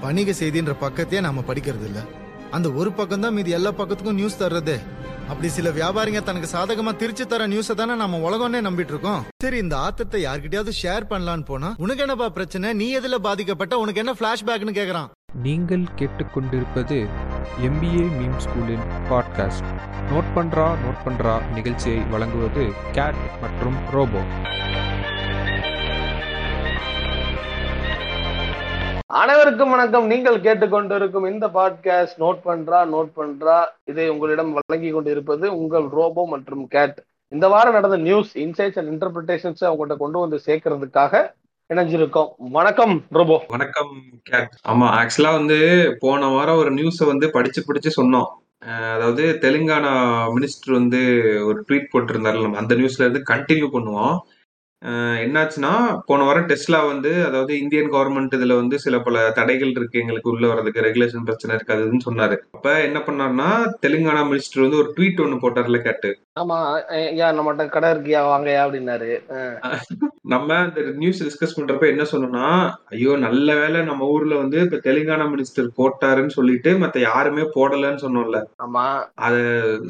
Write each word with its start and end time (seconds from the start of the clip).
வணிக 0.00 0.30
செய்தின்ற 0.32 0.72
பக்கத்தையே 0.80 1.20
நாம 1.20 1.40
படிக்கிறது 1.40 1.84
இல்ல 1.84 2.00
அந்த 2.50 2.68
ஒரு 2.72 2.92
பக்கம் 2.92 3.20
தான் 3.20 3.34
மீதி 3.34 3.50
எல்லா 3.50 3.70
பக்கத்துக்கும் 3.70 4.18
நியூஸ் 4.20 4.42
தர்றது. 4.42 4.74
அப்படி 5.28 5.48
சில 5.48 5.70
வியாபாரிங்க 5.70 6.20
தனக்கு 6.22 6.48
சாதகமா 6.56 6.96
திருச்சி 6.96 7.24
தர 7.24 7.46
நியூஸ 7.46 7.74
தானே 7.74 7.94
நம்ம 7.94 8.18
உலகம்னே 8.18 8.60
நம்பிட்டு 8.66 8.92
இருக்கோம் 8.94 9.24
சரி 9.42 9.56
இந்த 9.56 9.76
ஆத்தத்தை 9.76 10.18
யார்கிட்டயாவது 10.24 10.72
ஷேர் 10.82 11.08
பண்ணலான்னு 11.10 11.44
போனா 11.44 11.74
உனக்கு 11.78 12.02
என்னப்பா 12.02 12.28
பிரச்சனை? 12.28 12.72
நீ 12.72 12.98
எதுல 12.98 13.18
பாதிக்கப்பட்ட? 13.18 13.78
உனக்கு 13.78 14.00
என்ன 14.00 14.12
பிளாஷ்பேக்னு 14.12 14.76
கேக்குறான். 14.80 15.08
நீங்கள் 15.42 15.84
கேட்டுக்கொண்டிருப்பது 15.96 16.98
எம்பிஏ 17.68 18.04
மீம் 18.18 18.38
ஸ்கூலின் 18.44 18.86
பாட்காஸ்ட் 19.10 19.70
நோட் 20.12 20.30
பண்றா 20.36 20.68
நோட் 20.84 21.02
பண்றா 21.06 21.34
நிகழ்ச்சியை 21.52 21.98
வழங்குவது 21.98 22.64
கேட் 22.92 23.20
மற்றும் 23.40 23.78
ரோபோ 23.90 24.22
அனைவருக்கும் 29.10 29.70
வணக்கம். 29.70 30.06
நீங்கள் 30.06 30.38
கேட்டுக்கொண்டிருக்கும் 30.40 31.26
இந்த 31.32 31.46
பாட்காஸ்ட் 31.56 32.16
நோட் 32.18 32.40
பண்றா 32.44 32.78
நோட் 32.94 33.10
பண்றா 33.18 33.58
இதை 33.84 34.08
உங்களிடம் 34.08 34.50
வழங்கி 34.56 34.90
கொண்டிருப்பது 34.90 35.46
உங்கள் 35.58 35.86
ரோபோ 35.98 36.22
மற்றும் 36.28 36.64
கேட் 36.68 36.96
இந்த 37.28 37.48
வாரம் 37.48 37.72
நடந்த 37.72 37.96
நியூஸ் 37.96 38.32
இன்சைட்ஸ் 38.38 38.78
அண்ட் 38.80 38.90
இன்டர்பிரிட்டேஷன்ஸ் 38.92 39.62
அவங்கள்ட்ட 39.68 39.96
கொண்டு 39.96 40.18
வந்து 40.18 40.40
சேர்க்கறதுக்காக 40.46 41.22
இணைஞ்சிருக்கோம். 41.70 42.32
வணக்கம் 42.58 43.04
ரோபோ. 43.10 43.36
வணக்கம் 43.48 43.92
கேட் 44.22 44.58
ஆமா 44.68 44.88
ஆக்சுவலா 45.00 45.32
வந்து 45.40 45.58
போன 46.00 46.26
வாரம் 46.26 46.56
ஒரு 46.56 46.72
நியூஸை 46.72 47.06
வந்து 47.06 47.28
படிச்சு 47.30 47.62
படிச்சு 47.64 47.92
சொன்னோம். 47.98 48.30
அதாவது 48.94 49.38
தெலுங்கானா 49.40 49.92
மினிஸ்டர் 50.36 50.78
வந்து 50.80 51.02
ஒரு 51.46 51.64
ட்வீட் 51.68 51.92
போட்டிருந்தாரு 51.92 52.42
நம்ம 52.42 52.58
அந்த 52.58 52.74
நியூஸ்ல 52.74 53.06
இருந்து 53.06 53.22
கண்டினியூ 53.32 53.68
பண்ணுவோம். 53.76 54.16
என்னாச்சுன்னா 55.24 55.70
போன 56.06 56.24
வாரம் 56.24 56.46
டெஸ்லா 56.46 56.86
வந்து 56.86 57.26
அதாவது 57.26 57.58
இந்தியன் 57.60 57.90
கவர்மெண்ட் 57.90 58.34
இதுல 58.34 58.54
வந்து 58.54 58.78
சில 58.78 58.98
பல 59.00 59.30
தடைகள் 59.30 59.70
இருக்கு 59.70 60.00
எங்களுக்கு 60.00 60.30
உள்ள 60.30 60.46
வரதுக்கு 60.54 60.84
ரெகுலேஷன் 60.88 61.24
பிரச்சனை 61.24 61.56
இருக்கு 61.56 61.74
அதுன்னு 61.74 62.06
சொன்னாரு. 62.10 62.36
அப்ப 62.52 62.82
என்ன 62.82 62.98
பண்ணாருன்னா 62.98 63.48
தெலுங்கானா 63.86 64.22
மினிஸ்டர் 64.30 64.64
வந்து 64.64 64.76
ஒரு 64.76 64.92
ட்வீட் 64.96 65.20
ஒன்னு 65.20 65.42
போட்டார்ல 65.42 65.82
கேட்டு. 65.82 66.10
ஆமா 66.36 66.56
அஹ் 66.94 67.12
யா 67.18 67.26
நம்மகிட்ட 67.32 67.64
கடை 67.68 67.88
இருக்கியா? 67.90 68.20
வாங்கயா 68.26 68.62
அப்படின்னாரு. 68.64 69.10
நம்ம 70.24 70.48
இந்த 70.66 70.80
நியூஸ் 70.94 71.22
டிஸ்கஸ் 71.22 71.54
பண்றப்ப 71.56 71.84
என்ன 71.88 72.04
சொன்னோம்னா 72.10 72.48
ஐயோ 72.90 73.12
நல்ல 73.16 73.54
வேளை 73.54 73.80
நம்ம 73.82 74.08
ஊர்ல 74.08 74.34
வந்து 74.36 74.58
இப்ப 74.60 74.80
தெலுங்கானா 74.86 75.26
மினிஸ்டர் 75.32 75.68
போட்டாருன்னு 75.78 76.36
சொல்லிட்டு 76.36 76.72
மத்த 76.78 77.00
யாருமே 77.02 77.44
போடலன்னு 77.54 78.02
சொன்னோம்ல. 78.02 78.40
ஆமா. 78.64 78.84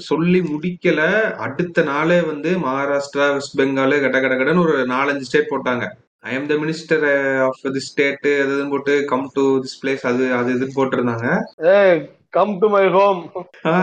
சொல்லி 0.07 0.41
முடிக்கல. 0.51 1.01
அடுத்த 1.47 1.85
நாளே 1.85 2.21
வந்து 2.23 2.53
மகாராஷ்டிரா 2.61 3.29
வெஸ்ட் 3.33 3.59
பெங்கால் 3.61 3.97
கட 4.01 4.21
கட 4.21 4.35
கடன்னு 4.35 4.65
ஒரு 4.67 4.77
நாலஞ்சு 4.89 5.29
ஸ்டேட் 5.31 5.53
போட்டாங்க. 5.53 5.87
I 6.25 6.35
am 6.35 6.47
the 6.47 6.55
minister 6.63 7.09
of 7.47 7.67
the 7.73 7.85
state 7.89 8.31
அது 8.45 8.63
போட்டு 8.71 8.95
கம் 9.07 9.29
டு 9.35 9.47
திஸ் 9.65 9.79
பிளேஸ் 9.83 10.07
அது 10.07 10.25
அது 10.35 10.55
இதுன்னு 10.55 10.79
போட்டிருந்தாங்க. 10.79 11.29
கம் 12.33 12.57
டு 12.59 12.69
மை 12.71 12.87
ஹோம் 12.93 13.21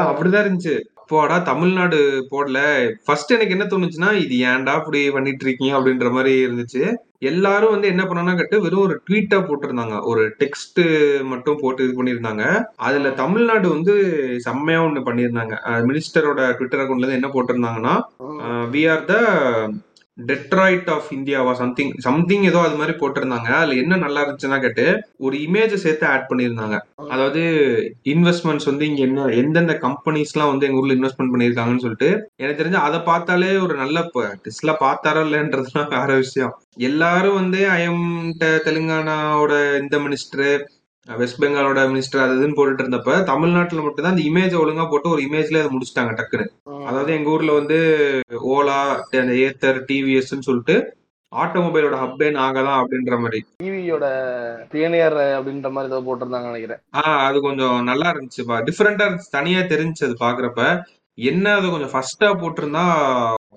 அப்படிதான் 0.08 0.44
இருந்துச்சு. 0.46 0.76
போடா 1.12 1.38
தமிழ்நாடு 1.50 2.00
போடல. 2.32 2.60
ஃபர்ஸ்ட் 3.06 3.34
எனக்கு 3.36 3.56
என்ன 3.56 3.66
தோணுச்சுன்னா 3.72 4.10
இது 4.24 4.36
ஏன்டா 4.52 4.74
இப்படி 4.82 5.02
பண்ணிட்டு 5.16 5.46
இருக்கீங்க 5.46 5.74
அப்படின்ற 5.78 6.10
மாதிரி 6.18 6.34
இருந்துச்சு. 6.46 6.84
எல்லாரும் 7.32 7.74
வந்து 7.74 7.88
என்ன 7.94 8.04
பண்ணாங்கன்னா 8.08 8.40
கட்டு 8.40 8.58
வெறும் 8.64 8.84
ஒரு 8.86 8.96
ட்வீட்டா 9.08 9.38
போட்டிருந்தாங்க. 9.50 9.98
ஒரு 10.12 10.24
டெக்ஸ்ட் 10.42 10.82
மட்டும் 11.32 11.62
போட்டு 11.62 11.86
இது 11.86 11.94
பண்ணியிருந்தாங்க. 12.00 12.46
அதுல 12.88 13.12
தமிழ்நாடு 13.22 13.68
வந்து 13.76 13.96
செம்மையா 14.48 14.82
ஒண்ணு 14.88 15.08
பண்ணியிருந்தாங்க. 15.10 15.56
மினிஸ்டரோட 15.90 16.42
ட்விட்டர் 16.60 16.84
அக்கௌண்ட்ல 16.84 17.08
இருந்து 17.08 17.22
என்ன 17.22 17.32
போட்டிருந்தாங்கன்னா 17.36 17.96
we 18.76 18.84
are 18.94 19.10
the 19.12 19.16
Detroit 20.18 20.90
of 20.96 21.08
இந்தியாவா 21.16 21.54
something 21.60 21.92
something 22.06 22.44
ஏதோ 22.50 22.60
அது 22.66 22.76
மாதிரி 22.80 22.94
போட்டிருந்தாங்க. 22.98 23.50
அதுல 23.60 23.78
என்ன 23.84 23.96
நல்லா 23.96 24.22
இருந்துச்சுன்னா 24.24 24.60
கேட்டு 24.62 24.86
ஒரு 25.26 25.36
இமேஜை 25.38 25.78
சேர்த்து 25.86 26.06
ஆட் 26.12 26.28
பண்ணியிருந்தாங்க. 26.30 26.78
அதாவது 27.14 27.42
இன்வெஸ்ட்மெண்ட்ஸ் 28.14 28.70
வந்து 28.72 28.88
இங்க 28.90 29.02
என்ன 29.08 29.26
எந்தெந்த 29.42 29.76
கம்பெனிஸ்லாம் 29.86 30.52
வந்து 30.52 30.68
எங்க 30.68 30.82
ஊர்ல 30.82 30.98
இன்வெஸ்ட்மெண்ட் 31.00 31.34
பண்ணியிருக்காங்கன்னு 31.34 31.86
சொல்லிட்டு 31.86 32.10
எனக்கு 32.44 32.60
தெரிஞ்சு 32.62 32.80
அதை 32.88 33.00
பார்த்தாலே 33.10 33.52
ஒரு 33.66 33.76
நல்ல 33.76 34.06
டெஸ்ட்ல 34.46 34.74
பார்த்தாரோ 34.86 35.24
இல்லைன்றதுலாம் 35.28 35.92
வேற 35.98 36.10
விஷயம். 36.16 36.54
எல்லாரும் 36.90 37.40
வந்து 37.42 37.60
ஐஎம் 37.80 38.08
தெலுங்கானாவோட 38.68 39.54
இந்த 39.82 39.98
மினிஸ்டர் 39.98 40.64
வெஸ்ட் 41.08 41.40
பெங்காலோட 41.42 41.80
மினிஸ்டர் 41.90 42.24
அது 42.24 42.36
இதுன்னு 42.38 42.58
போட்டுட்டு 42.58 42.84
இருந்தப்ப 42.84 43.24
தமிழ்நாட்டுல 43.24 43.82
மட்டும் 43.84 44.06
தான் 44.06 44.14
அந்த 44.16 44.24
இமேஜ் 44.30 44.54
ஒழுங்கா 44.62 44.90
போட்டு 44.90 45.08
ஒரு 45.10 45.22
இமேஜ்ல 45.22 45.62
அதை 45.62 45.72
முடிச்சிட்டாங்க 45.74 46.14
டக்குன்னு. 46.20 46.46
அதாவது 46.86 47.14
எங்க 47.14 47.30
ஊர்ல 47.30 47.52
வந்து 47.52 47.78
ஓலா 48.54 48.78
அந்த 49.22 49.34
ஏத்தர் 49.46 49.80
டிவிஎஸ் 49.90 50.48
சொல்லிட்டு 50.50 50.76
ஆட்டோமொபைலோட 51.32 51.96
ஹப்பே 51.96 52.28
நாங்க 52.32 52.64
தான் 52.64 52.80
அப்படின்ற 52.80 53.16
மாதிரி. 53.20 53.40
டிவியோட 53.58 54.06
பியனியர் 54.72 55.18
அப்படின்ற 55.38 55.70
மாதிரி 55.72 55.92
ஏதோ 55.94 56.02
போட்டிருந்தாங்க 56.08 56.50
நினைக்கிறேன். 56.52 56.82
ஆஹ் 56.94 57.22
அது 57.28 57.42
கொஞ்சம் 57.42 57.84
நல்லா 57.84 58.08
இருந்துச்சுப்பா. 58.14 58.58
டிஃப்ரெண்டா 58.68 59.06
இருந்துச்சு 59.06 59.32
தனியா 59.32 59.60
தெரிஞ்சுச்சு 59.74 60.08
அது 60.10 60.18
பாக்குறப்ப. 60.20 60.62
என்ன 61.18 61.56
அது 61.56 61.70
கொஞ்சம் 61.70 61.94
ஃபர்ஸ்டா 61.94 62.30
போட்டிருந்தா 62.34 62.84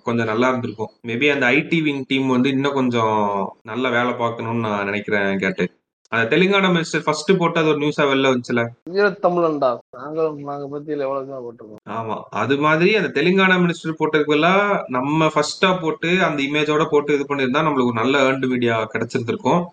கொஞ்சம் 0.02 0.26
நல்லா 0.26 0.48
இருந்திருக்கும். 0.48 0.92
மேபி 1.06 1.28
அந்த 1.30 1.46
ஐடி 1.46 1.80
விங் 1.82 2.04
டீம் 2.06 2.28
வந்து 2.28 2.48
இன்னும் 2.48 2.72
கொஞ்சம் 2.72 3.16
நல்ல 3.62 3.88
வேலை 3.88 4.12
பார்க்கணும்னு 4.14 4.66
நான் 4.66 4.84
நினைக்கிறேன் 4.84 5.38
கேட்டு. 5.38 5.66
அந்த 6.12 6.36
தெலுங்கானா 6.36 6.68
மினிஸ்டர் 6.74 7.04
ஃபர்ஸ்ட் 7.04 7.30
போட்டு 7.38 7.60
அது 7.60 7.68
ஒரு 7.68 7.78
நியூஸா 7.78 8.04
வெளில 8.10 8.30
வந்துச்சுல. 8.32 8.62
ஈழத்தமிழன்டா. 8.98 9.70
நாங்க 9.96 10.34
நாங்க 10.50 10.66
பத்தி 10.66 10.92
எவ்வளவு 10.92 11.40
போட்டிருக்கோம். 11.46 11.80
ஆமா. 11.96 12.16
அது 12.42 12.56
மாதிரி 12.58 12.96
அந்த 12.96 13.20
தெலுங்கானா 13.20 13.56
மினிஸ்டர் 13.64 13.98
போட்டதுக்கெல்லாம் 14.00 14.84
நம்ம 14.88 15.26
ஃபர்ஸ்டா 15.26 15.80
போட்டு 15.80 16.22
அந்த 16.22 16.42
இமேஜோட 16.42 16.86
போட்டு 16.90 17.14
இது 17.14 17.26
பண்ணியிருந்தா 17.28 17.64
நம்மளுக்கு 17.66 17.92
ஒரு 17.92 18.00
நல்ல 18.02 18.22
ஏர்ன்டு 18.28 18.48
மீடியா 18.48 18.76
கிடைச்சிருந்திருக்கும். 18.94 19.64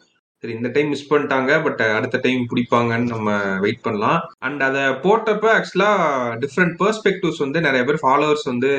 சரி 0.44 0.54
இந்த 0.54 0.70
டைம் 0.70 0.90
மிஸ் 0.90 1.12
பண்ணிட்டாங்க 1.14 1.52
பட் 1.64 1.82
அடுத்த 1.98 2.20
டைம் 2.22 2.42
பிடிப்பாங்கன்னு 2.50 3.14
நம்ம 3.16 3.38
வெயிட் 3.60 3.82
பண்ணலாம். 3.82 4.20
அண்ட் 4.40 4.62
அதை 4.62 4.82
போட்டப்ப 4.82 5.46
ஆக்சுவலா 5.58 5.92
டிஃப்ரெண்ட் 6.44 6.76
பெர்ஸ்பெக்டிவ்ஸ் 6.82 7.44
வந்து 7.46 7.62
நிறைய 7.62 7.84
பேர் 7.86 8.04
ஃபாலோவர்ஸ் 8.04 8.52
வந்து 8.54 8.72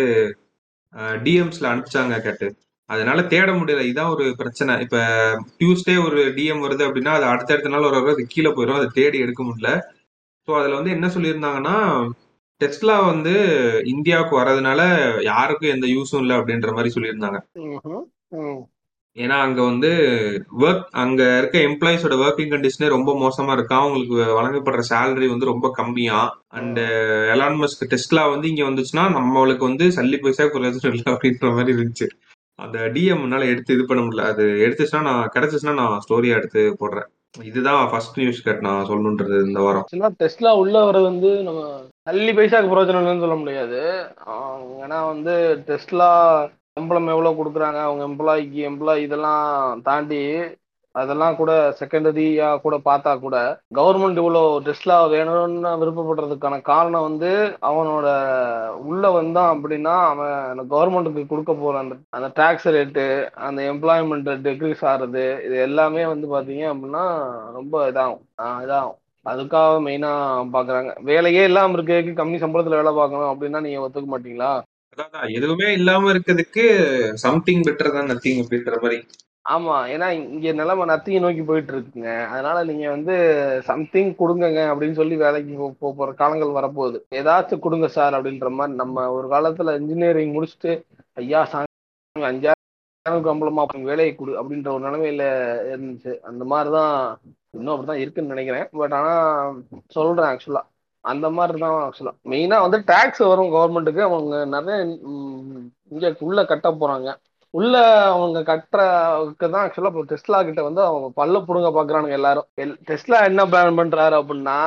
டிஎம்ஸ்ல 1.27 1.71
அனுப்பிச்சாங்க 1.71 2.21
கேட்டு. 2.21 2.49
அதனால 2.87 3.23
தேட 3.23 3.53
முடியல. 3.53 3.85
இதான் 3.93 4.11
ஒரு 4.11 4.35
பிரச்சனை. 4.37 4.81
இப்ப 4.81 4.99
டியூஸ்டே 5.61 6.05
ஒரு 6.05 6.21
டிஎம் 6.37 6.65
வருது 6.65 6.83
அப்படின்னா 6.89 7.09
அது 7.09 7.25
அடுத்தடுத்த 7.25 7.69
நாள் 7.69 7.83
ஒரு 7.83 8.13
அது 8.13 8.27
கீழே 8.27 8.51
போயிடும் 8.51 8.81
அதை 8.81 8.89
தேடி 8.93 9.19
எடுக்க 9.19 9.43
முடியல. 9.43 9.81
ஸோ 10.49 10.53
அதுல 10.59 10.75
வந்து 10.75 10.91
என்ன 10.91 11.07
சொல்லியிருந்தாங்கன்னா 11.07 11.77
டெஸ்லா 12.61 13.05
வந்து 13.07 13.33
இந்தியாவுக்கு 13.85 14.41
வர்றதுனால 14.41 14.81
யாருக்கும் 15.23 15.71
எந்த 15.71 15.87
யூஸும் 15.87 16.21
இல்லை 16.21 16.37
அப்படின்ற 16.37 16.73
மாதிரி 16.73 16.93
சொல்லியிருந்தாங்க. 16.95 17.39
ஏன்னா 19.17 19.37
அங்க 19.41 19.63
வந்து 19.63 19.91
ஒர்க் 20.61 20.87
அங்க 20.91 21.39
இருக்க 21.39 21.59
எம்ப்ளாயிஸோட 21.59 22.15
ஒர்க்கிங் 22.25 22.53
கண்டிஷனே 22.53 22.89
ரொம்ப 22.89 23.11
மோசமா 23.15 23.53
இருக்கா? 23.53 23.77
அவங்களுக்கு 23.77 24.17
வழங்கப்படுற 24.39 24.83
சேலரி 24.89 25.29
வந்து 25.29 25.45
ரொம்ப 25.45 25.71
கம்மியா? 25.71 26.21
அண்ட் 26.49 26.79
எலான் 27.35 27.59
மஸ்க் 27.61 27.85
டெஸ்ட்லா 27.91 28.31
வந்து 28.31 28.49
இங்க 28.49 28.63
வந்துச்சுன்னா 28.63 29.05
நம்மளுக்கு 29.19 29.59
வந்து 29.59 29.87
சல்லி 29.89 30.19
பைசா 30.23 30.45
இல்லை 30.45 31.03
அப்படின்ற 31.05 31.55
மாதிரி 31.55 31.77
இருந்துச்சு. 31.77 32.09
அந்த 32.59 32.79
டிஎம்னால 32.95 33.49
எடுத்து 33.53 33.75
இது 33.77 33.85
பண்ண 33.89 34.01
முடியல. 34.03 34.27
அது 34.33 34.45
எடுத்துச்சுன்னா 34.65 35.03
நான் 35.11 35.33
கிடைச்சிச்சுன்னா 35.35 35.75
நான் 35.83 36.03
ஸ்டோரியா 36.05 36.39
எடுத்து 36.41 36.63
போடுறேன். 36.83 37.09
இதுதான் 37.51 37.81
ஃபர்ஸ்ட் 37.91 38.19
நியூஸ் 38.21 38.45
கட் 38.47 38.67
நான் 38.67 38.89
சொல்லணுன்றது 38.91 39.37
இந்த 39.47 39.61
வாரம். 39.67 39.87
டெஸ்ட்லா 40.23 40.51
உள்ள 40.63 40.85
வர 40.89 40.99
வந்து 41.09 41.31
நம்ம 41.47 41.63
தள்ளி 42.09 42.33
பைசாக்கு 42.37 42.71
பிரயோஜனம் 42.73 43.03
இல்லைன்னு 43.03 43.25
சொல்ல 43.25 43.39
முடியாது. 43.41 43.81
ஏன்னா 44.85 44.99
வந்து 45.13 45.35
டெஸ்ட்லா 45.71 46.11
சம்பளம் 46.79 47.13
எவ்வளோ 47.15 47.33
கொடுக்குறாங்க 47.39 47.81
அவங்க 47.87 48.05
எம்ப்ளாய்க்கு 48.11 48.61
எம்ப்ளாயி 48.71 49.03
இதெல்லாம் 49.07 49.83
தாண்டி 49.89 50.21
அதெல்லாம் 50.95 51.37
கூட 51.37 51.53
செகண்டரியா 51.79 52.49
கூட 52.65 52.77
பார்த்தா 52.85 53.13
கூட 53.19 53.37
கவர்மெண்ட் 53.79 54.21
இவ்வளோ 54.21 54.43
டெஸ்ட்லா 54.67 54.97
வேணும்னு 55.15 55.73
விருப்பப்படுறதுக்கான 55.81 56.61
காரணம் 56.69 57.07
வந்து 57.09 57.31
அவனோட 57.71 58.09
உள்ள 58.85 59.05
வந்தான் 59.11 59.53
அப்படின்னா 59.55 59.95
அவன் 60.11 60.35
கவர்மெண்ட்டுக்கு 60.71 61.25
கொடுக்க 61.27 61.55
போற 61.55 61.79
அந்த 61.83 61.97
அந்த 62.13 62.29
டாக்ஸ் 62.39 62.69
ரேட்டு 62.77 63.07
அந்த 63.47 63.63
எம்ப்ளாய்மெண்ட் 63.73 64.31
டிக்ரீஸ் 64.47 64.85
ஆகுறது 64.91 65.25
இது 65.47 65.57
எல்லாமே 65.69 66.05
வந்து 66.13 66.29
பாத்தீங்க 66.35 66.65
அப்படின்னா 66.73 67.05
ரொம்ப 67.59 67.75
இதாகும். 67.91 68.23
இதாகும். 68.65 68.99
அதுக்காக 69.27 69.77
மெயினா 69.85 70.13
பாக்குறாங்க 70.55 70.91
வேலையே 71.09 71.43
இல்லாம 71.51 71.77
இருக்கு 71.79 72.17
கம்மி 72.19 72.39
சம்பளத்துல 72.43 72.81
வேலை 72.81 72.93
பார்க்கணும் 72.95 73.31
அப்படின்னா 73.33 73.61
நீங்க 73.67 73.85
ஒத்துக்க 73.85 74.09
மாட்டீங்களா? 74.11 74.51
அதான் 74.99 75.31
எதுவுமே 75.39 75.69
இல்லாம 75.79 76.11
இருக்கிறதுக்கு 76.13 76.65
சம்திங் 77.25 77.65
பெட்டர் 77.69 77.95
தான் 77.97 78.11
நத்திங் 78.11 78.43
அப்படின்ற 78.43 78.77
மாதிரி 78.83 78.99
ஆமா. 79.47 79.75
ஏன்னா 79.95 80.07
இங்க 80.27 80.53
நிலைமை 80.53 80.85
நத்திங்க 80.89 81.21
நோக்கி 81.21 81.43
போயிட்டு 81.43 81.73
இருக்குங்க 81.73 82.11
அதனால 82.27 82.65
நீங்க 82.65 82.87
வந்து 82.91 83.15
சம்திங் 83.65 84.11
கொடுங்கங்க 84.13 84.61
அப்படின்னு 84.71 84.93
சொல்லி 84.93 85.17
வேலைக்கு 85.17 85.55
போற 85.99 86.13
காலங்கள் 86.13 86.57
வரப்போகுது. 86.59 86.99
ஏதாச்சும் 87.15 87.59
கொடுங்க 87.59 87.89
சார் 87.89 88.15
அப்படின்ற 88.15 88.51
மாதிரி 88.51 88.79
நம்ம 88.83 89.07
ஒரு 89.13 89.29
காலத்துல 89.29 89.77
இன்ஜினியரிங் 89.81 90.35
முடிச்சுட்டு 90.37 90.73
ஐயா 91.17 91.43
சாங்க 91.53 91.71
அஞ்சாயிரம் 92.17 92.53
கம்பளமா 93.27 93.63
வேலையை 93.83 94.13
கொடு 94.15 94.33
அப்படின்ற 94.41 94.69
ஒரு 94.75 94.85
நிலைமையில 94.87 95.25
இருந்துச்சு. 95.73 96.13
அந்த 96.23 96.43
மாதிரிதான் 96.45 96.95
இன்னும் 97.51 97.75
அப்படிதான் 97.75 98.03
இருக்குன்னு 98.03 98.33
நினைக்கிறேன். 98.35 98.69
பட் 98.73 98.93
ஆனா 98.93 99.13
சொல்றேன் 99.89 100.31
ஆக்சுவலா 100.31 100.63
அந்த 101.05 101.27
மாதிரி 101.31 101.59
தான் 101.59 101.77
ஆக்சுவலா 101.85 102.13
மெயினா 102.31 102.61
வந்து 102.65 102.79
டாக்ஸ் 102.87 103.23
வரும் 103.31 103.53
கவர்மெண்ட்டுக்கு 103.55 104.03
அவங்க 104.03 104.35
நிறைய 104.55 104.77
இங்க 105.93 106.15
உள்ள 106.21 106.45
கட்ட 106.45 106.69
போறாங்க. 106.73 107.09
உள்ள 107.55 107.75
அவங்க 108.09 108.39
கட்டுறதுக்கு 108.43 109.47
தான் 109.51 109.65
ஆக்சுவலா 109.65 109.91
இப்போ 109.91 110.05
டெஸ்லா 110.05 110.45
கிட்ட 110.45 110.63
வந்து 110.63 110.83
அவங்க 110.83 111.09
பல்ல 111.17 111.39
புடுங்க 111.47 111.71
பாக்குறானுங்க 111.71 112.13
எல்லாரும். 112.13 112.47
எல்- 112.57 112.79
டெஸ்லா 112.89 113.25
என்ன 113.25 113.47
பிளான் 113.47 113.79
பண்றாரு 113.79 114.17
அப்படின்னா 114.21 114.59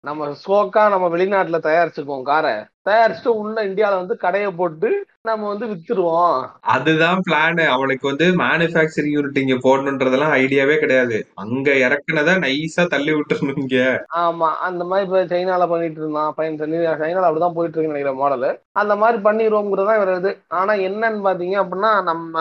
நம்ம 0.00 0.30
சோக்கா 0.44 0.84
நம்ம 0.88 1.08
வெளிநாட்டுல 1.08 1.60
தயாரிச்சுக்குவோம் 1.62 2.22
காரை 2.24 2.54
தயாரிச்சுட்டு 2.88 3.28
உள்ள 3.28 3.66
இந்தியால 3.66 3.94
வந்து 3.94 4.16
கடையை 4.16 4.50
போட்டு 4.50 5.06
நம்ம 5.22 5.48
வந்து 5.48 5.66
வித்துருவோம். 5.66 6.46
அதுதான் 6.60 7.22
பிளான் 7.30 7.66
அவனுக்கு 7.66 8.08
வந்து 8.08 8.24
மேனுஃபேக்சரிங் 8.24 9.12
யூனிட் 9.14 9.38
இங்க 9.38 9.54
போடணுன்றதெல்லாம் 9.54 10.34
ஐடியாவே 10.34 10.78
கிடையாது. 10.78 11.26
அங்க 11.34 11.70
இறக்குனத 11.70 12.38
நைஸா 12.38 12.86
தள்ளி 12.86 13.12
விட்டுறணும் 13.12 13.52
இங்க. 13.56 14.04
ஆமா 14.14 14.48
அந்த 14.68 14.84
மாதிரி 14.84 15.06
இப்ப 15.06 15.36
சைனால 15.36 15.68
பண்ணிட்டு 15.68 16.00
இருந்தான். 16.00 16.32
பையன் 16.36 16.58
சனி- 16.58 16.74
சைனால 16.74 17.26
அப்படிதான் 17.26 17.52
போயிட்டு 17.52 17.80
இருக்குன்னு 17.80 17.86
நினைக்கிற 17.86 18.12
மாடல் 18.12 18.60
அந்த 18.72 18.96
மாதிரி 18.96 19.22
பண்ணிடுவோங்கிறதா 19.22 20.02
இவர் 20.02 20.18
இது. 20.18 20.38
ஆனா 20.48 20.74
என்னன்னு 20.74 21.20
பாத்தீங்க 21.24 21.64
அப்படின்னா 21.64 22.02
நம்ம 22.02 22.40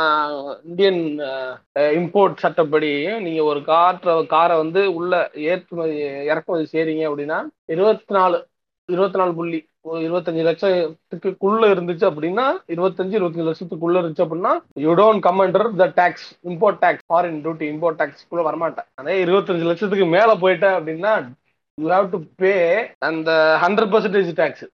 இந்தியன் 0.63 1.19
இம்போர்ட் 1.79 2.35
சட்டப்படி 2.35 3.19
நீங்க 3.19 3.43
ஒரு 3.43 3.59
காற்ற 3.59 4.27
காரை 4.27 4.57
வந்து 4.57 4.93
உள்ள 4.93 5.29
ஏற்றுமதி 5.33 5.97
இறக்குமதி 6.23 6.67
செய்றீங்க 6.71 7.07
அப்படின்னா 7.07 7.43
இருபத்தி 7.65 8.13
நாலு 8.13 8.47
இருபத்தி 8.85 9.17
நாலு 9.19 9.35
புள்ளி 9.35 9.68
இருபத்தஞ்சு 9.85 10.41
லட்சத்துக்குள்ள 10.47 11.63
இருந்துச்சு 11.73 12.05
அப்படின்னா 12.09 12.45
இருபத்தஞ்சு 12.67 13.15
இருபத்தஞ்சு 13.19 13.47
லட்சத்துக்குள்ள 13.49 14.01
இருந்துச்சு 14.01 14.23
அப்படின்னா 14.25 14.51
you 14.73 14.93
don't 14.95 15.19
come 15.19 15.39
under 15.39 15.67
the 15.75 15.87
tax 16.01 16.27
import 16.43 16.79
tax 16.81 17.05
foreign 17.07 17.39
duty 17.43 17.67
import 17.73 17.99
டேக்ஸ்க்குள்ள 18.01 18.43
வரமாட்டேன். 18.49 18.87
அதே 18.95 19.25
இருபத்தஞ்சு 19.25 19.69
லட்சத்துக்கு 19.71 20.05
மேல 20.05 20.35
போயிட்டேன் 20.35 20.77
அப்படின்னா 20.79 21.13
யூ 21.77 21.89
ஹாவ் 21.89 22.09
டு 22.09 22.19
பே 22.35 22.53
அந்த 22.99 23.57
ஹண்ட்ரட் 23.61 23.91
பர்சன்டேஜ் 23.95 24.31
டேக்ஸ் 24.41 24.65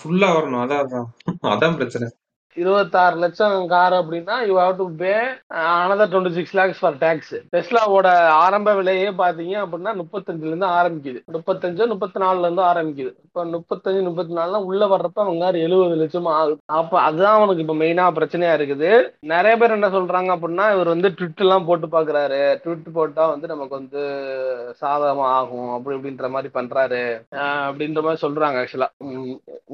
ஃபுல்லா 0.00 0.30
வரணும். 0.36 0.62
அதான். 0.64 1.08
அதான் 1.54 1.76
பிரச்சனை. 1.76 2.08
இருபத்தாறு 2.56 3.16
லட்சம் 3.16 3.66
கார் 3.66 3.92
அப்படின்னா 3.92 4.34
you 4.48 4.54
have 4.58 4.76
to 4.76 4.86
pay 4.96 5.12
another 5.62 6.12
twenty 6.12 6.32
six 6.32 6.56
lakhs 6.56 6.80
for 6.80 6.94
tax 6.94 7.34
டெஸ்லாவோட 7.52 8.08
ஆரம்ப 8.44 8.74
விலையே 8.74 9.08
பாத்தீங்க 9.10 9.54
அப்படின்னா 9.64 9.92
முப்பத்தஞ்சுல 10.00 10.50
இருந்து 10.52 10.66
ஆரம்பிக்குது. 10.66 11.20
முப்பத்தஞ்சு 11.32 11.86
முப்பத்தி 11.86 12.20
நாலுல 12.20 12.40
இருந்து 12.40 12.62
ஆரம்பிக்குது. 12.62 13.12
இப்போ 13.24 13.44
முப்பத்தஞ்சு 13.44 14.02
முப்பத்தி 14.02 14.34
நாலுல 14.34 14.62
உள்ள 14.62 14.86
வர்றப்ப 14.86 15.20
அவங்க 15.24 15.50
எழுபது 15.58 15.94
லட்சம் 15.94 16.26
ஆகுது. 16.26 16.58
அப்ப 16.66 17.00
அதுதான் 17.00 17.34
அவனுக்கு 17.34 17.62
இப்ப 17.62 17.74
மெயினா 17.74 18.06
பிரச்சனையா 18.18 18.52
இருக்குது. 18.58 18.90
நிறைய 19.20 19.56
பேர் 19.56 19.70
என்ன 19.70 19.88
சொல்றாங்க 19.88 20.30
அப்படின்னா 20.36 20.66
இவர் 20.74 20.92
வந்து 20.94 21.08
ட்விட் 21.08 21.36
எல்லாம் 21.36 21.64
போட்டு 21.64 21.86
பாக்குறாரு. 21.86 22.42
ட்விட் 22.64 22.92
போட்டா 22.92 23.26
வந்து 23.26 23.46
நமக்கு 23.46 23.74
வந்து 23.74 24.02
சாதகமா 24.80 25.26
ஆகும் 25.38 25.72
அப்படி 25.72 25.96
இப்படின்ற 25.96 26.30
மாதிரி 26.30 26.52
பண்றாரு. 26.54 27.02
ஆஹ் 27.34 27.66
அப்படின்ற 27.70 28.02
மாதிரி 28.02 28.22
சொல்றாங்க 28.26 28.60
ஆக்சுவலா 28.62 28.90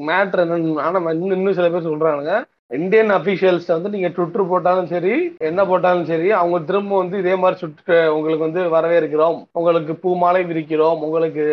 மேட்ரு 0.07 0.45
என்னன்னு 0.45 0.81
ஆனா 0.81 1.11
இன்னும் 1.11 1.31
இன்னும் 1.31 1.55
சில 1.55 1.69
பேர் 1.69 1.89
சொல்றாங்க 1.91 2.33
இந்தியன் 2.79 3.11
அபிஷியல்ஸ் 3.17 3.69
வந்து 3.75 3.89
நீங்க 3.95 4.09
ட்விட்டர் 4.17 4.51
போட்டாலும் 4.51 4.91
சரி 4.93 5.15
என்ன 5.49 5.61
போட்டாலும் 5.71 6.09
சரி 6.11 6.29
அவங்க 6.41 6.59
திரும்ப 6.69 6.99
வந்து 6.99 7.17
இதே 7.23 7.35
மாதிரி 7.43 7.57
சுட்டு 7.63 7.97
உங்களுக்கு 8.17 8.47
வந்து 8.47 8.63
வரவேற்கிறோம். 8.75 9.39
உங்களுக்கு 9.59 9.95
பூ 10.03 10.11
மாலை 10.23 10.43
விரிக்கிறோம். 10.51 11.01
உங்களுக்கு 11.07 11.45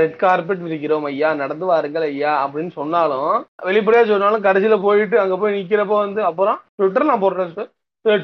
ரெட் 0.00 0.16
கார்பெட் 0.24 0.64
விரிக்கிறோம். 0.66 1.06
ஐயா 1.12 1.30
நடந்து 1.42 1.66
வாருங்கள் 1.70 2.06
ஐயா 2.10 2.34
அப்படின்னு 2.44 2.72
சொன்னாலும் 2.80 3.32
வெளிப்படையா 3.70 4.04
சொன்னாலும் 4.12 4.46
கடைசியில 4.48 4.76
போயிட்டு 4.82 5.18
அங்க 5.22 5.36
போய் 5.36 5.56
நிக்கிறப்போ 5.58 5.96
வந்து 6.04 6.22
அப்புறம் 6.30 6.60
ட்விட்டர் 6.76 7.10
நான் 7.10 7.24
போடுறேன் 7.24 7.56
சார் 7.58 7.70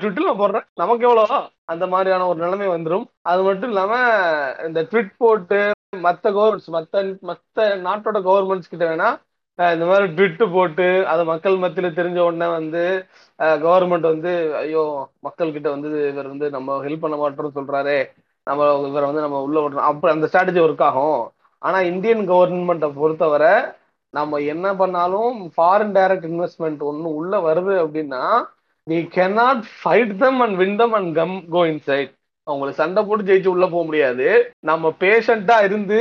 ட்விட்டர் 0.00 0.28
நான் 0.28 0.42
போடுறேன். 0.42 0.66
நமக்கு 0.82 1.06
எவ்வளோ? 1.08 1.24
அந்த 1.72 1.84
மாதிரியான 1.94 2.26
ஒரு 2.30 2.38
நிலைமை 2.44 2.68
வந்துடும் 2.68 3.04
அது 3.32 3.42
மட்டும் 3.48 3.70
இல்லாம 3.72 3.92
இந்த 4.68 4.80
ட்விட் 4.90 5.12
போட்டு 5.24 5.60
மற்ற 6.06 6.24
கவர்மெண்ட்ஸ் 6.36 6.70
மற்ற 6.76 7.02
மற்ற 7.28 7.66
நாட்டோட 7.86 8.18
கவர்மெண்ட்ஸ் 8.28 8.72
கிட்ட 8.72 8.84
வேணா 8.90 9.08
இந்த 9.74 9.84
மாதிரி 9.86 10.06
ட்விட்டு 10.16 10.44
போட்டு 10.52 10.86
அது 11.12 11.22
மக்கள் 11.24 11.56
மத்தியில 11.62 11.88
தெரிஞ்ச 11.98 12.18
உடனே 12.26 12.46
வந்து 12.58 12.82
கவர்மெண்ட் 13.64 14.06
வந்து 14.12 14.32
ஐயோ 14.60 14.82
மக்கள் 15.26 15.52
கிட்ட 15.52 15.68
வந்து 15.70 15.88
இவர் 16.12 16.30
வந்து 16.32 16.46
நம்ம 16.50 16.76
ஹெல்ப் 16.84 17.04
பண்ண 17.04 17.16
மாட்டோம்னு 17.16 17.56
சொல்றாரு 17.58 17.96
நம்ம 18.46 18.68
இவரை 18.90 19.06
வந்து 19.08 19.24
நம்ம 19.26 19.40
உள்ள 19.46 19.58
விடுறோம் 19.60 19.88
அப்ப 19.90 20.10
அந்த 20.10 20.28
ஸ்ட்ராட்டஜி 20.32 20.60
ஒர்க் 20.66 20.86
ஆகும். 20.88 21.20
ஆனா 21.62 21.78
இந்தியன் 21.92 22.22
கவர்மெண்ட்டை 22.30 22.90
பொறுத்தவரை 23.00 23.54
நம்ம 24.14 24.38
என்ன 24.52 24.66
பண்ணாலும் 24.80 25.34
ஃபாரின் 25.56 25.94
டைரக்ட் 25.96 26.26
இன்வெஸ்ட்மெண்ட் 26.30 26.80
ஒன்று 26.90 27.08
உள்ள 27.20 27.34
வருது 27.48 27.74
அப்படின்னா 27.82 28.22
நீ 28.86 28.96
cannot 29.16 29.62
fight 29.76 30.14
them 30.16 30.40
and 30.40 30.56
win 30.56 30.76
them 30.76 30.96
and 30.98 31.12
come 31.18 31.36
go 31.56 31.62
inside 31.72 32.10
அவங்களுக்கு 32.46 32.82
சண்டை 32.82 33.00
போட்டு 33.04 33.28
ஜெயிச்சு 33.28 33.54
உள்ள 33.54 33.66
போக 33.66 33.84
முடியாது. 33.84 34.26
நம்ம 34.70 34.92
பேஷண்டா 35.00 35.56
இருந்து 35.68 36.00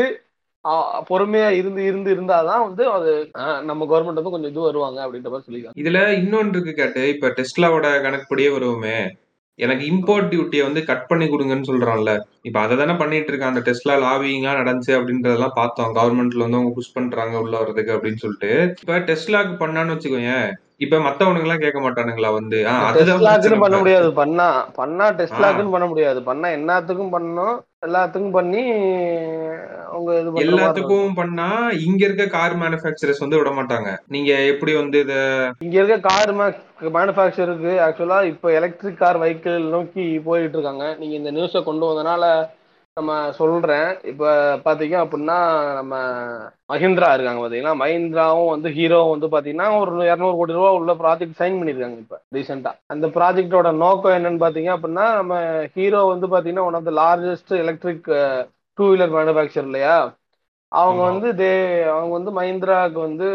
பொறுமையா 1.10 1.50
இருந்து 1.50 1.82
இருந்து 1.86 2.16
இருந்தாதான் 2.16 2.64
வந்து 2.66 2.84
அது 2.90 3.12
நம்ம 3.64 3.86
கவர்மெண்ட் 3.86 4.20
வந்து 4.20 4.34
கொஞ்சம் 4.36 4.52
இது 4.52 4.60
வருவாங்க 4.60 5.00
அப்படின்ற 5.06 5.30
மாதிரி 5.30 5.46
சொல்லிருக்காங்க 5.48 5.82
இதுல 5.84 6.00
இன்னொன்று 6.18 6.50
இருக்கு 6.50 6.74
கேட்டு 6.74 7.10
இப்ப 7.10 7.34
டெஸ்லாவோட 7.38 8.02
கணக்குப்படியே 8.02 8.50
வருவோமே. 8.58 9.10
எனக்கு 9.60 9.86
இம்போர்ட் 9.86 10.28
டியூட்டியை 10.32 10.62
வந்து 10.62 10.82
கட் 10.86 11.08
பண்ணி 11.08 11.26
கொடுங்கன்னு 11.26 11.70
சொல்றான்ல. 11.70 12.12
இப்ப 12.42 12.60
அதை 12.60 12.78
தானே 12.78 12.94
பண்ணிட்டு 12.94 13.32
இருக்கான். 13.32 13.52
அந்த 13.52 13.60
டெஸ்ட்லா 13.60 13.96
லாபிங்கா 14.04 14.52
நடந்துச்சு 14.60 14.94
அப்படின்றதெல்லாம் 15.00 15.58
பார்த்தோம். 15.62 15.96
கவர்மெண்ட்ல 15.96 16.46
வந்து 16.46 16.58
அவங்க 16.58 16.72
புஷ் 16.74 16.94
பண்றாங்க 16.94 17.40
உள்ள 17.40 17.58
வர்றதுக்கு 17.58 17.96
அப்படின்னு 17.96 18.24
சொல்லிட்டு. 18.24 18.76
இப்ப 18.82 19.00
டெஸ்ட்லாக்கு 19.00 19.56
பண்ணான்னு 19.64 19.96
வச்சுக்கோங்க 19.96 20.34
இப்ப 20.80 20.98
மத்தவனுங்க 21.04 21.46
எல்லாம் 21.46 21.64
கேட்க 21.64 21.80
மாட்டானுங்களா 21.82 22.30
வந்து 22.34 22.58
பிரச்சனை 23.24 23.58
பண்ண. 23.58 23.78
முடியாது 23.80 24.10
பண்ணா 24.20 24.46
பண்ணா 24.78 25.06
டெஸ்லாக்குன்னு 25.18 25.74
பண்ண 25.74 25.88
முடியாது 25.88 26.20
பண்ணா 26.24 26.50
எல்லாத்துக்கும் 26.58 27.14
பண்ணணும் 27.14 27.58
எல்லாத்துக்கும் 27.86 28.36
பண்ணி 28.36 28.62
அவங்க 29.90 30.10
இது. 30.18 30.32
எல்லாத்துக்கும் 30.44 31.14
பண்ணா 31.16 31.48
இங்க 31.86 32.02
இருக்க 32.06 32.26
கார் 32.34 32.56
மேனுஃபேக்சரர்ஸ் 32.62 33.24
வந்து 33.24 33.40
விட 33.40 33.52
மாட்டாங்க 33.56 33.92
நீங்க 34.10 34.32
எப்படி 34.52 34.74
வந்து 34.78 35.00
இத 35.00 35.16
இங்க 35.62 35.76
இருக்க 35.80 35.98
கார் 36.08 36.32
மேனுஃபேக்சருக்கு 36.96 37.74
ஆக்சுவலா 37.86 38.20
இப்போ 38.32 38.50
எலக்ட்ரிக் 38.58 39.02
கார் 39.02 39.22
வெஹிக்கிள் 39.22 39.60
நோக்கி 39.72 40.06
போயிட்டு 40.28 40.58
இருக்காங்க 40.58 40.88
நீங்க 41.00 41.16
இந்த 41.18 41.34
நியூஸை 41.36 41.62
கொண்டு 41.64 41.86
வந்தனால 41.90 42.26
நம்ம 43.00 43.12
சொல்றேன். 43.38 43.90
இப்ப 44.12 44.24
பாத்தீங்க 44.66 44.96
அப்படின்னா 45.04 45.36
நம்ம 45.78 45.94
மஹிந்திரா 46.70 47.10
இருக்காங்க 47.14 47.42
பாத்தீங்கன்னா 47.42 47.76
மஹிந்திராவும் 47.82 48.50
வந்து 48.50 48.70
ஹீரோவும் 48.76 49.14
வந்து 49.14 49.28
பாத்தீங்கன்னா 49.28 49.68
ஒரு 49.80 49.94
இரநூறு 50.08 50.36
கோடி 50.40 50.58
ரூபா 50.58 50.72
உள்ள 50.80 50.94
ப்ராஜெக்ட் 51.02 51.40
சைன் 51.40 51.60
பண்ணிருக்காங்க 51.60 52.00
இப்ப 52.04 52.18
ரீசெண்டா 52.36 52.72
அந்த 52.88 53.08
ப்ராஜெக்டோட 53.18 53.72
நோக்கம் 53.84 54.18
என்னன்னு 54.18 54.44
பாத்தீங்க 54.46 54.72
அப்படின்னா 54.76 55.06
நம்ம 55.20 55.34
ஹீரோ 55.76 56.02
வந்து 56.12 56.30
பாத்தீங்கன்னா 56.34 56.68
one 56.70 56.78
of 56.80 56.84
the 56.84 56.94
largest 57.02 57.54
electric 57.62 58.10
two 58.78 58.86
wheeler 58.92 59.14
manufacturer 59.16 59.66
இல்லையா? 59.66 59.96
அவங்க. 60.72 61.02
வந்து 61.10 61.28
தே 61.36 61.50
அவங்க 61.92 62.14
வந்து 62.18 62.32
மஹிந்திராவுக்கு 62.36 63.00
வந்து 63.06 63.28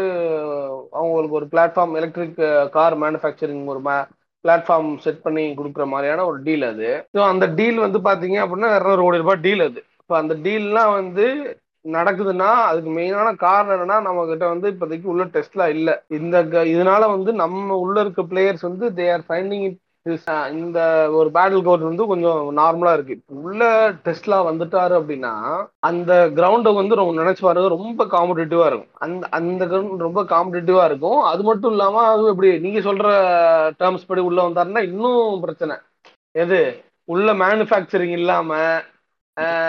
அவங்களுக்கு 0.93 1.37
ஒரு 1.39 1.47
பிளாட்ஃபார்ம் 1.51 1.95
எலக்ட்ரிக் 1.95 2.39
கார் 2.73 2.95
மேனுஃபேக்சரிங் 3.01 3.63
ஒரு 3.67 3.81
பிளாட்ஃபார்ம் 4.45 4.97
செட் 4.97 5.21
பண்ணி 5.21 5.53
கொடுக்குற 5.57 5.85
மாதிரியான 5.85 6.25
ஒரு 6.25 6.43
டீல் 6.43 6.61
அது. 6.63 6.89
ஸோ 7.13 7.21
அந்த 7.23 7.45
டீல் 7.55 7.77
வந்து 7.77 7.99
பார்த்தீங்க 7.99 8.37
அப்படின்னா 8.43 8.69
இரநூறு 8.75 9.01
கோடி 9.01 9.17
ரூபாய் 9.17 9.39
டீல் 9.41 9.61
அது. 9.61 9.79
இப்போ 9.99 10.17
அந்த 10.17 10.33
டீல்லாம் 10.43 10.91
வந்து 10.91 11.25
நடக்குதுன்னா 11.85 12.49
அதுக்கு 12.65 12.89
மெயினான 12.89 13.35
காரணம் 13.35 13.75
என்னன்னா 13.75 14.01
நம்ம 14.01 14.25
கிட்ட 14.25 14.47
வந்து 14.47 14.71
இப்போதைக்கு 14.71 15.03
உள்ள 15.03 15.23
டெஸ்ட்லாம் 15.25 15.67
இல்லை. 15.67 15.93
இந்த 16.09 16.45
க- 16.45 16.65
இதனால 16.65 17.07
வந்து 17.09 17.33
நம்ம 17.33 17.75
உள்ள 17.75 17.99
இருக்க 18.01 18.21
பிளேயர்ஸ் 18.21 18.61
வந்து 18.61 18.89
தே 18.91 19.13
ஆர் 19.13 19.23
ஃபைண்டிங் 19.29 19.63
இட் 19.63 19.79
இந்த 20.05 20.79
ஒரு 21.19 21.29
பேட்டில் 21.33 21.63
கோர்ட் 21.63 21.85
வந்து 21.87 22.03
கொஞ்சம் 22.07 22.41
நார்மலா 22.57 22.91
இருக்கு. 22.93 23.15
உள்ள 23.43 23.61
டெஸ்ட்லா 24.05 24.37
வந்துட்டாரு 24.49 24.93
அப்படின்னா 24.99 25.31
அந்த 25.79 26.11
கிரவுண்டை 26.35 26.71
வந்து 26.79 26.99
ரொம்ப 26.99 27.13
நினைச்சு 27.21 27.41
பாருங்க 27.41 27.69
ரொம்ப 27.75 28.05
காம்படிட்டிவா 28.13 28.65
இருக்கும். 28.71 28.91
அந்த 29.05 29.27
அந்த 29.31 29.65
கிரவுண்ட் 29.65 30.05
ரொம்ப 30.07 30.23
காம்படிட்டிவா 30.33 30.83
இருக்கும். 30.85 31.19
அது 31.31 31.43
மட்டும் 31.43 31.71
இல்லாம 31.71 32.03
அது 32.11 32.29
எப்படி 32.33 32.51
நீங்க 32.59 32.81
சொல்ற 32.89 33.07
டேர்ம்ஸ் 33.81 34.07
படி 34.07 34.21
உள்ள 34.21 34.39
வந்தாருன்னா 34.49 34.83
இன்னும் 34.89 35.41
பிரச்சனை. 35.41 35.77
எது? 36.35 36.61
உள்ள 37.05 37.33
மேனுஃபேக்சரிங் 37.33 38.15
இல்லாம 38.19 38.51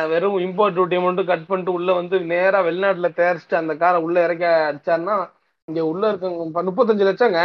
வெறும் 0.08 0.36
இம்போர்ட் 0.38 0.76
டியூட்டி 0.76 0.96
மட்டும் 1.02 1.26
கட் 1.26 1.46
பண்ணிட்டு 1.46 1.72
உள்ள 1.72 1.90
வந்து 1.92 2.16
நேரா 2.32 2.58
வெளிநாட்டுல 2.62 3.08
தயாரிச்சுட்டு 3.16 3.56
அந்த 3.60 3.72
காரை 3.76 3.98
உள்ள 4.02 4.16
இறக்க 4.26 4.44
அடிச்சாருன்னா 4.70 5.16
இங்க 5.70 5.84
உள்ள 5.86 6.12
இருக்கவங்க 6.12 6.62
முப்பத்தஞ்சு 6.62 7.04
லட்சங்க. 7.06 7.38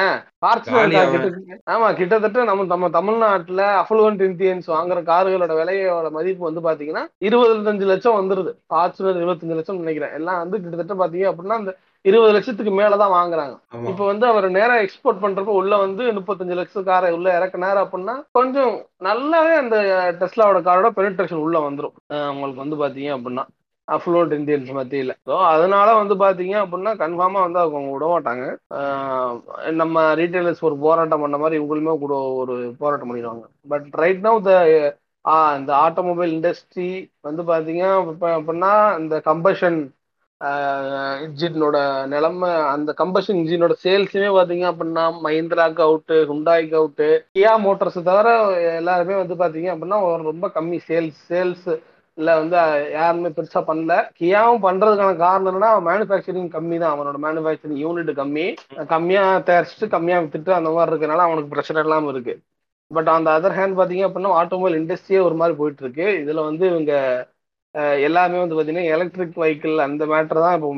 ஆமா 1.70 1.94
கிட்டத்தட்ட 1.94 2.44
நம்ம 2.44 2.64
நம்ம 2.64 2.90
தமிழ்நாட்டுல 2.90 3.62
அஃபுளுவன்ட் 3.82 4.26
இந்தியன்ஸ் 4.26 4.68
வாங்குற 4.68 5.00
கார்களோட 5.12 5.56
விலையோட 5.60 6.12
மதிப்பு 6.12 6.52
வந்து 6.52 6.62
பாத்தீங்கன்னா 6.62 7.04
இருபத்தஞ்சு 7.20 7.86
லட்சம் 7.86 8.18
வந்துருது. 8.20 8.52
ஃபார்ச்சுனர் 8.70 9.22
இருபத்தஞ்சு 9.24 9.56
லட்சம் 9.56 9.78
நினைக்கிறேன். 9.78 10.14
எல்லாம் 10.14 10.38
வந்து 10.38 10.62
கிட்டத்தட்ட 10.62 11.08
பாத்தீங்க 11.08 11.34
அப்படின்னா 11.34 11.58
அந்த 11.62 11.78
இருபது 12.02 12.32
லட்சத்துக்கு 12.32 12.72
மேலதான் 12.72 13.16
வாங்குறாங்க. 13.16 13.56
இப்ப 13.88 14.06
வந்து 14.06 14.26
அவர் 14.28 14.50
நேரா 14.50 14.76
எக்ஸ்போர்ட் 14.76 15.22
பண்றப்ப 15.22 15.54
உள்ள 15.60 15.78
வந்து 15.78 16.04
முப்பத்தஞ்சு 16.12 16.54
லட்சம் 16.54 16.84
காரை 16.84 17.12
உள்ள 17.14 17.40
இறக்குனாரு 17.40 17.88
அப்படின்னா 17.88 18.24
கொஞ்சம் 18.32 18.86
நல்லாவே 19.00 19.54
அந்த 19.56 19.78
டெஸ்லாவோட 20.20 20.62
காரோட 20.62 20.90
பெனிட்ரேஷன் 20.96 21.44
உள்ள 21.46 21.60
வந்துரும். 21.60 21.98
அஹ் 22.14 22.34
உங்களுக்கு 22.34 22.68
வந்து 22.68 22.78
பாத்தீங்க 22.78 23.20
அப்படின்னா. 23.20 23.46
அஃப்ளூண்ட் 23.88 24.34
இந்தியன்ஸ் 24.38 24.72
மத்தியில். 24.72 25.14
ஸோ 25.28 25.46
அதனால 25.46 25.94
வந்து 25.94 26.16
பார்த்தீங்க 26.16 26.56
அப்படின்னா 26.64 26.92
கன்ஃபார்மாக 27.02 27.46
வந்து 27.48 27.60
அவங்க 27.60 27.92
விட 27.92 28.06
மாட்டாங்க. 28.08 28.44
நம்ம 29.72 30.14
ரீட்டைலர்ஸ் 30.14 30.62
ஒரு 30.62 30.78
போராட்டம் 30.78 31.22
பண்ண 31.22 31.38
மாதிரி 31.38 31.64
இவங்களுமே 31.64 32.00
கூட 32.00 32.14
ஒரு 32.42 32.76
போராட்டம் 32.80 33.10
பண்ணிடுவாங்க. 33.10 33.44
பட் 33.68 33.88
ரைட் 33.96 34.26
நவ் 34.26 34.42
த 34.42 34.52
இந்த 35.58 35.74
ஆட்டோமொபைல் 35.78 36.32
இண்டஸ்ட்ரி 36.32 36.88
வந்து 37.22 37.42
பார்த்தீங்க 37.44 37.84
அப்ப- 38.04 38.36
அப்படின்னா 38.38 39.00
இந்த 39.00 39.22
கம்பஷன் 39.26 39.80
இன்ஜினோட 41.22 41.78
நிலைமை 42.08 42.50
அந்த 42.66 42.94
கம்பஷன் 42.98 43.40
இன்ஜினோட 43.40 43.74
சேல்ஸுமே 43.84 44.30
பார்த்தீங்க 44.30 44.66
அப்படின்னா 44.72 45.04
மஹிந்திராக்கு 45.24 45.82
அவுட்டு 45.82 46.16
ஹுண்டாய்க்கு 46.26 46.76
அவுட்டு 46.76 47.08
கியா 47.34 47.54
மோட்டர்ஸ் 47.64 48.02
தவிர 48.04 48.30
எல்லாருமே 48.76 49.16
வந்து 49.16 49.36
பார்த்தீங்க 49.36 49.70
அப்படின்னா 49.74 50.04
ஒரு 50.04 50.24
ரொம்ப 50.24 50.48
கம்மி 50.56 50.80
சேல்ஸ் 50.88 51.20
சேல்ஸ் 51.30 51.68
இல்ல 52.18 52.30
வந்து 52.40 52.56
யாருமே 52.98 53.30
பெருசா 53.38 53.62
பண்ணல. 53.70 53.94
கியாவும் 54.20 54.64
பண்றதுக்கான 54.66 55.12
காரணம் 55.24 55.50
என்னன்னா 55.52 55.70
மேனுஃபேக்சரிங் 55.90 56.50
கம்மி 56.56 56.78
தான். 56.84 56.94
அவனோட 56.96 57.18
மேனுஃபேக்சரிங் 57.26 57.82
யூனிட் 57.86 58.12
கம்மி. 58.22 58.46
கம்மியா 58.94 59.24
தயாரிச்சுட்டு 59.50 59.88
கம்மியா 59.96 60.18
வித்துட்டு 60.24 60.52
அந்த 60.60 60.72
மாதிரி 60.76 60.92
இருக்கனால 60.94 61.26
அவனுக்கு 61.28 61.54
பிரச்சனை 61.56 61.84
இல்லாம 61.86 62.10
இருக்கு. 62.14 62.36
பட் 62.92 63.10
அந்த 63.18 63.30
அதர் 63.38 63.58
ஹேண்ட் 63.60 63.78
பாத்தீங்க 63.80 64.06
அப்படின்னா 64.08 64.38
ஆட்டோமொபைல் 64.42 64.80
இண்டஸ்ட்ரியே 64.82 65.22
ஒரு 65.28 65.36
மாதிரி 65.42 65.56
போயிட்டு 65.62 65.84
இருக்கு. 65.86 66.08
இதுல 66.24 66.44
வந்து 66.50 66.66
இவங்க 66.74 66.94
எல்லாமே 68.08 68.38
வந்து 68.42 68.56
பாத்தீங்கன்னா 68.56 68.90
எலக்ட்ரிக் 68.94 69.38
வெஹிக்கிள் 69.42 69.76
அந்த 69.86 70.04
மேட்டர் 70.14 70.42
தான். 70.46 70.56
இப்போ 70.58 70.70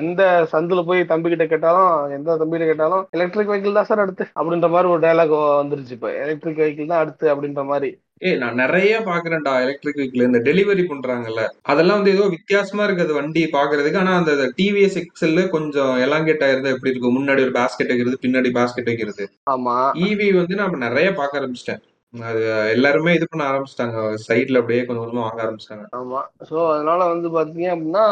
எந்த 0.00 0.22
சந்துல 0.52 0.82
போய் 0.90 1.00
தம்பி 1.10 1.28
கிட்ட 1.32 1.46
கேட்டாலும் 1.52 1.90
எந்த 2.16 2.36
தம்பி 2.42 2.54
கிட்ட 2.56 2.68
கேட்டாலும் 2.70 3.02
எலக்ட்ரிக் 3.16 3.50
வெஹிக்கிள் 3.52 3.78
தான் 3.78 3.88
சார் 3.90 4.02
அடுத்து? 4.04 4.24
அப்படின்ற 4.38 4.68
மாதிரி 4.74 4.88
ஒரு 4.94 5.02
டைலாக் 5.06 5.34
வந்துருச்சு 5.62 5.94
இப்போ. 5.98 6.10
எலக்ட்ரிக் 6.24 6.60
வெஹிக்கிள் 6.62 6.92
தான் 6.92 7.02
அடுத்து? 7.04 7.26
அப்படின்ற 7.34 7.64
மாதிரி. 7.72 7.90
ஏய் 8.22 8.38
நான் 8.38 8.60
நிறைய 8.62 8.94
பாக்குறேன்டா 9.08 9.52
எலக்ட்ரிக் 9.64 9.98
வெஹிக்கிள் 9.98 10.28
இந்த 10.28 10.38
டெலிவரி 10.38 10.84
பண்றாங்கல்ல. 10.88 11.42
அதெல்லாம் 11.62 11.98
வந்து 12.00 12.14
ஏதோ 12.16 12.24
வித்தியாசமா 12.28 12.84
இருக்கு 12.84 13.04
அது 13.06 13.18
வண்டி 13.18 13.42
பாக்குறதுக்கு. 13.52 13.98
ஆனா 13.98 14.14
அந்த 14.16 14.32
டிவிஎஸ் 14.58 14.98
எக்ஸல்ல 15.02 15.44
கொஞ்சம் 15.48 15.92
எலாங்கேட் 16.06 16.44
ஆயிருந்தா 16.46 16.74
எப்படி 16.74 16.92
இருக்கும்? 16.92 17.16
முன்னாடி 17.18 17.42
ஒரு 17.42 17.54
பாஸ்கெட் 17.58 17.92
வைக்கிறது 17.92 18.24
பின்னாடி 18.24 18.50
பாஸ்கெட் 18.58 18.90
வைக்கிறது. 18.92 19.26
ஆமா. 19.46 19.76
ஈவி 20.08 20.28
வந்து 20.32 20.60
நான் 20.62 20.84
நிறைய 20.88 21.10
பார்க்க 21.14 21.40
ஆரம்பிச்சிட்டேன். 21.40 21.82
அது 22.14 22.42
எல்லாருமே 22.74 23.14
இது 23.14 23.26
பண்ண 23.30 23.42
ஆரம்பிச்சிட்டாங்க. 23.48 23.96
சைட்ல 24.26 24.60
அப்படியே 24.60 24.84
கொஞ்சம் 24.84 25.04
கொஞ்சமா 25.04 25.26
வாங்க 25.26 25.42
ஆரம்பிச்சிட்டாங்க. 25.44 25.84
ஆமா. 25.92 26.20
ஸோ 26.50 26.56
அதனால 26.74 27.00
வந்து 27.06 27.28
பாத்தீங்க 27.28 27.68
அப்படின்னா 27.74 28.04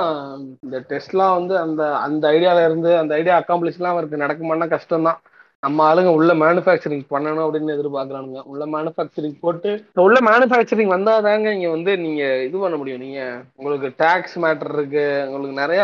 இந்த 0.62 0.78
டெஸ்ட்லாம் 0.90 1.36
வந்து 1.38 1.54
அந்த 1.58 1.82
அந்த 1.98 2.24
ஐடியால 2.28 2.64
இருந்து 2.64 2.90
அந்த 2.98 3.14
ஐடியா 3.14 3.36
அக்காம்ப்ளிஷ்லாம் 3.40 3.94
அவருக்கு 3.94 4.24
நடக்குமானா 4.24 4.68
கஷ்டம் 4.68 5.08
தான் 5.10 5.20
நம்ம 5.62 5.84
ஆளுங்க 5.88 6.10
உள்ள 6.16 6.32
மேனுஃபேக்சரிங் 6.34 7.04
பண்ணணும் 7.12 7.44
அப்படின்னு 7.44 7.74
எதிர்பார்க்கறானுங்க. 7.74 8.40
உள்ள 8.52 8.64
மேனுஃபேக்சரிங் 8.74 9.36
போட்டு 9.44 9.70
உள்ள 10.04 10.18
மேனுஃபேக்சரிங் 10.28 10.92
வந்தாதாங்க 10.94 11.46
இங்க 11.56 11.68
வந்து 11.70 11.92
நீங்க 11.98 12.22
இது 12.46 12.56
பண்ண 12.58 12.76
முடியும். 12.76 13.02
நீங்க 13.04 13.20
உங்களுக்கு 13.58 13.88
டாக்ஸ் 14.02 14.36
மேட்டர் 14.44 14.72
இருக்கு. 14.76 15.06
உங்களுக்கு 15.26 15.60
நிறைய 15.62 15.80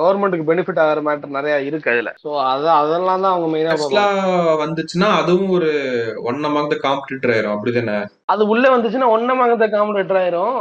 கவர்மெண்ட்டுக்கு 0.00 0.48
பெனிஃபிட் 0.50 0.82
ஆகிற 0.84 1.02
மேட்டர் 1.08 1.36
நிறைய 1.38 1.54
இருக்கு 1.68 1.92
அதுல. 1.94 2.12
ஸோ 2.24 2.32
அத 2.52 2.64
அதெல்லாம் 2.80 3.24
தான் 3.24 3.34
அவங்க 3.34 3.50
மெயினா 3.54 3.76
வந்துச்சுன்னா 4.64 5.10
அதுவும் 5.20 5.54
ஒரு 5.58 5.70
ஒன் 6.30 6.42
அமாங் 6.50 6.72
த 6.74 6.78
காம்படிட்டர் 6.88 7.34
ஆயிரும். 7.36 7.54
அப்படிதானே? 7.56 7.96
அது 8.32 8.42
உள்ள 8.48 8.64
வந்துச்சுன்னா 8.74 9.08
ஒன்னமாக 9.14 9.68
காம்படேட்டர் 9.74 10.18
ஆயிரும். 10.20 10.56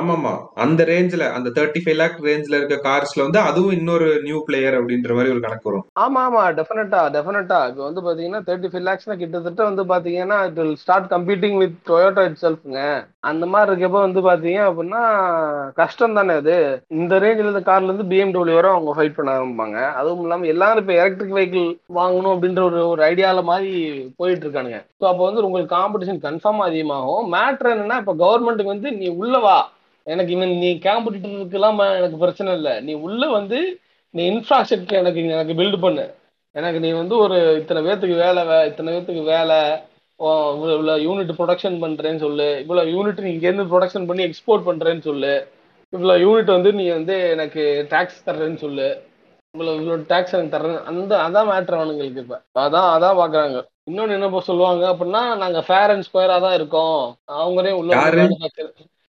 ஆமாமா 0.00 0.32
அந்த 0.64 0.84
ரேஞ்ச்ல 0.84 1.24
அந்த 1.36 1.48
தேர்ட்டி 1.56 1.80
ஃபைவ் 1.84 1.98
லேக் 2.00 2.18
ரேஞ்ச்ல 2.28 2.58
இருக்க 2.58 2.76
கார்ஸ்ல 2.86 3.24
வந்து 3.26 3.40
அதுவும் 3.40 3.76
இன்னொரு 3.78 4.08
நியூ 4.22 4.38
பிளேயர் 4.46 4.76
அப்படின்ற 4.78 5.14
மாதிரி 5.14 5.32
ஒரு 5.34 5.40
கணக்கு 5.40 5.68
வரும். 5.70 5.86
ஆமா 6.04 6.22
ஆமா. 6.26 6.42
டெஃபினட்டா 6.58 7.00
டெஃபினட்டா 7.16 7.60
இப்போ 7.70 7.82
வந்து 7.84 8.02
பாத்தீங்கன்னா 8.06 8.42
தேர்ட்டி 8.48 8.70
ஃபைவ் 8.72 8.86
லேக்ஸ்னா 8.88 9.16
கிட்டத்தட்ட 9.16 9.62
வந்து 9.64 9.84
பாத்தீங்கன்னா 9.84 10.38
it 10.46 10.60
will 10.62 10.76
start 10.76 11.08
competing 11.14 11.56
with 11.56 11.78
Toyota 11.90 12.24
it 12.28 12.40
செல்ஃப்ங்க 12.44 12.82
அந்த 13.24 13.44
மாதிரி 13.52 13.70
இருக்கப்ப 13.70 14.00
வந்து 14.04 14.20
பாத்தீங்க 14.26 14.60
அப்படின்னா 14.68 15.00
கஷ்டம் 15.78 16.16
தானே 16.18 16.34
அது. 16.40 16.56
இந்த 16.98 17.14
ரேஞ்சில் 17.22 17.46
இருந்த 17.46 17.62
கார்ல 17.68 17.88
இருந்து 17.90 18.06
பிஎம்டபிள்யூ 18.12 18.56
வரை 18.58 18.68
அவங்க 18.74 18.92
ஃபைட் 18.96 19.16
பண்ண 19.16 19.30
ஆரம்பிப்பாங்க. 19.36 19.78
அதுவும் 20.00 20.22
இல்லாம 20.24 20.46
எல்லாரும் 20.52 20.82
இப்போ 20.82 20.94
எலக்ட்ரிக் 21.00 21.34
வெஹிக்கிள் 21.38 21.66
வாங்கணும் 21.98 22.34
அப்படின்ற 22.34 22.62
ஒரு 22.68 22.80
ஒரு 22.92 23.02
ஐடியால 23.10 23.42
மாதிரி 23.50 23.72
போயிட்டு 24.20 24.44
இருக்கானுங்க. 24.46 24.80
ஸோ 25.00 25.06
அப்போ 25.10 25.22
வந்து 25.28 25.44
உங்களுக்கு 25.48 25.74
காம்படிஷன் 25.78 26.22
கன்ஃபார்ம் 26.26 26.62
அதிகமாகும். 26.68 27.26
மேட்ரு 27.34 27.74
என்னன்னா 27.74 27.98
இப்போ 28.04 28.14
கவர்மெண்ட்டுக்கு 28.24 28.74
வந்து 28.74 28.92
நீ 29.00 29.08
உள்ள 29.22 29.34
வா. 29.46 29.58
எனக்கு 30.06 30.32
இவன் 30.36 30.54
நீ 30.62 30.70
காம்படிட்டருக்குலாம் 30.88 31.82
எனக்கு 31.98 32.18
பிரச்சனை 32.24 32.50
இல்லை. 32.58 32.74
நீ 32.86 32.92
உள்ள 33.06 33.22
வந்து 33.38 33.58
நீ 34.14 34.22
இன்ஃப்ராஸ்ட்ரக்சர் 34.34 35.02
எனக்கு 35.02 35.20
எனக்கு 35.36 35.58
பில்டு 35.60 35.78
பண்ணு. 35.86 36.06
எனக்கு 36.54 36.78
நீ 36.84 36.90
வந்து 37.02 37.14
ஒரு 37.24 37.36
இத்தனை 37.60 37.80
பேர்த்துக்கு 37.86 38.16
வேலை 38.24 38.42
இத்தனை 38.70 38.88
பேர்த்துக்கு 38.92 39.24
வேலை. 39.34 39.58
இவ்வளவு 40.18 40.96
யூனிட் 40.96 41.28
ப்ரொடக்ஷன் 41.28 41.78
பண்றேன்னு 41.78 42.18
சொல்லு. 42.18 42.58
இவ்வளவு 42.60 42.90
யூனிட் 42.90 43.20
நீ 43.20 43.30
இங்கேருந்து 43.30 43.66
ப்ரொடக்ஷன் 43.66 44.06
பண்ணி 44.06 44.24
எக்ஸ்போர்ட் 44.24 44.66
பண்றேன்னு 44.66 45.00
சொல்லு. 45.00 45.48
இவ்வளவு 45.90 46.24
யூனிட் 46.24 46.44
வந்து 46.44 46.72
நீ 46.72 46.88
வந்து 46.88 47.28
எனக்கு 47.28 47.86
டாக்ஸ் 47.88 48.28
தர்றேன்னு 48.28 48.56
சொல்லு. 48.56 49.06
இவ்வளவு 49.50 49.80
இவ்வளவு 49.80 50.04
டாக்ஸ் 50.06 50.34
எனக்கு 50.34 50.58
தர்றேன் 50.58 50.82
அந்த 50.82 51.16
அதான் 51.16 51.46
மேட்ரு 51.46 51.78
அவனுங்களுக்கு 51.78 52.16
இப்ப. 52.16 52.42
அதான் 52.58 53.02
அதான் 53.02 53.18
பாக்குறாங்க. 53.18 53.66
இன்னொன்னு 53.90 54.08
என்ன 54.08 54.40
சொல்லுவாங்க 54.40 54.88
அப்படின்னா 54.88 55.36
நாங்க 55.36 55.62
ஃபேர் 55.62 55.90
அண்ட் 55.90 56.06
ஸ்கொயரா 56.12 56.40
தான் 56.40 56.54
இருக்கோம். 56.54 57.16
அவங்களே 57.32 57.70
உள்ள 57.70 57.96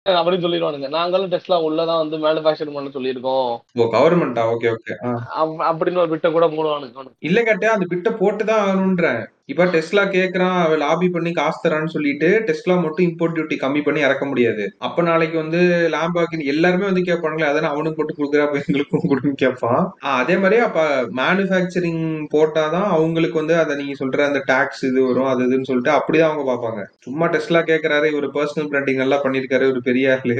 அப்படின்னு 0.08 0.40
சொல்லிடுவானுங்க. 0.44 0.88
நாங்களும் 0.88 1.30
டெஸ்ட்லா 1.30 1.52
உள்ளதான் 1.52 2.08
வந்து 2.08 2.16
மேனுஃபேக்சர் 2.16 2.74
பண்ண 2.74 2.88
சொல்லியிருக்கோம். 2.88 3.58
ஓ 3.74 3.84
கவர்மெண்டா 3.92 4.56
ஓகே 4.56 4.74
ஓகே. 4.74 5.14
அப்- 5.36 5.62
அப்படின்னு 5.62 5.96
ஒரு 5.96 6.08
விட்ட 6.08 6.30
கூட 6.30 6.46
போடுவானுங்க. 6.46 7.06
இல்ல 7.18 7.42
கேட்டா 7.42 7.72
அந்த 7.72 7.86
பிட்ட 7.90 8.14
போட்டுதான் 8.14 8.60
ஆகணும்ன்றேன் 8.60 9.26
இப்ப 9.52 9.64
டெஸ்லா 9.74 10.02
கேக்குறான் 10.14 10.56
அவன் 10.64 10.80
லாபி 10.82 11.08
பண்ணி 11.12 11.30
காசு 11.38 11.58
தரான்னு 11.62 11.94
சொல்லிட்டு 11.94 12.28
டெஸ்லா 12.48 12.74
மட்டும் 12.82 13.06
இம்போர்ட் 13.08 13.34
டியூட்டி 13.36 13.56
கம்மி 13.62 13.80
பண்ணி 13.86 14.00
இறக்க 14.06 14.24
முடியாது. 14.30 14.64
அப்ப 14.86 15.02
நாளைக்கு 15.02 15.36
வந்து 15.42 15.60
லாம்பாக்கின் 15.94 16.44
எல்லாருமே 16.52 16.86
வந்து 16.90 17.04
கேட்பானுங்களே 17.08 17.48
அதானே 17.50 17.70
அவனுக்கு 17.72 17.98
போட்டு 17.98 18.18
கொடுக்குறா 18.18 18.46
அப்ப 18.46 18.62
எங்களுக்கும் 18.64 19.08
கொடுக்குன்னு 19.10 19.42
கேட்பான் 19.44 19.82
அதே 20.18 20.36
மாதிரி 20.44 20.58
அப்ப 20.66 20.80
மேனுஃபேக்சரிங் 21.20 22.04
போட்டாதான் 22.34 22.88
அவங்களுக்கு 22.96 23.40
வந்து 23.42 23.56
அதை 23.62 23.76
நீங்க 23.80 23.96
சொல்ற 24.02 24.26
அந்த 24.28 24.42
டாக்ஸ் 24.52 24.84
இது 24.90 25.06
வரும் 25.06 25.30
அது 25.32 25.46
இதுன்னு 25.48 25.70
சொல்லிட்டு 25.70 25.94
அப்படிதான் 25.98 26.30
அவங்க 26.30 26.44
பார்ப்பாங்க. 26.50 26.82
சும்மா 27.06 27.28
டெஸ்லா 27.36 27.62
கேக்குறாரு 27.72 28.08
இவர் 28.14 28.28
பர்சனல் 28.38 28.70
பிராண்டிங் 28.72 29.02
நல்லா 29.04 29.18
பண்ணிருக்காரு 29.24 29.70
ஒரு 29.72 29.82
பெரிய 29.88 30.18
ஆளு. 30.18 30.36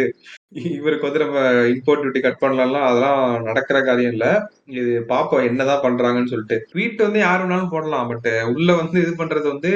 இவருக்கு 0.52 1.06
வந்து 1.06 1.22
நம்ம 1.24 1.38
இம்போர்ட் 1.72 2.02
டியூட்டி 2.02 2.20
கட் 2.20 2.38
பண்ணலாம் 2.38 2.86
அதெல்லாம் 2.88 3.42
நடக்கிற 3.42 3.78
காரியம் 3.82 4.12
இல்ல. 4.12 4.26
இது 4.72 5.04
பாப்போம் 5.08 5.44
என்னதான் 5.44 5.82
பண்றாங்கன்னு 5.82 6.32
சொல்லிட்டு. 6.32 6.58
ட்வீட் 6.72 7.06
வந்து 7.06 7.18
யார் 7.18 7.42
வேணாலும் 7.42 7.68
போடலாம் 7.68 8.08
பட் 8.08 8.28
உள்ள 8.54 8.74
வந்து 8.74 8.98
இது 9.00 9.12
பண்றது 9.16 9.46
வந்து 9.48 9.72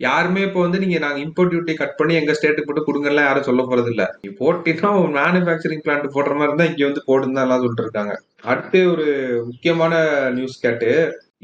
யாருமே 0.00 0.40
இப்போ 0.40 0.60
வந்து 0.60 0.78
நீங்க 0.78 0.98
நாங்க 0.98 1.18
இம்போர்ட் 1.20 1.50
டியூட்டி 1.52 1.74
கட் 1.74 1.98
பண்ணி 1.98 2.14
எங்க 2.14 2.32
ஸ்டேட்டுக்கு 2.32 2.68
போட்டு 2.68 2.86
கொடுங்கலாம் 2.86 3.26
யாரும் 3.26 3.48
சொல்ல 3.48 3.62
போறது 3.62 3.90
இல்ல. 3.90 4.04
நீ 4.22 4.30
ஒரு 5.00 5.12
மேனுபேக்சரிங் 5.18 5.84
பிளான்ட் 5.84 6.14
போடுற 6.14 6.32
மாதிரி 6.34 6.50
இருந்தா 6.50 6.68
இங்க 6.70 6.84
வந்து 6.84 7.04
போடுன்னு 7.06 7.36
தான் 7.36 7.44
எல்லாம் 7.44 7.62
சொல்லிட்டு 7.64 7.84
இருக்காங்க. 7.86 8.14
அடுத்து 8.42 8.90
ஒரு 8.90 9.06
முக்கியமான 9.46 9.92
நியூஸ் 10.30 10.56
கேட்டு 10.60 10.90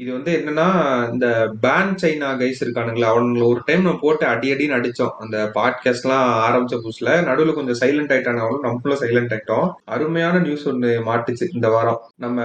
இது 0.01 0.11
வந்து 0.11 0.33
என்னன்னா 0.37 0.67
இந்த 1.13 1.27
பேன் 1.61 1.89
சைனா 2.01 2.27
கைஸ் 2.41 2.61
இருக்கானுங்களா 2.65 3.07
அவனுங்களை 3.13 3.47
ஒரு 3.47 3.61
டைம் 3.65 3.81
நம்ம 3.81 3.99
போட்டு 4.01 4.25
அடி 4.25 4.51
அடின்னு 4.51 4.77
அடிச்சோம். 4.77 5.09
அந்த 5.09 5.51
பாட்காஸ்ட்லாம் 5.53 6.27
ஆரம்பிச்ச 6.45 6.79
புதுசுல 6.83 7.23
நடுவில் 7.23 7.53
கொஞ்சம் 7.53 7.79
சைலண்ட் 7.81 8.11
ஆயிட்டானவங்களும் 8.11 8.59
நம்மளும் 8.59 8.99
சைலண்ட் 8.99 9.37
ஆயிட்டோம். 9.37 9.71
அருமையான 9.85 10.39
நியூஸ் 10.39 10.67
ஒன்று 10.67 11.03
மாட்டுச்சு 11.05 11.47
இந்த 11.53 11.69
வாரம். 11.69 12.01
நம்ம 12.15 12.41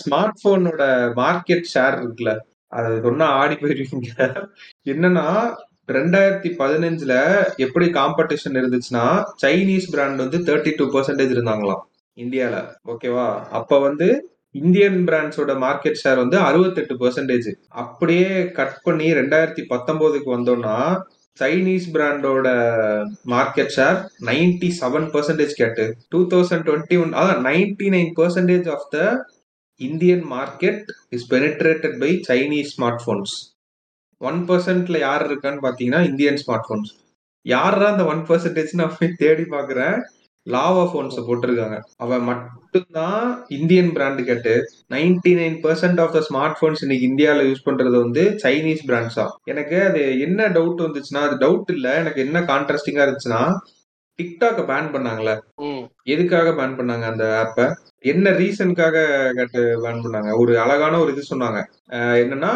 ஸ்மார்ட் 0.00 0.40
போனோட 0.44 0.82
மார்க்கெட் 1.16 1.68
ஷேர் 1.74 1.98
இருக்குல்ல 1.98 2.36
அது 2.68 3.00
சொன்னா 3.02 3.26
ஆடி 3.26 3.54
போயிருவீங்க. 3.54 4.46
என்னன்னா 4.84 5.54
ரெண்டாயிரத்தி 5.92 6.50
பதினஞ்சுல 6.58 7.14
எப்படி 7.56 7.86
காம்படிஷன் 7.90 8.58
இருந்துச்சுன்னா 8.60 9.24
சைனீஸ் 9.42 9.90
பிராண்ட் 9.90 10.16
வந்து 10.16 10.38
தேர்ட்டி 10.38 10.72
டூ 10.76 10.84
பர்சன்டேஜ் 10.84 11.34
இருந்தாங்களாம் 11.36 11.82
இந்தியால. 12.16 12.56
ஓகேவா 12.86 13.40
அப்ப 13.50 13.78
வந்து 13.78 14.31
இந்தியன் 14.54 15.00
பிராண்ட்ஸோட 15.08 15.52
மார்க்கெட் 15.62 16.00
ஷேர் 16.00 16.22
வந்து 16.22 16.38
அறுபத்தெட்டு 16.48 16.94
பர்சன்டேஜ் 17.02 17.48
அப்படியே 17.82 18.28
கட் 18.58 18.78
பண்ணி 18.82 19.08
ரெண்டாயிரத்தி 19.20 19.62
பத்தொன்பதுக்கு 19.70 20.30
வந்தோம்னா 20.34 20.76
சைனீஸ் 21.36 21.86
பிராண்டோட 21.94 22.48
market 23.32 23.74
share 23.76 23.98
ninety 24.20 24.68
seven 24.80 25.08
percentage 25.14 25.54
கேட்டு 25.54 25.84
டூ 26.08 26.20
தௌசண்ட் 26.32 26.66
டுவெண்ட்டி 26.66 26.96
ஒன் 26.96 27.12
அதான் 27.12 27.42
ninety 27.48 27.88
nine 27.88 28.12
percentage 28.18 28.68
of 28.68 28.88
the 28.90 28.98
Indian 29.80 30.24
market 30.34 30.82
is 31.10 31.26
penetrated 31.30 31.96
by 31.98 32.10
Chinese 32.28 32.72
smart 32.74 33.02
phones 33.04 33.34
one 34.20 34.40
பர்சன்ட்ல 34.48 34.98
யார் 34.98 35.24
இருக்கான்னு 35.28 35.64
பார்த்தீங்கன்னா 35.64 36.02
இந்தியன் 36.10 36.40
ஸ்மார்ட் 36.42 36.66
ஃபோன்ஸ் 36.68 36.90
யாரா 37.46 37.86
அந்த 37.92 38.04
ஒன் 38.04 38.20
பர்சன்டேஜ் 38.28 38.80
நான் 38.80 38.96
போய் 38.98 39.16
தேடி 39.16 39.44
பார்க்குறேன்? 39.54 39.96
லாவா 40.46 40.84
போன்ஸ் 40.92 41.18
போட்டிருக்காங்க. 41.26 41.76
அவன் 41.98 42.24
மட்டும்தான் 42.28 43.26
இந்தியன் 43.50 43.92
பிராண்டு 43.96 44.22
கேட்டு 44.24 44.54
ninety 44.90 45.32
nine 45.40 45.58
percent 45.64 46.00
of 46.04 46.14
the 46.16 46.22
smart 46.28 46.58
phones 46.60 46.82
இன்னைக்கு 46.84 47.08
இந்தியாவில் 47.10 47.48
யூஸ் 47.48 47.66
பண்றது 47.68 47.96
வந்து 47.98 48.24
சைனீஸ் 48.44 48.82
பிராண்ட்ஸா 48.88 49.26
எனக்கு 49.46 49.76
அது 49.88 50.02
என்ன 50.26 50.48
டவுட் 50.56 50.82
வந்துச்சுன்னா 50.86 51.22
அது 51.28 51.36
டவுட் 51.44 51.70
இல்ல. 51.76 51.88
எனக்கு 52.02 52.20
என்ன 52.26 52.40
கான்ட்ராஸ்டிங்கா 52.50 53.04
இருந்துச்சுன்னா 53.04 53.42
டிக்டாக்க 54.18 54.60
பேன் 54.70 54.90
பண்ணாங்களே 54.94 55.34
எதுக்காக 56.06 56.48
பேன் 56.58 56.76
பண்ணாங்க 56.78 57.04
அந்த 57.10 57.24
ஆப்பை 57.38 57.66
என்ன 58.04 58.30
ரீசனுக்காக 58.38 58.96
கேட்டு 59.36 59.60
பேன் 59.84 60.02
பண்ணாங்க? 60.04 60.30
ஒரு 60.38 60.52
அழகான 60.58 60.98
ஒரு 60.98 61.12
இது 61.12 61.22
சொன்னாங்க. 61.28 61.60
என்னன்னா 62.22 62.52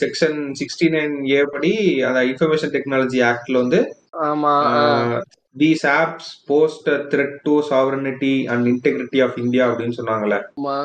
செக்ஷன் 0.00 0.38
சிக்ஸ்டி 0.60 0.88
நைன் 0.96 1.14
ஏ 1.30 1.40
படி 1.52 1.72
அந்த 2.08 2.22
இன்ஃபர்மேஷன் 2.30 2.74
டெக்னாலஜி 2.76 3.20
ஆக்ட்ல 3.28 3.62
வந்து 3.62 3.80
ஆமா. 4.26 4.54
These 5.60 5.82
apps 5.86 6.28
posed 6.50 6.88
threat 7.12 7.34
to 7.46 7.54
sovereignty 7.70 8.32
and 8.52 8.66
integrity 8.70 9.18
of 9.24 9.36
India 9.42 9.64
அப்படின்னு 9.70 9.96
சொன்னாங்கல்ல. 9.98 10.36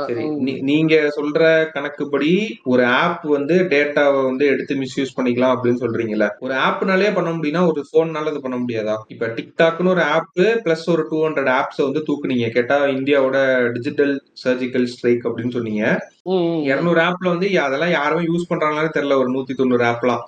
சரி 0.08 0.26
நீங்க 0.70 0.96
சொல்ற 1.18 1.42
கணக்குப்படி 1.76 2.32
ஒரு 2.74 2.84
ஆப் 3.02 3.24
வந்து 3.36 3.56
டேட்டாவை 3.74 4.22
வந்து 4.30 4.46
எடுத்து 4.54 4.76
மிஸ்யூஸ் 4.76 5.16
பண்ணிக்கலாம் 5.18 5.54
அப்படின்னு 5.56 5.82
சொல்றீங்கல்ல. 5.84 6.28
ஒரு 6.46 6.56
ஆப்னாலே 6.68 7.14
பண்ண 7.18 7.32
முடியும்னா 7.38 7.64
ஒரு 7.72 7.84
போன்னால 7.94 8.32
அது 8.34 8.42
பண்ண 8.46 8.58
முடியாதா? 8.64 8.96
இப்ப 9.08 9.32
டிக்டாக்னு 9.38 9.94
ஒரு 9.96 10.04
ஆப் 10.16 10.40
பிளஸ் 10.66 10.86
ஒரு 10.96 11.06
டூ 11.12 11.20
ஹண்ட்ரட் 11.28 11.52
ஆப்ஸ் 11.60 11.84
வந்து 11.88 12.04
தூக்குனீங்க. 12.10 12.50
கேட்டா 12.58 12.80
இந்தியாவோட 12.98 13.38
டிஜிட்டல் 13.78 14.14
சர்ஜிக்கல் 14.46 14.90
ஸ்ட்ரைக் 14.96 15.28
அப்படின்னு 15.30 15.56
சொன்னீங்க. 15.58 15.84
இருநூறு 16.70 17.02
ஆப்ல 17.02 17.28
வந்து 17.34 17.50
அதெல்லாம் 17.68 17.96
யாருமே 18.00 18.24
யூஸ் 18.32 18.50
பண்றாங்களான்னு 18.50 18.96
தெரியல. 18.98 19.20
ஒரு 19.24 19.32
நூத்தி 19.36 19.56
தொண்ணூறு 19.62 19.86
ஆப்லாம் 19.92 20.24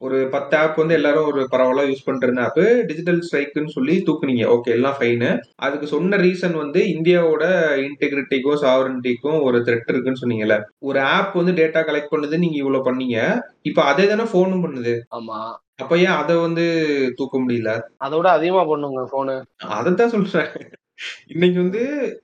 ஒரு 0.00 0.28
பத்து 0.30 0.56
ஆப் 0.56 0.76
வந்து 0.76 0.94
எல்லாரும் 0.94 1.26
ஒரு 1.26 1.40
பரவாயில்ல 1.50 1.82
யூஸ் 1.88 2.04
பண்ற 2.04 2.26
இருந்த 2.26 2.42
ஆப் 2.42 2.60
டிஜிட்டல் 2.86 3.18
ஸ்ட்ரைக்குன்னு 3.26 3.74
சொல்லி 3.74 4.02
தூக்குனீங்க. 4.06 4.44
ஓகே 4.46 4.70
எல்லாம் 4.70 4.96
ஃபைனு 5.00 5.30
அதுக்கு 5.56 5.86
சொன்ன 5.86 6.16
ரீசன் 6.16 6.56
வந்து 6.56 6.80
இந்தியாவோட 6.86 7.44
இன்டெகிரிட்டிக்கும் 7.86 8.60
சாவரனிட்டிக்கும் 8.62 9.38
ஒரு 9.42 9.58
த்ரெட் 9.58 9.90
இருக்குன்னு 9.90 10.22
சொன்னீங்கல்ல. 10.22 10.56
ஒரு 10.78 11.00
ஆப் 11.00 11.36
வந்து 11.36 11.52
டேட்டா 11.52 11.82
கலெக்ட் 11.82 12.12
பண்ணுது 12.14 12.38
நீங்க 12.38 12.56
இவ்வளவு 12.56 12.86
பண்ணீங்க. 12.90 13.18
இப்ப 13.62 13.82
அதே 13.82 14.06
தானே 14.06 14.22
போனும் 14.22 14.64
பண்ணுது. 14.64 14.94
ஆமா. 15.16 15.40
அப்ப 15.76 15.98
ஏன் 15.98 16.16
அதை 16.16 16.36
வந்து 16.36 16.64
தூக்க 17.16 17.38
முடியல? 17.38 17.70
அதை 17.96 18.16
விட 18.18 18.30
அதிகமா 18.30 18.64
பண்ணுங்க 18.64 19.02
போனு 19.12 19.36
அதைத்தான் 19.76 20.08
சொல்றேன். 20.08 20.50
இன்னைக்கு 21.26 21.60
வந்து 21.60 21.82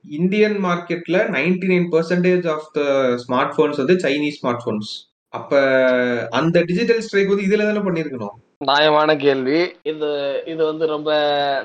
இந்தியன் 0.09 0.57
மார்க்கெட்ல 0.63 1.17
99% 1.29 1.69
nine 1.71 1.87
percentage 1.93 2.47
of 2.47 2.67
the 2.73 2.81
smart 3.23 3.55
phones 3.57 3.79
வந்து 3.83 3.95
சைனீஸ் 3.95 4.37
ஸ்மார்ட் 4.41 4.65
போன்ஸ் 4.65 4.91
அப்ப 5.37 5.53
அந்த 6.31 6.57
டிஜிட்டல் 6.63 7.01
ஸ்ட்ரைக் 7.01 7.31
வந்து 7.31 7.47
இதுல 7.47 7.65
தானே 7.65 7.83
பண்ணிருக்கணும் 7.87 8.35
நியாயமான 8.61 9.09
கேள்வி. 9.23 9.57
இது 9.91 10.07
இது 10.51 10.61
வந்து 10.67 10.85
ரொம்ப 10.91 11.09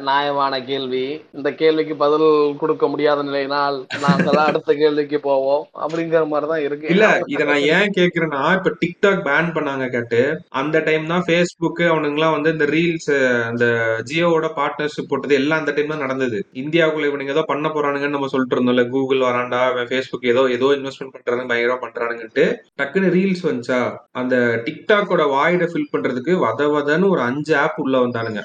நியாயமான 0.08 0.54
கேள்வி. 0.66 1.04
இந்த 1.36 1.48
கேள்விக்கு 1.60 1.94
பதில் 2.02 2.26
கொடுக்க 2.60 2.84
முடியாத 2.92 3.20
நிலையினால் 3.28 3.76
நாங்கெல்லாம் 4.02 4.48
அடுத்த 4.50 4.72
கேள்விக்கு 4.80 5.18
போவோம். 5.22 5.62
அப்படிங்கிற 5.82 6.22
மாதிரி 6.32 6.48
தான் 6.50 6.64
இருக்கு. 6.66 6.88
இல்ல 6.94 7.04
இத 7.34 7.44
நான் 7.50 7.64
ஏன் 7.76 7.94
கேக்குறேன்னா 7.98 8.42
இப்ப 8.58 8.72
டிக்டாக் 8.82 9.22
பேன் 9.28 9.48
பண்ணாங்க 9.56 9.86
கேட்டு 9.94 10.20
அந்த 10.60 10.82
டைம் 10.88 11.06
தான் 11.12 11.24
ஃபேஸ்புக் 11.28 11.82
அவனுங்கலாம் 11.88 12.34
வந்து 12.36 12.52
இந்த 12.56 12.68
ரீல்ஸ் 12.74 13.10
அந்த 13.48 13.64
ஜியோவோட 14.10 14.50
பார்ட்னர்ஷிப் 14.58 15.10
போட்டது 15.10 15.38
எல்லாம் 15.40 15.62
அந்த 15.62 15.74
டைம் 15.74 15.94
தான் 15.94 16.04
நடந்தது. 16.06 16.40
இந்தியாவுக்குள்ள 16.62 17.10
இவனுங்க 17.10 17.34
ஏதோ 17.36 17.46
பண்ண 17.52 17.66
போறானுங்கன்னு 17.70 18.16
நம்ம 18.18 18.30
சொல்லிட்டு 18.34 18.56
இருந்தோம்ல 18.56 18.86
கூகுள் 18.92 19.26
வராண்டா 19.28 19.62
ஃபேஸ்புக் 19.90 20.30
ஏதோ 20.34 20.44
ஏதோ 20.56 20.70
இன்வெஸ்ட்மெண்ட் 20.78 21.14
பண்றாங்க 21.16 21.48
பயங்கரமா 21.52 21.82
பண்றானுங்கன்ட்டு 21.86 22.46
டக்குன்னு 22.80 23.14
ரீல்ஸ் 23.16 23.44
வந்துச்சா? 23.48 23.80
அந்த 24.20 24.36
டிக்டாக்கோட 24.68 25.22
வாய்ட 25.34 25.64
ஃபில் 25.72 25.92
பண்றதுக்கு 25.92 26.32
வத 26.44 26.60
பதன்னு 26.82 27.12
ஒரு 27.14 27.22
அஞ்சு 27.30 27.54
ஆப் 27.64 27.82
உள்ள 27.84 27.96
வந்தானுங்க. 28.04 28.42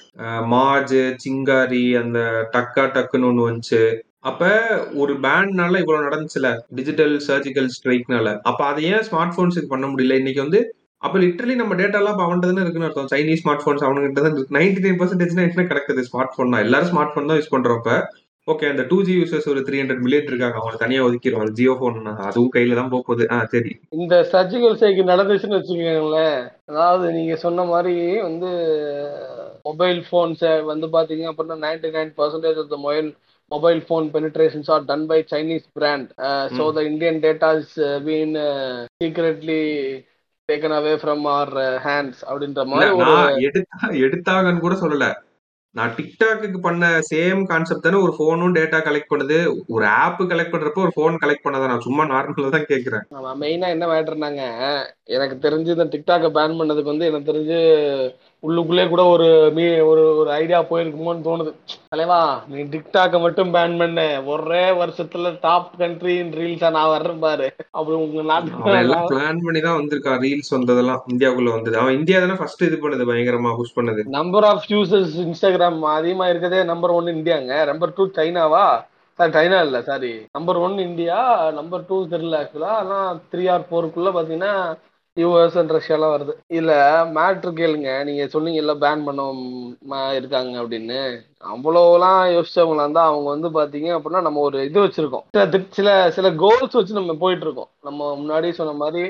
மாஜ் 0.55 0.97
சிங்காரி 1.25 1.85
அந்த 2.03 2.19
டக்கா 2.55 2.85
டக்குன்னு 2.95 3.29
ஒண்ணு 3.31 3.47
வந்துச்சு. 3.49 3.81
அப்ப 4.29 4.45
ஒரு 5.01 5.13
பேண்ட்னால 5.25 5.79
இவ்வளவு 5.81 6.05
நடந்துச்சுல? 6.07 6.47
டிஜிட்டல் 6.77 7.13
சர்ஜிக்கல் 7.27 7.69
ஸ்ட்ரைக்னால 7.75 8.27
அப்ப 8.49 8.61
அதை 8.71 8.83
ஏன் 8.93 9.05
ஸ்மார்ட் 9.09 9.35
போன்ஸுக்கு 9.37 9.73
பண்ண 9.73 9.85
முடியல? 9.91 10.17
இன்னைக்கு 10.21 10.41
வந்து 10.45 10.59
அப்ப 11.01 11.15
லிட்டரலி 11.23 11.55
நம்ம 11.59 11.73
டேட்டா 11.81 11.97
எல்லாம் 12.01 12.21
அவன்கிட்ட 12.25 12.47
தானே 12.49 12.63
இருக்குன்னு 12.63 12.87
அர்த்தம். 12.87 13.09
சைனீஸ் 13.11 13.41
ஸ்மார்ட் 13.41 13.63
போன்ஸ் 13.65 13.85
அவனுக்கிட்ட 13.87 14.21
தான் 14.23 14.31
இருக்கு. 14.31 14.55
நைன்டி 14.57 14.81
நைன் 14.85 14.97
பர்சன்டேஜ் 15.01 15.35
என்ன 15.35 15.65
கிடக்குது? 15.71 16.03
ஸ்மார்ட் 16.09 16.33
போன் 16.37 16.53
தான் 16.53 16.63
எல்லாரும் 16.65 16.89
ஸ்மார்ட் 16.91 17.13
போன் 17.15 17.29
தான் 17.31 17.39
யூஸ் 17.39 17.53
பண்றப்ப 17.55 17.91
ஓகே 18.47 18.69
அந்த 18.69 18.83
டூ 18.83 19.03
ஜி 19.03 19.13
யூசர்ஸ் 19.19 19.49
ஒரு 19.49 19.59
த்ரீ 19.59 19.77
ஹண்ட்ரட் 19.81 19.99
மில்லியன் 19.99 20.25
இருக்காங்க. 20.25 20.57
அவங்க 20.57 20.77
தனியா 20.77 21.03
ஒதுக்கிடுவாங்க 21.03 21.49
ஜியோ 21.49 21.77
போன் 21.79 22.05
அதுவும் 22.05 22.51
கையில 22.55 22.75
தான் 22.75 22.89
போக 22.89 23.03
போகுது 23.07 23.27
ஆ 23.31 23.45
சரி. 23.45 23.79
இந்த 23.89 24.27
சர்ஜிக்கல் 24.31 24.75
ஸ்ட்ரைக் 24.75 25.01
நடந்துச்சுன்னு 25.13 25.59
வச்சுக்கோங்களேன். 25.59 26.47
அதாவது 26.65 27.11
நீங்க 27.11 27.35
சொன்ன 27.35 27.63
மாதிரி 27.63 28.21
வந்து 28.21 28.51
மொபைல் 29.61 30.05
போன்ஸை 30.11 30.63
வந்து 30.63 30.87
பாத்தீங்க 30.87 31.25
அப்படின்னா 31.31 31.57
ninety 31.65 31.91
nine 31.97 32.13
percentage 32.17 32.59
of 32.63 32.73
the 32.75 32.77
mobile 32.77 33.15
Chinese 35.31 35.65
brand. 35.73 36.07
Uh, 36.17 36.47
So 36.49 36.63
Mm. 36.63 36.75
the 36.75 36.81
Indian 36.81 37.19
data 37.19 37.49
is 37.59 37.77
uh, 37.77 37.99
being 37.99 38.35
uh, 38.35 38.85
secretly 39.03 40.05
taken 40.49 40.71
away 40.71 40.97
from 40.97 41.25
our 41.25 41.49
uh, 41.57 41.77
hands 41.79 42.17
அப்படின்ற 42.29 42.65
மாதிரி 42.65 43.45
எடுத்தா 43.47 43.87
எடுத்தாங்கன்னு 44.05 44.59
கூட 44.59 44.75
சொல்லல. 44.75 45.07
நான் 45.77 45.93
டிக்டாக்கு 45.97 46.59
பண்ண 46.61 46.83
சேம் 47.09 47.41
கான்செப்ட் 47.45 47.85
தானே 47.85 47.97
ஒரு 47.97 48.13
போனும் 48.19 48.55
டேட்டா 48.57 48.77
கலெக்ட் 48.85 49.11
பண்ணுது. 49.13 49.37
ஒரு 49.75 49.85
ஆப் 50.01 50.21
கலெக்ட் 50.31 50.53
பண்றப்போ 50.53 50.83
ஒரு 50.85 50.93
போன் 50.95 51.21
கலெக்ட் 51.23 51.45
பண்ணதான் 51.45 51.71
நான் 51.71 51.85
சும்மா 51.87 52.03
நார்மலா 52.05 52.49
தான் 52.55 52.69
கேக்குறேன். 52.71 53.03
ஆமா 53.17 53.31
மெயினா 53.41 53.67
என்ன 53.75 53.87
மேட்டர்னாங்க 53.87 54.43
எனக்கு 55.15 55.37
தெரிஞ்சு 55.39 55.75
இந்த 55.75 55.87
டிக்டாக்கை 55.93 56.31
பேன் 56.37 56.57
பண்ணதுக்கு 56.59 56.93
வந்து 56.93 57.09
எனக்கு 57.09 57.29
தெரிஞ்சு 57.31 57.59
உள்ளுக்குள்ளே 58.43 58.89
கூட 58.89 59.03
ஒரு 59.05 59.27
மீ 59.55 59.63
ஒரு 59.81 60.01
ஒரு 60.17 60.29
ஐடியா 60.31 60.59
போயிருக்குமோன்னு 60.69 61.25
தோணுது. 61.27 61.51
தலைவா 61.89 62.19
நீ 62.47 62.59
டிக்டாக்கை 62.73 63.19
மட்டும் 63.21 63.53
பேன் 63.55 63.77
பண்ண. 63.77 64.01
ஒரே 64.25 64.63
வருஷத்துல 64.81 65.31
டாப் 65.41 65.71
கண்ட்ரி 65.79 66.15
ரீல்ஸா 66.39 66.69
நான் 66.69 66.89
வர்றேன் 66.89 67.19
பாரு. 67.19 67.47
அப்படி 67.71 67.95
உங்க 68.03 68.25
நாட்டுக்கு 68.31 68.75
எல்லாம் 68.81 69.07
பிளான் 69.07 69.43
பண்ணி 69.45 69.61
தான் 69.61 69.79
வந்திருக்கான். 69.79 70.21
ரீல்ஸ் 70.25 70.53
வந்ததெல்லாம் 70.55 71.01
இந்தியாவுக்குள்ள 71.13 71.53
வந்தது. 71.55 71.77
அவன் 71.77 71.97
இந்தியா 71.99 72.19
தானே 72.19 72.33
ஃபர்ஸ்ட் 72.33 72.67
இது 72.69 72.77
பண்ணது 72.83 73.09
பயங்கரமா 73.11 73.53
புஷ் 73.55 73.77
பண்ணது. 73.79 74.03
நம்பர் 74.19 74.43
ஆஃப் 74.43 74.67
யூசர்ஸ் 74.73 75.15
இன்ஸ்டாகிராம் 75.25 75.81
அதிகமா 75.95 76.27
இருக்கதே 76.27 76.63
நம்பர் 76.63 76.91
ஒன் 76.91 77.15
இந்தியாங்க. 77.15 77.65
நம்பர் 77.71 77.95
டூ 77.97 78.05
சைனாவா? 78.19 78.65
சாரி 79.19 79.31
சைனா 79.31 79.59
இல்ல 79.61 79.77
sorry 79.81 80.11
number 80.31 80.57
one 80.57 80.75
India 80.79 81.19
number 81.51 81.85
two 81.87 81.95
தெரியல 82.11 82.39
ஆக்சுவலா 82.41 82.73
ஆனா 82.81 82.97
த்ரீ 83.31 83.43
ஆர் 83.53 83.65
ஃபோருக்குள்ள 83.69 84.09
பாத்தீங்கன்னா 84.17 84.51
யூஎஸ் 85.21 85.57
அண்ட் 85.59 85.73
ரஷ்யாலாம் 85.75 86.13
வருது. 86.15 86.33
இல்ல 86.59 86.71
மேட்ரு 87.17 87.51
கேளுங்க. 87.59 87.91
நீங்க 88.07 88.23
சொன்னீங்கல்ல 88.33 88.75
பேன் 88.83 89.05
பண்ண 89.07 89.21
இருக்காங்க 90.19 90.55
அப்படின்னு. 90.63 90.99
அவ்வளோலாம் 91.53 92.23
யோசிச்சவங்களா 92.35 92.85
இருந்தா 92.85 93.03
அவங்க 93.11 93.29
வந்து 93.35 93.49
பாத்தீங்க 93.59 93.89
அப்படின்னா 93.97 94.21
நம்ம 94.27 94.43
ஒரு 94.47 94.65
இது 94.69 94.85
வச்சிருக்கோம். 94.85 95.25
சில 95.77 96.11
சில 96.17 96.31
கோல்ஸ் 96.43 96.77
வச்சு 96.79 96.99
நம்ம 96.99 97.15
போயிட்டு 97.23 97.47
இருக்கோம் 97.47 97.71
நம்ம 97.89 98.11
முன்னாடி 98.21 98.51
சொன்ன 98.59 98.75
மாதிரி 98.83 99.03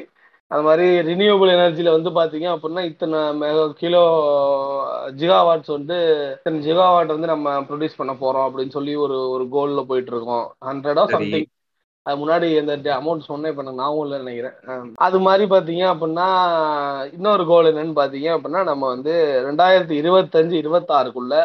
அது 0.52 0.64
மாதிரி 0.66 0.86
ரினியூவபிள் 1.08 1.50
எனர்ஜில 1.56 1.94
வந்து 1.96 2.10
பாத்தீங்க 2.18 2.48
அப்படின்னா 2.52 2.82
இத்தனை 2.90 3.20
மெகா 3.40 3.64
கிலோ 3.80 4.04
ஜிகாவாட்ஸ் 5.22 5.72
வந்து 5.76 5.98
இத்தனை 6.36 6.60
ஜிகாவாட் 6.68 7.12
வந்து 7.16 7.32
நம்ம 7.34 7.56
ப்ரொடியூஸ் 7.70 7.98
பண்ண 7.98 8.14
போறோம் 8.22 8.46
அப்படின்னு 8.48 8.76
சொல்லி 8.78 8.94
ஒரு 9.06 9.18
ஒரு 9.30 9.46
கோல்ல 9.56 9.84
போயிட்டு 9.90 10.14
இருக்கோம் 10.16 10.46
ஹண்ட்ரடா. 10.66 11.04
சம்திங் 11.16 11.48
அது 12.08 12.18
முன்னாடி 12.20 12.48
இந்த 12.60 12.74
அமௌண்ட் 12.96 13.28
சொன்னேன் 13.28 13.52
இப்போ 13.52 13.64
நான் 13.64 13.80
ஞாபகம் 13.80 14.04
இல்லைன்னு 14.06 14.26
நினைக்கிறேன். 14.26 14.56
அது 15.06 15.18
மாதிரி 15.26 15.46
பார்த்தீங்க 15.52 15.84
அப்படின்னா 15.92 16.28
இன்னொரு 17.14 17.44
கோல் 17.50 17.70
என்னன்னு 17.72 17.96
பார்த்தீங்க 17.98 18.30
அப்படின்னா 18.36 18.62
நம்ம 18.70 18.84
வந்து 18.94 19.14
ரெண்டாயிரத்தி 19.48 19.96
இருபத்தஞ்சு 20.02 20.56
இருபத்தாறுக்குள்ள 20.62 21.36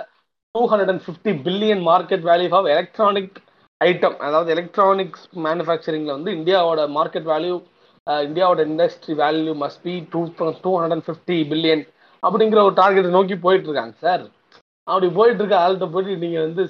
two 0.54 0.62
hundred 0.70 0.92
and 0.92 1.04
fifty 1.04 1.32
billion 1.44 1.82
market 1.88 2.26
value 2.28 2.50
of 2.52 2.70
electronic 2.74 3.36
item 3.80 4.16
அதாவது 4.26 4.50
எலக்ட்ரானிக்ஸ் 4.54 5.24
மேனுஃபேக்சரிங்கில் 5.46 6.16
வந்து 6.16 6.32
இந்தியாவோட 6.38 6.82
மார்க்கெட் 6.96 7.28
வேல்யூ 7.30 7.56
இந்தியாவோட 8.24 8.60
industry 8.68 9.14
value 9.20 9.54
must 9.60 9.82
be 9.82 9.94
two 10.12 10.20
two 10.64 10.72
hundred 10.74 10.96
and 10.96 11.08
fifty 11.08 11.38
billion 11.50 11.84
அப்படிங்கிற 12.22 12.60
ஒரு 12.66 12.76
டார்கெட் 12.80 13.16
நோக்கி 13.16 13.36
போயிட்டு 13.44 13.68
இருக்காங்க 13.68 13.94
சார் 14.02 14.24
அப்படி 14.88 15.08
போயிட்டு 15.16 15.42
இருக்க 15.42 15.56
ஆள்கிட்ட 15.62 15.86
போயிட்டு 15.90 16.22
நீங்க 16.24 16.38
வந்து 16.44 16.62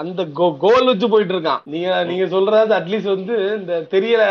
அந்த 0.00 0.20
கோல் 0.62 0.88
வச்சு 0.90 1.06
போயிட்டு 1.12 1.34
இருக்கான் 1.34 1.62
நீங்க 1.72 1.88
நீங்க 2.10 2.26
சொல்றது 2.34 2.72
அட்லீஸ்ட் 2.78 3.14
வந்து 3.14 3.36
இந்த 3.58 3.74
தெரியல. 3.94 4.24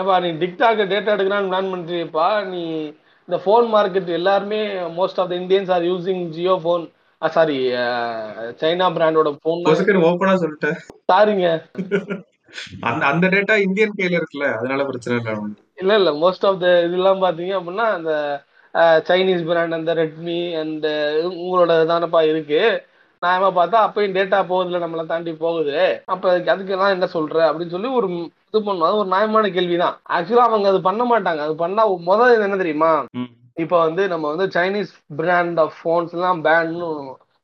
ஏப்பா 0.00 0.16
நீ 0.24 0.28
டிக்டாக் 0.42 0.82
டேட்டா 0.92 1.14
எடுக்கலாம்னு 1.14 1.50
பிளான் 1.50 1.72
பண்றியப்பா. 1.72 2.28
நீ 2.52 2.62
இந்த 3.28 3.36
ஃபோன் 3.42 3.66
மார்க்கெட் 3.74 4.08
எல்லாருமே 4.18 4.60
most 4.98 5.20
of 5.22 5.30
the 5.32 5.36
Indians 5.40 5.72
are 5.76 5.86
using 5.90 6.22
Jio 6.36 6.54
phone 6.62 6.84
sorry 7.22 7.58
China 8.60 8.86
பிராண்டோட 8.94 9.30
ஃபோன் 9.40 9.60
ஓப்பனா 10.10 10.36
சொல்லிட்டேன் 10.44 10.78
சாரிங்க 11.10 11.48
அந்த 12.88 13.02
அந்த 13.10 13.26
டேட்டா 13.34 13.54
இந்தியன் 13.66 13.94
கையில 13.98 14.18
இருக்குல்ல 14.18 14.48
அதனால 14.56 14.80
பிரச்சனை 14.88 15.14
இல்லை. 15.18 15.34
இல்ல 15.82 15.92
இல்ல 16.00 16.10
மோஸ்ட் 16.22 16.46
ஆஃப் 16.48 16.62
த 16.64 16.70
இதெல்லாம் 16.86 17.22
பாத்தீங்க 17.22 17.54
அப்படின்னா 17.58 17.86
அந்த 17.98 18.12
சைனீஸ் 19.08 19.44
பிராண்ட் 19.44 19.76
அந்த 19.78 19.94
ரெட்மி 19.94 20.38
அந்த 20.60 20.86
உங்களோட 21.30 21.72
தானப்பா 21.92 22.20
இருக்கு. 22.28 22.60
நியாயமா 23.22 23.48
பார்த்தா 23.56 23.78
அப்பயும் 23.86 24.14
டேட்டா 24.18 24.38
போகுதுல 24.50 24.78
நம்மளை 24.84 25.04
தாண்டி 25.06 25.32
போகுது. 25.42 25.74
அப்ப 26.04 26.30
அதுக்கு 26.30 26.52
அதுக்கெல்லாம் 26.54 26.94
என்ன 26.96 27.06
சொல்ற? 27.16 27.36
அப்படின்னு 27.48 27.74
சொல்லி 27.74 27.88
ஒரு 27.98 28.08
இது 28.48 28.62
பண்ணும். 28.62 28.86
அது 28.88 28.96
ஒரு 28.96 29.08
நியாயமான 29.08 29.50
கேள்விதான். 29.56 29.96
ஆக்சுவலா 30.16 30.46
அவங்க 30.48 30.68
அது 30.68 30.80
பண்ண 30.88 31.02
மாட்டாங்க. 31.12 31.42
அது 31.46 31.54
பண்ணா 31.56 31.82
முதல் 32.10 32.42
என்ன 32.46 32.56
தெரியுமா. 32.62 32.92
இப்ப 33.62 33.78
வந்து 33.78 34.02
நம்ம 34.08 34.34
வந்து 34.34 34.60
சைனீஸ் 34.60 34.92
பிராண்ட் 35.16 35.58
ஆஃப் 35.60 35.76
ஃபோன்ஸ் 35.80 36.12
எல்லாம் 36.12 36.44
பேன்னு 36.44 36.88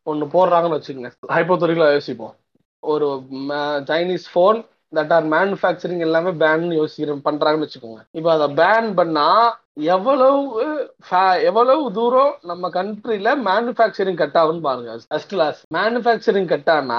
ஒன்னு 0.06 0.24
போடுறாங்கன்னு 0.34 0.78
வச்சுக்கோங்க. 0.78 1.10
ஹைப்போத்தொரிகளா 1.36 1.88
யோசிப்போம். 1.96 2.34
ஒரு 2.82 3.06
Chinese 3.90 4.26
phone 4.34 4.58
that 4.96 5.12
are 5.12 5.26
manufacturing 5.34 6.04
எல்லாமே 6.06 6.30
பேன் 6.42 6.66
யோசிக்கிற 6.80 7.16
பண்றாங்கன்னு 7.28 7.66
வச்சுக்கோங்க. 7.66 8.00
இப்போ 8.10 8.30
அதை 8.36 8.46
பேன் 8.60 8.88
பண்ணா 8.94 9.26
எவ்வளவு 9.78 10.36
எவ்வளவு 11.42 11.92
தூரம் 11.92 12.34
நம்ம 12.42 12.68
கண்ட்ரில 12.68 13.34
மேனுஃபேக்சரிங் 13.48 14.16
கட் 14.16 14.36
ஆகும்னு 14.42 14.60
பாருங்க. 14.60 14.98
ஃபர்ஸ்ட் 15.08 15.28
கிளாஸ் 15.28 15.64
மேனுஃபேக்சரிங் 15.74 16.48
கட் 16.52 16.70
ஆனா 16.70 16.98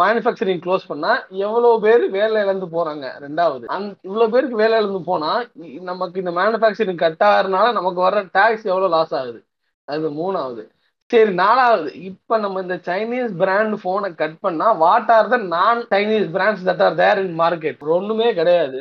மேனுஃபேக்சரிங் 0.00 0.60
க்ளோஸ் 0.66 0.86
பண்ணா 0.86 1.12
எவ்வளவு 1.28 1.80
பேர் 1.80 2.10
வேலை 2.10 2.42
இழந்து 2.42 2.66
போறாங்க? 2.66 3.04
ரெண்டாவது. 3.26 3.94
இவ்வளவு 4.02 4.30
பேருக்கு 4.30 4.56
வேலை 4.56 4.78
இழந்து 4.78 5.02
போனா 5.02 5.42
நமக்கு 5.80 6.18
இந்த 6.18 6.30
மேனுஃபேக்சரிங் 6.30 7.02
கட் 7.04 7.24
ஆகிறதுனால 7.24 7.72
நமக்கு 7.72 8.00
வர 8.00 8.22
டேக்ஸ் 8.22 8.64
எவ்வளவு 8.64 8.88
லாஸ் 8.88 9.14
ஆகுது? 9.14 9.44
அது 9.84 10.10
மூணாவது. 10.10 10.72
சரி 11.12 11.32
நாலாவது. 11.40 11.88
இப்ப 12.08 12.38
நம்ம 12.44 12.60
இந்த 12.64 12.76
சைனீஸ் 12.86 13.32
பிராண்ட் 13.40 13.74
போனை 13.82 14.08
கட் 14.20 14.38
பண்ணா 14.44 14.66
what 14.82 15.10
are 15.16 15.28
the 15.32 15.36
non 15.54 15.80
Chinese 15.92 16.28
brands 16.36 16.64
that 16.68 16.82
are 16.86 16.96
there 17.02 17.20
in 17.24 17.36
market 17.40 17.82
ஒண்ணுமே 17.96 18.28
கிடையாது. 18.38 18.78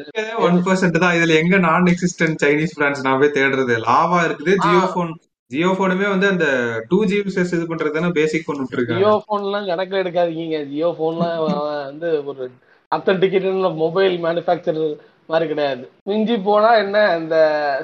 ஒன் 0.47 0.59
பர்சன்ட் 0.67 1.01
தான். 1.03 1.15
இதுல 1.17 1.36
எங்க 1.41 1.57
நான் 1.67 1.89
எக்ஸிஸ்டன்ட் 1.93 2.41
சைனீஸ் 2.45 2.75
பிராண்ட்ஸ் 2.79 3.05
நான் 3.07 3.19
போய் 3.23 3.36
தேடுறது 3.38 3.75
லாவா 3.88 4.19
இருக்குது. 4.27 4.55
ஜியோ 4.65 4.83
போன் 4.95 5.13
ஜியோ 5.51 5.71
போனுமே 5.79 6.07
வந்து 6.12 6.27
அந்த 6.33 6.45
டூ 6.91 6.99
ஜி 7.09 7.15
யூசர்ஸ் 7.17 7.55
இது 7.55 7.65
பண்றது 7.71 8.12
பேசிக் 8.19 8.45
கொண்டு 8.45 8.63
விட்டுருக்காங்க. 8.63 9.01
ஜியோ 9.01 9.15
போன்லாம் 9.27 9.67
கணக்கில் 9.71 10.01
எடுக்காதீங்க. 10.03 10.59
ஜியோ 10.71 10.91
போன்லாம் 11.01 11.39
வந்து 11.89 12.09
ஒரு 12.31 12.45
அத்தன்டிகேட்டட் 12.91 13.75
மொபைல் 13.83 14.15
மேனுஃபேக்சரர் 14.25 14.95
மாதிரி 15.31 15.45
கிடையாது. 15.51 15.83
மிஞ்சி 16.09 16.36
போனா 16.45 16.69
என்ன 16.83 16.97
இந்த 17.19 17.36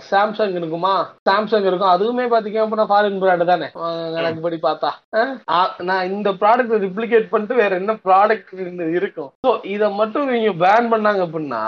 சாம்சங் 0.09 0.55
இருக்குமா? 0.59 0.93
சாம்சங் 1.27 1.67
இருக்கும். 1.69 1.91
அதுவுமே 1.93 2.25
பாத்தீங்க 2.33 2.59
அப்படின்னா 2.63 2.85
ஃபாரின் 2.89 3.19
பிராண்ட் 3.21 3.45
தானே. 3.51 3.67
எனக்கு 4.19 4.41
படி 4.45 4.57
பார்த்தா. 4.65 4.89
நான் 5.89 6.09
இந்த 6.13 6.29
ப்ராடக்ட் 6.41 6.73
ரிப்ளிகேட் 6.85 7.29
பண்ணிட்டு 7.33 7.55
வேற 7.61 7.71
என்ன 7.81 7.93
ப்ராடக்ட் 8.07 8.51
இருக்கும்? 8.97 9.29
ஸோ 9.45 9.51
இதை 9.75 9.89
மட்டும் 9.99 10.31
நீங்க 10.33 10.51
பேன் 10.63 10.89
பண்ணாங்க 10.93 11.21
அப்படின்னா 11.27 11.61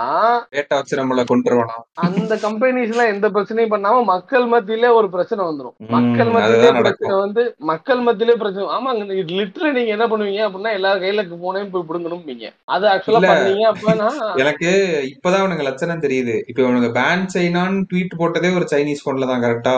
டேட்டா 0.55 0.79
வச்சு 0.79 0.99
நம்மள 1.01 1.25
கொண்டு 1.31 1.53
வரலாம் 1.53 1.85
அந்த 2.07 2.33
கம்பெனிஸ் 2.45 2.91
எல்லாம் 2.93 3.13
எந்த 3.13 3.29
பிரச்சனையும் 3.37 3.73
பண்ணாம 3.75 4.03
மக்கள் 4.13 4.47
மத்தியிலே 4.53 4.91
ஒரு 4.99 5.09
பிரச்சனை 5.15 5.41
வந்துரும். 5.49 5.75
ம், 5.83 5.91
மக்கள் 5.95 6.33
மத்தியிலே 6.35 6.73
பிரச்சனை. 6.81 7.13
வந்து 7.23 7.41
மக்கள் 7.71 8.03
மத்தியிலே 8.07 8.37
பிரச்சனை. 8.43 8.67
ஆமாங்க 8.77 9.07
லிட்டரலி 9.39 9.73
நீங்க 9.79 9.95
என்ன 9.97 10.07
பண்ணுவீங்க 10.11 10.43
அப்படின்னா 10.47 10.73
எல்லா 10.79 10.93
கையில 11.03 11.19
போனையும் 11.45 11.73
போய் 11.73 11.87
பிடுங்கணும்பீங்க 11.89 12.45
அது 12.75 12.85
ஆக்சுவலா. 12.93 13.23
பண்ணீங்க 13.31 13.65
அப்படின்னா 13.71 14.09
எனக்கு 14.43 14.69
இப்பதான் 15.13 15.59
அவனுக்கு 15.61 15.69
லட்சணம் 15.69 16.03
தெரியுது. 16.03 16.35
இப்ப 16.49 16.59
இவனுக்கு 16.63 16.89
பேன் 16.95 17.25
சைனான்னு 17.33 17.81
ட்வீட் 17.89 18.19
போட்டதே 18.19 18.49
ஒரு 18.57 18.65
சைனீஸ் 18.71 19.05
போன்ல 19.05 19.29
தான் 19.31 19.43
கரெக்டா 19.43 19.73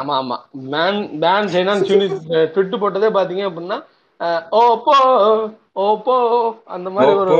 ஆமா 0.00 0.14
ஆமா. 0.20 0.36
பேன் 0.72 1.00
பேன் 1.22 1.50
சைனான்னு 1.54 1.88
ட்விட்டு 2.48 2.76
போட்டதே 2.82 3.10
பாத்தீங்க 3.16 3.44
அப்படின்னா 3.48 3.78
ஓப்போ 4.60 4.94
ஓப்போ 5.84 6.14
அந்த 6.74 6.88
மாதிரி 6.90 7.10
ஒரு 7.14 7.32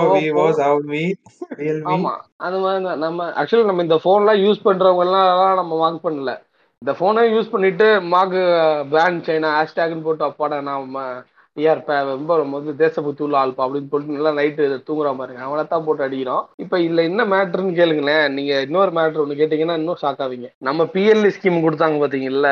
ஆமா. 1.93 2.12
அது 2.41 2.57
மாதிரி. 2.59 2.83
நம்ம 3.05 3.29
ஆக்சுவலி 3.41 3.69
நம்ம 3.71 3.83
இந்த 3.83 3.99
போன்லாம் 4.03 4.43
யூஸ் 4.43 4.67
பண்றவங்க 4.67 5.07
எல்லாம் 5.07 5.31
நம்ம 5.61 5.77
வாங்க 5.83 5.99
பண்ணல. 6.03 6.33
இந்த 6.83 6.93
போனை 6.99 7.23
யூஸ் 7.31 7.53
பண்ணிட்டு 7.53 7.87
மாக்கு 8.11 8.41
பேன் 8.93 9.23
சைனா 9.27 9.51
ஹேஷ்டேக்னு 9.57 10.05
போட்டு 10.05 10.25
அப்பாடா 10.25 10.59
நாம 10.67 11.05
யார் 11.64 11.81
ரொம்ப 12.12 12.37
வந்து 12.57 12.73
தேசபக்தி 12.83 13.23
உள்ள 13.27 13.37
ஆள்பா 13.42 13.64
அப்படின்னு 13.66 13.90
போட்டு 13.92 14.16
நல்லா 14.16 14.33
நைட்டு 14.38 14.64
தூங்குற 14.88 15.12
பாருங்க. 15.21 15.40
அவனை 15.47 15.62
தான் 15.71 15.85
போட்டு 15.87 16.05
அடிக்கிறோம் 16.07 16.42
இப்ப 16.64 16.81
இதுல 16.87 17.05
என்ன 17.11 17.25
மேட்ருன்னு 17.33 17.79
கேளுங்களேன். 17.81 18.27
நீங்க 18.37 18.53
இன்னொரு 18.66 18.92
மேட்ரு 18.99 19.23
ஒன்று 19.25 19.38
கேட்டீங்கன்னா 19.40 19.79
இன்னும் 19.81 20.01
ஷாக் 20.03 20.23
ஆவீங்க. 20.27 20.51
நம்ம 20.69 20.87
பிஎல்இ 20.97 21.31
ஸ்கீம் 21.37 21.64
கொடுத்தாங்க 21.66 22.03
பாத்தீங்கல்ல? 22.03 22.51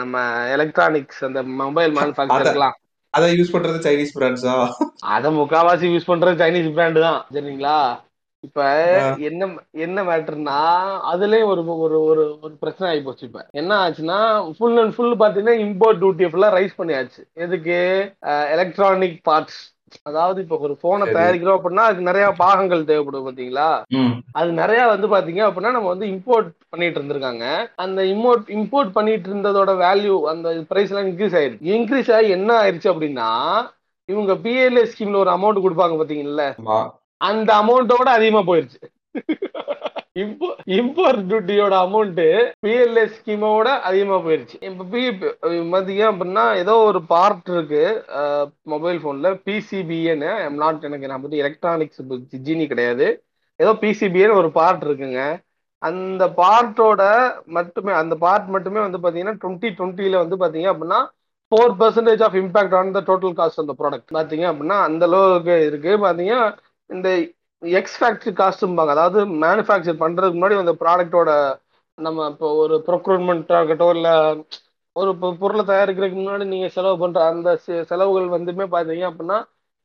நம்ம 0.00 0.24
எலக்ட்ரானிக்ஸ் 0.56 1.22
அந்த 1.28 1.42
மொபைல் 1.62 1.94
மேனுஃபேக்சர்லாம் 2.00 2.76
அதை 3.14 3.28
யூஸ் 3.36 3.52
பண்றது 3.52 3.78
சைனீஸ் 3.84 4.16
பிராண்ட்ஸா 4.16 4.54
அத 5.16 5.30
முக்காவாசி 5.36 5.86
யூஸ் 5.92 6.10
பண்றது 6.10 6.36
சைனீஸ் 6.42 6.74
பிராண்டு 6.76 7.00
தான். 7.06 7.20
சரிங்களா? 7.36 7.76
இப்ப. 8.46 8.64
என்ன 9.28 9.48
என்ன 9.86 10.04
மேட்டர்னா 10.04 10.58
அதுலயும் 11.12 11.50
ஒரு 11.52 11.62
ஒரு 11.84 11.98
ஒரு 12.10 12.24
ஒரு 12.44 12.54
பிரச்சனை 12.62 12.90
ஆகி 12.90 13.02
போச்சு 13.04 13.24
இப்ப. 13.28 13.42
என்ன 13.52 13.72
ஆச்சுன்னா 13.84 14.18
ஃபுல் 14.58 14.80
அண்ட் 14.82 14.96
ஃபுல் 14.96 15.16
பாத்தீங்கன்னா 15.22 15.56
இம்போர்ட் 15.66 16.02
டியூட்டி 16.02 16.30
ஃபுல்லா 16.32 16.50
ரைஸ் 16.56 16.78
பண்ணியாச்சு. 16.80 17.22
எதுக்கு? 17.46 17.78
எலக்ட்ரானிக் 18.54 19.18
பார்ட்ஸ் 19.30 19.62
அதாவது 20.08 20.38
இப்ப 20.42 20.56
ஒரு 20.66 20.74
போனை. 20.82 21.04
தயாரிக்கிறோம் 21.16 21.58
அப்படின்னா 21.58 21.84
அதுக்கு 21.86 22.08
நிறைய 22.08 22.26
பாகங்கள் 22.40 22.88
தேவைப்படும் 22.88 23.26
பாத்தீங்களா? 23.26 23.68
அது 24.38 24.50
நிறைய 24.60 24.80
வந்து 24.92 25.06
பாத்தீங்க 25.12 25.42
அப்படின்னா 25.46 25.70
நம்ம 25.70 25.90
வந்து 25.92 26.06
இம்போர்ட் 26.06 26.50
பண்ணிட்டு 26.68 26.98
இருந்திருக்காங்க. 27.00 27.44
அந்த 27.84 28.02
இம்போர்ட் 28.14 28.50
இம்போர்ட் 28.56 28.90
பண்ணிட்டு 28.90 29.30
இருந்ததோட 29.30 29.72
வேல்யூ 29.84 30.16
அந்த 30.32 30.54
பிரைஸ் 30.70 30.92
எல்லாம் 30.92 31.08
இன்க்ரீஸ் 31.10 31.36
ஆயிருக்கு 31.40 31.72
இன்க்ரீஸ் 31.76 32.10
ஆகி 32.18 32.30
என்ன 32.38 32.50
ஆயிருச்சு 32.62 32.92
அப்படின்னா 32.92 33.28
இவங்க 34.08 34.32
பிஎல்ஏ 34.42 34.84
ஸ்கீம்ல 34.90 35.22
ஒரு 35.22 35.30
அமௌண்ட் 35.30 35.64
கொடுப்பாங்க 35.64 35.94
பாத்தீங்கல்ல? 36.00 36.42
ஆமா. 36.60 36.80
அந்த 37.20 37.48
அமௌண்ட்டோட 37.62 38.08
அதிகமா 38.18 38.42
போயிருச்சு. 38.50 38.80
இப்போ 40.22 40.46
இம்போர்ட் 40.76 41.22
டியூட்டியோட 41.30 41.74
அமௌண்ட் 41.86 42.20
பிஎல்ஏ 42.64 43.04
ஸ்கீமோட 43.16 43.68
அதிகமா 43.88 44.16
போயிருச்சு. 44.26 44.56
இப்போ 44.68 44.84
பி 44.92 45.02
பாத்தீங்க 45.74 46.04
அப்படின்னா 46.10 46.44
ஏதோ 46.62 46.74
ஒரு 46.90 47.00
பார்ட் 47.12 47.50
இருக்கு 47.54 47.82
மொபைல் 48.72 48.98
போன்ல 49.04 49.30
பிசிபின்னு 49.48 50.30
நாட் 50.62 50.86
எனக்கு 50.90 51.10
நான் 51.10 51.24
பத்தி 51.24 51.42
எலக்ட்ரானிக்ஸ் 51.44 52.02
ஜீனி 52.46 52.66
கிடையாது. 52.72 53.08
ஏதோ 53.60 53.72
பிசிபிஏன்னு 53.82 54.38
ஒரு 54.42 54.50
பார்ட் 54.60 54.86
இருக்குங்க. 54.88 55.20
அந்த 55.82 56.24
பார்ட்டோட 56.40 57.02
மட்டுமே 57.56 57.92
அந்த 58.02 58.14
பார்ட் 58.24 58.48
மட்டுமே 58.54 58.80
வந்து 58.86 58.98
பாத்தீங்கன்னா 59.04 59.36
டுவெண்ட்டி 59.42 59.68
டுவெண்ட்டில 59.78 60.22
வந்து 60.22 60.36
பாத்தீங்க 60.42 60.68
அப்படின்னா 60.72 61.00
four 61.52 61.74
percentage 61.80 62.22
of 62.26 62.38
impact 62.40 62.76
on 62.78 62.96
the 62.96 63.02
total 63.10 63.34
cost 63.40 63.62
அந்த 63.62 63.74
ப்ராடக்ட் 63.80 64.16
பாத்தீங்க 64.18 64.46
அப்படின்னா 64.52 64.78
அந்த 64.88 65.04
அளவுக்கு 65.10 65.56
இருக்கு. 65.68 65.92
பாத்தீங்க 66.06 66.34
இந்த 66.90 67.08
எக்ஸ் 67.62 67.98
ஃபேக்டரி 67.98 68.32
காஸ்ட்டும்பாங்க 68.38 68.92
அதாவது 68.94 69.20
மேனுஃபேக்சர் 69.42 70.02
பண்றதுக்கு 70.02 70.38
முன்னாடி 70.38 70.56
அந்த 70.58 70.74
ப்ராடக்ட்டோட 70.82 71.30
நம்ம 71.98 72.28
இப்போ 72.32 72.48
ஒரு 72.62 72.74
ப்ரொக்யூர்மெண்ட் 72.88 73.52
ஆகட்டும் 73.58 73.94
இல்லை 73.96 74.14
ஒரு 74.96 75.10
பொருளை 75.40 75.62
தயாரிக்கிறதுக்கு 75.66 76.18
முன்னாடி 76.20 76.44
நீங்கள் 76.50 76.74
செலவு 76.74 76.96
பண்ணுற 77.02 77.20
அந்த 77.30 77.50
செ- 77.64 77.84
செலவுகள் 77.90 78.34
வந்துமே 78.34 78.66
பார்த்தீங்க 78.72 79.04
அப்படின்னா 79.10 79.38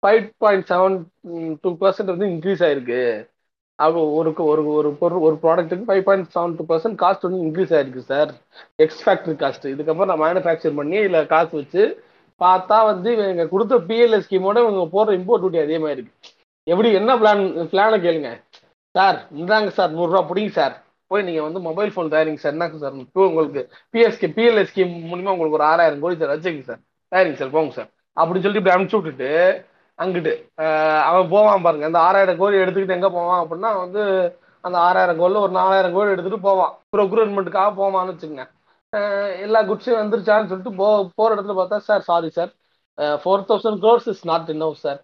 five 0.03 0.25
point 0.37 0.67
seven 0.69 0.95
two 1.63 1.71
percent 1.81 2.13
வந்து 2.13 2.29
இன்க்ரீஸ் 2.29 2.63
ஆயிருக்கு. 2.67 3.01
அப்போ 3.79 4.01
ஒரு 4.13 4.29
ஒரு 4.45 4.63
ஒரு 4.73 4.89
பொருள் 4.99 5.23
ஒரு 5.27 5.35
ப்ராடக்ட்டுக்கு 5.43 5.87
five 5.87 6.03
point 6.07 6.31
seven 6.33 6.55
two 6.57 6.65
percent 6.69 6.97
cost 7.01 7.25
வந்து 7.27 7.39
இன்க்ரீஸ் 7.45 7.73
ஆயிருக்கு 7.75 8.03
சார் 8.09 8.31
எக்ஸ் 8.79 9.01
ஃபேக்டரி 9.03 9.35
காஸ்ட் 9.39 9.65
இதுக்கப்புறம் 9.71 10.11
நான் 10.11 10.23
மேனுஃபேக்சர் 10.25 10.77
பண்ணி 10.79 10.97
இதில் 11.01 11.27
காசு 11.27 11.53
வச்சு 11.57 11.83
பார்த்தா 12.41 12.77
வந்து 12.85 13.09
இவங்க 13.17 13.45
கொடுத்த 13.49 13.75
பிஎல்எஸ் 13.89 14.25
ஸ்கீமோட 14.27 14.59
இவங்க 14.63 14.85
போடுற 14.93 15.17
இம்போர்ட் 15.19 15.43
டியூட்டி 15.43 15.61
அதிகமாக 15.63 15.95
இருக்குது 15.95 16.17
எப்படி 16.67 16.89
என்ன 16.99 17.11
பிளான் 17.21 17.43
பிளானை 17.71 17.97
கேளுங்க. 18.05 18.29
சார் 18.95 19.17
இந்தாங்க 19.41 19.69
சார் 19.77 19.91
நூறுரூவா 19.97 20.21
பிடிங்க 20.29 20.51
சார். 20.59 20.75
போய் 21.11 21.25
நீங்கள் 21.27 21.45
வந்து 21.47 21.59
மொபைல் 21.67 21.91
ஃபோன் 21.93 22.11
தயாரிங்க 22.13 22.41
சார். 22.43 22.53
என்னங்க 22.55 22.77
சார் 22.83 22.97
உங்களுக்கு? 23.29 23.61
பிஎஸ்கே 23.93 24.27
பிஎல்எஸ் 24.37 24.69
ஸ்கீம் 24.71 24.93
மூலிமா 25.11 25.33
உங்களுக்கு 25.35 25.57
ஒரு 25.59 25.67
ஆறாயிரம் 25.71 26.03
கோடி 26.03 26.17
சார் 26.21 26.33
வச்சுங்க 26.35 26.63
சார். 26.69 26.81
தயாரிங்க 27.11 27.39
சார் 27.41 27.55
போங்க 27.55 27.73
சார். 27.79 27.89
அப்படின்னு 28.19 28.43
சொல்லிட்டு 28.45 28.63
இப்படி 28.63 28.75
அனுப்பிச்சு 28.75 28.99
விட்டுட்டு 28.99 29.31
அங்கிட்டு 29.99 30.33
அவன் 31.09 31.31
போவான் 31.33 31.65
பாருங்க. 31.65 31.85
அந்த 31.89 31.99
ஆறாயிரம் 32.07 32.39
கோடி 32.41 32.55
எடுத்துக்கிட்டு 32.63 32.97
எங்கே 32.97 33.11
போவான் 33.17 33.41
அப்படின்னா 33.43 33.71
வந்து 33.83 34.01
அந்த 34.67 34.77
ஆறாயிரம் 34.87 35.19
கோடியில் 35.21 35.43
ஒரு 35.45 35.53
நாலாயிரம் 35.59 35.93
கோடி 35.97 36.13
எடுத்துகிட்டு 36.13 36.47
போவான். 36.47 36.73
ப்ரொக்யூர்மெண்ட்டுக்காக 36.95 37.71
போவான்னு 37.81 38.13
வச்சுக்கோங்க. 38.13 38.45
எல்லா 39.45 39.59
குட்ஸும் 39.69 40.01
வந்துருச்சான்னு 40.01 40.49
சொல்லிட்டு 40.51 40.73
போ 40.79 40.87
போகிற 41.19 41.35
இடத்துல 41.35 41.55
பார்த்தா 41.59 41.77
sir 41.89 42.03
sorry. 42.09 42.29
Sir 42.37 42.51
four 43.23 43.45
thousand 43.49 43.81
crores 43.83 44.09
is 44.13 44.25
not 44.31 44.49
in 44.53 44.65
sir. 44.85 44.99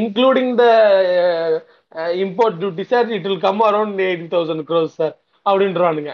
Including 0.00 0.52
the 0.62 0.64
import 2.24 2.58
duty 2.60 2.84
sir 2.92 3.06
it 3.16 3.26
will 3.28 3.44
come 3.46 3.62
around 3.68 4.00
eighty 4.08 4.28
thousand 4.34 4.64
crores 4.70 4.98
sir 5.00 5.14
அப்படின்றானுங்க. 5.46 6.12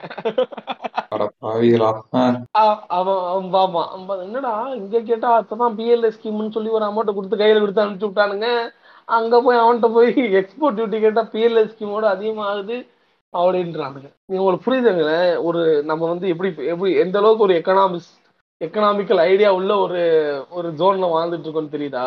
என்னடா 4.27 4.53
இங்க 4.81 5.01
கேட்டா 5.11 5.31
அப்பதான் 5.41 5.77
பிஎல்ஏ 5.79 6.11
ஸ்கீம்னு 6.17 6.55
சொல்லி 6.57 6.71
ஒரு 6.79 6.85
அமௌண்ட் 6.89 7.17
கொடுத்து 7.17 7.41
கையில 7.43 7.63
கொடுத்து 7.63 7.83
அனுப்பிச்சு 7.85 8.09
விட்டானுங்க. 8.11 8.49
அங்க 9.17 9.41
போய் 9.47 9.63
அவன்கிட்ட 9.63 9.89
போய் 9.97 10.11
எக்ஸ்போர்ட் 10.41 10.77
டியூட்டி 10.79 11.01
கேட்டா 11.07 11.25
பிஎல்ஏ 11.33 11.65
ஸ்கீமோட 11.73 12.07
அதிகமாகுது 12.15 12.77
அப்படின்றானுங்க. 13.35 14.09
நீங்க 14.27 14.41
உங்களுக்கு 14.43 14.67
புரியுதுங்களே 14.67 15.19
ஒரு 15.49 15.63
நம்ம 15.91 16.03
வந்து 16.13 16.27
எப்படி 16.35 16.49
எப்படி 16.73 16.93
எந்த 17.05 17.19
அளவுக்கு 17.21 17.47
ஒரு 17.49 17.57
எக்கனாமிக்ஸ் 17.61 18.13
எக்கனாமிக்கல் 18.61 19.21
ஐடியா 19.31 19.49
உள்ள 19.59 19.73
ஒரு 19.85 20.03
ஒரு 20.59 20.69
ஜோன்ல 20.81 21.09
வாழ்ந்துட்டு 21.15 21.47
இருக்கோம்னு 21.47 21.75
தெரியுதா? 21.77 22.07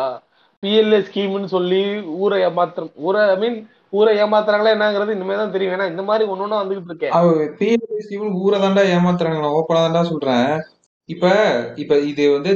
பிஎல்ஏ 0.66 0.98
ஸ்கீம்னு 0.98 1.44
சொல்லி 1.44 2.00
ஊரை 2.00 2.42
ஏமாத்துறோம் 2.42 2.92
ஊரை 2.94 3.28
ஐ 3.28 3.36
மீன் 3.36 3.68
ஊரை 3.90 4.16
ஏமாத்துறாங்களா 4.16 4.72
என்னங்கிறது 4.74 5.10
இனிமே 5.10 5.34
தான் 5.34 5.52
தெரியும். 5.52 5.74
ஏன்னா 5.74 5.90
இந்த 5.90 6.02
மாதிரி 6.02 6.30
ஒண்ணு 6.30 6.36
ஒண்ணா 6.36 6.64
வந்துகிட்டு 6.64 6.84
இருக்கேன் 6.84 7.10
PLS 7.58 8.12
இவன் 8.12 8.30
ஊரை 8.30 8.60
தாண்டா 8.60 8.98
ஏமாத்துறாங்க 8.98 9.62
ஓப்பனா 9.62 9.72
தாண்டா 9.72 10.02
சொல்றேன். 10.02 10.62
இப்ப 11.04 11.28
இப்ப 11.74 11.98
இது 11.98 12.32
வந்து 12.32 12.50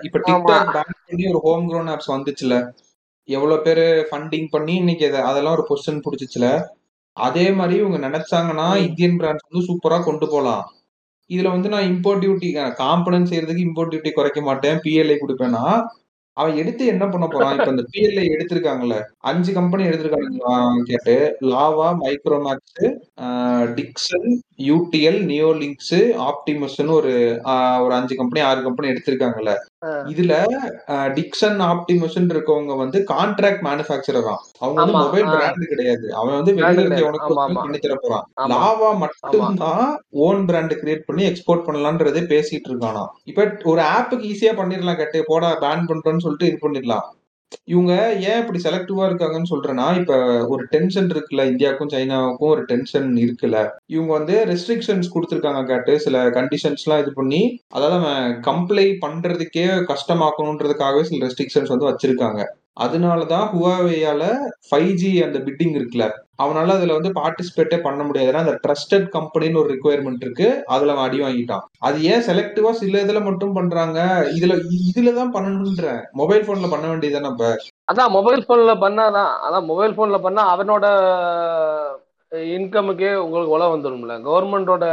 இப்ப 0.00 0.18
டிக்டாக் 0.18 0.66
பேன் 0.66 0.90
பண்ணி 1.06 1.26
ஒரு 1.26 1.40
ஹோம் 1.42 1.72
க்ரோன் 1.72 1.96
ஆப்ஸ் 1.96 2.10
வந்துச்சுல. 2.10 2.70
எவ்வளவு 3.24 3.62
பேரு 3.62 4.08
ஃபண்டிங் 4.10 4.46
பண்ணி 4.50 4.74
இன்னைக்கு 4.74 5.06
அது- 5.06 5.22
அதெல்லாம் 5.22 5.52
ஒரு 5.52 5.66
பொசிஷன் 5.68 6.02
புடிச்சிச்சுல. 6.04 6.62
அதே 7.12 7.50
மாதிரி 7.50 7.84
இவங்க 7.84 8.08
நினைச்சாங்கன்னா. 8.08 8.76
இந்தியன் 8.76 9.16
பிராண்ட்ஸ் 9.16 9.46
வந்து 9.50 9.66
சூப்பரா 9.66 10.04
கொண்டு 10.04 10.28
போலாம். 10.28 10.74
இதுல 11.28 11.50
வந்து 11.50 11.68
நான் 11.68 11.82
இம்போர்ட் 11.82 12.20
டியூட்டி 12.22 12.52
காம்பனன்ட் 12.70 13.32
செய்யறதுக்கு 13.32 13.64
இம்போர்ட் 13.64 13.90
டியூட்டி 13.90 14.12
குறைக்க 14.12 14.40
மாட்டேன். 14.40 14.78
பிஎல்ஐ 14.78 15.16
கொடுப்பேன்னா 15.18 15.82
அவன் 16.36 16.56
எடுத்து 16.56 16.84
என்ன 16.86 17.04
பண்ண 17.06 17.26
போறான்? 17.26 17.54
இப்ப 17.56 17.70
இந்த 17.70 17.84
பிஎல்ஐ 17.92 18.24
எடுத்திருக்காங்கல்ல. 18.34 18.96
அஞ்சு 19.30 19.50
கம்பெனி 19.52 19.84
எடுத்திருக்காங்க 19.88 20.50
கேட்டு. 20.90 21.14
லாவா 21.52 21.88
மைக்ரோமேக்ஸ் 22.02 22.82
டிக்சன் 23.78 24.28
யூடிஎல் 24.68 25.20
நியோலிங்க்ஸ் 25.30 25.96
ஆப்டிமஸ்னு 26.28 26.92
ஒரு 26.98 27.14
ஒரு 27.84 27.94
அஞ்சு 27.94 28.14
கம்பெனி 28.20 28.42
ஆறு 28.50 28.60
கம்பெனி 28.62 28.92
எடுத்திருக்காங்கல்ல. 28.92 29.54
இதுல 30.10 30.34
டிக்சன் 31.16 31.58
ஆப்டிமஸ்ன்னு 31.66 32.32
இருக்கவங்க 32.34 32.74
வந்து 32.78 32.98
கான்ட்ராக்ட் 33.10 33.62
மேனுஃபேக்சரர் 33.66 34.26
தான் 34.28 34.40
அவங்க 34.60 34.76
வந்து 34.76 34.94
ஆமா, 34.94 35.02
மொபைல் 35.02 35.26
ஆ. 35.26 35.32
பிராண்ட் 35.34 35.66
கிடையாது 35.72 36.06
அவன் 36.14 36.36
வந்து 36.38 36.52
வெளியில 36.58 36.84
கிடையாது. 36.86 37.18
ஆமா. 37.26 37.46
பண்ணி 37.58 37.78
தர 37.78 37.96
போறான் 37.98 38.24
ஆமா. 38.36 38.48
லாவா 38.54 38.90
மட்டும்தான் 39.02 39.84
ஓன் 40.24 40.40
பிராண்ட் 40.48 40.74
கிரியேட் 40.80 41.06
பண்ணி 41.08 41.24
எக்ஸ்போர்ட் 41.26 41.66
பண்ணலான்றதே 41.66 42.22
பேசிட்டு 42.30 42.70
இருக்கானா 42.70 43.04
இப்ப 43.26 43.44
ஒரு 43.66 43.82
ஆப்புக்கு 43.92 44.30
ஈஸியா 44.30 44.54
பண்ணிடலாம் 44.58 44.98
கட்டு 44.98 45.20
போடா 45.28 45.50
பேன் 45.62 45.88
பண்றோம்னு 45.90 46.24
சொல்லிட்டு 46.24 46.50
இது 46.50 46.58
பண்ணிடலாம் 46.62 47.06
இவங்க 47.64 47.92
ஏன் 48.20 48.40
இப்படி 48.40 48.58
செலக்டிவா 48.62 49.04
இருக்காங்கன்னு 49.08 49.50
சொல்றேன்னா 49.50 50.00
இப்ப 50.00 50.14
ஒரு 50.48 50.64
டென்ஷன் 50.70 51.08
இருக்குல்ல 51.08 51.42
இந்தியாவுக்கும் 51.50 51.92
சைனாவுக்கும் 51.92 52.52
ஒரு 52.54 52.62
டென்ஷன் 52.64 53.16
இருக்குல்ல. 53.16 53.58
இவங்க 53.86 54.12
வந்து 54.12 54.44
ரெஸ்ட்ரிக்ஷன்ஸ் 54.44 55.12
கொடுத்துருக்காங்க 55.14 55.66
கேட்டு 55.66 56.00
சில 56.00 56.24
கண்டிஷன்ஸ் 56.28 56.84
எல்லாம் 56.84 57.02
இது 57.02 57.12
பண்ணி 57.12 57.42
அதாவது 57.68 57.96
அவன் 58.00 58.40
கம்ப்ளை 58.40 58.86
பண்றதுக்கே 59.06 59.66
கஷ்டமாக்கணுன்றதுக்காகவே 59.92 61.02
சில 61.02 61.26
ரெஸ்ட்ரிக்ஷன்ஸ் 61.26 61.72
வந்து 61.74 61.90
வச்சிருக்காங்க. 61.90 62.40
அதனாலதான் 62.80 63.46
ஹுவாவேயால 63.52 64.22
ஃபைவ் 64.70 64.92
ஜி 64.94 65.22
அந்த 65.22 65.38
பிட்டிங் 65.38 65.76
இருக்குல்ல. 65.78 66.06
அவனால 66.38 66.74
அதுல 66.78 66.96
வந்து 66.98 67.10
பார்ட்டிசிபேட்டே 67.18 67.78
பண்ண 67.80 68.00
முடியாது. 68.04 68.30
ஏன்னா 68.32 68.42
அந்த 68.44 68.54
ட்ரஸ்டட் 68.64 69.06
கம்பெனின்னு 69.16 69.60
ஒரு 69.62 69.70
ரிக்குவயர்மெண்ட் 69.74 70.24
இருக்கு. 70.26 70.48
அதுல 70.66 70.92
அவன் 70.92 71.06
அடி 71.06 71.20
வாங்கிட்டான். 71.20 71.64
அது 71.80 71.98
ஏன் 72.02 72.26
செலக்டிவா 72.28 72.70
சில 72.80 73.02
இதுல 73.04 73.22
மட்டும் 73.24 73.54
பண்றாங்க? 73.54 74.00
இதுல 74.38 74.56
இதுலதான் 74.90 75.34
பண்ணணும்ன்ற 75.36 75.86
மொபைல் 76.12 76.46
போன்ல 76.48 76.68
பண்ண 76.70 76.86
வேண்டியதுதானே 76.88 77.30
இப்ப? 77.34 77.48
அதான் 77.92 78.14
மொபைல் 78.16 78.46
போன்ல 78.48 78.74
பண்ணாதான். 78.84 79.32
அதான் 79.46 79.64
மொபைல் 79.64 79.96
போன்ல 80.00 80.18
பண்ணா 80.18 80.44
அவனோட 80.54 80.86
இன்கமுக்கே 82.56 83.10
உங்களுக்கு 83.24 83.56
உல 83.56 83.66
வந்துடும்ல 83.72 84.14
கவர்மெண்டோட 84.28 84.84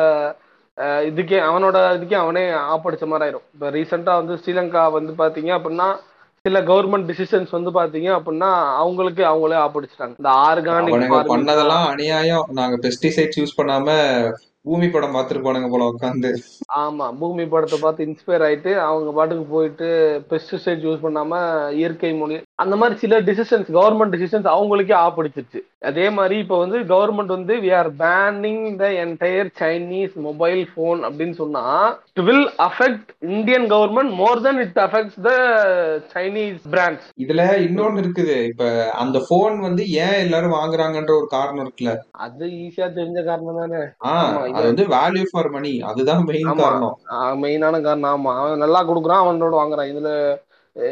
இதுக்கே 1.08 1.39
அவனோட 1.47 1.77
இதுக்கே 1.97 2.17
அவனே 2.21 2.43
ஆப்படிச்ச 2.73 3.06
மாதிரி 3.08 3.25
ஆயிரும். 3.25 3.45
இப்போ 3.53 3.67
ரீசெண்டா 3.69 4.13
வந்து 4.21 4.36
ஸ்ரீலங்கா 4.41 4.84
வந்து 4.91 5.12
பாத்தீங்க 5.21 5.51
அப்படின்னா 5.58 5.88
சில 6.45 6.62
கவர்மெண்ட் 6.62 7.08
டிசிஷன்ஸ் 7.10 7.51
வந்து 7.51 7.71
பாத்தீங்க 7.71 8.10
அப்படின்னா 8.15 8.49
அவங்களுக்கு 8.73 9.21
அவங்களே 9.23 9.58
ஆப்படிச்சிட்டாங்க 9.60 10.15
இந்த 10.17 10.29
ஆர்கானிக் 10.29 11.29
பண்ணதெல்லாம் 11.29 11.86
அநியாயம். 11.88 12.47
நாங்க 12.51 12.75
பெஸ்டிசைட்ஸ் 12.82 13.39
யூஸ் 13.39 13.56
பண்ணாம 13.58 13.88
பூமி 14.65 14.88
படம் 14.89 15.15
பார்த்துருப்பானுங்க 15.15 15.69
போல 15.71 15.88
உட்காந்து 15.91 16.30
ஆமா 16.82 17.06
பூமி 17.21 17.45
படத்தை 17.54 17.78
பார்த்து 17.80 18.06
இன்ஸ்பயர் 18.08 18.45
ஆயிட்டு 18.47 18.71
அவங்க 18.88 19.10
பாட்டுக்கு 19.17 19.45
போயிட்டு 19.54 19.88
பெஸ்டிசைட் 20.32 20.86
யூஸ் 20.88 21.04
பண்ணாம 21.06 21.41
இயற்கை 21.80 22.12
மொழி 22.21 22.38
அந்த 22.63 22.76
மாதிரி 22.82 22.95
சில 23.04 23.19
டிசிஷன்ஸ் 23.30 23.69
கவர்மெண்ட் 23.78 24.15
டிசிஷன்ஸ் 24.15 24.49
அவங்களுக்கே 24.54 24.95
ஆப்பிடிச்சிருச்சு 25.06 25.62
அதே 25.89 26.06
மாதிரி 26.17 26.36
இப்போ 26.43 26.58
வந்து 26.63 26.78
கவர்மெண்ட் 26.91 27.36
வந்து 27.36 27.54
we 27.63 27.71
are 27.80 27.89
banning 28.04 28.63
the 28.82 28.89
entire 29.04 29.49
Chinese 29.62 30.13
mobile 30.28 30.62
phone 30.76 31.02
அப்படின்னு 31.08 31.36
சொன்னா 31.41 31.63
it 32.12 32.23
will 32.30 32.47
affect 32.67 33.10
Indian 33.32 33.67
government 33.73 34.13
more 34.21 34.43
then 34.45 34.62
it 34.65 34.80
affects 34.86 35.19
the 35.28 35.34
Chinese 36.15 36.63
brands 36.73 37.10
இதுல 37.23 37.41
இன்னொன்னு 37.65 38.02
இருக்குது. 38.04 38.36
இப்ப 38.52 38.63
அந்த 39.02 39.17
போன் 39.30 39.58
வந்து 39.67 39.84
ஏன் 40.04 40.19
எல்லாரும் 40.23 40.56
வாங்குறாங்கன்ற 40.58 41.13
ஒரு 41.19 41.28
காரணம் 41.36 41.63
இருக்குல்ல. 41.65 41.93
அது 42.26 42.45
ஈஸியா 42.63 42.88
தெரிஞ்ச 42.97 43.19
காரணம் 43.30 43.60
தானே. 43.62 43.82
அது 44.53 44.65
வந்து 44.65 44.85
வேல்யூ 44.87 45.25
ஃபார் 45.31 45.49
மணி 45.49 45.71
அதுதான் 45.81 46.23
மெயின். 46.23 46.49
காரணம். 46.55 46.95
மெயினான 47.43 47.81
காரணம். 47.81 48.11
ஆமா. 48.13 48.33
அவன் 48.35 48.57
நல்லா 48.57 48.81
கொடுக்குறான் 48.83 49.23
அவனோட 49.23 49.55
வாங்குறான். 49.61 49.91
இதுல 49.93 50.09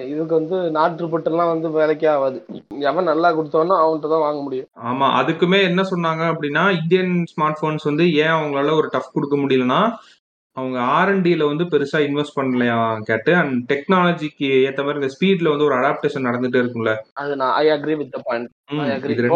இதுக்கு 0.08 0.34
வந்து 0.36 0.58
நாட்டுப்பட்டெல்லாம் 0.71 1.52
வந்து 1.52 1.67
வேலைக்கே 1.69 2.08
ஆகாது. 2.08 2.39
எவன் 2.80 3.04
நல்லா 3.04 3.30
கொடுத்தானோ 3.32 3.76
அவன்கிட்ட 3.84 4.10
தான் 4.10 4.26
வாங்க 4.26 4.41
முடியும். 4.41 4.67
ஆமா. 4.89 5.08
அதுக்குமே 5.19 5.62
என்ன 5.62 5.82
சொன்னாங்க 5.84 6.24
அப்படின்னா 6.34 6.63
இந்தியன் 6.80 7.13
ஸ்மார்ட் 7.32 7.62
போன்ஸ் 7.62 7.84
வந்து 7.84 8.13
ஏன் 8.15 8.36
அவங்களால 8.36 8.76
ஒரு 8.76 8.89
டஃப் 8.91 9.13
கொடுக்க 9.13 9.38
முடியலன்னா 9.38 9.82
அவங்க 10.58 10.78
ஆர்என்டில 10.80 11.44
வந்து 11.48 11.64
பெருசா 11.64 12.00
இன்வெஸ்ட் 12.00 12.38
பண்ணலையா 12.40 12.78
கேட்டு 13.02 13.36
அண்ட் 13.36 13.72
டெக்னாலஜிக்கு 13.72 14.48
ஏத்த 14.62 14.84
மாதிரி 14.84 15.00
இந்த 15.00 15.12
ஸ்பீட்ல 15.14 15.50
வந்து 15.50 15.66
ஒரு 15.66 15.76
அடாப்டேஷன் 15.76 16.28
நடந்துட்டே 16.28 16.62
இருக்கும்ல. 16.62 16.94
அது 17.14 17.36
நான் 17.36 17.54
ஐ 17.54 17.68
அக்ரி 17.70 17.96
வித் 17.96 18.18
பாயிண்ட் 18.24 18.50
இது 19.06 19.28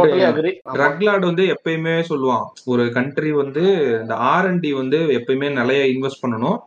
ரெண்டு 0.79 1.25
வந்து 1.25 1.45
எப்பயுமே 1.55 1.95
சொல்லுவான் 2.09 2.45
ஒரு 2.65 2.91
கண்ட்ரி 2.91 3.31
வந்து 3.31 3.63
இந்த 4.01 4.15
ஆர்என்டி 4.31 4.71
வந்து 4.73 4.99
எப்பயுமே 5.19 5.51
நிறைய 5.51 5.83
இன்வெஸ்ட் 5.85 6.23
பண்ணணும் 6.23 6.57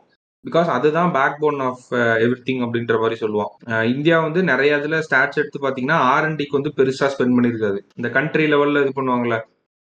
பிகாஸ் 0.45 0.69
அதுதான் 0.69 1.11
back 1.11 1.39
phone 1.39 1.59
of 1.59 1.85
every 2.25 2.41
thing 2.43 2.61
அப்படின்ற 2.65 2.99
மாதிரி 2.99 3.15
சொல்லுவான். 3.21 3.49
இந்தியா 3.85 4.19
வந்து 4.19 4.43
நிறைய 4.43 4.77
இதுல 4.77 4.99
ஸ்டாட்ஸ் 5.07 5.39
எடுத்து 5.41 5.59
பாத்தீங்கன்னா 5.59 5.97
ஆர்என்டிக்கு 6.11 6.57
வந்து 6.59 6.71
பெருசா 6.77 7.07
ஸ்பெண்ட் 7.13 7.35
பண்ணிருக்காது 7.37 7.79
இந்த 7.95 8.09
கண்ட்ரி 8.09 8.45
லெவல்ல 8.53 8.81
இது 8.81 8.93
பண்ணுவாங்கல்ல 8.95 9.37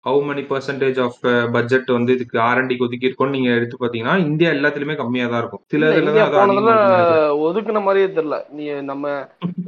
how 0.09 0.21
many 0.31 0.45
percentage 0.53 1.01
of 1.07 1.19
budget 1.53 1.91
வந்து 1.97 2.15
இதுக்கு 2.19 2.39
ஆர்என்டிக்கு 2.49 2.87
ஒதுக்கி 2.87 3.09
இருக்கோம்னு 3.09 3.37
நீங்க 3.37 3.51
எடுத்து 3.59 3.83
பாத்தீங்கன்னா 3.85 4.17
இந்தியா 4.29 4.51
எல்லாத்துலயுமே 4.51 4.97
கம்மியா 5.03 5.27
தான் 5.27 5.41
இருக்கும். 5.43 5.65
சில 5.67 5.91
இதுல. 5.99 6.27
ஒதுக்குன 7.47 7.83
மாதிரியே 7.87 8.09
தெரியல. 8.19 8.39
நீ 8.59 8.67
நம்ம 8.91 9.15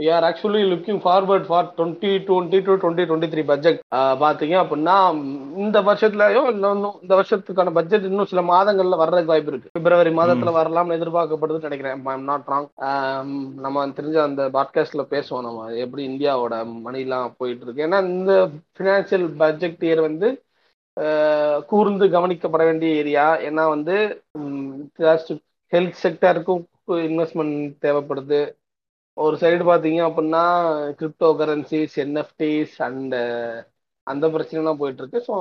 we 0.01 0.07
are 0.17 0.23
actually 0.29 0.61
looking 0.73 1.01
forward 1.05 1.47
for 1.49 1.67
twenty 1.79 2.13
twenty 2.29 2.59
two 2.67 2.75
twenty 2.83 3.05
twenty 3.09 3.29
three 3.33 3.43
budget 3.51 3.81
பாத்தீங்க 4.23 4.55
அப்படின்னா 4.63 4.97
இந்த 5.65 5.79
வருஷத்துலயோ 5.89 6.45
இல்ல 6.53 6.71
இன்னும் 6.75 6.97
இந்த 7.03 7.15
வருஷத்துக்கான 7.19 7.73
பட்ஜெட் 7.79 8.07
இன்னும் 8.11 8.31
சில 8.31 8.43
மாதங்கள்ல 8.53 9.01
வர்றதுக்கு 9.03 9.33
வாய்ப்பு 9.33 9.53
இருக்கு. 9.53 9.75
பிப்ரவரி 9.79 10.13
மாதத்துல 10.21 10.55
வரலாம்னு 10.59 10.97
எதிர்பார்க்கப்படுதுன்னு 10.99 11.69
நினைக்கிறேன். 11.69 12.25
நாட் 12.31 12.49
ராங் 12.53 12.69
நம்ம 13.67 13.87
தெரிஞ்ச 13.99 14.19
அந்த 14.29 14.49
பாட்காஸ்ட்ல 14.57 15.05
பேசுவோம் 15.15 15.47
நம்ம. 15.49 15.67
எப்படி 15.85 16.05
இந்தியாவோட 16.11 16.55
மணிலாம் 16.87 17.35
போயிட்டு 17.37 17.65
இருக்கு. 17.65 17.87
ஏன்னா 17.87 18.01
இந்த 18.09 18.33
ஃபினான்சியல் 18.77 19.29
பட்ஜெட் 19.43 19.85
இயர் 19.89 20.07
வந்து 20.09 20.30
கூர்ந்து 21.71 22.07
கவனிக்கப்பட 22.15 22.63
வேண்டிய 22.69 23.01
ஏரியா. 23.03 23.27
ஏன்னா 23.49 23.65
வந்து 23.75 23.95
ஹெல்த் 25.73 26.01
செக்டருக்கும் 26.05 26.63
இன்வெஸ்ட்மெண்ட் 27.09 27.57
தேவைப்படுது. 27.85 28.41
ஒரு 29.17 29.37
சைடு 29.43 29.65
பார்த்தீங்க 29.71 30.01
அப்படின்னா 30.09 30.45
கிரிப்டோ 31.01 31.29
கரன்சிஸ் 31.41 31.97
என்எஃப்டிஸ் 32.05 32.77
அண்ட் 32.87 33.17
அந்த 34.07 34.27
பிரச்சனைலாம் 34.35 34.81
போயிட்டு 34.83 35.03
இருக்கு. 35.03 35.21
ஸோ 35.29 35.35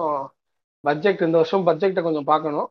பட்ஜெட் 0.84 1.26
இந்த 1.28 1.38
வருஷம் 1.42 1.68
பட்ஜெட்டை 1.68 2.02
கொஞ்சம் 2.08 2.30
பார்க்கணும். 2.32 2.68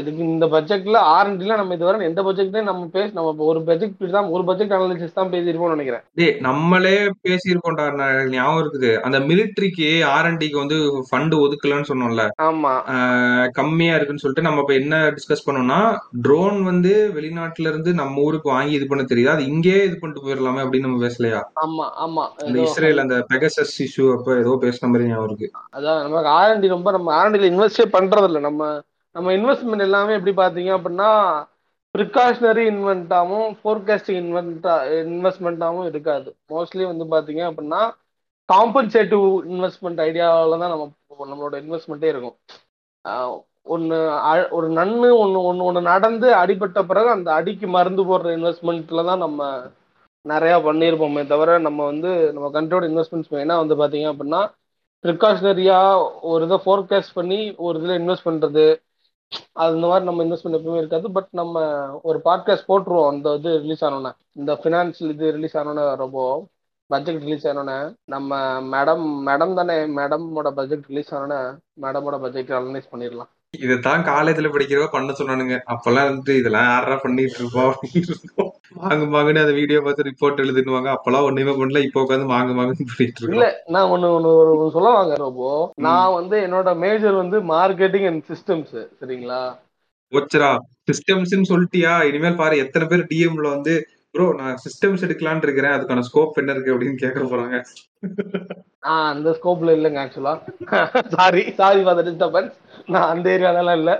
இதுக்கு 0.00 0.22
இந்த 0.32 0.46
பட்ஜெட்ல 0.54 0.98
ஆர்என்டில 1.14 1.56
நம்ம 1.60 1.74
இதுவரை 1.76 2.06
எந்த 2.10 2.22
பட்ஜெட்லையும் 2.26 2.68
நம்ம 2.70 2.86
பேச 2.96 3.08
நம்ம 3.18 3.46
ஒரு 3.50 3.60
பட்ஜெட் 3.68 4.14
தான் 4.16 4.30
ஒரு 4.34 4.42
பட்ஜெட் 4.48 4.74
அனாலிசிஸ் 4.76 5.18
தான் 5.18 5.30
பேசியிருப்போம்னு 5.34 5.76
நினைக்கிறேன். 5.76 6.02
டேய் 6.18 6.34
நம்மளே 6.46 6.94
பேசியிருக்கோம்டா 7.26 7.86
ஞாபகம் 8.34 8.60
இருக்குது. 8.62 8.90
அந்த 9.06 9.18
மிலிட்ரிக்கு 9.30 9.88
ஆர்என்டிக்கு 10.14 10.58
வந்து 10.62 10.78
ஃபண்ட் 11.08 11.36
ஒதுக்கலன்னு 11.44 11.90
சொன்னோம்ல. 11.90 12.24
ஆமா. 12.48 12.72
கம்மியா 13.58 13.94
இருக்குன்னு 13.96 14.24
சொல்லிட்டு 14.24 14.46
நம்ம 14.48 14.64
இப்ப 14.64 14.74
என்ன 14.82 14.94
டிஸ்கஸ் 15.18 15.46
பண்ணோம்னா 15.46 15.80
ட்ரோன் 16.26 16.58
வந்து 16.70 16.94
வெளிநாட்டுல 17.18 17.70
இருந்து 17.72 17.92
நம்ம 18.00 18.24
ஊருக்கு 18.26 18.50
வாங்கி 18.54 18.74
இது 18.78 18.88
பண்ண 18.90 19.04
தெரியுது? 19.12 19.34
அது 19.34 19.44
இங்கேயே 19.52 19.82
இது 19.88 19.96
பண்ணிட்டு 20.00 20.24
போயிடலாமே 20.26 20.64
அப்படின்னு 20.64 20.88
நம்ம 20.88 21.02
பேசலையா? 21.06 21.40
ஆமா 21.64 21.86
ஆமா. 22.06 22.26
இந்த 22.48 22.58
இஸ்ரேல் 22.66 23.04
அந்த 23.04 23.18
பெகசஸ் 23.32 23.76
இஷ்யூ 23.86 24.06
அப்ப 24.16 24.38
ஏதோ 24.42 24.58
பேசின 24.66 24.90
மாதிரி 24.92 25.08
ஞாபகம் 25.12 25.30
இருக்கு. 25.30 25.48
அதான் 25.76 26.02
நமக்கு 26.06 26.30
ஆர்என்டி 26.38 26.74
ரொம்ப 26.76 26.90
நம்ம 26.98 27.14
ஆர்என்டில 27.18 27.50
இன்வெஸ்டே 27.52 27.86
பண்றது 27.96 28.28
இல்ல 28.30 28.40
நம்ம 28.48 28.62
நம்ம 29.16 29.28
இன்வெஸ்ட்மெண்ட் 29.32 29.84
எல்லாமே 29.84 30.14
எப்படி 30.14 30.32
பார்த்தீங்க 30.36 30.70
அப்படின்னா 30.76 31.10
ப்ரிகாஷனரி 31.94 32.64
இன்வென்ட்டாகவும் 32.70 33.50
ஃபோர்காஸ்டிங் 33.60 34.18
இன்வென்ட்டா 34.24 34.74
இன்வெஸ்ட்மெண்ட்டாகவும் 35.04 35.88
இருக்காது. 35.90 36.28
மோஸ்ட்லி 36.50 36.84
வந்து 36.84 37.04
பார்த்தீங்க 37.14 37.42
அப்படின்னா 37.50 37.80
காம்பன்சேட்டிவ் 38.48 39.24
இன்வெஸ்ட்மெண்ட் 39.50 40.00
ஐடியாவில் 40.08 40.60
தான் 40.62 40.72
நம்ம 40.74 40.86
நம்மளோட 41.32 41.54
இன்வெஸ்ட்மெண்ட்டே 41.64 42.10
இருக்கும். 42.14 42.36
ஒன்று 43.66 43.96
ஒரு 44.50 44.66
நன்னு 44.70 45.08
ஒன்று 45.18 45.38
ஒன்று 45.42 45.64
ஒன்று 45.64 45.80
நடந்து 45.82 46.28
அடிபட்ட 46.34 46.80
பிறகு 46.82 47.08
அந்த 47.08 47.28
அடிக்கு 47.32 47.66
மருந்து 47.68 48.02
போடுற 48.02 48.28
இன்வெஸ்ட்மெண்ட்டில் 48.36 49.08
தான் 49.10 49.18
நம்ம 49.18 49.40
நிறையா 50.24 50.56
பண்ணியிருப்போமே 50.64 51.22
தவிர 51.26 51.58
நம்ம 51.58 51.80
வந்து 51.84 52.10
நம்ம 52.32 52.48
கண்ட்ரியோட 52.50 52.84
இன்வெஸ்ட்மெண்ட்ஸ் 52.88 53.32
மெயினாக 53.32 53.62
வந்து 53.62 53.76
பார்த்தீங்க 53.76 54.08
அப்படின்னா 54.12 54.42
ப்ரிகாஷனரியாக 55.04 56.04
ஒரு 56.22 56.44
இதை 56.44 56.58
ஃபோர்காஸ்ட் 56.64 57.14
பண்ணி 57.14 57.40
ஒரு 57.58 57.76
இதில் 57.80 57.98
இன்வெஸ்ட் 58.00 58.28
பண்ணுறது 58.28 58.66
அது 59.52 59.74
இந்த 59.74 59.86
மாதிரி 59.86 60.04
நம்ம 60.04 60.24
இன்வெஸ்ட்மெண்ட் 60.24 60.56
எப்பவுமே 60.58 60.76
இருக்காது. 60.76 61.10
பட் 61.12 61.28
நம்ம 61.30 61.60
ஒரு 62.02 62.20
பாட்காஸ்ட் 62.24 62.68
போட்டுருவோம். 62.68 63.08
அந்த 63.08 63.34
இது 63.34 63.58
ரிலீஸ் 63.60 63.84
ஆனோன்னே 63.84 64.12
இந்த 64.32 64.52
ஃபினான்ஷியல் 64.62 65.12
இது 65.14 65.30
ரிலீஸ் 65.32 65.56
ஆனோன்னே 65.56 65.94
ரொம்ப 65.96 66.46
பட்ஜெட் 66.86 67.20
ரிலீஸ் 67.20 67.46
ஆனோன்னே 67.46 67.94
நம்ம 68.04 68.60
மேடம் 68.60 69.06
மேடம் 69.28 69.54
தானே 69.54 69.76
மேடமோட 69.96 70.50
பட்ஜெட் 70.50 70.84
ரிலீஸ் 70.86 71.14
ஆனோன்னே 71.14 71.40
மேடமோட 71.82 72.20
பட்ஜெட் 72.20 72.50
அனலைஸ் 72.50 72.92
பண்ணிடலாம். 72.92 73.32
இதைத்தான் 73.54 74.02
காலேஜ்ல 74.08 74.48
படிக்கிறவ 74.52 74.86
பண்ண 74.94 75.12
சொன்னானுங்க. 75.18 75.56
அப்பெல்லாம் 75.72 76.08
வந்து 76.10 76.32
இதெல்லாம் 76.40 76.68
யாரா 76.70 76.96
பண்ணிட்டு 76.96 77.38
இருப்போம் 77.40 77.68
அப்படின்னு. 77.70 78.14
மாங்கு 78.80 79.06
மாங்குன்னு 79.12 79.42
அந்த 79.44 79.54
வீடியோ 79.58 79.78
பார்த்து 79.80 80.08
ரிப்போர்ட் 80.08 80.42
எழுதுனுவாங்க 80.44 80.88
அப்பெல்லாம் 80.94 81.26
ஒண்ணுமே 81.28 81.54
பண்ணல. 81.60 81.82
இப்போ 81.86 82.02
உட்காந்து 82.04 82.30
மாங்கு 82.32 82.56
மாங்குன்னு 82.58 82.88
பண்ணிட்டு 82.92 83.30
இல்ல 83.30 83.46
நான் 83.76 83.90
ஒண்ணு 83.94 84.10
ஒண்ணு 84.16 84.32
சொல்ல 84.76 84.90
வாங்க 84.98 85.16
ரோபோ. 85.24 85.50
நான் 85.88 86.16
வந்து 86.18 86.38
என்னோட 86.46 86.76
மேஜர் 86.84 87.20
வந்து 87.22 87.38
மார்க்கெட்டிங் 87.54 88.08
அண்ட் 88.10 88.24
சிஸ்டம்ஸ் 88.32 88.74
சரிங்களா? 89.00 89.42
போச்சுரா 90.12 90.50
சிஸ்டம்ஸ்னு 90.88 91.50
சொல்லிட்டியா? 91.52 91.92
இனிமேல் 92.08 92.40
பாரு 92.40 92.56
எத்தனை 92.64 92.84
பேர் 92.88 93.08
டிஎம்ல 93.12 93.48
வந்து 93.56 93.72
ப்ரோ 94.16 94.26
நான் 94.40 94.60
சிஸ்டம்ஸ் 94.64 95.04
எடுக்கலாம்னு 95.06 95.46
இருக்கிறேன். 95.46 95.74
அதுக்கான 95.76 96.04
ஸ்கோப் 96.08 96.40
என்ன 96.42 96.52
இருக்கு 96.52 96.74
அப்படின்னு 96.74 97.02
கேட்க 97.02 97.20
போறாங்க. 97.32 97.56
ஆஹ் 98.90 99.10
அந்த 99.12 99.30
ஸ்கோப்ல 99.38 99.76
இல்லைங்க 99.76 100.00
actually 100.04 100.34
sorry 101.16 101.42
sorry 101.60 101.80
for 101.84 101.98
the 102.00 102.04
disturbance 102.08 102.54
நான் 102.86 103.10
அந்த 103.14 103.26
ஏரியாலலாம் 103.36 103.78
இல்ல. 103.80 103.92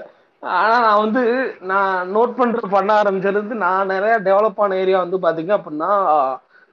ஆனா 0.42 0.74
நான் 0.86 1.02
வந்து 1.04 1.22
நான் 1.70 2.10
நோட் 2.16 2.36
பண்ற 2.38 2.60
பண்ண 2.74 2.90
ஆரம்பிச்சது 3.02 3.62
நான் 3.64 3.92
நிறைய 3.94 4.14
டெவலப் 4.28 4.60
ஆன 4.64 4.76
ஏரியா 4.76 4.98
வந்து 5.04 5.18
பாத்தீங்க 5.24 5.52
அப்படின்னா 5.58 5.90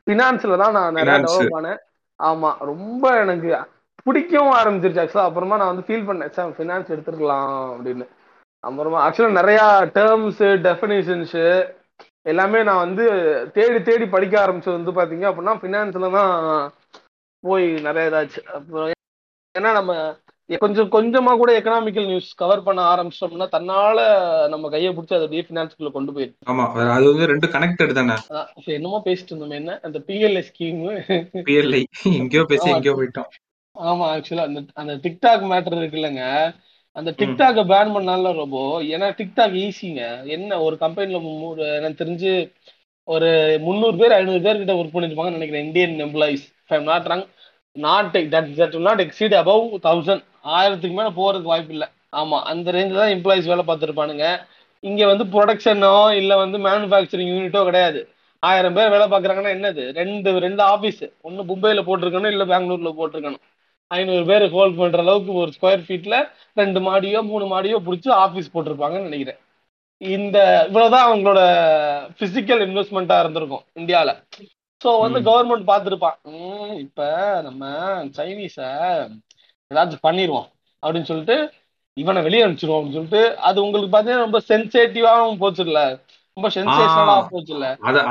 பினான்ஸ்ல 0.07 0.57
தான் 0.63 0.75
நான் 0.79 0.97
நிறைய. 0.99 1.15
டெவலப் 1.25 1.57
ஆனேன். 1.59 1.79
ஆமா 2.19 2.49
ரொம்ப 2.69 3.03
எனக்கு 3.21 3.51
பிடிக்கவும் 4.05 4.57
ஆரம்பிச்சிருச்சு 4.59 5.03
ஆக்சுவலா 5.03 5.29
அப்புறமா 5.29 5.57
நான் 5.57 5.71
வந்து 5.73 5.87
ஃபீல் 5.87 6.07
பண்ணேன் 6.09 6.33
சார் 6.37 6.57
ஃபினான்ஸ் 6.57 6.91
எடுத்துருக்கலாம் 6.93 7.53
அப்படின்னு. 7.73 8.05
அப்புறமா 8.63 8.99
ஆக்சுவலா 9.05 9.39
நிறைய 9.39 9.61
டேர்ம்ஸ் 9.97 10.43
டெஃபினேஷன்ஸ் 10.67 11.37
எல்லாமே 12.25 12.59
நான் 12.63 12.83
வந்து 12.85 13.05
தேடி 13.53 13.79
தேடி 13.83 14.05
படிக்க 14.07 14.35
ஆரம்பிச்சது 14.43 14.77
வந்து 14.77 14.91
பாத்தீங்க 14.91 15.25
அப்படின்னா 15.29 15.55
ஃபினான்ஸ்ல 15.61 16.09
தான் 16.11 16.33
போய் 17.43 17.65
நிறைய 17.87 18.09
இதாச்சு. 18.09 18.41
அப்புறம் 18.57 18.91
ஏன்னா 19.55 19.71
நம்ம 19.73 19.93
கொஞ்சம் 20.49 20.89
கொஞ்சமா 20.89 21.31
கூட 21.37 21.51
எக்கனாமிக்கல் 21.57 22.07
நியூஸ் 22.07 22.29
கவர் 22.35 22.63
பண்ண 22.63 22.81
ஆரம்பிச்சிட்டோம்னா 22.83 23.47
தன்னால 23.53 23.99
நம்ம 24.49 24.69
கையை 24.69 24.89
பிடிச்சி 24.93 25.15
அதை 25.15 25.25
அப்படியே 25.25 25.45
ஃபினான்ஸ்குள்ள 25.47 25.91
கொண்டு 25.91 26.13
போயிருக்கு 26.15 26.49
ஆமா 26.51 26.63
அது 26.95 27.05
வந்து 27.11 27.29
ரெண்டு 27.31 27.47
கனெக்டட் 27.47 27.97
தானே? 27.99 28.15
என்னமோ 28.75 28.99
பேசிட்டு 29.05 29.31
இருந்தோம் 29.31 29.59
என்ன? 29.59 29.77
அந்த 29.83 29.99
பிஎல்ஏ 30.07 30.43
ஸ்கீம் 30.49 30.81
பிஎல்ஐ 31.47 31.81
எங்கேயோ 32.19 32.43
பேசி. 32.43 32.67
எங்கேயோ 32.69 32.95
போயிட்டோம். 32.99 33.29
ஆமா 33.75 34.05
ஆக்சுவலா 34.15 34.47
அந்த 34.49 34.61
அந்த 34.81 34.93
டிக்டாக் 35.05 35.45
மேட்டர் 35.51 35.79
இருக்குல்லங்க. 35.81 36.23
அந்த 36.99 37.11
டிக்டாக்க 37.19 37.61
பேன் 37.71 37.93
பண்ணால 37.95 38.31
ரொம்ப 38.41 38.57
ஏன்னா 38.93 39.07
டிக்டாக் 39.19 39.55
ஈஸிங்க 39.63 40.01
என்ன 40.35 40.59
ஒரு 40.65 40.75
கம்பெனில 40.83 41.19
எனக்கு 41.77 42.01
தெரிஞ்சு 42.03 42.33
ஒரு 43.07 43.29
முந்நூறு 43.65 43.95
பேர் 44.01 44.15
ஐநூறு 44.17 44.41
பேர் 44.45 44.59
கிட்ட 44.59 44.73
ஒர்க் 44.79 44.95
பண்ணிருப்பாங்கன்னு 44.95 45.39
நினைக்கிறேன் 45.39 45.65
Indian 45.67 45.95
employees 46.05 46.45
not 46.89 47.09
wrong 47.11 47.25
not 47.75 48.11
that 48.15 48.51
that 48.59 48.77
not 48.87 49.01
exceed 49.05 49.35
above 49.41 49.65
thousand 49.87 50.23
ஆயிரத்துக்கு 50.57 50.97
மேல 50.99 51.11
போறதுக்கு 51.19 51.51
வாய்ப்பு 51.53 51.73
இல்லை. 51.75 51.87
ஆமா 52.21 52.37
அந்த 52.51 52.67
ரேஞ்சில் 52.75 53.01
தான் 53.01 53.13
எம்ப்ளாயிஸ் 53.15 53.49
வேலை 53.51 53.63
பார்த்துருப்பானுங்க. 53.69 54.25
இங்க 54.83 55.01
வந்து 55.11 55.25
ப்ரொடக்ஷனோ 55.35 55.95
இல்ல 56.21 56.33
வந்து 56.43 56.57
மேனுஃபேக்சரிங் 56.67 57.31
யூனிட்டோ 57.33 57.61
கிடையாது. 57.69 57.99
ஆயிரம் 58.43 58.75
பேர் 58.77 58.93
வேலை 58.93 59.05
பார்க்குறாங்கன்னா 59.13 59.51
என்னது? 59.57 59.83
ரெண்டு 59.99 60.29
ரெண்டு 60.45 60.61
ஆபீஸ் 60.73 61.01
ஒன்னு 61.27 61.47
மும்பைல 61.51 61.83
போட்டிருக்கணும் 61.89 62.33
இல்ல 62.35 62.45
பெங்களூர்ல 62.53 62.91
போட்டிருக்கணும். 62.99 63.43
ஐநூறு 63.93 64.25
பேர் 64.25 64.51
ஹோல்ட் 64.51 64.77
பண்ற 64.77 64.99
அளவுக்கு 64.99 65.33
ஒரு 65.33 65.51
ஸ்கொயர் 65.57 65.85
ஃபீட்ல 65.87 66.15
ரெண்டு 66.53 66.79
மாடியோ 66.79 67.21
மூணு 67.23 67.45
மாடியோ 67.45 67.77
பிடிச்சி 67.85 68.09
ஆபீஸ் 68.09 68.49
போட்டிருப்பாங்கன்னு 68.53 69.09
நினைக்கிறேன். 69.09 69.39
இந்த 70.01 70.37
இவ்வளவுதான் 70.65 71.07
அவங்களோட 71.09 71.41
பிசிக்கல் 72.19 72.63
இன்வெஸ்ட்மெண்ட்டா 72.67 73.19
இருந்திருக்கும் 73.19 73.65
இந்தியால. 73.75 74.11
சோ 74.81 74.99
வந்து. 74.99 75.19
கவர்மெண்ட் 75.21 75.69
பார்த்துருப்பான். 75.69 76.17
"ம், 76.23 76.77
இப்ப 76.77 77.01
நம்ம 77.43 77.63
சைனீஸ 78.17 78.57
ஏதாச்சும் 79.71 80.05
பண்ணிடுவோம் 80.07 80.47
அப்படின்னு 80.83 81.01
சொல்லிட்டு 81.01 81.35
இவனை 81.97 82.21
வெளியே 82.21 82.43
அனுப்பிச்சிருவோம் 82.43 82.79
அப்படின்னு 82.79 82.99
சொல்லிட்டு 82.99 83.37
அது 83.39 83.63
உங்களுக்கு 83.63 83.97
பாத்தீங்கன்னா 83.97 84.23
ரொம்ப 84.27 84.39
சென்சேட்டிவாவும் 84.47 85.37
போச்சு 85.37 85.63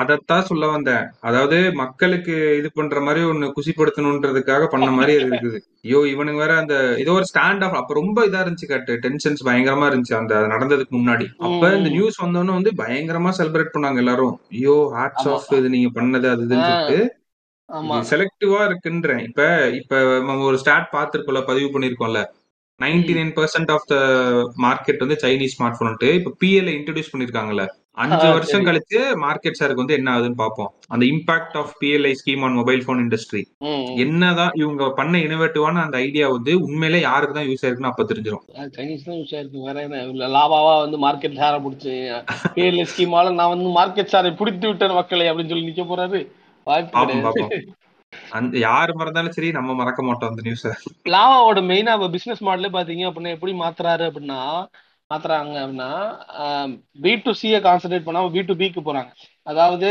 அதத்தான் 0.00 0.46
சொல்ல 0.48 0.64
வந்தேன். 0.66 1.06
அதாவது 1.20 1.56
மக்களுக்கு 1.72 2.34
இது 2.58 2.68
பண்ற 2.72 3.00
மாதிரி 3.00 3.20
ஒண்ணு 3.24 3.46
குசிப்படுத்தணுன்றதுக்காக 3.56 4.66
பண்ண 4.66 4.88
மாதிரி 4.90 5.14
இருக்குது. 5.18 5.58
ஐயோ 5.86 6.00
இவனுங்க 6.12 6.40
வேற 6.44 6.54
அந்த 6.56 6.74
ஏதோ 6.98 7.12
ஒரு 7.12 7.26
ஸ்டாண்ட் 7.30 7.64
ஆஃப் 7.66 7.78
அப்ப 7.80 7.94
ரொம்ப 7.94 8.26
இதா 8.26 8.42
இருந்துச்சு 8.44 8.68
கட்டு. 8.68 8.94
டென்ஷன்ஸ் 9.06 9.42
பயங்கரமா 9.48 9.88
இருந்துச்சு 9.90 10.16
அந்த 10.20 10.34
நடந்ததுக்கு 10.46 10.94
முன்னாடி. 10.98 11.26
அப்ப 11.46 11.62
இந்த. 11.78 11.88
நியூஸ் 11.88 12.22
வந்தோன்னு 12.24 12.56
வந்து 12.58 12.72
பயங்கரமா 12.78 13.32
செலிப்ரேட் 13.40 13.74
பண்ணாங்க 13.74 13.96
எல்லாரும். 13.96 14.36
ஐயோ 14.54 14.76
ஹேட்ஸ் 14.94 15.26
ஆமா. 15.26 15.34
ஆஃப் 15.36 15.52
இது 15.60 15.74
நீங்க 15.76 15.90
பண்ணது 15.98 16.28
அது 16.30 16.46
இதுன்னு. 16.46 16.68
சொல்லிட்டு. 16.68 17.00
செலக்டிவா 18.10 18.60
இருக்குன்றேன். 18.68 19.22
இப்ப 19.28 19.42
இப்ப 19.80 19.92
நம்ம 20.20 20.42
ஒரு 20.44 20.58
ஸ்டாட் 20.58 20.88
பார்த்திருக்கோம்ல 20.92 21.42
பதிவு 21.44 21.68
பண்ணிருக்கோம்ல 21.70 22.22
ninety 22.80 23.12
nine 23.14 23.36
percent 23.36 23.70
of 23.70 23.86
the 23.86 23.96
market 24.62 25.02
வந்து 25.04 25.16
சைனீஸ் 25.22 25.54
ஸ்மார்ட் 25.56 25.78
போன்ட்டு 25.80 26.08
இப்ப 26.18 26.32
பிஎல்ஐ 26.40 26.72
இன்ட்ரடியூஸ் 26.78 27.12
பண்ணிருக்காங்கல்ல 27.12 27.64
அஞ்சு 27.98 28.26
வருஷம் 28.28 28.52
சரி. 28.52 28.66
கழிச்சு 28.66 28.98
மார்க்கெட் 29.22 29.58
ஷேருக்கு 29.58 29.82
வந்து 29.82 29.96
என்ன 29.96 30.08
ஆகுதுன்னு 30.12 30.38
பார்ப்போம். 30.42 30.70
அந்த 30.92 31.04
impact 31.10 31.56
of 31.60 31.72
PLI 31.80 32.12
scheme 32.20 32.44
on 32.46 32.56
mobile 32.58 32.84
phone 32.86 33.02
industry. 33.04 33.42
என்னதான் 34.04 34.54
இவங்க 34.60 34.86
பண்ண 34.98 35.18
இனோவேட்டிவான 35.24 35.82
அந்த 35.84 35.96
ஐடியா 36.06 36.28
வந்து 36.32 36.52
உண்மையிலே 36.66 37.00
யாருக்கு 37.02 37.36
தான் 37.38 37.48
யூஸ் 37.48 37.64
ஆயிருக்குன்னு 37.64 37.90
அப்ப 37.90 38.06
தெரிஞ்சிடும் 38.10 38.44
சைனீஸ் 38.76 39.04
தான் 39.08 39.18
யூஸ் 39.20 39.34
ஆயிருக்கு 39.36 39.66
வேற 39.66 39.76
என்ன? 39.86 40.00
லாபாவா 40.36 40.72
வந்து 40.84 41.00
மார்க்கெட் 41.04 41.38
ஷேரை 41.40 41.58
பிடிச்சி 41.66 41.94
பேர்ல 42.56 42.86
ஸ்கீமால 42.92 43.34
நான் 43.38 43.52
வந்து 43.54 43.70
மார்க்கெட் 43.78 44.12
ஷேரை 44.14 44.32
பிடித்து 44.40 44.68
விட்டேன் 44.70 44.98
மக்களை 45.00 45.26
அப்படின்னு 45.30 45.52
சொல்லி 45.54 45.70
நிக்க 45.70 45.84
போறாரு. 45.86 46.20
வாய்ப்பு 46.66 47.60
அந்த 48.36 48.54
யாரு 48.62 48.92
மறந்தாலும் 48.96 49.34
சரி 49.36 49.50
நம்ம 49.56 49.74
மறக்க 49.78 50.00
மாட்டோம் 50.06 50.30
அந்த 50.30 50.42
நியூஸ 50.46 50.72
லாவாவோட 51.12 51.60
மெயினா 51.68 51.92
பிசினஸ் 52.14 52.42
மாடலே 52.48 52.70
பாத்தீங்க 52.74 53.04
அப்படின்னா 53.08 53.34
எப்படி 53.36 53.52
மாத்துறாரு 53.60 54.04
அப்படின்னா 54.08 54.40
மாத்துறாங்க 55.12 55.54
அப்படின்னா 55.62 55.90
பி 57.04 57.12
டு 57.24 57.32
சியை 57.40 57.60
கான்சென்ட்ரேட் 57.68 58.08
பண்ணாமல் 58.08 58.34
பி 58.36 58.42
டு 58.50 58.54
பிக்கு 58.62 58.82
போகிறாங்க 58.88 59.10
அதாவது 59.46 59.90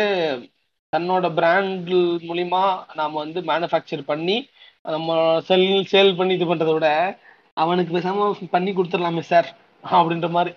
தன்னோட 0.93 1.25
பிராண்ட் 1.38 1.91
மூலியமா 2.29 2.63
நாம 2.99 3.17
வந்து 3.23 3.39
மேனுஃபேக்சர் 3.49 4.03
பண்ணி 4.12 4.38
நம்ம 4.95 5.10
செல் 5.49 5.67
சேல் 5.91 6.17
பண்ணி 6.19 6.34
இது 6.38 6.45
பண்ணுறத 6.49 6.73
விட 6.77 6.89
அவனுக்கு 7.63 7.91
பேசாம 7.95 8.25
பண்ணி 8.55 8.71
கொடுத்துடலாமே 8.73 9.23
சார் 9.31 9.49
அப்படின்ற 9.84 10.29
மாதிரி. 10.38 10.51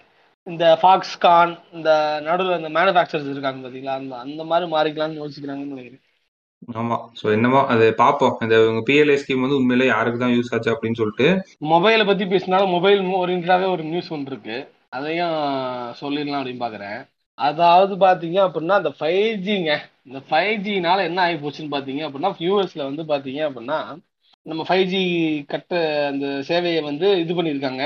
இந்த 0.46 0.64
ஃபாக்ஸ்கான் 0.81 1.53
இந்த 1.77 1.90
நடுவில் 2.27 2.59
இந்த 2.61 2.70
மேனுஃபேக்சர்ஸ் 2.79 3.31
இருக்காங்க 3.33 3.61
பார்த்தீங்களா 3.64 3.94
அந்த 4.00 4.14
அந்த 4.24 4.42
மாதிரி 4.50 4.66
மாறிக்கலாம்னு 4.74 5.20
யோசிக்கிறாங்கன்னு 5.22 5.74
நினைக்கிறேன். 5.74 6.04
ஆமா. 6.81 6.96
சோ 7.20 7.24
என்னமோ 7.37 7.61
அது 7.72 7.87
பாப்போம். 8.03 8.37
இந்த 8.44 8.57
பிஎல்ஐ 8.88 9.16
ஸ்கீம் 9.22 9.44
வந்து 9.44 9.59
உண்மையிலே 9.61 9.87
யாருக்கு 9.92 10.22
தான் 10.22 10.35
யூஸ் 10.37 10.53
ஆச்சு 10.55 10.72
அப்படின்னு 10.74 11.00
சொல்லிட்டு. 11.00 11.27
மொபைலை 11.72 12.05
பத்தி 12.11 12.24
பேசினாலும் 12.33 12.74
மொபைல் 12.77 13.03
ஓரியன்டாவே 13.22 13.66
ஒரு 13.74 13.83
நியூஸ் 13.90 14.12
ஒன்று 14.16 14.33
இருக்கு 14.33 14.57
அதையும் 14.98 15.37
சொல்லிடலாம் 16.00 16.40
அப்படின்னு 16.40 16.64
பாக்குறேன். 16.66 16.98
அதாவது 17.38 17.94
பாத்தீங்க 18.07 18.38
அப்படின்னா 18.46 18.77
இந்த 18.83 18.92
ஃபைவ் 18.98 19.37
ஜிங்க 19.46 19.72
இந்த 20.09 20.18
ஃபைவ் 20.29 20.57
ஜினால 20.66 21.05
என்ன 21.09 21.20
ஆகி 21.27 21.37
போச்சுன்னு 21.44 21.74
பாத்தீங்க 21.77 22.03
அப்படின்னா 22.07 22.31
யூஎஸ்ல 22.46 22.83
வந்து 22.88 23.05
பாத்தீங்க 23.12 23.40
அப்படின்னா 23.48 23.79
நம்ம 24.46 24.62
ஃபைவ் 24.68 24.87
ஜி 24.92 25.03
கட்ட 25.53 25.74
அந்த 26.11 26.27
சேவையை 26.48 26.81
வந்து 26.88 27.07
இது 27.22 27.33
பண்ணியிருக்காங்க. 27.37 27.85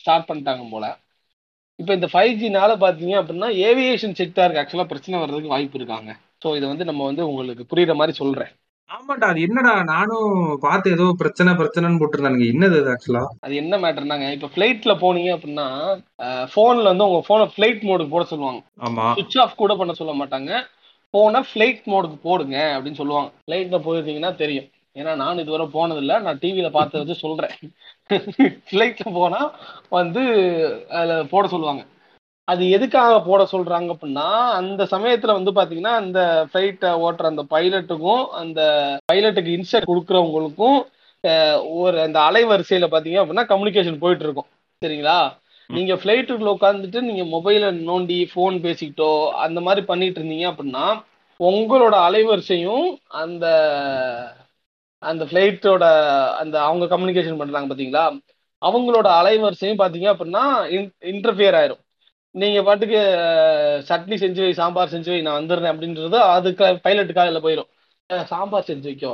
ஸ்டார்ட் 0.00 0.28
பண்ணிட்டாங்க 0.28 0.64
போல. 0.74 0.86
இப்போ 1.80 1.92
இந்த 1.98 2.08
ஃபைவ் 2.12 2.34
ஜினால 2.42 2.72
பாத்தீங்க 2.84 3.14
அப்படின்னா 3.20 3.48
ஏவியேஷன் 3.68 4.18
செக்டாருக்கு 4.20 4.62
ஆக்சுவலாக 4.62 4.90
பிரச்சனை 4.92 5.16
வர்றதுக்கு 5.22 5.54
வாய்ப்பு 5.54 5.78
இருக்காங்க. 5.80 6.12
ஸோ 6.42 6.56
இதை 6.56 6.66
வந்து 6.68 6.84
நம்ம 6.84 7.04
வந்து 7.04 7.22
உங்களுக்கு 7.28 7.64
புரியுற 7.72 7.94
மாதிரி 7.94 8.14
சொல்றேன். 8.16 8.52
ஆமாண்டா 8.90 9.26
அது 9.28 9.40
என்னடா? 9.40 9.82
நானும் 9.84 10.32
பார்த்து 10.58 10.88
ஏதோ 10.90 11.04
பிரச்சனை 11.18 11.50
பிரச்சனைன்னு 11.52 12.00
போட்டிருந்தானுங்க. 12.00 12.46
என்னது 12.54 12.76
அது 12.80 12.90
ஆக்சுவலா 12.90 13.22
அது 13.40 13.54
என்ன 13.54 13.78
மேட்டர்னாங்க 13.78 14.26
இப்போ 14.32 14.48
ஃப்ளைட்ல 14.54 14.92
போனீங்க 14.94 15.30
அப்படின்னா 15.36 15.66
ஃபோன்ல 16.48 16.82
வந்து 16.82 17.04
உங்க 17.04 17.20
ஃபோனை 17.28 17.46
ஃப்ளைட் 17.54 17.82
மோடுக்கு 17.82 18.14
போட 18.14 18.24
சொல்லுவாங்க. 18.24 18.60
ஆமா. 18.80 19.06
சுவிட்ச் 19.12 19.38
ஆஃப் 19.38 19.56
கூட 19.56 19.74
பண்ண 19.76 19.92
சொல்ல 19.92 20.12
மாட்டாங்க. 20.12 20.52
போனை 21.14 21.40
ஃப்ளைட் 21.40 21.82
மோடுக்கு 21.84 22.18
போடுங்க 22.22 22.56
அப்படின்னு 22.74 23.00
சொல்லுவாங்க. 23.00 23.30
ஃப்ளைட்ல 23.44 23.78
போயிருந்தீங்கன்னா 23.78 24.34
தெரியும். 24.34 24.68
ஏன்னா 24.96 25.14
நான் 25.14 25.38
இதுவரை 25.38 25.66
போனதில்லை. 25.72 26.20
நான் 26.20 26.40
டிவியில 26.42 26.70
பார்த்து 26.70 27.00
வச்சு 27.00 27.14
சொல்றேன். 27.16 27.54
ஃப்ளைட்ல 28.68 29.12
போனா 29.12 29.40
வந்து 29.90 30.22
அதில் 30.90 31.28
போட 31.28 31.46
சொல்லுவாங்க. 31.48 31.82
அது 32.52 32.64
எதுக்காக 32.68 33.20
போட 33.20 33.42
சொல்றாங்க 33.52 33.94
அப்படின்னா 33.94 34.26
அந்த 34.60 34.82
சமயத்துல 34.84 35.36
வந்து 35.38 35.52
பாத்தீங்கன்னா 35.52 35.94
அந்த 35.94 36.20
ஃபிளைட்டை 36.50 36.90
ஓட்டுற 37.04 37.26
அந்த 37.26 37.44
பைலட்டுக்கும் 37.50 38.24
அந்த 38.32 38.60
பைலட்டுக்கு 39.12 39.54
இன்ஸ்ட்ரக்ட் 39.56 39.90
கொடுக்குறவங்களுக்கும் 39.90 40.78
ஒரு 41.74 41.96
அந்த 42.00 42.18
அலைவரிசையில 42.20 42.88
பாத்தீங்க 42.94 43.20
அப்படின்னா 43.22 43.46
கம்யூனிகேஷன் 43.46 43.98
போயிட்டு 43.98 44.24
இருக்கும் 44.24 44.48
சரிங்களா 44.82 45.18
நீங்க 45.70 45.94
ஃபிளைட்டுக்குள்ள 45.94 46.50
உட்காந்துட்டு 46.56 47.00
நீங்க 47.00 47.24
மொபைலை 47.36 47.68
நோண்டி 47.86 48.18
ஃபோன் 48.32 48.56
பேசிக்கிட்டோ 48.64 49.10
அந்த 49.44 49.58
மாதிரி 49.60 49.82
பண்ணிட்டு 49.86 50.20
இருந்தீங்க 50.20 50.46
அப்படின்னா 50.52 50.86
உங்களோட 51.40 51.94
அலைவரிசையும் 52.08 52.88
அந்த 53.22 53.44
அந்த 55.02 55.22
ஃபிளைட்டோட 55.24 55.84
அந்த 56.40 56.56
அவங்க 56.62 56.84
கம்யூனிகேஷன் 56.86 57.40
பண்றாங்க 57.40 57.68
பாத்தீங்களா? 57.72 58.04
அவங்களோட 58.62 59.08
அலைவரிசையும் 59.20 59.80
பாத்தீங்க 59.80 60.08
அப்படின்னா 60.12 60.44
இன்டர்ஃபியர் 61.12 61.56
ஆயிரும். 61.60 61.80
நீங்க 62.34 62.62
பாட்டுக்கு 62.62 63.00
சட்னி 63.88 64.16
செஞ்சு 64.22 64.40
வை 64.44 64.52
சாம்பார் 64.60 64.92
செஞ்சு 64.92 65.10
வை 65.10 65.20
நான் 65.22 65.38
வந்துடுறேன் 65.40 65.72
அப்படின்றது 65.72 66.18
அதுக்கு 66.34 66.66
பைலட் 66.86 67.16
காலையில 67.18 67.40
போயிடும் 67.46 67.70
சாம்பார் 68.30 68.66
செஞ்சு 68.68 68.86
வைக்கோ. 68.88 69.10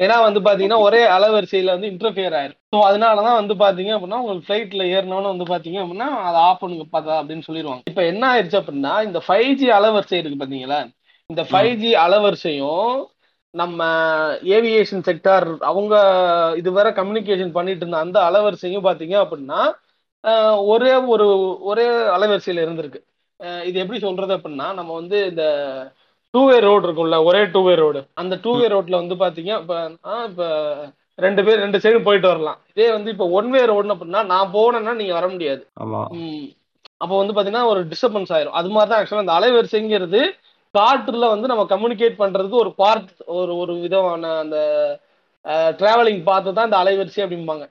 ஏன்னா 0.00 0.16
வந்து 0.24 0.40
பாத்தீங்கன்னா 0.40 0.80
ஒரே 0.86 1.00
அலைவரிசையில 1.14 1.72
வந்து 1.74 1.90
இன்டர்ஃபியர் 1.92 2.34
ஆயிரும். 2.40 2.58
ஸோ 2.72 2.78
அதனாலதான் 2.88 3.38
வந்து 3.40 3.54
பாத்தீங்க 3.62 3.92
அப்படின்னா 3.94 4.20
உங்களுக்கு 4.22 4.46
ஃபிளைட்ல 4.48 4.84
ஏறினோன்னு 4.94 5.32
வந்து 5.32 5.46
பாத்தீங்க 5.52 5.78
அப்படின்னா 5.82 6.08
அதை 6.28 6.40
ஆஃப் 6.40 6.60
பண்ணுங்க 6.60 6.84
பார்த்தா 6.92 7.18
அப்படின்னு 7.20 7.46
சொல்லிடுவாங்க 7.48 7.82
இப்போ 7.86 8.04
என்ன 8.04 8.22
ஆயிடுச்சு 8.32 8.60
அப்படின்னா 8.60 8.94
இந்த 9.08 9.20
ஃபைவ் 9.26 9.50
ஜி 9.60 9.68
அலைவரிசை 9.78 10.18
இருக்கு 10.20 10.42
பாத்தீங்களா? 10.44 10.80
இந்த 11.30 11.42
ஃபைவ் 11.50 11.72
ஜி 11.76 11.90
அலைவரிசையும் 12.04 12.92
நம்ம 13.54 13.82
ஏவியேஷன் 14.56 15.04
செக்டார் 15.08 15.48
அவங்க 15.70 15.94
இதுவரை 16.56 16.90
கம்யூனிகேஷன் 16.92 17.52
பண்ணிட்டு 17.52 17.84
இருந்த 17.84 17.98
அந்த 17.98 18.18
அலைவரிசையும் 18.30 18.86
பாத்தீங்க 18.88 19.16
அப்படின்னா 19.24 19.60
ஒரே 20.72 20.92
ஒரு 21.14 21.26
ஒரே 21.70 21.86
அலைவரிசையில 22.16 22.64
இருந்திருக்கு. 22.66 23.00
இது 23.68 23.76
எப்படி 23.82 23.98
சொல்றது 24.04 24.32
அப்படின்னா 24.36 24.68
நம்ம 24.78 24.90
வந்து 25.00 25.18
இந்த 25.30 25.44
டூ 26.34 26.40
வே 26.48 26.56
ரோடு 26.66 26.84
இருக்கும்ல 26.86 27.18
ஒரே 27.28 27.42
டூ 27.52 27.60
வே 27.66 27.74
ரோடு 27.82 28.00
அந்த 28.22 28.34
டூ 28.44 28.52
வே 28.60 28.66
ரோட்ல 28.72 29.00
வந்து 29.02 29.16
பாத்தீங்க 29.22 29.52
இப்ப 29.62 29.74
இப்ப 30.30 30.44
ரெண்டு 31.24 31.42
பேர் 31.46 31.62
ரெண்டு 31.64 31.78
சைடும் 31.84 32.06
போயிட்டு 32.08 32.28
வரலாம். 32.30 32.58
இதே 32.72 32.88
வந்து 32.96 33.12
இப்போ 33.14 33.26
ஒன் 33.38 33.48
வே 33.54 33.62
ரோடுன்னு 33.70 33.94
அப்படின்னா 33.94 34.22
நான் 34.32 34.52
போனேன்னா 34.56 34.92
நீங்க 34.98 35.14
வர 35.18 35.28
முடியாது. 35.34 35.62
அப்போ 37.02 37.14
வந்து 37.20 37.34
பாத்தீங்கன்னா 37.36 37.70
ஒரு 37.72 37.80
டிஸ்டர்பன்ஸ் 37.92 38.32
ஆயிரும். 38.36 38.56
அது 38.60 38.68
மாதிரி 38.74 38.90
தான் 38.90 39.00
ஆக்சுவலா 39.00 39.24
அந்த 39.24 39.36
அலைவரிசைங்கிறது 39.38 40.20
காற்றுல 40.74 41.28
வந்து 41.34 41.50
நம்ம 41.50 41.64
கம்யூனிகேட் 41.72 42.20
பண்றதுக்கு 42.22 42.62
ஒரு 42.64 42.70
பார்ட் 42.82 43.10
ஒரு 43.38 43.52
ஒரு 43.62 43.74
விதமான 43.84 44.32
அந்த 44.44 44.58
டிராவலிங் 45.80 46.22
பார்த்து 46.30 46.56
தான் 46.56 46.68
இந்த 46.68 46.78
அலைவரிசை 46.82 47.22
அப்படிம்பாங்க. 47.26 47.66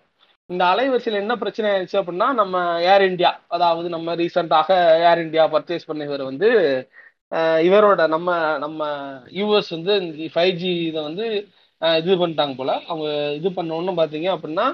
இந்த 0.49 0.63
அலைவரிசையில் 0.73 1.21
என்ன 1.21 1.33
பிரச்சனை 1.41 1.67
ஆயிடுச்சு 1.71 1.97
அப்படின்னா 2.01 2.27
நம்ம 2.39 2.57
ஏர் 2.91 3.03
இந்தியா 3.09 3.31
அதாவது 3.55 3.87
நம்ம 3.95 4.13
ரீசெண்டாக 4.21 4.69
ஏர் 5.09 5.21
இந்தியா 5.23 5.43
பர்ச்சேஸ் 5.53 5.87
பண்ணவர் 5.89 6.23
வந்து 6.29 6.49
இவரோட 7.67 8.01
நம்ம 8.15 8.29
நம்ம 8.63 8.81
யூஎஸ் 9.39 9.71
வந்து 9.75 9.93
ஃபைவ் 10.35 10.53
ஜி 10.61 10.71
இதை 10.89 11.01
வந்து 11.09 11.25
இது 12.01 12.13
பண்ணிட்டாங்க 12.21 12.53
போல. 12.59 12.71
அவங்க 12.89 13.07
இது 13.39 13.49
பண்ண 13.57 13.93
பார்த்தீங்க 13.99 14.29
அப்படின்னா 14.35 14.67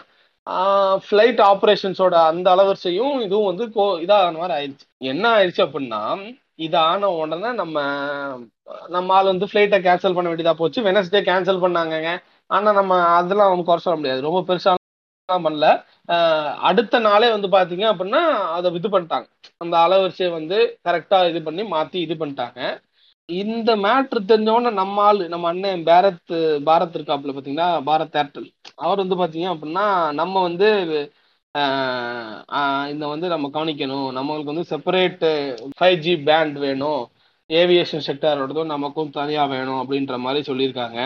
ஃப்ளைட் 1.08 1.42
ஆப்ரேஷன்ஸோட 1.52 2.16
அந்த 2.32 2.48
அளவரிசையும் 2.56 3.16
இதுவும் 3.26 3.50
வந்து 3.52 3.66
கோ 3.78 3.86
இதான 4.06 4.38
மாதிரி 4.42 4.56
ஆயிடுச்சு. 4.58 4.86
என்ன 5.14 5.26
ஆயிடுச்சு 5.38 5.64
அப்படின்னா 5.68 6.02
இது 6.66 6.78
ஆன 6.90 7.10
உடனே 7.22 7.52
நம்ம 7.62 7.78
நம்ம 8.96 9.14
ஆள் 9.18 9.32
வந்து 9.34 9.50
ஃப்ளைட்டை 9.52 9.80
கேன்சல் 9.88 10.16
பண்ண 10.18 10.28
வேண்டியதாக 10.32 10.58
போச்சு. 10.62 10.80
வெனஸ்டே 10.90 11.22
கேன்சல் 11.32 11.64
பண்ணாங்கங்க. 11.66 12.12
ஆனால் 12.50 12.78
நம்ம 12.80 12.94
அதெல்லாம் 13.18 13.50
அவங்க 13.50 13.66
குறை 13.70 13.82
சொல்ல 13.86 13.98
முடியாது. 14.02 14.22
ரொம்ப 14.30 14.42
பெருசாக 14.50 14.78
பண்ணல. 15.32 15.66
அடுத்த 16.70 17.00
நாளே 17.08 17.28
வந்து 17.36 17.48
பாத்தீங்க 17.56 17.86
அப்படின்னா 17.92 18.22
அதை 18.56 18.72
இது 18.80 18.90
பண்ணிட்டாங்க. 18.96 19.28
அந்த 19.64 19.76
அலவரிசையை 19.86 20.32
வந்து 20.40 20.58
கரெக்டா 20.88 21.20
இது 21.32 21.42
பண்ணி 21.48 21.64
மாத்தி 21.76 21.98
இது 22.06 22.16
பண்ணிட்டாங்க. 22.22 22.60
இந்த 23.30 23.72
மேட்ரு 23.84 24.20
தெரிஞ்சவொடனே 24.32 24.72
நம்ம 24.82 25.02
ஆள் 25.10 25.22
நம்ம 25.34 25.48
அண்ணன் 25.52 25.84
பாரத் 25.90 26.34
பாரத் 26.70 26.98
இருக்காப்புல 26.98 27.34
பாத்தீங்கன்னா 27.36 27.70
பாரத் 27.90 28.18
ஏர்டெல். 28.22 28.50
அவர் 28.86 29.02
வந்து 29.04 29.18
பாத்தீங்க 29.22 29.48
அப்படின்னா 29.54 29.86
நம்ம 30.22 30.42
வந்து 30.48 30.70
இந்த 32.94 33.06
வந்து 33.14 33.28
நம்ம 33.34 33.50
கவனிக்கணும். 33.58 34.08
நம்மளுக்கு 34.18 34.52
வந்து 34.54 34.70
செப்பரேட் 34.74 35.26
ஃபைவ் 35.80 35.98
ஜி 36.06 36.14
பேண்ட் 36.30 36.58
வேணும். 36.66 37.04
ஏவியேஷன் 37.50 38.06
செக்டரோடதும் 38.08 38.72
நமக்கும் 38.76 39.14
தனியா 39.20 39.44
வேணும் 39.54 39.80
அப்படின்ற 39.82 40.16
மாதிரி 40.26 40.42
சொல்லியிருக்காங்க 40.50 41.00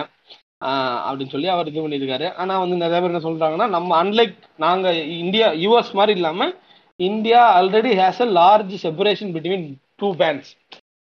அப்படின்னு 1.08 1.34
சொல்லி 1.34 1.50
அவர் 1.56 1.70
இது 1.72 1.84
பண்ணியிருக்காரு. 1.84 2.28
ஆனால் 2.42 2.62
வந்து 2.64 2.78
நிறைய 2.84 3.00
பேர் 3.02 3.12
என்ன 3.14 3.24
சொல்கிறாங்கன்னா 3.28 3.68
நம்ம 3.76 3.92
அன்லைக் 4.04 4.36
நாங்கள் 4.66 4.98
இந்தியா 5.24 5.48
யூஎஸ் 5.64 5.92
மாதிரி 6.00 6.16
இல்லாமல் 6.20 6.54
India 7.00 7.42
already 7.58 7.92
has 8.02 8.22
a 8.26 8.30
large 8.40 8.74
separation 8.86 9.34
between 9.36 9.66
two 10.02 10.08
bands 10.22 10.52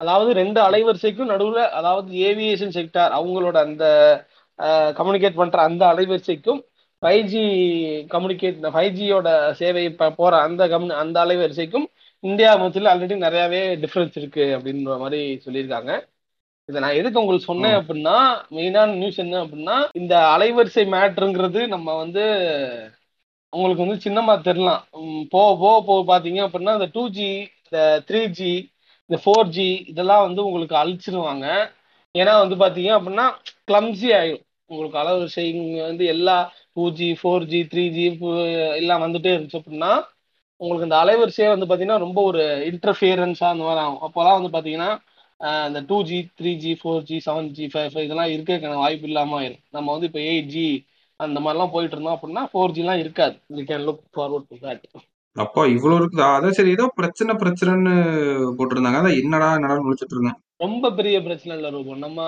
அதாவது 0.00 0.30
ரெண்டு 0.40 0.58
அலைவரிசைக்கும் 0.68 1.30
நடுவில் 1.32 1.62
அதாவது 1.78 2.10
ஏவியேஷன் 2.30 2.74
செக்டார் 2.76 3.14
அவங்களோட 3.18 3.56
அந்த 3.68 3.84
கம்யூனிகேட் 4.98 5.40
பண்ணுற 5.40 5.58
அந்த 5.68 5.82
அலைவரிசைக்கும் 5.92 6.60
ஃபைவ் 7.02 7.24
ஜி 7.32 7.42
கம்யூனிகேட் 8.14 8.68
ஃபைவ் 8.74 8.92
ஜியோட 8.98 9.28
சேவை 9.60 9.82
இப்போ 9.90 10.06
போகிற 10.20 10.40
அந்த 10.46 10.62
கம்யூனி 10.72 10.96
அந்த 11.02 11.16
அலைவரிசைக்கும் 11.24 11.86
இந்தியா 12.24 12.50
மத்தியில் 12.62 12.90
ஆல்ரெடி 12.92 13.16
நிறையாவே 13.26 13.60
டிஃப்ரென்ஸ் 13.82 14.16
இருக்குது 14.20 14.54
அப்படின்ற 14.56 14.94
மாதிரி 15.02 15.20
சொல்லியிருக்காங்க. 15.44 15.92
இதை 16.68 16.78
நான் 16.84 16.98
எதுக்கு 17.00 17.20
உங்களுக்கு 17.20 17.50
சொன்னேன் 17.50 17.76
அப்படின்னா 17.80 18.16
மெயினான 18.56 18.96
நியூஸ் 19.00 19.20
என்ன 19.24 19.36
அப்படின்னா 19.44 19.76
இந்த 20.00 20.14
அலைவரிசை 20.34 20.84
மேட்ருங்கிறது 20.94 21.60
நம்ம 21.74 21.94
வந்து 22.02 22.24
உங்களுக்கு 23.52 23.84
வந்து 23.84 24.04
சின்னமா 24.06 24.34
தெரியலாம். 24.48 24.82
போக 25.34 25.50
போக 25.62 25.76
போக 25.88 26.00
பாத்தீங்க 26.10 26.40
அப்படின்னா 26.46 26.74
இந்த 26.78 26.88
டூ 26.96 27.04
ஜி 27.18 27.28
இந்த 27.66 27.78
த்ரீ 28.08 28.20
ஜி 28.38 28.52
இந்த 29.10 29.18
ஃபோர் 29.24 29.52
ஜி 29.56 29.68
இதெல்லாம் 29.92 30.24
வந்து 30.26 30.40
உங்களுக்கு 30.48 30.76
அழிச்சிருவாங்க. 30.82 31.46
ஏன்னா 32.14 32.34
வந்து 32.42 32.56
பாத்தீங்க 32.64 32.90
அப்படின்னா 32.98 33.26
கிளம்ஸி 33.70 34.10
ஆயிடும் 34.18 34.44
உங்களுக்கு 34.70 35.00
அலைவரிசை 35.02 35.44
வந்து 35.90 36.04
எல்லா 36.14 36.36
two 36.76 36.84
G 36.98 37.08
four 37.20 37.48
G 37.52 37.60
three 37.72 37.84
G 37.96 38.04
எல்லாம் 38.80 39.04
வந்துட்டே 39.06 39.32
இருந்துச்சு 39.34 39.60
அப்படின்னா 39.62 39.92
உங்களுக்கு 40.60 40.88
இந்த 40.88 40.98
அலைவரிசையே 41.04 41.48
வந்து 41.54 41.68
பாத்தீங்கன்னா 41.70 42.04
ரொம்ப 42.06 42.20
ஒரு 42.30 42.42
இன்டர்ஃபியரன்ஸா 42.70 43.48
அந்த 43.54 43.64
மாதிரி 43.68 43.82
ஆகும். 43.84 44.02
அப்போலாம் 44.06 44.38
வந்து 44.38 44.54
பாத்தீங்கன்னா 44.56 44.90
இந்த 45.68 45.80
two 45.88 46.02
G 46.02 46.18
three 46.38 46.52
G 46.56 46.78
four 46.80 47.02
G 47.02 47.16
seven 47.26 47.50
G 47.50 47.66
five 47.72 47.90
five 47.92 48.06
இதெல்லாம் 48.06 48.32
இருக்கிறதுக்கான 48.34 48.80
வாய்ப்பு 48.84 49.06
இல்லாம 49.06 49.36
ஆயிரும். 49.40 49.62
நம்ம 49.70 49.92
வந்து 49.92 50.06
இப்போ 50.06 50.20
எயிட் 50.30 50.50
ஜி 50.54 50.64
அந்த 51.20 51.38
மாதிரிலாம் 51.40 51.74
போயிட்டு 51.74 51.94
இருந்தோம் 51.96 52.16
அப்படின்னா 52.16 52.42
ஃபோர் 52.52 52.74
ஜிலாம் 52.76 52.98
இருக்காது. 52.98 53.36
We 53.56 53.62
can 53.70 53.86
look 53.88 54.02
forward 54.16 54.48
to 54.50 54.58
that 54.66 54.84
அப்பா 55.36 55.62
இவ்வளவு 55.66 55.98
இருக்குதா. 56.00 56.28
அதான் 56.36 56.56
சரி 56.58 56.70
ஏதோ 56.70 56.86
பிரச்சனை 56.94 57.34
பிரச்சனைன்னு 57.34 57.94
போட்டிருந்தாங்க. 58.58 59.00
அதான் 59.02 59.18
என்னடா 59.22 59.48
என்னடா 59.54 59.76
முடிச்சிட்டு 59.80 60.14
இருந்தேன். 60.16 60.38
ரொம்ப 60.56 60.92
பெரிய 60.92 61.16
பிரச்சனை 61.22 61.56
இல்லை 61.56 61.70
ரூபம் 61.70 61.98
நம்ம 61.98 62.20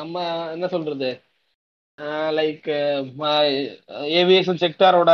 நம்ம 0.00 0.16
என்ன 0.52 0.66
சொல்றது? 0.66 1.10
லைக் 2.38 2.66
ஏவியேஷன் 4.18 4.60
செக்டாரோட 4.62 5.12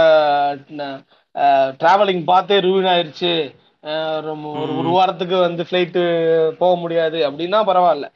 டிராவலிங் 1.83 2.25
பார்த்தே 2.25 2.57
அஹ் 2.59 2.67
ரொம்ப 2.67 3.31
ஒரு 3.85 4.79
ஒரு 4.79 4.89
வாரத்துக்கு 4.89 5.39
வந்து 5.39 5.63
ஃப்ளைட்டு 5.63 6.51
போக 6.51 6.81
முடியாது. 6.81 7.31
அப்படின்னா 7.31 7.69
பரவாயில்ல. 7.69 8.13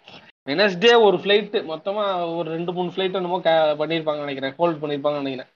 வெனஸ்டே 0.48 1.00
ஒரு 1.00 1.16
ஃப்ளைட்டு 1.16 1.64
மொத்தமா 1.68 2.36
ஒரு 2.36 2.50
ரெண்டு 2.50 2.72
மூணு 2.72 2.90
ஃப்ளைட் 2.90 3.14
என்னமோ 3.14 3.40
ca- 3.44 3.82
பண்ணியிருப்பாங்க 3.82 4.18
நினைக்கிறேன். 4.18 4.54
ஹோல்ட் 4.56 4.84
பண்ணியிருப்பாங்கன்னு 4.84 5.22
நினைக்கிறேன். 5.22 5.46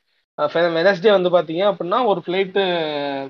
வெனஸ்டே 0.75 1.21
வந்து 1.21 1.31
பார்த்தீங்க 1.31 1.57
அப்படின்னா 1.57 2.05
ஒரு 2.05 2.23
ஃப்ளைட்டு 2.27 2.63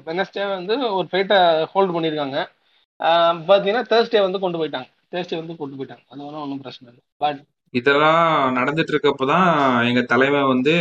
வெனஸ்டே 0.06 0.48
வந்து 0.48 0.94
ஒரு 0.94 1.08
ஃப்ளைட்டை 1.12 1.64
ஹோல்ட் 1.64 1.96
பண்ணியிருக்காங்க 1.96 2.46
பார்த்தீங்கன்னா 3.02 3.82
தேர்ஸ்டே 3.90 4.20
வந்து 4.20 4.38
கொண்டு 4.38 4.66
போயிட்டாங்க. 4.66 4.86
தேர்ஸ்டே 5.10 5.36
வந்து 5.36 5.56
கொண்டு 5.56 5.84
போயிட்டாங்க. 5.84 6.02
அது 6.08 6.26
ஒன்றும் 6.26 6.40
ஒன்றும் 6.40 6.60
பிரச்சனை 6.60 6.94
இல்லை. 6.94 7.00
பட் 7.16 7.40
இதெல்லாம் 7.70 8.56
நடந்துட்டு 8.56 8.92
இருக்கப்பதான் 8.92 9.88
எங்க 9.88 10.02
தலைமை 10.02 10.42
வந்து 10.42 10.76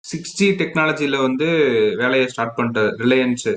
சிக்ஸ் 0.00 0.34
ஜி 0.34 0.50
டெக்னாலஜில 0.50 1.20
வந்து 1.20 1.46
வேலையை 1.96 2.26
ஸ்டார்ட் 2.26 2.58
பண்ணிட்டாரு. 2.58 2.94
ரிலையன்ஸ் 2.98 3.56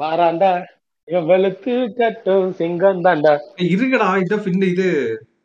வாராண்டா? 0.00 0.64
வெளுத்து 1.08 1.72
கட்டும் 1.96 2.52
சிங்கம் 2.52 3.02
தாண்டா. 3.04 3.32
இருங்கடா 3.72 4.06
இதான் 4.22 4.44
பின்ன 4.46 4.62
இது 4.62 4.88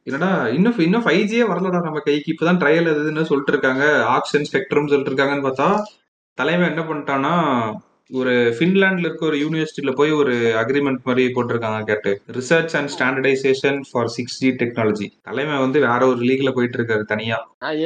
என்னடா 0.04 0.48
இன்னும் 0.48 0.78
இன்னும் 0.80 1.04
ஃபைவ் 1.06 1.26
ஜியே 1.32 1.46
வரலடா 1.52 1.80
நம்ம 1.88 2.00
கைக்கு. 2.00 2.34
இப்பதான் 2.34 2.62
ட்ரையல் 2.62 2.88
இதுன்னு 2.92 3.30
சொல்லிட்டு 3.32 3.52
இருக்காங்க. 3.52 3.84
ஆக்ஷன் 4.16 4.48
ஸ்பெக்ட்ரம் 4.50 4.90
சொல்லிட்டு 4.92 5.12
இருக்காங்கன்னு 5.12 5.48
பார்த்தா 5.48 5.68
தலைமை 6.38 6.68
என்ன 6.68 6.82
பண்ணிட்டான்னா 6.82 7.34
ஒரு 8.12 8.56
ஃபின்லாண்ட்ல 8.58 9.00
இருக்க 9.00 9.26
ஒரு 9.26 9.38
யூனிவர்சிட்டியில 9.38 9.96
போய் 9.96 10.12
ஒரு 10.12 10.62
அக்ரிமெண்ட் 10.62 11.00
மாதிரி 11.04 11.34
போட்டிருக்காங்க 11.34 11.84
கேட்டு. 11.84 12.22
Research 12.32 12.78
and 12.78 12.90
standardization 12.96 13.82
for 13.92 14.08
six 14.08 14.40
G 14.40 14.56
technology 14.62 15.12
தலைமை 15.22 15.58
வந்து 15.58 15.80
வேற 15.80 16.08
ஒரு 16.08 16.20
லீக்ல 16.20 16.52
போயிட்டு 16.52 16.80
இருக்காரு 16.80 17.04
தனியா 17.04 17.48
அது 17.64 17.80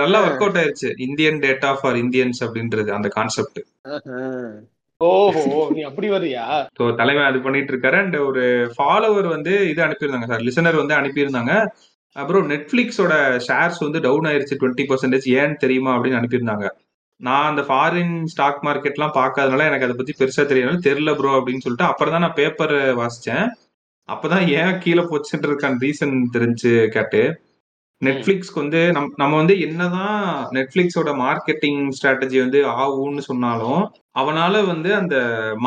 நல்லா 0.00 0.26
ஒர்க் 0.26 0.38
அவுட் 0.38 0.56
ஆயிருச்சு. 0.56 1.06
இந்தியன் 1.06 1.38
டேட்டா 1.38 1.76
ஃபார் 1.80 1.94
இந்தியன்ஸ் 1.94 2.40
அப்படின்றது 2.40 2.90
அந்த 2.90 3.08
கான்செப்ட் 3.08 3.60
தலைமை 6.96 7.24
அது 7.24 7.38
பண்ணிட்டு 7.38 7.72
இருக்காரு 7.72 7.92
அண்ட் 7.92 8.16
ஒரு 8.16 8.72
ஃபாலோவர் 8.76 9.28
வந்து 9.28 9.70
இது 9.70 9.86
அனுப்பியிருந்தாங்க 9.86 10.26
சார் 10.26 10.40
லிசனர் 10.40 10.76
வந்து 10.76 10.94
அனுப்பியிருந்தாங்க. 10.94 11.66
அப்புறம் 12.16 12.48
நெட்ஃபிளிக்ஸோட 12.50 13.12
ஷேர்ஸ் 13.46 13.82
வந்து 13.84 14.00
டவுன் 14.06 14.26
ஆயிருச்சு 14.30 14.58
டுவெண்ட்டி 14.60 14.84
பர்சன்டேஜ் 14.90 15.28
ஏன்னு 15.40 15.62
தெரியுமா 15.64 15.92
அப்படின்னு 15.96 16.20
அனுப்பியிருந்தாங்க. 16.20 16.66
நான் 17.20 17.48
அந்த 17.50 17.62
ஃபாரின் 17.68 18.14
ஸ்டாக் 18.32 18.64
மார்க்கெட்லாம் 18.66 19.16
பார்க்காதனால 19.18 19.66
எனக்கு 19.68 19.86
அதை 19.86 19.96
பத்தி 19.98 20.14
பெருசா 20.20 20.44
தெரியல. 20.52 20.72
தெரியல 20.88 21.10
ப்ரோ 21.18 21.32
அப்படின்னு 21.38 21.64
சொல்லிட்டு 21.64 21.90
அப்புறம் 21.90 22.14
தான் 22.14 22.24
நான் 22.26 22.38
பேப்பர் 22.40 22.74
வாசிச்சேன். 23.02 23.46
அப்பதான் 24.08 24.44
ஏன் 24.60 24.78
கீழே 24.78 25.02
போச்சுன்றதுக்கான 25.10 25.80
ரீசன் 25.84 26.14
தெரிஞ்சு 26.36 26.72
கேட்டு. 26.96 27.22
நெட்ஃபிளிக்ஸ்க்கு 28.02 28.62
வந்து 28.62 28.80
நம் 28.96 29.12
நம்ம 29.16 29.34
வந்து 29.36 29.54
என்னதான் 29.60 30.16
நெட்ஃபிளிக்ஸோட 30.56 31.10
மார்க்கெட்டிங் 31.24 31.82
ஸ்ட்ராட்டஜி 31.96 32.38
வந்து 32.44 32.60
ஆகும்னு 32.82 33.22
சொன்னாலும் 33.30 33.82
அவனால 34.20 34.54
வந்து 34.72 34.90
அந்த 35.00 35.16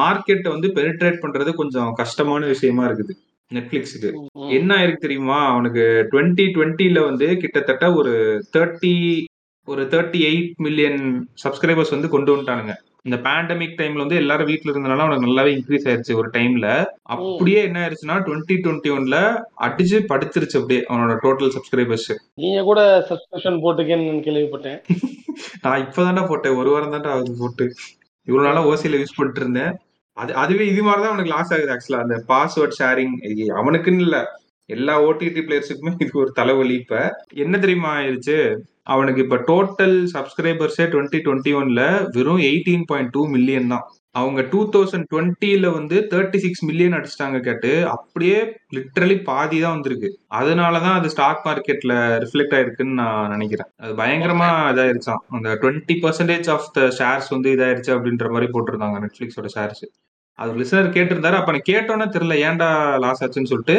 மார்க்கெட்டை 0.02 0.50
வந்து 0.56 0.70
பெனிட்ரேட் 0.78 1.24
பண்றது 1.24 1.54
கொஞ்சம் 1.62 1.92
கஷ்டமான 1.94 2.42
விஷயமா 2.46 2.84
இருக்குது. 2.90 3.14
நெட்ஃபிளிக்ஸுக்கு 3.52 4.10
ம். 4.16 4.50
என்ன 4.52 4.70
ஆயிருக்கு 4.78 5.06
தெரியுமா? 5.06 5.38
அவனுக்கு 5.50 5.84
டுவெண்ட்டி 6.12 6.46
டுவெண்ட்டில 6.56 7.00
வந்து 7.06 7.28
கிட்டத்தட்ட 7.38 7.94
ஒரு 7.94 8.14
தேர்ட்டி 8.54 8.94
ஒரு 9.68 9.84
தேர்ட்டி 9.92 10.20
எயிட் 10.26 10.52
மில்லியன் 10.58 11.00
சப்ஸ்கிரைபர்ஸ் 11.44 11.94
வந்து 11.94 12.10
கொண்டு 12.10 12.32
வந்துட்டானுங்க. 12.34 12.74
இந்த 13.06 13.18
பேண்டமிக் 13.26 13.78
டைம்ல 13.80 14.04
வந்து 14.04 14.16
எல்லாரும் 14.16 14.50
வீட்ல 14.50 14.72
இருந்தனால 14.72 15.04
அவனுக்கு 15.04 15.28
நல்லாவே 15.28 15.52
இன்க்ரீஸ் 15.56 15.88
ஆயிருச்சு 15.88 16.14
ஒரு 16.14 16.30
டைம்ல 16.34 16.68
அப்படியே 17.06 17.60
என்ன 17.64 17.78
ஆயிருச்சுன்னா 17.82 18.16
டுவெண்ட்டி 18.26 18.56
டுவெண்ட்டி 18.64 18.92
ஒன்ல 18.94 19.18
அடிச்சு 19.60 19.98
படுத்துருச்சு 20.12 20.60
அப்படியே 20.60 20.82
அவனோட 20.90 21.16
டோட்டல் 21.24 21.54
சப்ஸ்கிரைபர்ஸ் 21.56 22.10
நீங்க 22.36 22.62
கூட 22.64 22.80
சப்ஸ்கிரிப்ஷன் 23.10 23.62
போட்டுக்கேன்னு 23.62 24.26
கேள்விப்பட்டேன். 24.28 24.80
நான் 25.64 25.84
இப்பதான்டா 25.84 26.24
போட்டேன். 26.28 26.56
ஒரு 26.56 26.70
வாரம் 26.70 26.94
தான்டா 26.94 27.12
அது 27.16 27.32
போட்டு. 27.40 27.66
இவ்வளவு 28.28 28.48
நாளா 28.48 28.62
ஓசியில 28.68 29.00
யூஸ் 29.00 29.18
பண்ணிட்டு 29.18 29.42
இருந்தேன். 29.42 29.74
அது 30.18 30.36
அதுவே 30.36 30.66
இது 30.68 30.84
மாதிரிதான் 30.84 31.14
அவனுக்கு 31.14 31.34
லாஸ் 31.36 31.54
ஆகுது 31.54 31.74
ஆக்சுவலா 31.74 32.04
அந்த 32.06 32.18
பாஸ்வேர்ட் 32.28 32.78
ஷேரிங் 32.80 33.16
அவனுக்குன்னு 33.62 34.00
இல்ல. 34.00 34.18
எல்லா 34.70 35.02
ஓடிடி 35.02 35.42
பிளேயர்ஸுக்குமே 35.48 35.92
இது 35.98 36.20
ஒரு 36.20 36.32
தலைவலி 36.32 36.74
இப்ப. 36.74 36.94
என்ன 37.34 37.58
தெரியுமா 37.58 37.98
ஆயிருச்சு? 37.98 38.38
அவனுக்கு 38.84 39.22
இப்ப 39.22 39.38
டோட்டல் 39.50 39.98
சப்ஸ்கிரைபர்ஸே 40.14 40.86
டுவெண்ட்டி 40.94 41.20
டுவெண்ட்டி 41.26 41.52
ஒன்ல 41.60 41.82
வெறும் 42.12 42.38
எயிட்டீன் 42.40 42.84
பாயிண்ட் 42.86 43.10
டூ 43.10 43.28
மில்லியன் 43.28 43.68
தான். 43.68 43.86
அவங்க 44.12 44.42
டூ 44.42 44.70
தௌசண்ட் 44.70 45.08
டுவெண்ட்டில 45.14 45.72
வந்து 45.74 46.08
தேர்ட்டி 46.12 46.38
சிக்ஸ் 46.38 46.64
மில்லியன் 46.66 46.94
அடிச்சிட்டாங்க 46.94 47.40
கேட்டு 47.40 47.88
அப்படியே 47.88 48.38
லிட்ரலி 48.76 49.24
பாதி 49.24 49.60
தான் 49.62 49.72
வந்திருக்கு. 49.72 50.10
அதனாலதான் 50.34 50.98
அது 51.00 51.10
ஸ்டாக் 51.10 51.44
மார்க்கெட்ல 51.48 51.94
ரிஃப்ளெக்ட் 52.24 52.56
ஆயிருக்குன்னு 52.58 53.00
நான் 53.02 53.30
நினைக்கிறேன். 53.30 53.70
அது 53.78 53.94
பயங்கரமா 53.94 54.50
இதாயிருச்சான் 54.72 55.24
அந்த 55.30 55.50
twenty 55.62 55.98
percentage 56.04 56.50
of 56.50 56.72
the 56.74 56.88
shares 57.00 57.30
வந்து 57.30 57.52
இதாயிருச்சு 57.56 57.94
அப்படின்ற 57.98 58.30
மாதிரி 58.30 58.52
போட்டிருந்தாங்க 58.52 59.00
நெட்ஃபிளிக்ஸோட 59.06 59.50
ஷேர்ஸ் 59.56 59.84
அது 60.40 60.52
லிசனர் 60.62 60.96
கேட்டிருந்தாரு. 60.96 61.38
அப்ப 61.40 61.52
எனக்கு 61.54 61.72
கேட்டோன்னே 61.74 62.08
தெரியல 62.16 62.36
ஏன்டா 62.48 62.70
லாஸ் 63.04 63.22
ஆச்சுன்னு 63.24 63.52
சொல்லிட்டு. 63.54 63.78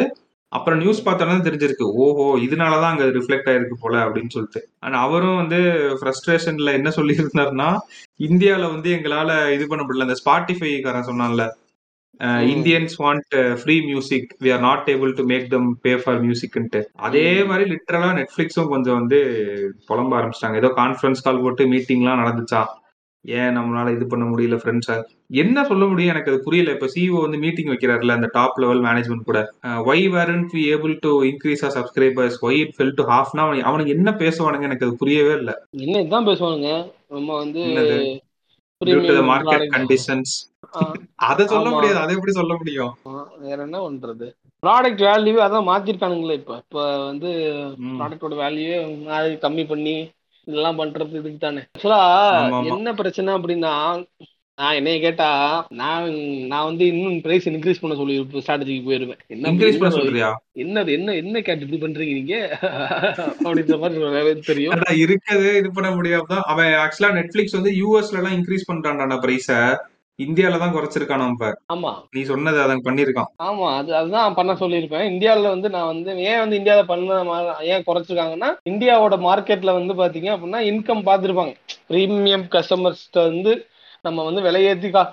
அப்புறம் 0.51 0.79
நியூஸ் 0.81 1.05
பார்த்தோன்னா 1.05 1.45
தெரிஞ்சிருக்கு. 1.47 1.85
ஓஹோ 2.03 2.25
இதனாலதான் 2.45 2.91
அங்க 2.93 3.05
ரிஃப்ளெக்ட் 3.17 3.49
ஆயிருக்கு 3.51 3.77
போல 3.81 3.95
அப்படின்னு 4.05 4.33
சொல்லிட்டு. 4.35 4.61
ஆனா 4.85 4.97
அவரும் 5.07 5.39
வந்து 5.41 5.59
ஃப்ரஸ்ட்ரேஷன்ல 5.99 6.73
என்ன 6.79 6.89
சொல்லியிருந்தாருன்னா 6.97 7.69
இந்தியால 8.27 8.65
வந்து 8.73 8.89
எங்களால 8.97 9.31
இது 9.55 9.65
பண்ண 9.71 9.83
முடியல. 9.83 10.07
இந்த 10.07 10.19
ஸ்பாட்டிஃபை 10.23 10.71
காரன் 10.85 11.09
சொன்னான்ல 11.11 11.45
Indians 12.53 12.95
want 13.01 13.33
free 13.61 13.75
music 13.89 14.29
we 14.43 14.49
are 14.53 14.63
not 14.67 14.87
able 14.93 15.11
to 15.17 15.23
make 15.31 15.45
them 15.51 15.67
pay 15.83 15.91
for 16.03 16.21
மியூசிக்ன்ட்டு 16.23 16.79
அதே 17.07 17.25
மாதிரி 17.49 17.65
லிட்டரலா 17.73 18.09
நெட்ஃபிளிக்ஸும் 18.19 18.71
கொஞ்சம் 18.73 18.97
வந்து 18.99 19.19
புலம்ப 19.89 20.17
ஆரம்பிச்சிட்டாங்க. 20.19 20.57
ஏதோ 20.61 20.71
கான்ஃபரன்ஸ் 20.79 21.23
கால் 21.25 21.43
போட்டு 21.43 21.65
மீட்டிங்லாம் 21.73 22.21
நடந்துச்சா? 22.23 22.61
ஏன் 23.25 23.55
நம்மளால 23.57 23.93
இது 23.97 24.07
பண்ண 24.07 24.25
முடியல 24.31 24.57
ஃப்ரெண்ட்ஸா 24.63 24.95
என்ன 25.29 25.63
சொல்ல 25.65 25.85
முடியும்? 25.85 26.11
எனக்கு 26.13 26.31
அது 26.31 26.39
புரியல. 26.43 26.73
இப்ப 26.75 26.87
சிஓ 26.93 27.17
வந்து 27.21 27.37
மீட்டிங் 27.37 27.71
வைக்கிறாருல 27.71 28.15
அந்த 28.17 28.27
டாப் 28.31 28.59
லெவல் 28.59 28.81
மேனேஜ்மெண்ட் 28.81 29.27
கூட. 29.29 29.39
Why 29.89 30.05
weren't 30.15 30.51
we 30.53 30.61
able 30.73 30.93
to 30.99 31.11
increase 31.29 31.63
our 31.65 31.75
subscribers 31.77 32.37
why 32.47 32.59
it 32.61 32.75
fell 32.77 32.95
to 32.99 33.05
ஹாஃப்னா 33.11 33.43
அவனுக்கு 33.69 33.95
என்ன 33.97 34.11
பேசுவானுங்க 34.21 34.69
எனக்கு 34.69 34.87
அது 34.87 35.01
புரியவே 35.03 35.33
இல்லை. 35.41 35.55
என்ன 35.85 36.01
இதான் 36.05 36.29
பேசுவானுங்க? 36.29 36.71
நம்ம 37.15 37.29
வந்து 37.35 37.61
மார்க்கெட் 39.31 39.67
கண்டிஷன்ஸ் 39.75 40.33
அதை 41.27 41.43
சொல்ல. 41.47 41.67
முடியாது. 41.69 41.99
அதை 42.01 42.13
எப்படி 42.15 42.33
சொல்ல 42.39 42.53
முடியும்? 42.59 42.91
வேற 43.45 43.57
என்ன 43.67 43.77
பண்றது? 43.85 44.27
ப்ராடக்ட் 44.63 45.01
வேல்யூ 45.07 45.35
அதான் 45.45 45.69
மாத்திருக்கானுங்களே 45.69 46.37
இப்ப. 46.41 46.55
இப்ப 46.63 46.77
வந்து. 47.09 47.29
ப்ராடக்டோட 47.99 48.35
வேல்யூ 48.43 48.69
கம்மி 49.45 49.65
பண்ணி 49.71 49.95
இதெல்லாம் 50.47 50.79
பண்றது 50.79 51.19
இதுக்கு 51.19 51.39
தானே 51.39 51.61
ஆக்சுவலா. 51.67 52.01
என்ன 52.73 52.93
பிரச்சனை 52.93 53.29
அப்படின்னா 53.33 53.73
நான் 54.57 54.77
என்னைய 54.77 54.97
கேட்டா 55.01 55.27
நான் 55.79 56.05
நான் 56.51 56.67
வந்து 56.67 56.83
இன்னும் 56.91 57.17
பிரைஸ் 57.21 57.47
இன்க்ரீஸ் 57.49 57.81
பண்ண 57.81 57.95
சொல்லி 57.95 58.13
ஸ்ட்ராட்டஜிக்கு 58.37 58.87
போயிருவேன். 58.87 59.19
என்ன 59.33 59.49
இன்க்ரீஸ் 59.51 59.77
பண்ண 59.77 59.91
சொல்றியா? 59.97 60.29
என்னது 60.55 60.89
என்ன 60.97 61.15
என்ன 61.15 61.41
கேட்டு 61.41 61.65
இப்படி 61.65 61.81
பண்றீங்க 61.83 62.13
நீங்க? 62.13 62.37
அப்படின்ற 63.43 63.77
மாதிரி 64.15 64.41
தெரியும். 64.49 64.73
அதான் 64.75 65.01
இருக்கது 65.03 65.49
இது 65.59 65.69
பண்ண 65.77 65.91
முடியாம 65.97 66.27
தான். 66.33 66.43
அவன் 66.53 66.73
ஆக்சுவலா 66.79 67.11
நெட்ஃபிளிக்ஸ் 67.19 67.57
வந்து 67.59 67.73
யூஎஸ்ல 67.77 68.19
எல்லாம் 68.21 68.35
இன்க்ரீஸ் 68.39 68.69
பண்றான்டா 68.71 69.19
பிரைஸ 69.23 69.51
இந்தியால 70.19 70.59
தான் 70.59 70.75
குறைச்சிருக்கான் 70.75 71.23
இப்ப. 71.27 71.47
ஆமா. 71.73 71.89
நீ 72.13 72.21
சொன்னது 72.23 72.57
அதான் 72.61 72.85
பண்ணிருக்கான் 72.85 73.29
ஆமா 73.47 73.67
அது 73.77 73.91
அதுதான் 73.95 74.37
பண்ண 74.39 74.51
சொல்லியிருப்பேன். 74.61 75.07
இந்தியாவில் 75.11 75.53
வந்து 75.53 75.69
நான் 75.69 75.89
வந்து 75.91 76.11
ஏன் 76.29 76.41
வந்து 76.43 76.59
இந்தியாவில் 76.59 76.89
பண்ண 76.91 77.19
ஏன் 77.73 77.87
குறைச்சிருக்காங்கன்னா 77.89 78.49
இந்தியாவோட 78.71 79.17
மார்க்கெட்ல 79.27 79.73
வந்து 79.77 79.95
பாத்தீங்க 80.01 80.31
அப்படின்னா 80.35 80.61
இன்கம் 80.71 81.07
பார்த்துருப்பாங்க 81.07 81.53
ப்ரீமியம் 81.91 82.47
கஸ்டமர்ஸ்ட 82.55 83.19
வந்து 83.29 83.53
நம்ம 84.05 84.23
வந்து 84.23 84.41
விலையேற்றி 84.41 84.89
கா 84.91 85.03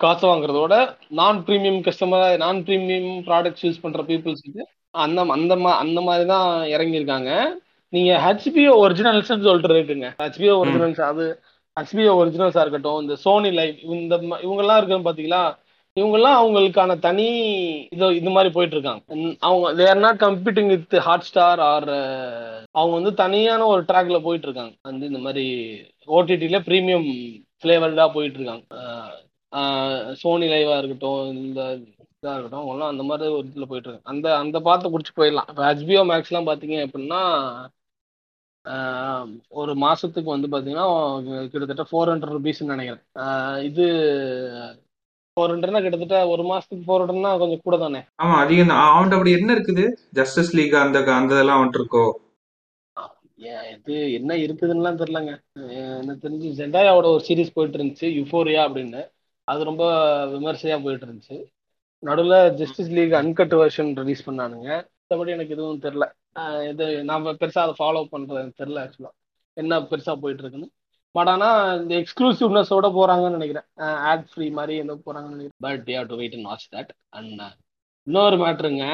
காசு 0.00 0.24
வாங்குறதோட 0.26 0.74
non 1.18 1.38
premium 1.46 1.80
customer 1.86 2.36
non 2.38 2.60
premium 2.66 3.10
products 3.26 3.64
use 3.66 3.82
பண்ற 3.82 4.02
பீப்புள்ஸுக்கு 4.08 4.62
அந்த 4.94 5.24
அந்த 5.36 5.54
மா 5.56 5.72
அந்த 5.82 5.98
மாதிரி 6.00 6.24
தான் 6.26 6.46
இறங்கியிருக்காங்க. 6.74 7.30
நீங்க 7.92 8.12
ஹெச்பிஓ 8.24 8.72
ஒரிஜினல்ஸ்னு 8.84 9.46
சொல்லிட்டு 9.46 9.76
இருக்குங்க. 9.76 10.08
ஹெச்பிஓ 10.22 10.54
ஒரிஜினல்ஸ் 10.62 11.00
அது 11.08 11.24
ஹெச்பிஓ 11.76 12.12
ஒரிஜினல்ஸா 12.20 12.62
இருக்கட்டும் 12.64 13.00
இந்த 13.02 13.14
சோனி 13.24 13.50
லைவ் 13.58 13.76
இந்த 13.96 14.14
இவங்கெல்லாம் 14.44 14.78
இருக்கு 14.80 15.06
பாத்தீங்களா? 15.08 15.42
இவங்கெல்லாம் 15.96 16.38
அவங்களுக்கான 16.40 16.96
தனி 17.06 17.26
இது 17.94 18.08
இது 18.18 18.30
மாதிரி 18.30 18.50
போயிட்டு 18.56 18.76
இருக்காங்க 18.76 19.02
அவங்க 19.46 19.70
they're 19.80 20.02
not 20.04 20.20
computing 20.24 20.70
with 20.72 20.96
Hotstar 21.28 21.60
or 21.68 21.88
அவங்க 22.74 22.92
வந்து 22.98 23.12
தனியான 23.22 23.66
ஒரு 23.72 23.82
ட்ராக்ல 23.88 24.18
போயிட்டு 24.26 24.46
இருக்காங்க 24.48 24.74
வந்து 24.90 25.06
இந்த 25.06 25.20
மாதிரி 25.26 25.46
ஓடிடில 26.08 26.60
ப்ரீமியம் 26.68 27.08
ஃபிளேவர்டா 27.62 28.06
போயிட்டு 28.16 28.38
இருக்காங்க 28.38 28.66
சோனி 30.22 30.46
லைவா 30.52 30.76
இருக்கட்டும் 30.80 31.22
இந்த 31.44 31.60
இதா 32.22 32.32
இருக்கட்டும் 32.34 32.62
அவங்களாம் 32.62 32.92
அந்த 32.92 33.04
மாதிரி 33.08 33.32
ஒரு 33.36 33.46
இதுல 33.50 33.66
போயிட்டு 33.68 33.88
இருக்காங்க 33.88 34.10
அந்த 34.12 34.26
அந்த 34.42 34.56
பார்த்து 34.68 34.92
குடிச்சு 34.94 35.12
போயிடலாம். 35.18 35.48
இப்போ 35.50 35.62
ஹெச்பிஓ 35.68 36.02
மேக்ஸ்லாம் 36.10 36.48
பார்த்தீங்க 36.48 36.78
அப்படின்னா 36.86 37.20
ஆஹ் 38.64 39.28
ஒரு 39.60 39.72
மாசத்துக்கு 39.84 40.30
வந்து 40.34 40.48
பாத்தீங்கன்னா 40.52 40.86
கிட்டத்தட்ட 41.52 41.84
ஃபோர் 41.90 42.10
ஹண்ட்ரட் 42.12 42.34
ருபீஸ்ன்னு 42.36 42.74
நினைக்கிறேன். 42.74 43.04
ஆஹ் 43.24 43.58
இது 43.68 43.84
ஃபோர் 45.36 45.52
ஹண்ட்ரட்னா 45.52 45.82
கிட்டத்தட்ட 45.84 46.18
ஒரு 46.32 46.42
மாசத்துக்கு 46.50 46.86
ஃபோர் 46.86 47.02
ஹண்ட்ரட்னா 47.02 47.30
கொஞ்சம் 47.42 47.64
கூட 47.66 47.76
தானே? 47.84 48.00
ஆமா 48.22 48.34
அதிகம் 48.42 48.72
தான். 48.72 48.82
அவன்கிட்ட 48.88 49.18
அப்படி 49.18 49.36
என்ன 49.38 49.50
இருக்குது? 49.56 49.84
ஜஸ்டிஸ் 50.18 50.52
லீக் 50.58 50.76
அந்த 50.82 50.98
அந்த 51.18 51.32
இதெல்லாம் 51.36 51.58
அவன்ட்டு 51.60 51.80
இருக்கோ? 51.80 52.04
இது 53.40 54.12
என்ன 54.12 54.34
இருக்குதுன்னுலாம் 54.36 54.98
தெரியலங்க. 55.00 55.32
அஹ் 55.58 56.00
எனக்கு 56.02 56.28
தெரிஞ்சு 56.28 56.48
ஜெண்டாயாவோட 56.60 57.06
ஒரு 57.12 57.24
சீரிஸ் 57.28 57.54
போயிட்டு 57.54 57.78
இருந்துச்சு 57.78 58.08
யுஃபோரியா 58.20 58.62
அப்படின்னு. 58.66 59.02
அது 59.48 59.64
ரொம்ப 59.64 59.84
விமர்சையா 60.26 60.82
போயிட்டு 60.82 61.06
இருந்துச்சு 61.06 61.36
நடுவில் 62.02 62.54
Justice 62.54 62.90
League 62.90 63.12
uncut 63.12 63.54
version 63.60 63.94
release 63.94 64.30
பண்ணானுங்க. 64.30 64.68
மற்றபடி 65.00 65.32
எனக்கு 65.36 65.54
எதுவும் 65.56 65.80
தெரில 65.80 66.04
இது 66.68 67.04
நான் 67.04 67.24
பெருசாக 67.24 67.64
அதை 67.64 67.74
ஃபாலோ 67.78 68.02
பண்ணுறது 68.12 68.40
எனக்கு 68.42 68.64
தெரில 68.64 68.78
ஆக்சுவலாக 68.84 69.16
என்ன 69.56 69.80
பெருசாக 69.80 70.16
போயிட்டு 70.24 70.42
இருக்குன்னு 70.42 70.68
பட் 71.14 71.28
ஆனால் 71.28 71.80
இந்த 71.82 71.94
எக்ஸ்க்ளூசிவ்னஸோட 71.94 72.86
போகிறாங்கன்னு 72.96 73.36
நினைக்கிறேன். 73.36 73.66
ஆட் 74.10 74.26
ஃப்ரீ 74.32 74.50
மாதிரி 74.50 74.78
ஏதோ 74.78 74.94
போகிறாங்கன்னு 74.94 75.34
நினைக்கிறேன். 75.36 75.58
But 75.58 75.88
you 75.88 76.02
to 76.02 76.16
wait 76.16 76.34
and 76.34 76.44
watch 76.44 76.72
that 76.74 76.92
and 77.08 77.40
இன்னொரு 78.06 78.36
மேட்ருங்க 78.36 78.84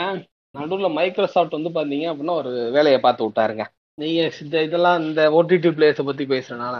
நடுவில் 0.54 0.94
மைக்ரோசாஃப்ட் 0.98 1.56
வந்து 1.58 1.70
பார்த்தீங்க 1.70 2.06
அப்படின்னா 2.12 2.34
ஒரு 2.40 2.52
வேலையை 2.72 3.00
பார்த்து 3.00 3.28
விட்டாருங்க. 3.28 3.64
நீங்க 3.98 4.22
இந்த 4.40 4.56
இதெல்லாம் 4.62 4.98
இந்த 5.02 5.20
ஓடிடி 5.32 5.68
பிளேயர்ஸை 5.72 6.04
பத்தி 6.04 6.24
பேசுறதுனால 6.26 6.76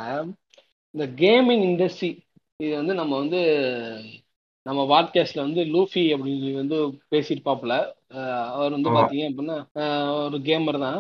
இந்த 0.95 1.05
கேமிங் 1.21 1.65
இண்டஸ்ட்ரி 1.67 2.11
இது 2.61 2.73
வந்து 2.77 2.95
நம்ம 2.95 3.13
வந்து 3.19 3.41
நம்ம 4.67 4.83
பாட்காஸ்ட்ல 4.93 5.45
வந்து 5.47 5.63
லூஃபி 5.75 6.03
அப்படின்னு 6.13 6.41
சொல்லி 6.43 6.61
வந்து 6.63 6.77
பேசியிருப்பாப்புல. 7.13 7.75
அவர் 8.55 8.75
வந்து. 8.75 8.91
பாத்தீங்க 8.97 9.25
அப்படின்னா 9.31 9.57
ஒரு 10.25 10.37
கேமர் 10.49 10.79
தான். 10.85 10.99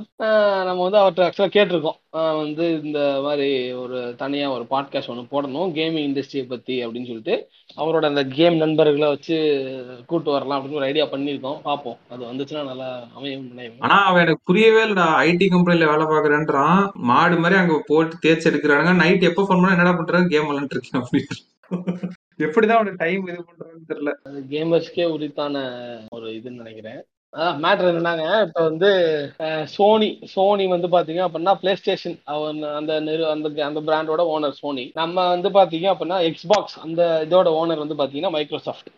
நம்ம 0.68 0.80
வந்து 0.86 0.98
அவர்கிட்ட 1.00 1.26
ஆக்சுவலாக 1.26 1.54
கேட்டிருக்கோம். 1.56 1.98
வந்து 2.40 2.64
இந்த 2.84 3.00
மாதிரி 3.24 3.48
ஒரு 3.82 3.98
தனியா 4.22 4.46
ஒரு 4.56 4.64
பாட்காஸ்ட் 4.72 5.10
ஒன்று 5.12 5.30
போடணும் 5.32 5.70
கேமிங் 5.78 6.06
இண்டஸ்ட்ரியை 6.08 6.44
பத்தி 6.52 6.74
அப்படின்னு 6.86 7.10
சொல்லிட்டு. 7.10 7.36
அவரோட 7.82 8.04
அந்த 8.10 8.24
கேம் 8.38 8.56
நண்பர்களை 8.62 9.08
வச்சு 9.14 9.38
கூட்டு 10.06 10.30
வரலாம் 10.36 10.60
அப்படின்னு 10.60 10.80
ஒரு 10.80 10.88
ஐடியா 10.90 11.06
பண்ணியிருக்கோம். 11.14 11.58
பார்ப்போம். 11.68 11.98
அது 12.10 12.22
வந்துச்சுன்னா 12.30 12.64
நல்லா 12.70 12.90
அமையும் 13.16 13.48
நினைவு 13.48 13.74
ஆனா 13.86 13.98
அவன் 14.10 14.24
எனக்கு 14.26 14.48
புரியவே 14.50 14.82
இல்லடா. 14.84 15.08
ஐடி 15.26 15.48
கம்பெனில 15.54 15.90
வேலை 15.92 16.06
பாக்குறேன்றான் 16.12 16.84
மாடு 17.10 17.38
மாதிரி 17.44 17.60
அங்க 17.62 17.78
போட்டு 17.90 18.22
தேய்ச்சி 18.22 18.50
எடுக்கிறானுங்க. 18.52 18.94
நைட் 19.02 19.28
எப்ப 19.30 19.42
ஃபோன் 19.42 19.56
பண்ணா 19.56 19.74
என்னடா 19.76 19.94
பண்றாங்க 20.00 20.32
கேம் 20.36 20.54
இருக்கேன் 20.76 21.02
அப்படின்னு. 21.02 21.36
எப்படிதான் 22.38 22.78
அவனுக்கு 22.78 23.02
டைம் 23.04 23.28
இது 23.28 23.42
பண்றான்னு 23.42 23.90
தெரியல. 23.90 24.10
கேமர்ஸ்க்கே 24.50 25.06
உரித்தான 25.14 25.56
ஒரு 26.16 26.26
இதுன்னு 26.38 26.62
நினைக்கிறேன். 26.62 27.02
மேட்ரு 27.62 27.88
என்னன்னாங்க 27.90 28.26
இப்போ 28.46 28.60
வந்து 28.62 28.90
சோனி 29.72 30.08
சோனி 30.34 30.64
வந்து 30.66 30.88
பாத்தீங்க 30.94 31.22
அப்படின்னா 31.24 31.52
பிளே 31.60 31.72
ஸ்டேஷன் 31.76 32.16
அவன் 32.24 32.60
அந்த 32.78 32.92
நிறு 33.00 33.24
அந்த 33.32 33.48
அந்த 33.66 33.80
பிராண்டோட 33.88 34.22
ஓனர் 34.34 34.58
சோனி 34.60 34.84
நம்ம 34.94 35.26
வந்து 35.28 35.50
பாத்தீங்க 35.50 35.88
அப்படின்னா 35.92 36.18
எக்ஸ்பாக்ஸ் 36.28 36.76
அந்த 36.78 37.02
இதோட 37.26 37.50
ஓனர் 37.60 37.82
வந்து 37.84 37.98
பாத்தீங்கன்னா 38.00 38.34
மைக்ரோசாஃப்ட் 38.36 38.90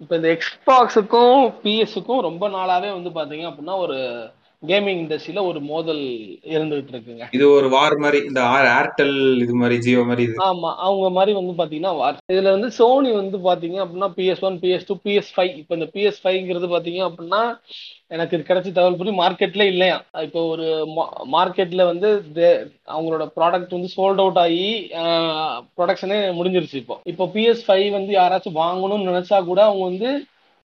இப்போ 0.00 0.14
இந்த 0.16 0.28
எக்ஸ்பாக்ஸுக்கும் 0.28 1.42
பிஎஸ்ஸுக்கும் 1.62 2.24
ரொம்ப 2.28 2.48
நாளாவே 2.48 2.90
வந்து 2.92 3.12
பாத்தீங்க 3.18 3.46
அப்படின்னா 3.50 3.76
ஒரு 3.78 3.98
கேமிங் 4.62 5.00
இண்டஸ்ட்ரியில 5.02 5.40
ஒரு 5.48 5.60
மோதல் 5.70 6.02
இருந்துகிட்டு 6.52 6.92
இருக்குங்க. 6.92 7.24
இது 7.36 7.44
ஒரு 7.56 7.68
வார் 7.74 7.96
மாதிரி 8.04 8.18
இந்த 8.28 8.40
ஏர்டெல் 8.78 9.16
இது 9.44 9.54
மாதிரி 9.60 9.76
ஜியோ 9.84 10.02
மாதிரி 10.08 10.22
இது. 10.26 10.36
ஆமா 10.46 10.70
அவங்க 10.86 11.08
மாதிரி 11.16 11.32
வந்து 11.38 11.54
பாத்தீங்கன்னா 11.58 11.92
war. 12.00 12.12
இதுல 12.32 12.54
வந்து 12.56 12.70
சோனி 12.78 13.10
வந்து 13.18 13.38
பாத்தீங்க 13.48 13.78
அப்படின்னா 13.84 14.08
PS 14.18 14.44
one 14.48 14.58
PS 14.62 14.88
two 14.88 14.96
PS 15.06 15.30
five 15.34 15.52
இப்போ 15.60 15.74
இந்த 15.78 15.88
பிஎஸ் 15.96 16.20
ஃபைவ்ங்கிறது 16.22 16.68
பாத்தீங்க 16.74 17.02
அப்படின்னா 17.08 17.42
எனக்கு 18.14 18.36
கிடைச்ச 18.48 18.68
தகவல் 18.74 18.98
படி 18.98 19.12
மார்க்கெட்ல 19.20 19.62
இல்லையா. 19.72 19.96
இப்போ 20.26 20.40
ஒரு 20.52 20.66
மார்க்கெட்ல 21.36 21.84
வந்து 21.92 22.08
அவங்களோட 22.94 23.24
ப்ராடக்ட் 23.38 23.76
வந்து 23.76 23.90
சோல்ட் 23.96 24.22
அவுட் 24.24 24.40
ஆகி 24.44 24.66
ப்ரொடக்ஷனே 25.78 26.18
முடிஞ்சிருச்சு 26.38 26.80
இப்போ. 26.82 26.96
இப்போ 27.12 27.26
பிஎஸ் 27.34 27.64
ஃபைவ் 27.68 27.88
வந்து 27.98 28.14
யாராச்சும் 28.20 28.60
வாங்கணும்னு 28.64 29.10
நினைச்சா 29.10 29.38
கூட 29.50 29.60
அவங்க 29.68 29.84
வந்து 29.90 30.10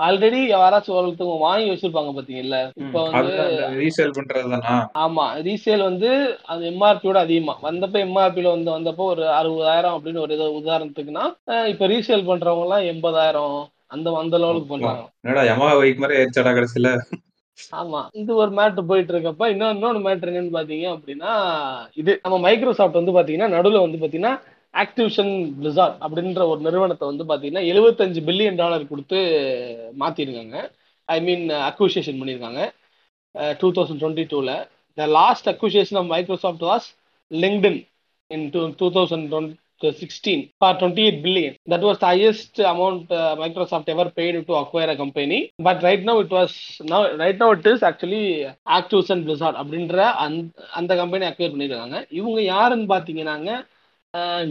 ஆல்ரெடி 0.00 0.40
யாராச்சும் 0.48 0.96
ஒருத்தவங்க 0.96 1.38
வாங்கி 1.44 1.70
வச்சிருப்பாங்க 1.70 2.10
பாத்தீங்கல்ல? 2.16 2.58
இப்போ 2.82 2.98
வந்து 3.06 3.32
ரீசேல் 3.78 4.14
பண்றது 4.18 4.50
தானா 4.54 4.74
ஆமா 5.04 5.24
ரீசேல் 5.46 5.82
வந்து 5.82 6.10
அது 6.46 6.62
எம்ஆர்பியோட 6.72 7.18
அதிகமா. 7.24 7.54
வந்தப்ப 7.62 7.98
எம்ஆர்பில 8.06 8.52
வந்து 8.54 8.70
வந்தப்போ 8.76 9.06
ஒரு 9.06 9.24
அறுபதாயிரம் 9.38 9.96
அப்படின்னு 9.96 10.22
ஒரு 10.26 10.36
உதாரணத்துக்குன்னா 10.60 11.24
இப்ப 11.72 11.88
ரீசேல் 11.94 12.28
பண்றவங்க 12.30 12.66
எல்லாம் 12.68 12.86
எண்பதாயிரம் 12.92 13.56
அந்த 13.88 14.08
அந்த 14.22 14.36
லெவலுக்கு 14.38 14.72
பண்றாங்க. 14.72 15.04
என்னடா 15.22 15.44
யமா 15.48 15.68
மாதிரி 15.96 16.94
ஆமா 17.72 18.00
இது 18.14 18.32
ஒரு 18.36 18.50
மேட்ரு 18.50 18.82
போயிட்டு 18.88 19.12
இருக்கப்ப 19.14 19.48
இன்னொரு 19.50 19.74
இன்னொரு 19.74 20.00
மேட்ரு 20.04 20.30
என்னன்னு 20.30 20.56
பாத்தீங்க 20.56 20.86
அப்படின்னா 20.92 21.32
இது 21.96 22.12
நம்ம 22.22 22.36
மைக்ரோசாஃப்ட் 22.44 23.00
வந்து 23.00 23.16
பாத்தீங்கன்னா 23.16 23.48
நடுவுல 23.56 23.82
வந்து 23.84 23.98
பாத்தீங்கன்னா 23.98 24.34
ஆக்டிவிஷன் 24.78 25.32
பிளிசார்ட் 25.58 25.96
அப்படின்ற 26.04 26.42
ஒரு 26.50 26.60
நிறுவனத்தை 26.60 27.06
வந்து 27.08 27.26
பார்த்தீங்கன்னா 27.28 27.64
எழுபத்தஞ்சு 27.70 28.22
பில்லியன் 28.28 28.60
டாலர் 28.62 28.90
கொடுத்து 28.90 29.20
மாற்றிருக்காங்க 30.02 30.58
ஐ 31.08 31.18
மீன் 31.20 31.44
அக்யூசியேஷன் 31.68 32.18
பண்ணியிருக்காங்க 32.20 32.62
டூ 33.60 33.70
தௌசண்ட் 33.76 34.02
டுவெண்ட்டி 34.02 34.26
டூவில் 34.32 34.56
the 34.98 35.06
last 35.14 35.48
acquisition 35.48 36.00
of 36.00 36.10
Microsoft 36.12 36.66
was 36.68 36.86
LinkedIn 37.30 37.80
in 38.30 38.44
two 38.50 38.60
two 38.78 38.88
thousand 38.96 39.26
twenty 39.30 39.56
sixteen 39.98 40.42
for 40.58 40.76
twenty 40.78 41.02
eight 41.04 41.20
billion 41.24 41.56
that 41.72 41.84
was 41.86 42.00
the 42.00 42.06
highest 42.12 42.60
amount 42.70 43.10
Microsoft 43.42 43.90
ever 43.94 44.10
paid 44.16 44.38
to 44.48 44.54
acquire 44.60 44.92
a 44.94 44.98
company 45.02 45.38
but 45.66 45.82
right 45.86 46.06
no 46.08 46.14
it 46.22 46.34
was 46.38 46.56
no 46.90 46.98
right 47.22 47.40
no 47.40 47.48
it 47.54 47.68
is 47.72 47.84
actually 47.88 48.22
Activision 48.78 49.22
Blizzard 49.26 49.60
அப்படின்ற 49.62 49.98
அந்த 50.24 50.42
அந்த 50.74 50.94
company 51.02 51.26
acquire 51.28 51.54
பண்ணியிருக்காங்க 51.54 52.00
இவங்க 52.18 52.40
யாருன்னு 52.48 52.88
பார்த்தீங்கன்னாங்க 52.92 53.50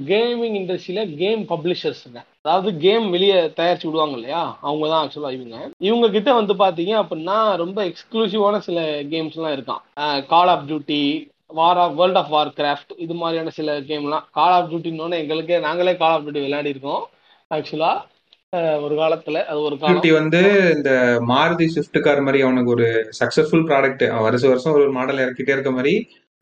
gaming 0.08 0.58
இண்டஸ்ட்ரியில 0.60 1.04
game 1.22 1.42
பப்ளிஷர்ஸ்ங்க 1.50 2.20
அதாவது 2.40 2.70
game 2.84 3.06
வெளியே 3.10 3.38
தயாரிச்சு 3.58 3.88
விடுவாங்க 3.88 4.16
இல்லையா? 4.18 4.42
அவங்க 4.62 4.84
தான் 4.88 5.02
ஆக்சுவலா 5.04 5.32
இவங்க. 5.38 5.56
இவங்க 5.88 6.08
கிட்ட 6.10 6.30
வந்து 6.34 6.54
பாத்தீங்க 6.56 6.94
அப்படின்னா 7.02 7.38
ரொம்ப 7.56 7.80
எக்ஸ்க்ளூசிவான 7.90 8.60
சில 8.68 8.82
கேம்ஸ் 9.14 9.38
எல்லாம் 9.40 9.56
இருக்கான். 9.58 9.82
Call 10.34 10.52
of 10.54 10.68
Duty 10.70 11.02
War 11.60 11.80
of 11.84 11.96
World 12.00 12.20
of 12.22 12.32
Warcraft 12.58 12.94
இது 12.98 13.14
மாதிரியான 13.14 13.54
சில 13.58 13.76
கேம்லாம் 13.90 14.26
கால் 14.32 14.56
ஆஃப் 14.58 14.70
டியூட்டின்னு 14.72 15.22
எங்களுக்கே 15.24 15.60
நாங்களே 15.60 15.96
கால் 15.96 16.16
ஆஃப் 16.16 16.24
டியூட்டி 16.26 16.46
விளையாடி 16.46 16.74
இருக்கோம் 16.76 17.04
ஆக்சுவலா 17.52 17.92
ஒரு 18.84 18.96
காலத்துல 18.96 19.38
அது 19.50 19.60
ஒரு 19.62 19.76
காலம். 19.76 19.92
டியூட்டி 19.96 20.12
வந்து 20.20 20.42
இந்த 20.76 20.92
மாருதி 21.32 21.68
ஸ்விஃப்ட் 21.74 22.00
கார் 22.02 22.22
மாதிரி 22.22 22.42
அவனுக்கு 22.42 22.74
ஒரு 22.76 22.88
சக்சஸ்ஃபுல் 23.20 23.66
ப்ராடக்ட் 23.70 24.04
வருஷம் 24.22 24.52
வருஷம் 24.54 24.78
ஒரு 24.78 24.86
மாடல் 24.92 25.24
இறக்கிட்டே 25.26 25.56
இருக்க 25.56 25.72
மாதிரி 25.72 25.94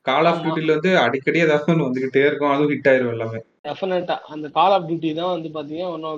கால் 0.06 0.28
ஆஃப். 0.28 0.42
டியூட்டில 0.44 0.74
வந்து 0.74 0.92
அடிக்கடி 1.00 1.40
ஏதாவது 1.40 1.72
ஒண்ணு 1.74 1.88
வந்துகிட்டே 1.88 2.24
இருக்கும். 2.26 2.52
அதுவும் 2.52 2.72
ஹிட் 2.72 2.90
ஆயிரும் 2.92 3.14
எல்லாமே. 3.14 3.40
டெஃபினட்டா 3.66 4.16
அந்த 4.28 4.48
கால் 4.50 4.74
ஆஃப் 4.74 4.88
டியூட்டி 4.90 5.12
தான் 5.14 5.32
வந்து 5.32 5.50
பாத்தீங்கன்னா 5.50 6.12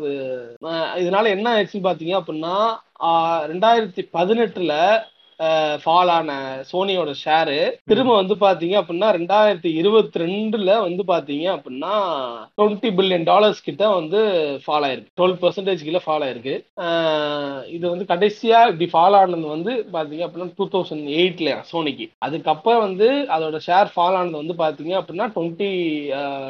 அஹ் 0.70 0.96
இதனால 1.02 1.30
என்ன 1.30 1.48
ஆயிடுச்சுன்னு 1.54 1.88
பாத்தீங்க 1.88 2.16
அப்படின்னா 2.20 2.56
ரெண்டாயிரத்தி 3.46 4.04
பதினெட்டுல 4.14 4.74
ஃபால் 5.82 6.12
ஆன 6.14 6.32
சோனியோட 6.70 7.12
ஷேரு 7.24 7.58
திரும்ப 7.90 8.12
வந்து 8.20 8.36
பாத்தீங்க 8.44 8.76
அப்படின்னா 8.82 9.10
ரெண்டாயிரத்தி 9.18 9.72
இருபத்தி 9.80 10.22
ரெண்டுல 10.24 10.72
வந்து 10.86 11.04
பாத்தீங்க 11.12 11.46
அப்படின்னா 11.56 11.92
டுவெண்ட்டி 12.60 12.90
பில்லியன் 13.00 13.28
டாலர்ஸ் 13.32 13.62
கிட்ட 13.68 13.84
வந்து 13.98 14.20
ஃபால் 14.64 14.86
ஆயிருக்கு. 14.88 15.12
டுவெல் 15.20 15.38
பர்சன்டேஜ் 15.44 15.86
கிட்ட 15.88 16.02
ஃபால் 16.06 16.26
ஆயிருக்கு. 16.28 16.56
இது 17.76 17.86
வந்து 17.94 18.08
கடைசியா 18.14 18.62
இப்படி 18.72 18.88
ஃபால் 18.94 19.18
ஆனது 19.20 19.48
வந்து 19.56 19.74
பாத்தீங்க 19.98 20.26
அப்படின்னா 20.28 20.50
டூ 20.60 20.68
தௌசண்ட் 20.76 21.08
எயிட்ல 21.20 21.54
சோனிக்கு. 21.72 22.08
அதுக்கப்புறம் 22.28 22.84
வந்து 22.88 23.10
அதோட 23.38 23.62
ஷேர் 23.68 23.94
ஃபால் 23.96 24.18
ஆனது 24.22 24.38
வந்து 24.42 24.58
பாத்தீங்க 24.64 24.96
அப்படின்னா 25.02 25.28
டுவெண்ட்டி 25.38 25.72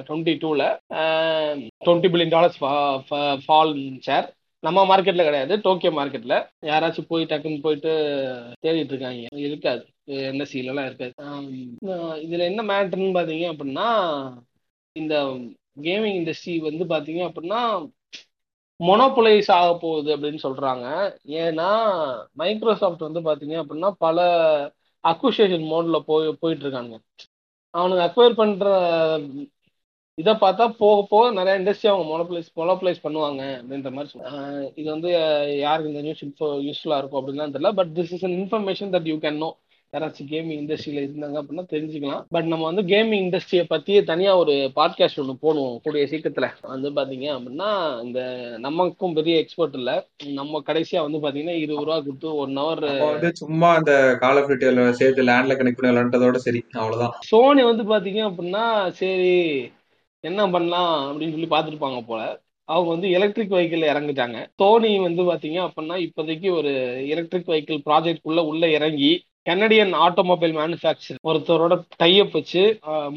டுவெண்ட்டி 0.09 0.35
டூல 0.45 0.71
twenty 1.87 2.11
billion 2.13 2.35
dollars 2.37 2.59
fall 3.45 3.75
share 4.09 4.27
நம்ம 4.67 4.85
மார்க்கெட்ல 4.89 5.25
கிடையாது 5.27 5.53
டோக்கியோ 5.61 5.91
மார்க்கெட்ல 5.97 6.35
யாராச்சும் 6.71 7.09
போய் 7.11 7.29
டக்குன்னு 7.29 7.61
போயிட்டு 7.61 7.91
தேடிட்டு 8.65 8.93
இருக்காங்க. 8.93 9.27
இருக்காது. 9.47 9.83
என்எஸ்சில 10.29 10.71
எல்லாம் 10.71 10.85
இருக்காது. 10.85 11.13
இதுல 12.25 12.43
என்ன 12.51 12.63
மேட்டர்னு 12.71 13.17
பாத்தீங்க 13.19 13.45
அப்படின்னா 13.53 13.87
இந்த 14.95 15.15
கேமிங் 15.81 16.17
இண்டஸ்ட்ரி 16.19 16.55
வந்து 16.67 16.83
பாத்தீங்க 16.93 17.21
அப்படின்னா 17.29 17.61
மொனோபொலைஸ் 18.79 19.49
ஆக 19.51 19.69
போகுது 19.77 20.09
அப்படின்னு 20.17 20.39
சொல்றாங்க. 20.43 20.85
ஏன்னா 21.41 21.69
மைக்ரோசாஃப்ட் 22.41 23.07
வந்து 23.07 23.21
பாத்தீங்க 23.29 23.55
அப்படின்னா 23.63 23.89
பல 23.97 24.17
அக்விசேஷன் 25.03 25.65
மோட்ல 25.73 25.99
போய் 25.99 26.27
போயிட்டு 26.39 26.63
இருக்காங்க. 26.65 26.95
அவனுங்க 27.73 28.03
அக்வயர் 28.09 28.39
பண்ற 28.41 28.67
இதை 30.17 30.33
பார்த்தா 30.33 30.65
போக 30.77 31.05
போக 31.09 31.25
நிறைய 31.31 31.55
இண்டஸ்ட்ரி 31.59 31.87
அவங்க 31.89 32.05
மொனோபலைஸ் 32.11 32.47
மொனோபலைஸ் 32.55 33.03
பண்ணுவாங்க 33.03 33.41
அப்படின்ற 33.57 33.89
மாதிரி 33.91 34.23
ஆஹ் 34.29 34.67
இது 34.75 34.87
வந்து 34.91 35.09
யாருக்கு 35.57 35.91
இந்த 35.91 36.01
நியூஸ் 36.01 36.23
இப்போ 36.23 36.47
யூஸ்ஃபுல்லா 36.57 36.97
இருக்கும் 36.97 37.19
அப்படின்னு 37.19 37.55
தெரியல. 37.55 37.71
But 37.71 37.91
this 37.95 38.13
is 38.15 38.23
an 38.23 38.35
information 38.39 38.91
that 38.95 39.09
you 39.11 39.17
can 39.25 39.37
know 39.37 39.49
யாராச்சும் 39.93 40.29
கேமிங் 40.31 40.61
இண்டஸ்ட்ரியில 40.61 41.03
இருந்தாங்க 41.03 41.37
அப்படின்னா 41.41 41.65
தெரிஞ்சுக்கலாம். 41.73 42.23
பட் 42.29 42.45
நம்ம 42.45 42.65
வந்து 42.65 42.83
கேமிங் 42.93 43.21
இண்டஸ்ட்ரியை 43.25 43.63
பத்தியே 43.69 44.03
தனியா 44.03 44.37
ஒரு 44.37 44.53
பாட்காஸ்ட் 44.75 45.21
ஒன்று 45.23 45.35
போடுவோம் 45.45 45.77
கூடிய 45.83 46.07
சீக்கிரத்துல. 46.11 46.49
வந்து 46.73 46.91
பாத்தீங்க 46.97 47.27
அப்படின்னா 47.35 47.69
இந்த 48.03 48.19
நமக்கும் 48.59 49.13
பெரிய 49.13 49.37
எக்ஸ்பர்ட் 49.37 49.75
இல்ல. 49.75 49.91
நம்ம 50.33 50.63
கடைசியா 50.65 51.01
வந்து 51.07 51.21
பாத்தீங்கன்னா 51.25 51.57
இருபது 51.63 51.85
ரூபா 51.85 51.99
கொடுத்து 51.99 52.35
ஒன் 52.35 52.57
ஹவர் 52.57 52.83
வந்து 53.05 53.31
சும்மா 53.43 53.71
அந்த 53.73 53.93
கால் 54.19 54.39
ஆஃப் 54.41 54.51
சேர்த்து 55.01 55.29
லேண்ட்ல 55.31 55.59
கனெக்ட் 55.61 55.79
பண்ணி 55.79 55.93
விளையாண்டதோட 55.93 56.35
சரி 56.47 56.63
அவ்வளவுதான். 56.73 57.15
சோனி 57.31 57.63
வந்து 57.63 57.85
பாத்தீங்க 57.95 58.23
அப்படின்னா 58.29 58.65
சரி 59.01 59.33
என்ன 60.23 60.49
பண்ணலாம் 60.49 60.91
அப்படின்னு 61.07 61.35
சொல்லி 61.35 61.49
பார்த்துருப்பாங்க 61.51 61.99
போல. 62.07 62.21
அவங்க 62.69 62.89
வந்து 62.93 63.09
எலக்ட்ரிக் 63.17 63.51
வெஹிக்கிள் 63.51 63.83
இறங்கிட்டாங்க. 63.91 64.37
தோனி 64.55 64.99
வந்து 64.99 65.23
பாத்தீங்க 65.31 65.59
அப்படின்னா 65.67 65.97
இப்போதைக்கு 66.07 66.49
ஒரு 66.59 66.71
எலக்ட்ரிக் 67.07 67.49
வெஹிக்கிள் 67.49 67.81
ப்ராஜெக்ட் 67.85 68.25
உள்ள 68.29 68.41
உள்ள 68.43 68.69
இறங்கி 68.69 69.11
கனடியன் 69.49 69.93
ஆட்டோமொபைல் 70.05 70.53
மேனுஃபேக்சர் 70.57 71.19
ஒருத்தரோட 71.29 71.73
டைப் 71.97 72.33
வச்சு 72.37 72.63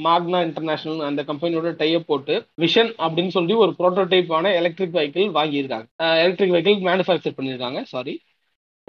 மாக்னா 0.04 0.40
இன்டர்நேஷனல் 0.48 1.00
அந்த 1.08 1.22
கம்பெனியோட 1.30 1.70
டைப் 1.76 2.06
போட்டு 2.06 2.34
விஷன் 2.64 2.90
அப்படின்னு 3.04 3.32
சொல்லி 3.36 3.54
ஒரு 3.62 3.72
ப்ரோட்டோடைப்பான 3.78 4.52
எலக்ட்ரிக் 4.60 4.94
வெஹிக்கிள் 4.94 5.34
வாங்கியிருக்காங்க. 5.38 5.86
எலக்ட்ரிக் 6.24 6.54
வெஹிக்கிள் 6.56 6.86
மேனுஃபேக்சர் 6.90 7.36
பண்ணியிருக்காங்க 7.38 7.82
சாரி 7.94 8.14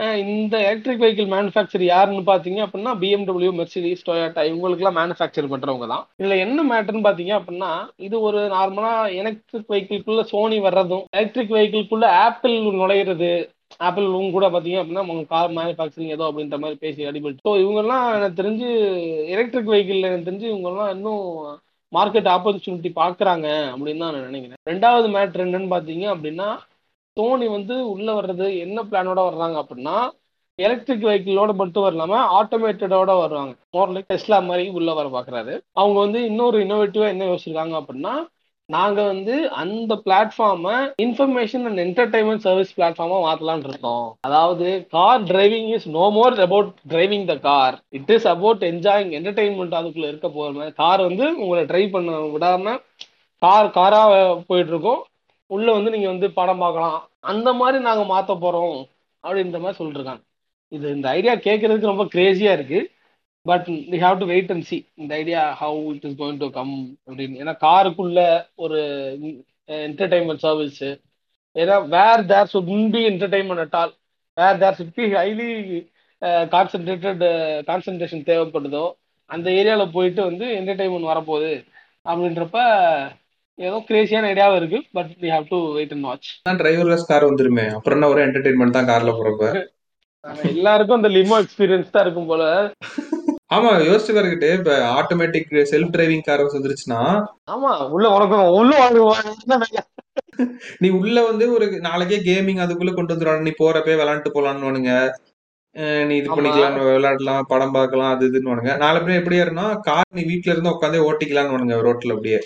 இந்த 0.01 0.55
எலக்ட்ரிக் 0.67 1.01
வெஹிக்கிள் 1.03 1.27
மேனுஃபேக்சர் 1.33 1.83
யாருன்னு 1.85 2.23
பார்த்தீங்க 2.29 2.59
அப்படின்னா 2.65 2.91
பிஎம்டபிள்யூ 3.01 3.51
மெர்சிடிஸ் 3.59 4.05
டொயோட்டா 4.07 4.41
இவங்களுக்குலாம் 4.49 4.97
மேனுஃபேக்சர் 4.99 5.51
பண்ணுறவங்க 5.51 5.87
தான். 5.87 6.03
இதில் 6.19 6.43
என்ன 6.45 6.63
மேட்டர்னு 6.71 7.05
பார்த்தீங்க 7.07 7.33
அப்படின்னா 7.39 7.71
இது 8.07 8.15
ஒரு 8.21 8.41
நார்மலாக 8.55 9.15
எலக்ட்ரிக் 9.21 9.71
வெஹிக்கிள்குள்ளே 9.73 10.23
சோனி 10.33 10.59
வர்றதும் 10.67 11.03
எலக்ட்ரிக் 11.17 11.55
வெஹிக்கிள்குள்ளே 11.57 12.09
ஆப்பிள் 12.25 12.55
நுழையிறது 12.79 13.31
ஆப்பிள் 13.79 14.07
கூட 14.37 14.45
பார்த்தீங்க 14.49 14.79
அப்படின்னா 14.81 15.03
அவங்க 15.05 15.25
கார் 15.33 15.55
மேனுஃபேக்சரிங் 15.57 16.15
ஏதோ 16.15 16.25
அப்படின்ற 16.29 16.57
மாதிரி 16.63 16.79
பேசி 16.85 17.07
அடிபட்டு. 17.09 17.45
ஸோ 17.47 17.53
இவங்கெல்லாம் 17.63 18.05
எனக்கு 18.17 18.39
தெரிஞ்சு 18.41 18.69
எலக்ட்ரிக் 19.35 19.71
வெஹிக்கிள் 19.73 20.07
எனக்கு 20.09 20.27
தெரிஞ்சு 20.29 20.47
இவங்கெல்லாம் 20.53 20.91
இன்னும் 20.95 21.23
மார்க்கெட் 21.93 22.27
ஆப்பர்ச்சுனிட்டி 22.33 22.89
பார்க்குறாங்க 22.99 23.47
அப்படின்னு 23.71 24.03
தான் 24.03 24.13
நான் 24.15 24.27
நினைக்கிறேன். 24.29 24.59
ரெண்டாவது 24.71 25.07
மேட்ரு 25.15 25.45
என்னன்னு 25.47 25.73
பார்த்தீங்க 25.73 26.05
அப்படின்னா 26.13 26.49
தோனி 27.17 27.47
வந்து 27.47 27.75
உள்ள 27.89 28.07
வர்றது 28.19 28.47
என்ன 28.59 28.81
பிளானோட 28.81 29.21
வர்றாங்க 29.29 29.57
அப்படின்னா 29.61 29.95
எலக்ட்ரிக் 30.59 31.05
வெஹிக்கிளோட 31.05 31.51
மட்டும் 31.53 31.85
வரலாம 31.85 32.19
ஆட்டோமேட்டடோட 32.39 33.11
வருவாங்க. 33.19 33.53
மோர்லி 33.75 34.01
டெஸ்லா 34.13 34.37
மாதிரி 34.49 34.69
உள்ள 34.69 34.93
வர 34.93 35.07
பாக்குறாரு. 35.15 35.53
அவங்க 35.73 35.97
வந்து 35.99 36.19
இன்னொரு 36.25 36.57
இன்னோவேட்டிவா 36.65 37.07
என்ன 37.07 37.25
யோசிச்சிருக்காங்க 37.25 37.75
அப்படின்னா 37.81 38.13
நாங்க 38.69 38.99
வந்து 39.03 39.35
அந்த 39.61 39.93
பிளாட்ஃபார்மை 40.05 40.75
இன்ஃபர்மேஷன் 41.03 41.63
அண்ட் 41.69 41.81
என்டர்டைன்மெண்ட் 41.85 42.43
சர்வீஸ் 42.45 42.75
பிளாட்ஃபார்மா 42.77 43.17
மாத்தலாம்னு 43.25 43.67
இருக்கோம். 43.69 44.05
அதாவது 44.21 44.67
car 44.89 45.23
driving 45.23 45.69
is 45.77 45.87
no 45.89 46.05
more 46.09 46.39
about 46.39 46.71
driving 46.89 47.25
the 47.31 47.35
car 47.49 47.77
it 47.89 48.11
is 48.17 48.27
about 48.27 48.63
enjoying 48.71 49.11
entertainment 49.19 49.77
அதுக்குள்ள 49.79 50.07
இருக்க 50.07 50.29
போற 50.29 50.69
கார் 50.81 51.01
வந்து 51.01 51.25
உங்களை 51.43 51.63
டிரைவ் 51.71 51.91
பண்ண 51.91 52.19
விடாம 52.35 52.75
கார் 53.41 53.75
காரா 53.79 54.01
போயிட்டு 54.47 54.71
இருக்கோம். 54.73 55.01
உள்ள 55.55 55.67
வந்து 55.77 55.93
நீங்க 55.93 56.07
வந்து 56.13 56.27
படம் 56.39 56.61
பார்க்கலாம். 56.63 56.99
அந்த 57.31 57.49
மாதிரி 57.59 57.77
நாங்க 57.87 58.03
மாத்த 58.13 58.33
போறோம் 58.43 58.77
அப்படின்ற 59.23 59.59
மாதிரி 59.63 59.79
சொல்லிருக்காங்க. 59.81 60.23
இது 60.77 60.87
இந்த 60.97 61.07
ஐடியா 61.17 61.33
கேட்கறதுக்கு 61.47 61.91
ரொம்ப 61.91 62.05
கிரேசியா 62.15 62.51
இருக்கு. 62.57 62.79
But 63.45 63.67
we 63.91 63.97
have 64.05 64.17
to 64.21 64.27
wait 64.31 64.51
and 64.53 64.65
see 64.69 64.77
இந்த 65.01 65.11
idea 65.21 65.41
how 65.61 65.79
it 65.95 66.05
is 66.09 66.17
going 66.21 66.41
to 66.43 66.49
come 66.57 66.73
அப்படின்னு. 67.07 67.39
ஏன்னா 67.43 67.53
காருக்குள்ள 67.65 68.19
ஒரு 68.63 68.79
என்டர்டைன்மெண்ட் 69.87 70.43
சர்வீஸ் 70.47 70.81
ஏன்னா 71.55 71.77
where 71.95 72.23
there 72.33 72.51
should 72.53 72.73
be 72.95 73.01
entertainment 73.11 73.63
at 73.65 73.77
all 73.81 73.93
where 74.37 74.61
there 74.63 74.77
should 74.79 74.95
be 74.99 75.07
highly 75.19 75.49
concentrated 76.55 77.23
concentration 77.69 78.27
தேவைப்படுதோ 78.31 78.85
அந்த 79.29 79.47
ஏரியாவில் 79.59 79.93
போயிட்டு 79.95 80.21
வந்து 80.29 80.45
என்டர்டைன்மெண்ட் 80.59 81.11
வரப்போகுது. 81.11 81.53
அப்படின்றப்ப 82.05 82.59
ஏதோ 83.59 83.77
கிரேசியான 83.87 84.27
ஐடியாவும் 84.27 84.59
இருக்கு 84.59 84.79
but 84.93 85.11
we 85.23 85.29
have 85.33 85.45
to 85.49 85.57
wait 85.73 85.93
and 85.93 86.05
watch 86.05 86.29
தான் 86.41 86.59
டிரைவர்லெஸ் 86.61 87.09
கார் 87.09 87.29
வந்துருமே. 87.29 87.65
அப்புறம் 87.75 87.97
என்ன 87.97 88.09
ஒரு 88.13 88.21
என்டர்டைன்மெண்ட் 88.25 88.77
தான் 88.77 88.89
கார்ல 88.89 89.13
போறப்ப? 89.17 89.45
எல்லாருக்கும் 90.51 90.97
அந்த 90.97 91.09
லிமோ 91.09 91.37
எக்ஸ்பீரியன்ஸ் 91.43 91.93
தான் 91.93 92.03
இருக்கும் 92.05 92.29
போல. 92.31 92.43
ஆமா 93.55 93.71
யோசிச்சு 93.87 94.13
பாருக்கிட்டு 94.15 94.49
இப்ப 94.57 94.73
ஆட்டோமேட்டிக் 94.99 95.49
செல்ஃப் 95.71 95.93
டிரைவிங் 95.95 96.27
கார் 96.27 96.43
வந்துருச்சுன்னா? 96.49 96.99
ஆமா 97.45 97.71
உள்ள 97.95 98.05
உனக்கும் 98.09 98.53
உள்ள 98.59 98.73
வாங்குவாங்க 98.81 99.79
நீ 100.79 100.87
உள்ள 100.99 101.17
வந்து 101.27 101.45
ஒரு 101.55 101.65
நாளைக்கே 101.79 102.19
கேமிங் 102.27 102.61
அதுக்குள்ள 102.63 102.91
கொண்டு 102.93 103.13
வந்துடுவாங்க 103.13 103.47
நீ 103.47 103.53
போறப்பே 103.57 103.95
விளாண்டுட்டு 103.95 104.35
போலான்னு 104.37 104.95
நீ 106.09 106.13
இது. 106.17 106.29
பண்ணிக்கலாம் 106.29 106.77
விளையாடலாம் 106.87 107.45
படம் 107.51 107.75
பார்க்கலாம் 107.75 108.13
அது 108.15 108.25
இதுன்னு 108.29 108.75
நாளை 108.81 108.97
பின்ன 109.01 109.19
எப்படி 109.21 109.39
ஏறுனா 109.43 109.65
கார் 109.81 110.15
நீ 110.17 110.23
வீட்ல 110.31 110.53
இருந்து 110.53 110.73
உட்காந்தே 110.73 111.05
ஓட்டிக்கலாம்னு 111.09 111.85
ரோட்ல 111.87 112.15
அப்படியே. 112.15 112.39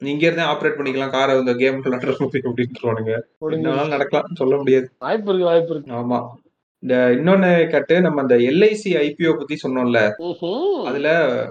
இங்க 0.00 0.26
இருந்தே 0.26 0.42
ஆப்ரேட் 0.42 0.78
பண்ணிக்கலாம். 0.78 1.10
காரை 1.10 1.38
இந்த 1.38 1.54
கேம் 1.54 1.82
விளையாடுற 1.82 2.12
என்ன 3.50 3.70
வேணாலும் 3.70 3.88
நடக்கலாம். 3.88 4.28
சொல்ல 4.34 4.56
முடியாது. 4.56 4.90
வாய்ப்பு 4.98 5.28
இருக்கு 5.28 5.48
வாய்ப்பு 5.48 5.70
இருக்கு. 5.70 5.92
ஆமா. 5.92 6.20
இந்த 6.78 6.94
இன்னொன்னு 7.16 7.68
கேட்டு 7.70 8.00
நம்ம 8.00 8.20
அந்த 8.20 8.36
எல்ஐசி 8.36 8.90
ஐபிஓ 8.90 9.36
பத்தி 9.36 9.56
சொன்னோம்ல. 9.62 10.00
அதுல 10.84 11.08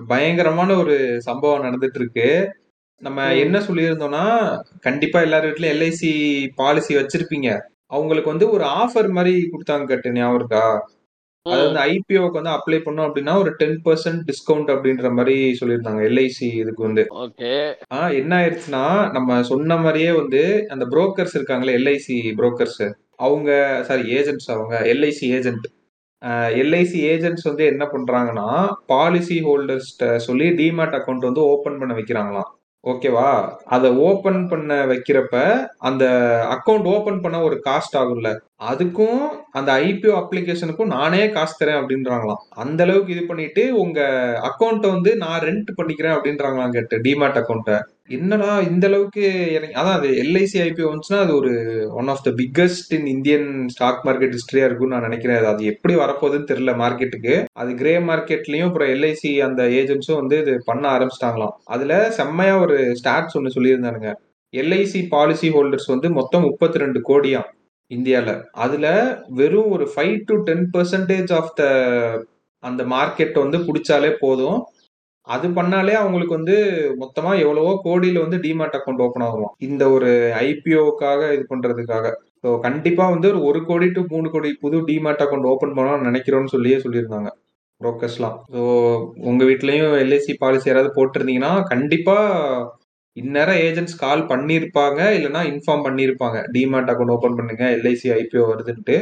பயங்கரமான 0.08 0.76
ஒரு 0.76 1.22
சம்பவம் 1.22 1.64
நடந்துட்டு 1.64 2.00
இருக்கு 2.00 2.54
நம்ம. 3.02 3.36
என்ன 3.36 3.60
சொல்லியிருந்தோம்னா 3.60 4.58
கண்டிப்பா 4.80 5.22
எல்லார் 5.22 5.46
வீட்லயும் 5.46 5.76
எல்ஐசி 5.76 6.12
பாலிசி 6.56 6.96
வச்சிருப்பீங்க. 6.96 7.60
அவங்களுக்கு 7.86 8.30
வந்து 8.30 8.50
ஒரு 8.50 8.64
ஆஃபர் 8.64 9.10
மாதிரி 9.10 9.50
கொடுத்தாங்க 9.52 9.84
கேட்டு. 9.84 10.12
ஞாபகம் 10.12 10.36
இருக்கா? 10.36 10.92
அது. 11.42 11.64
வந்து 11.64 11.80
ஐபிஓக்கு 11.80 12.40
வந்து 12.40 12.50
அப்ளை 12.50 12.78
பண்ணோம் 12.86 13.08
அப்படின்னா 13.08 13.38
ஒரு 13.38 13.52
டென் 13.56 13.82
பர்சன்ட் 13.86 14.22
டிஸ்கவுண்ட் 14.30 14.70
அப்படின்ற 14.76 15.14
மாதிரி 15.14 15.58
சொல்லியிருந்தாங்க. 15.60 16.02
எல்ஐசி 16.10 16.48
இதுக்கு 16.54 16.84
வந்து. 16.84 17.06
ஓகே 17.10 17.74
ஆ 17.92 18.10
என்ன 18.10 18.38
ஆயிடுச்சுன்னா 18.38 19.12
நம்ம 19.12 19.44
சொன்ன 19.44 19.78
மாதிரியே 19.78 20.12
வந்து 20.12 20.66
அந்த 20.70 20.86
புரோக்கர்ஸ் 20.86 21.36
இருக்காங்களே 21.38 21.76
எல்ஐசி 21.80 22.18
புரோக்கர்ஸ் 22.38 22.82
அவங்க 23.16 23.50
சாரி 23.84 24.02
ஏஜென்ட்ஸ் 24.18 24.52
அவங்க 24.52 24.76
எல்ஐசி 24.84 25.28
ஏஜென்ட் 25.38 25.68
எல்ஐசி 26.62 27.00
ஏஜென்ட்ஸ் 27.12 27.44
வந்து 27.44 27.66
என்ன 27.66 27.84
பண்றாங்கன்னா 27.86 28.48
பாலிசி 28.86 29.44
ஹோல்டர்ஸ்ட 29.44 30.16
சொல்லி 30.16 30.48
டிமேட் 30.50 30.96
அக்கௌண்ட் 30.98 31.28
வந்து 31.30 31.42
ஓபன் 31.42 31.78
பண்ண 31.78 31.94
வைக்கிறாங்களாம். 31.94 32.50
ஓகேவா 32.84 33.30
அதை 33.66 33.90
ஓபன் 33.92 34.48
பண்ண 34.48 34.86
வைக்கிறப்ப 34.86 35.68
அந்த 35.78 36.04
அக்கௌண்ட் 36.56 36.88
ஓபன் 36.96 37.22
பண்ண 37.22 37.42
ஒரு 37.42 37.62
காஸ்ட் 37.66 37.98
ஆகும்ல. 37.98 38.30
அதுக்கும் 38.62 39.22
அந்த 39.52 39.70
ஐபிஓ 39.80 40.14
அப்ளிகேஷனுக்கும் 40.22 40.94
நானே 40.96 41.30
காசு 41.30 41.54
தரேன் 41.60 41.80
அப்படின்றாங்களாம். 41.82 42.42
அந்த 42.50 42.84
அளவுக்கு 42.84 43.14
இது 43.14 43.24
பண்ணிட்டு 43.26 43.62
உங்க 43.78 44.00
அக்கௌண்ட்டை 44.50 44.90
வந்து 44.96 45.18
நான் 45.18 45.42
ரெண்ட் 45.42 45.70
பண்ணிக்கிறேன் 45.78 46.16
அப்படின்றாங்களாம் 46.16 46.70
கேட்டு 46.70 46.98
டிமேட் 46.98 47.40
அக்கௌண்ட்டை 47.42 47.78
என்னடா 48.18 48.52
இந்த 48.62 48.88
அளவுக்கு 48.88 49.24
எனக்கு 49.54 49.76
அதான் 49.80 49.98
அது 49.98 50.10
எல்ஐசி 50.24 50.58
ஐபிஓ 50.66 50.88
வந்துச்சுன்னா 50.92 51.20
அது 51.26 51.36
ஒரு 51.36 51.52
one 51.92 52.08
of 52.08 52.24
the 52.24 52.32
biggest 52.40 52.94
in 52.98 53.06
Indian 53.06 53.68
stock 53.68 54.02
market 54.08 54.36
ஹிஸ்டரியா 54.38 54.68
இருக்கும்னு 54.68 54.96
நான் 54.96 55.08
நினைக்கிறேன். 55.08 55.44
அது 55.44 55.66
எப்படி 55.66 55.96
வரப்போகுதுன்னு 55.96 56.50
தெரியல 56.52 56.74
மார்க்கெட்டுக்கு 56.84 57.46
அது 57.54 57.74
கிரே 57.74 57.94
மார்க்கெட்லயும் 57.98 58.68
அப்புறம் 58.70 58.90
எல்ஐசி 58.96 59.32
அந்த 59.48 59.64
ஏஜென்ட்ஸும் 59.82 60.20
வந்து 60.22 60.40
இது 60.40 60.56
பண்ண 60.66 60.86
ஆரம்பிச்சிட்டாங்களாம். 60.98 61.54
அதுல 61.76 62.12
செம்மையா 62.20 62.60
ஒரு 62.60 62.80
ஸ்டாட்ஸ் 63.02 63.38
ஒன்று 63.40 63.56
சொல்லியிருந்தானுங்க. 63.58 64.12
எல்ஐசி 64.54 65.08
பாலிசி 65.10 65.50
ஹோல்டர்ஸ் 65.50 65.88
வந்து 65.88 66.10
மொத்தம் 66.10 66.42
முப்பத்தி 66.42 66.78
ரெண்டு 66.80 67.02
கோடியாம். 67.10 67.50
இந்தியால. 67.92 68.30
அதுல 68.56 68.88
வெறும் 69.40 69.72
ஒரு 69.76 69.86
five 69.94 70.18
to 70.30 70.36
ten 70.50 70.66
percentage 70.76 71.32
of 71.40 71.54
the 71.60 71.64
அந்த 72.64 72.82
மார்க்கெட் 72.94 73.38
வந்து 73.44 73.58
பிடிச்சாலே 73.68 74.12
போதும். 74.24 74.60
அது 75.28 75.48
பண்ணாலே 75.58 75.94
அவங்களுக்கு 76.02 76.38
வந்து 76.38 76.56
மொத்தமா 77.02 77.32
எவ்வளவோ 77.44 77.72
கோடியில 77.86 78.22
வந்து 78.24 78.38
டிமாட் 78.46 78.78
அக்கௌண்ட் 78.78 79.04
ஓப்பன் 79.06 79.26
ஆகும். 79.28 79.52
இந்த 79.68 79.84
ஒரு 79.96 80.10
ஐபிஓக்காக 80.46 81.22
இது 81.36 81.44
பண்றதுக்காக. 81.50 82.06
ஸோ 82.44 82.50
கண்டிப்பா 82.60 83.06
வந்து 83.10 83.28
ஒரு 83.30 83.42
ஒரு 83.50 83.60
கோடி 83.70 83.88
டு 83.90 84.02
மூணு 84.12 84.28
கோடி 84.30 84.50
புது 84.64 84.78
டிமார்ட் 84.90 85.24
அக்கௌண்ட் 85.26 85.50
ஓப்பன் 85.54 85.76
பண்ணணும்னு 85.78 86.10
நினைக்கிறோம்னு 86.10 86.54
சொல்லியே 86.56 86.78
சொல்லியிருந்தாங்க 86.86 87.32
புரோக்கர்ஸ்லாம் 87.82 88.38
ஸோ 88.54 88.62
உங்க 89.30 89.42
வீட்லயும் 89.46 89.94
எல்ஐசி 90.04 90.34
பாலிசி 90.40 90.70
யாராவது 90.70 90.90
போட்டிருந்தீங்கன்னா 90.96 91.52
கண்டிப்பா 91.74 92.16
இந்நேரம் 93.22 93.62
ஏஜென்ட்ஸ் 93.68 94.02
கால் 94.04 94.24
பண்ணியிருப்பாங்க 94.32 95.00
இல்லைன்னா 95.18 95.42
இன்ஃபார்ம் 95.52 95.86
பண்ணியிருப்பாங்க. 95.88 96.38
டிமாட் 96.56 96.92
அக்கௌண்ட் 96.94 97.16
ஓபன் 97.16 97.38
பண்ணுங்க 97.40 97.64
எல்ஐசி 97.78 98.10
ஐபிஓ 98.20 98.44
வருதுன்ட்டு. 98.52 98.98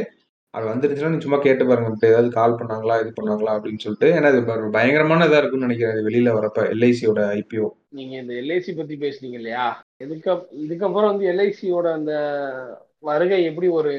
அது 0.54 0.64
வந்துருச்சுன்னா 0.70 1.10
நீ 1.14 1.18
சும்மா 1.24 1.38
கேட்டு 1.46 1.64
பாருங்க 1.68 1.90
இப்போ 1.94 2.06
ஏதாவது 2.10 2.28
கால் 2.36 2.56
பண்ணாங்களா 2.60 2.94
இது 3.02 3.10
பண்ணாங்களா 3.18 3.54
அப்படின்னு 3.56 3.82
சொல்லிட்டு. 3.84 4.08
ஏன்னா 4.16 4.28
இது 4.32 4.70
பயங்கரமான 4.76 5.26
இதாக 5.28 5.40
இருக்கும்னு 5.42 5.68
நினைக்கிறேன் 5.68 5.94
இது 5.96 6.06
வெளியில 6.08 6.32
வரப்ப 6.38 6.62
எல்ஐசியோட 6.74 7.22
ஐபிஓ 7.40 7.68
நீங்க 7.98 8.14
இந்த 8.22 8.32
எல்ஐசி 8.42 8.72
பத்தி 8.78 8.94
பேசுனீங்க 9.04 9.36
இல்லையா? 9.40 9.66
இதுக்கு 10.04 10.30
இதுக்கப்புறம் 10.64 11.10
வந்து 11.12 11.26
எல்ஐசியோட 11.32 11.86
அந்த 11.98 12.12
வருகை 13.00 13.44
எப்படி 13.44 13.68
ஒரு 13.68 13.90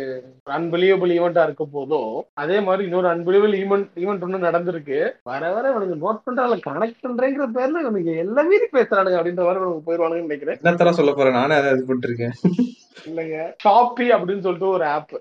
அன்பிலியபிள் 0.50 1.12
ஈவெண்டா 1.18 1.44
இருக்க 1.44 1.66
போதோ 1.74 2.22
அதே 2.34 2.60
மாதிரி 2.60 2.84
இன்னொரு 2.84 3.08
அன்பிலியபிள் 3.08 3.54
ஈவெண்ட் 3.60 3.88
ஈவெண்ட் 3.96 4.24
ஒன்று 4.26 4.48
நடந்திருக்கு. 4.48 5.12
வர 5.24 5.52
வர 5.54 5.70
இவனுக்கு 5.70 5.96
நோட் 6.04 6.24
பண்றாங்க 6.24 6.58
கனெக்ட் 6.72 7.06
பண்றேங்கிற 7.08 7.48
பேர்ல 7.58 7.84
இவனுக்கு 7.86 8.16
எல்லா 8.16 8.42
மீறி 8.42 8.68
பேசுறானுங்க 8.74 9.20
அப்படின்ற 9.20 9.46
மாதிரி 9.48 9.64
இவனுக்கு 9.64 9.88
போயிடுவானுங்கன்னு 9.88 10.30
நினைக்கிறேன். 10.30 10.60
என்னத்தர 10.64 10.90
சொல்ல 10.90 11.14
போறேன்? 11.14 11.34
நானே 11.34 11.56
அதை 11.56 11.72
இது 11.72 11.86
பண்ணிட்டு 11.86 12.10
இருக்கேன். 12.12 12.36
இல்லைங்க 13.10 13.38
ஷாப்பி 13.66 14.08
அப்படின்னு 14.16 14.46
சொல்லிட்டு 14.48 14.68
ஒரு 14.68 14.86
ஆப் 14.86 15.16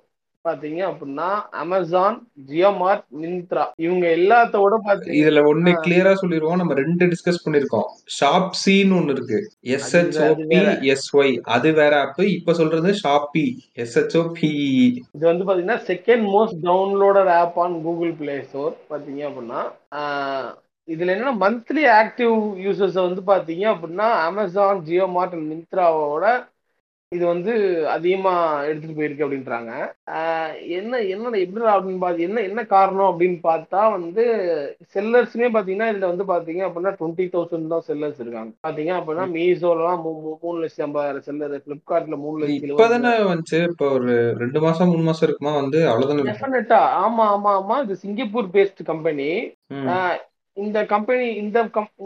பாத்தீங்க 0.45 0.81
அப்படின்னா 0.89 1.29
அமேசான் 1.61 2.17
ஜியோமார்ட் 2.49 3.05
மிந்த்ரா 3.21 3.65
இவங்க 3.77 4.05
எல்லாத்தோட 4.19 4.75
பாத்தீங்க 4.85 5.17
இதுல 5.21 5.41
ஒண்ணு 5.51 5.73
கிளியரா 5.85 6.13
சொல்லிருவோம் 6.21 6.61
நம்ம 6.61 6.77
ரெண்டு 6.81 7.07
டிஸ்கஸ் 7.13 7.43
பண்ணிருக்கோம் 7.45 7.89
ஷாப்சின்னு 8.19 8.97
ஒண்ணு 8.99 9.15
இருக்கு. 9.17 9.39
எஸ்ஹெச்ஓபி 9.75 10.61
எஸ்ஒய் 10.93 11.35
அது 11.49 11.71
வேற. 11.73 11.93
ஆப் 12.05 12.23
இப்ப 12.37 12.55
சொல்றது 12.55 12.93
ஷாப்பி 13.03 13.45
எஸ்ஹெச்ஓ 13.85 14.23
பிஇ 14.37 14.55
இது 15.17 15.25
வந்து 15.25 15.47
பாத்தீங்கன்னா 15.49 15.81
second 15.91 16.27
most 16.29 16.61
downloaded 16.65 17.33
app 17.37 17.59
on 17.59 17.77
Google 17.83 18.15
Play 18.21 18.37
Store 18.45 18.75
பாத்தீங்க 18.91 19.23
அப்படின்னா 19.29 19.63
இதுல 20.89 21.15
என்ன 21.15 21.33
மந்த்லி 21.41 21.83
ஆக்டிவ் 21.97 22.35
யூசர்ஸ் 22.67 23.01
வந்து 23.01 23.25
பாத்தீங்க 23.27 23.65
அப்படின்னா 23.73 24.07
அமேசான் 24.29 24.85
ஜியோ 24.87 25.09
மார்ட் 25.17 25.37
மிந்த்ராவோட 25.49 26.27
இது 27.13 27.25
வந்து 27.31 27.53
அதிகமா 27.93 28.33
எடுத்துட்டு 28.69 28.97
போயிருக்கு 28.97 29.25
அப்படின்றாங்க. 29.27 29.71
என்ன 30.79 30.99
என்ன 31.15 31.31
எப்படி 31.45 31.63
அப்படின்னு 31.75 32.03
பார்த்து 32.03 32.27
என்ன 32.27 32.43
என்ன 32.49 32.61
காரணம் 32.73 33.09
அப்படின்னு 33.11 33.39
பார்த்தா 33.47 33.83
வந்து 33.95 34.25
செல்லர்ஸ்மே 34.95 35.49
பாத்தீங்கன்னா 35.55 35.89
இதுல 35.93 36.11
வந்து 36.11 36.25
பாத்தீங்க 36.33 36.63
அப்படின்னா 36.67 36.93
டுவெண்ட்டி 36.99 37.27
தௌசண்ட் 37.35 37.73
தான் 37.75 37.87
செல்லர்ஸ் 37.89 38.21
இருக்காங்க. 38.25 38.53
பாத்தீங்க 38.67 38.93
அப்படின்னா 38.99 39.25
மீசோலாம் 39.37 40.03
மூணு 40.43 40.59
லட்சத்தி 40.63 40.87
ஐம்பதாயிரம் 40.89 41.27
செல்லர் 41.29 41.65
பிளிப்கார்ட்ல 41.69 42.19
மூணு 42.25 42.37
லட்சத்தி 42.43 42.71
இப்பதானே 42.73 43.15
வந்துச்சு. 43.31 43.61
இப்ப 43.73 43.89
ஒரு 43.99 44.11
ரெண்டு 44.43 44.63
மாசம் 44.67 44.93
மூணு 44.93 45.07
மாசம் 45.09 45.27
இருக்குமா 45.29 45.55
வந்து 45.63 45.81
அவ்வளவுதானே 45.93 46.29
டெஃபினட்டா 46.31 46.83
ஆமா 47.05 47.27
ஆமா 47.37 47.53
ஆமா. 47.63 47.79
இது 47.87 47.97
சிங்கப்பூர் 48.05 48.53
பேஸ்ட் 48.59 48.83
கம்பெனி. 48.93 49.31
இந்த 50.57 50.79
கம்பெனி 50.93 51.27
இந்த 51.41 51.59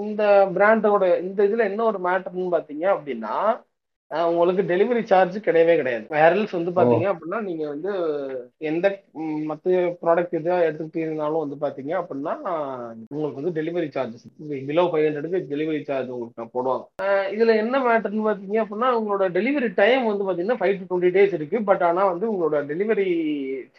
இந்த 0.07 0.22
பிராண்டோட 0.57 1.05
இந்த 1.26 1.40
இதுல 1.48 1.68
என்ன 1.70 1.84
ஒரு 1.90 2.00
மேட்டர்னு 2.07 2.55
பாத்தீங்க 2.57 2.86
அப்படின்னா 2.94 3.36
உங்களுக்கு 4.31 4.63
டெலிவரி 4.71 5.03
சார்ஜ் 5.11 5.37
கிடையவே 5.47 5.75
கிடையாது. 5.79 6.05
வேரல்ஸ் 6.17 6.55
வந்து 6.57 6.73
பாத்தீங்க 6.77 7.07
அப்படின்னா 7.13 7.39
நீங்க 7.47 7.65
வந்து 7.73 7.93
எந்த 8.71 8.87
மத்த 9.51 9.85
ப்ராடக்ட் 10.03 10.37
எதா 10.39 10.57
எடுத்துக்கிட்டீங்கனாலும் 10.67 11.43
வந்து 11.45 11.57
பாத்தீங்க 11.65 11.93
அப்படின்னா 12.01 12.35
உங்களுக்கு 13.13 13.41
வந்து 13.41 13.55
டெலிவரி 13.59 13.89
சார்ஜஸ் 13.97 14.27
பிலோ 14.69 14.85
ஃபைவ் 14.91 15.07
ஹண்ட்ரடுக்கு 15.07 15.41
டெலிவரி 15.53 15.81
சார்ஜ் 15.91 16.13
உங்களுக்கு 16.17 16.55
போடுவாங்க. 16.57 16.85
இதுல 17.37 17.57
என்ன 17.63 17.83
மேட்டர்னு 17.87 18.29
பாத்தீங்க 18.29 18.59
அப்படின்னா 18.65 18.91
உங்களோட 18.99 19.31
டெலிவரி 19.39 19.71
டைம் 19.83 20.09
வந்து 20.11 20.29
பாத்தீங்கன்னா 20.29 20.61
ஃபைவ் 20.63 20.79
டு 20.81 20.89
டுவெண்ட்டி 20.91 21.15
டேஸ் 21.19 21.37
இருக்கு. 21.39 21.59
பட் 21.71 21.85
ஆனா 21.91 22.05
வந்து 22.13 22.27
உங்களோட 22.33 22.65
டெலிவரி 22.73 23.11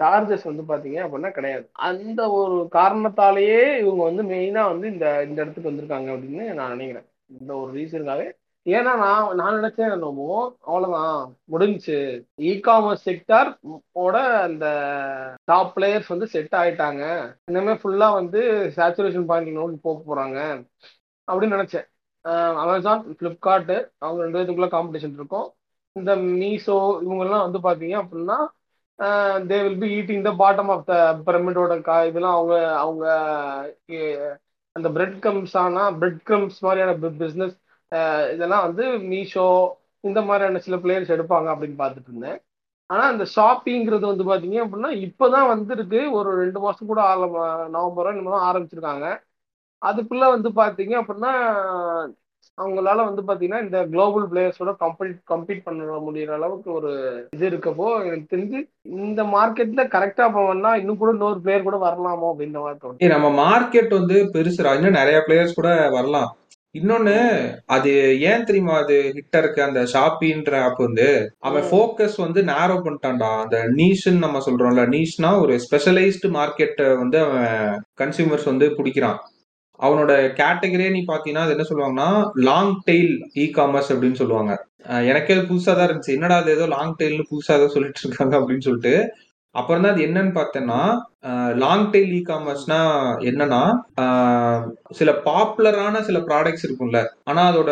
சார்ஜஸ் 0.02 0.50
வந்து 0.52 0.66
பாத்தீங்க 0.74 1.00
அப்படின்னா 1.06 1.32
கிடையாது. 1.40 1.66
அந்த 1.92 2.22
ஒரு 2.42 2.58
காரணத்தாலேயே 2.80 3.60
இவங்க 3.84 4.04
வந்து 4.10 4.26
மெயினா 4.36 4.64
வந்து 4.74 4.88
இந்த 4.96 5.08
இந்த 5.30 5.38
இடத்துக்கு 5.42 5.72
வந்திருக்காங்க 5.72 6.10
அப்படின்னு 6.16 6.46
நான் 6.60 6.74
நினைக்கிறேன். 6.76 7.08
இந்த 7.40 7.52
ஒரு 7.64 7.72
ரீசனுக்காகவே 7.80 8.30
ஏன்னா 8.66 8.92
நான் 8.98 9.36
நான் 9.36 9.58
நினைச்சேன் 9.58 9.94
என்னமோ 9.94 10.28
அவ்வளவுதான். 10.64 11.24
முடிஞ்சுச்சு. 11.52 11.98
இ 12.42 12.52
காமர்ஸ் 12.68 13.06
செக்டார் 13.08 13.50
ஓட 14.04 14.16
அந்த 14.44 14.66
டாப் 15.46 15.74
பிளேயர்ஸ் 15.76 16.12
வந்து 16.14 16.28
செட் 16.28 16.56
ஆயிட்டாங்க. 16.62 17.04
இனிமே 17.46 17.74
ஃபுல்லா 17.82 18.08
வந்து 18.14 18.42
சேச்சுரேஷன் 18.78 19.28
பாயிண்ட் 19.32 19.58
நோக்கி 19.60 19.80
போக 19.82 20.00
போறாங்க. 20.08 20.38
அப்படின்னு 21.28 21.58
நினைச்சேன். 21.58 21.88
அமேசான் 22.64 23.02
ஃப்ளிப்கார்ட் 23.18 23.74
அவங்க 24.00 24.20
ரெண்டு 24.24 24.38
பேத்துக்குள்ள 24.38 24.70
காம்படிஷன் 24.70 25.16
இருக்கும். 25.16 25.48
இந்த 25.96 26.12
மீஷோ 26.34 26.76
இவங்கெல்லாம் 27.06 27.46
வந்து 27.46 27.60
பாத்தீங்க 27.66 27.96
அப்படின்னா 28.04 28.38
they 29.50 29.58
will 29.64 29.80
be 29.80 29.88
eating 29.98 30.24
the 30.24 30.32
bottom 30.40 30.70
of 30.70 30.86
the 30.86 30.94
பிரமிடோட 31.28 31.74
கா 31.82 31.96
இதெல்லாம் 32.06 32.36
அவங்க 32.36 32.56
அவங்க 32.78 33.06
அந்த 34.76 34.88
பிரெட் 34.90 35.18
கம்ஸ் 35.20 35.56
ஆனால் 35.58 35.98
பிரெட் 35.98 36.22
கிரம்ஸ் 36.24 36.58
மாதிரியான 36.62 36.94
பிஸ்னஸ் 37.22 37.56
இதெல்லாம் 38.34 38.66
வந்து 38.68 38.86
மீஷோ 39.12 39.48
இந்த 40.02 40.22
மாதிரியான 40.22 40.60
சில 40.60 40.78
பிளேயர்ஸ் 40.78 41.14
எடுப்பாங்க 41.16 41.48
அப்படின்னு 41.54 41.78
பார்த்துட்டு 41.82 42.12
இருந்தேன். 42.12 42.40
ஆனா 42.90 43.04
அந்த 43.12 43.26
ஷாப்பிங்கிறது 43.36 44.06
வந்து 44.12 44.26
பாத்தீங்க 44.32 44.58
அப்படின்னா 44.64 44.92
இப்பதான் 45.08 45.52
வந்துருக்கு. 45.54 46.12
ஒரு 46.12 46.30
ரெண்டு 46.42 46.60
மாசம் 46.60 46.88
கூட 46.88 47.02
ஆரம்ப 47.02 47.46
நவம்பரோ 47.76 48.12
இனிமே 48.14 48.34
தான் 48.34 48.48
ஆரம்பிச்சிருக்காங்க. 48.50 49.08
அதுக்குள்ள 49.82 50.26
வந்து 50.36 50.50
பாத்தீங்க 50.60 50.94
அப்படின்னா 51.02 51.32
அவங்களால 52.58 53.04
வந்து 53.08 53.22
பாத்தீங்கன்னா 53.28 53.62
இந்த 53.64 53.78
குளோபல் 53.92 54.26
பிளேயர்ஸோட 54.32 54.72
கம்பீட் 54.82 55.16
கம்பீட் 55.32 55.64
பண்ண 55.64 56.00
முடியற 56.08 56.34
அளவுக்கு 56.38 56.70
ஒரு 56.72 56.92
இது 57.36 57.50
இருக்கப்போ 57.50 57.88
எனக்கு 58.08 58.28
தெரிஞ்சு 58.36 58.60
இந்த 59.06 59.24
மார்க்கெட்ல 59.24 59.84
கரெக்டா 59.96 60.26
போவோம்னா 60.36 60.74
இன்னும் 60.82 60.98
கூட 60.98 61.12
இன்னொரு 61.12 61.40
பிளேயர் 61.40 61.68
கூட 61.70 61.78
வரலாமோ 61.78 62.30
அப்படின்ற 62.32 62.62
மாதிரி 62.62 63.14
நம்ம 63.16 63.30
மார்க்கெட் 63.44 64.00
வந்து 64.00 64.18
பெருசு 64.36 64.62
இன்னும் 64.76 65.00
நிறைய 65.02 65.20
பிளேயர்ஸ் 65.28 65.60
கூட 65.62 65.90
வரலாம். 65.90 66.30
இன்னொன்னு 66.76 67.16
அது 67.68 67.92
ஏன் 68.30 68.46
தெரியுமா? 68.46 68.76
அது 68.84 68.96
ஹிட்டா 69.18 69.40
இருக்கு 69.42 69.60
அந்த 69.66 69.82
ஷாப்பின்ற 69.92 70.54
ஆப் 70.60 70.80
வந்து 70.80 71.08
அவன். 71.40 71.66
ஃபோக்கஸ் 71.70 72.16
வந்து 72.18 72.40
நேரோ 72.44 72.76
பண்ணிட்டான்டா. 72.86 73.30
அந்த 73.44 73.58
நீஷ்ன்னு 73.80 74.24
நம்ம 74.26 74.42
சொல்றோம்ல 74.48 74.86
நீஷ்னா 74.96 75.32
ஒரு 75.40 75.56
ஸ்பெஷலைஸ்டு 75.66 76.32
மார்க்கெட்டை 76.38 76.88
வந்து 76.98 77.20
அவன் 77.26 77.52
கன்சியூமர்ஸ் 78.02 78.50
வந்து 78.52 78.68
பிடிக்கிறான். 78.80 79.20
அவனோட 79.80 80.12
கேட்டகரியே 80.40 80.90
நீ 80.90 81.02
பாத்தீங்கன்னா 81.08 81.46
அது 81.46 81.56
என்ன 81.56 81.66
சொல்லுவாங்கன்னா 81.70 82.10
லாங் 82.50 82.74
டெய்ல் 82.88 83.14
இ 83.36 83.46
காமர்ஸ் 83.56 83.92
அப்படின்னு 83.94 84.20
சொல்லுவாங்க. 84.22 84.52
எனக்கே 85.10 85.36
அது 85.36 85.46
புதுசா 85.52 85.72
தான் 85.72 85.88
இருந்துச்சு. 85.88 86.16
என்னடா 86.18 86.38
அது 86.38 86.52
ஏதோ 86.52 86.66
லாங் 86.76 86.96
டெய்ல்னு 87.00 87.30
புதுசா 87.32 87.54
ஏதோ 87.60 87.68
சொல்லிட்டு 87.76 88.02
இருக்காங்க 88.04 88.34
அப்படின்னு 88.40 88.66
சொல்லிட்டு 88.68 88.94
அப்புறம் 89.56 89.84
தான் 89.84 89.94
அது 89.94 90.06
என்னன்னு 90.08 90.34
பார்த்தேன்னா 90.38 90.80
லாங் 91.64 91.88
டெய்ல் 91.94 92.14
இ 92.20 92.22
காமர்ஸ்னா 92.30 92.80
என்னன்னா 93.32 93.62
சில 95.00 95.12
பாப்புலரான 95.28 96.02
சில 96.08 96.20
ப்ராடக்ட்ஸ் 96.30 96.66
இருக்கும்ல. 96.68 97.00
ஆனா 97.30 97.42
அதோட 97.52 97.72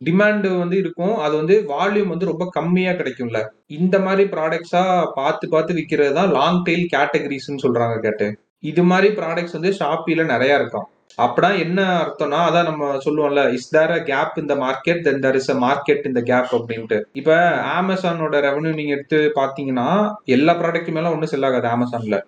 டிமாண்டு 0.00 0.48
வந்து 0.62 0.76
இருக்கும். 0.84 1.14
அது 1.24 1.34
வந்து 1.40 1.56
வால்யூம் 1.72 2.12
வந்து 2.14 2.30
ரொம்ப 2.30 2.44
கம்மியா 2.56 2.92
கிடைக்கும்ல. 2.92 3.40
இந்த 3.78 3.96
மாதிரி 4.06 4.24
ப்ராடக்ட்ஸா 4.34 4.82
பார்த்து 5.20 5.44
பார்த்து 5.48 5.76
விற்கிறது 5.78 6.14
தான் 6.18 6.32
லாங் 6.38 6.60
டெய்ல் 6.68 6.86
கேட்டகரிஸ்ன்னு 6.94 7.64
சொல்றாங்க 7.66 7.96
கேட்டு. 8.06 8.28
இது 8.70 8.82
மாதிரி 8.90 9.08
ப்ராடக்ட்ஸ் 9.20 9.56
வந்து 9.58 9.72
ஷாப்பில 9.80 10.24
நிறைய 10.34 10.58
இருக்கும். 10.60 10.86
அப்படின்னா 11.18 11.50
என்ன 11.64 11.80
அர்த்தம்னா 11.98 12.38
அதான் 12.48 12.68
நம்ம 12.68 12.84
சொல்லுவோம்ல 13.04 13.42
இஸ் 13.52 13.68
தேர் 13.68 13.92
அ 13.92 14.00
கேப் 14.02 14.38
இந்த 14.42 14.54
market 14.56 15.00
then 15.02 15.20
there 15.20 15.38
is 15.40 15.50
a 15.50 15.56
market 15.58 16.06
இந்த 16.06 16.20
கேப் 16.30 16.52
அப்படின்ட்டு. 16.58 16.98
இப்ப 17.12 17.32
அமேசானோட 17.74 18.36
ரெவன்யூ 18.46 18.72
நீங்க 18.74 18.92
எடுத்து 18.92 19.18
பாத்தீங்கன்னா 19.40 19.88
எல்லா 20.36 20.54
ப்ராடக்ட் 20.60 20.90
மேல 20.90 21.12
ஒன்றும் 21.14 21.32
செல் 21.32 21.48
ஆகாது 21.50 21.68
அமேசான்ல 21.68 22.18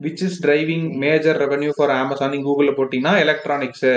which 0.00 0.24
is 0.26 0.40
driving 0.44 0.88
major 1.04 1.38
revenue 1.44 1.70
for 1.76 1.94
Amazon 1.96 2.32
நீங்க 2.34 2.46
கூகுளில் 2.48 2.78
போட்டீங்கன்னா 2.78 3.14
எலக்ட்ரானிக்ஸு 3.24 3.92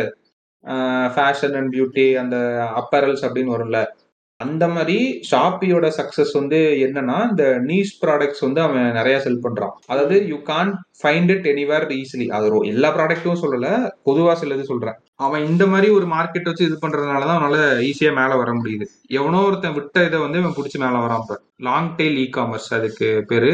ஃபேஷன் 1.16 1.56
அண்ட் 1.60 1.72
பியூட்டி 1.76 2.08
அந்த 2.22 2.36
அப்பரல்ஸ் 2.82 3.26
அப்படின்னு 3.28 3.56
வரும்ல. 3.56 3.80
அந்த 4.44 4.66
மாதிரி 4.76 4.98
ஷாப்பியோட 5.32 5.88
சக்சஸ் 6.00 6.34
வந்து 6.40 6.60
என்னன்னா 6.86 7.18
இந்த 7.32 7.46
நீஸ் 7.70 7.92
ப்ராடக்ட்ஸ் 8.04 8.44
வந்து 8.46 8.62
அவன் 8.66 8.86
நிறைய 9.00 9.16
செல் 9.26 9.44
பண்றான். 9.46 9.74
அதாவது 9.92 10.18
you 10.32 10.38
can 10.52 10.72
find 11.02 11.32
it 11.36 11.48
anywhere 11.54 11.86
easily 12.00 12.28
அது 12.38 12.48
எல்லா 12.74 12.90
ப்ராடக்ட்டும் 12.98 13.42
சொல்லல 13.44 13.68
பொதுவா 14.10 14.34
சிலது 14.42 14.66
சொல்றேன். 14.72 14.98
அவன் 15.26 15.44
இந்த 15.52 15.64
மாதிரி 15.74 15.90
ஒரு 15.98 16.06
மார்க்கெட் 16.16 16.50
வச்சு 16.50 16.68
இது 16.70 16.78
பண்றதுனால 16.86 17.26
தான் 17.30 17.38
அவனால 17.40 17.58
ஈஸியா 17.90 18.12
மேல 18.22 18.38
வர 18.42 18.52
முடியுது. 18.60 18.86
எவனோ 19.20 19.42
ஒருத்தன் 19.50 19.78
விட்ட 19.78 20.06
இதை 20.10 20.20
வந்து 20.20 20.40
இவன் 20.44 20.58
பிடிச்சி 20.58 20.80
மேல 20.86 21.04
வரான் 21.06 21.24
இப்ப 21.24 21.38
லாங் 21.70 21.92
டெய்ல் 22.00 22.20
இ 22.26 22.28
காமர்ஸ் 22.38 22.70
அதுக்கு 22.80 23.10
பேரு. 23.32 23.54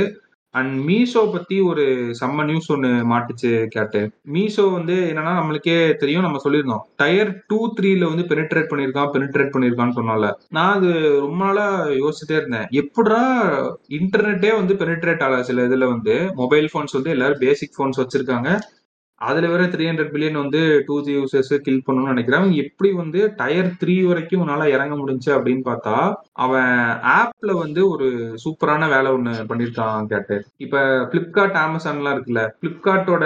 அண்ட் 0.58 0.74
மீஷோ 0.90 1.22
பத்தி 1.32 1.56
ஒரு 1.70 1.86
செம்ம 2.20 2.46
நியூஸ் 2.50 2.72
ஒன்று 2.74 2.92
மாட்டுச்சு 3.12 3.52
கேட்டு. 3.76 4.02
மீஷோ 4.34 4.66
வந்து 4.78 4.96
என்னன்னா 5.14 5.34
நம்மளுக்கே 5.40 5.78
தெரியும் 6.02 6.26
நம்ம 6.26 6.42
சொல்லியிருந்தோம். 6.44 6.84
டயர் 7.02 7.34
டூ 7.48 7.60
த்ரீல 7.78 8.08
வந்து 8.12 8.26
பெனிட்ரேட் 8.32 8.70
பண்ணியிருக்கான் 8.72 9.12
பெனிட்ரேட் 9.16 9.54
பண்ணியிருக்கான்னு 9.56 9.98
சொன்னால 10.00 10.32
நான் 10.50 10.76
அது 10.78 10.92
ரொம்ப 11.20 11.42
நாளா 11.46 11.68
யோசிச்சுட்டே 12.02 12.38
இருந்தேன். 12.42 12.68
எப்படா 12.82 13.22
இன்டர்நெட்டே 14.00 14.52
வந்து 14.60 14.74
பெனிட்ரேட் 14.82 15.24
ஆகல 15.28 15.42
சில 15.50 15.68
இதுல 15.68 15.88
வந்து? 15.94 16.16
மொபைல் 16.36 16.68
ஃபோன்ஸ் 16.74 16.98
வந்து 16.98 17.14
எல்லாரும் 17.16 17.44
பேசிக் 17.46 17.76
ஃபோன்ஸ் 17.78 18.02
வச்சிருக்காங்க. 18.02 18.50
அதுல 19.22 19.48
வேற 19.48 19.64
த்ரீ 19.64 19.84
ஹண்ட்ரட் 19.90 20.12
பில்லியன் 20.14 20.40
வந்து 20.42 20.60
டூ 20.88 20.96
ஜி 21.02 21.14
யூசர்ஸ் 21.18 21.54
கில் 21.66 21.84
பண்ணணும்னு 21.86 22.14
நினைக்கிறேன். 22.14 22.42
அவன் 22.42 22.60
எப்படி 22.64 22.90
வந்து 22.94 23.20
டயர் 23.40 23.72
த்ரீ 23.82 23.96
வரைக்கும் 24.10 24.42
உன்னால 24.44 24.66
இறங்க 24.76 24.96
முடிஞ்சு 24.96 25.30
அப்படின்னு 25.38 25.64
பார்த்தா 25.70 25.96
அவன் 26.46 26.74
ஆப்ல 27.16 27.52
வந்து 27.62 27.82
ஒரு 27.90 28.08
சூப்பரான 28.44 28.90
வேலை 28.94 29.12
ஒண்ணு 29.12 29.34
பண்ணிருக்கான் 29.50 30.10
கேட்டு. 30.12 30.36
இப்ப 30.66 30.84
பிளிப்கார்ட் 31.14 31.58
அமேசான்லாம் 31.64 32.16
இருக்குல்ல 32.16 32.44
பிளிப்கார்ட்டோட 32.62 33.26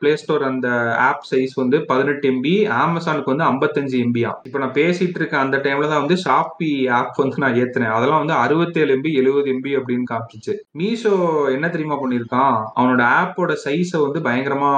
பிளே 0.00 0.12
ஸ்டோர் 0.22 0.46
அந்த 0.50 0.68
ஆப் 1.08 1.28
சைஸ் 1.30 1.54
வந்து 1.62 1.78
பதினெட்டு 1.84 2.26
எம்பி 2.32 2.54
அமேசானுக்கு 2.80 3.32
வந்து 3.34 3.48
ஐம்பத்தஞ்சு 3.50 3.96
எம்பியா 4.06 4.32
இப்ப 4.48 4.58
நான் 4.64 4.76
பேசிட்டு 4.80 5.18
இருக்க 5.22 5.38
அந்த 5.44 5.56
டைம்ல 5.66 5.90
தான் 5.92 6.02
வந்து 6.04 6.18
ஷாப்பி 6.24 6.72
ஆப் 6.98 7.22
வந்து 7.22 7.44
நான் 7.44 7.58
ஏத்துனேன். 7.62 7.94
அதெல்லாம் 7.98 8.22
வந்து 8.24 8.36
அறுபத்தேழு 8.44 8.96
எம்பி 8.96 9.12
எழுபது 9.22 9.48
எம்பி 9.54 9.72
அப்படின்னு 9.78 10.10
காமிச்சிச்சு. 10.12 10.54
மீஷோ 10.80 11.14
என்ன 11.56 11.66
தெரியுமா 11.68 11.98
பண்ணிருக்கான் 12.02 12.56
அவனோட 12.78 13.02
ஆப்போட 13.20 13.52
சைஸை 13.66 13.98
வந்து 14.06 14.20
பயங்கரமா 14.28 14.72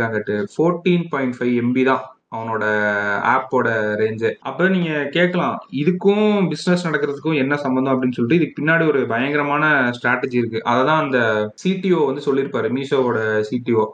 வச்சிருக்காங்கட்டு 0.00 0.44
ஃபோர்டீன் 0.54 1.06
பாயிண்ட் 1.08 1.36
ஃபைவ் 1.38 1.54
எம்பி 1.62 1.84
தான் 1.84 2.04
அவனோட 2.36 2.64
ஆப்போட 3.30 3.68
ரேஞ்சு 4.00 4.28
அப்புறம் 4.40 4.72
நீங்க 4.72 5.04
கேட்கலாம் 5.10 5.56
இதுக்கும் 5.70 6.48
பிசினஸ் 6.48 6.86
நடக்கிறதுக்கும் 6.86 7.36
என்ன 7.36 7.56
சம்பந்தம் 7.56 7.92
அப்படின்னு 7.94 8.12
சொல்லிட்டு 8.12 8.38
இதுக்கு 8.40 8.62
பின்னாடி 8.62 8.86
ஒரு 8.86 9.06
பயங்கரமான 9.06 9.64
ஸ்ட்ராட்டஜி 9.96 10.36
இருக்கு. 10.36 10.60
அததான் 10.64 11.02
அந்த 11.04 11.18
சிடிஓ 11.64 12.00
வந்து 12.06 12.26
சொல்லியிருப்பாரு 12.26 12.70
மீஷோவோட 12.70 13.18
சிடிஓ 13.50 13.84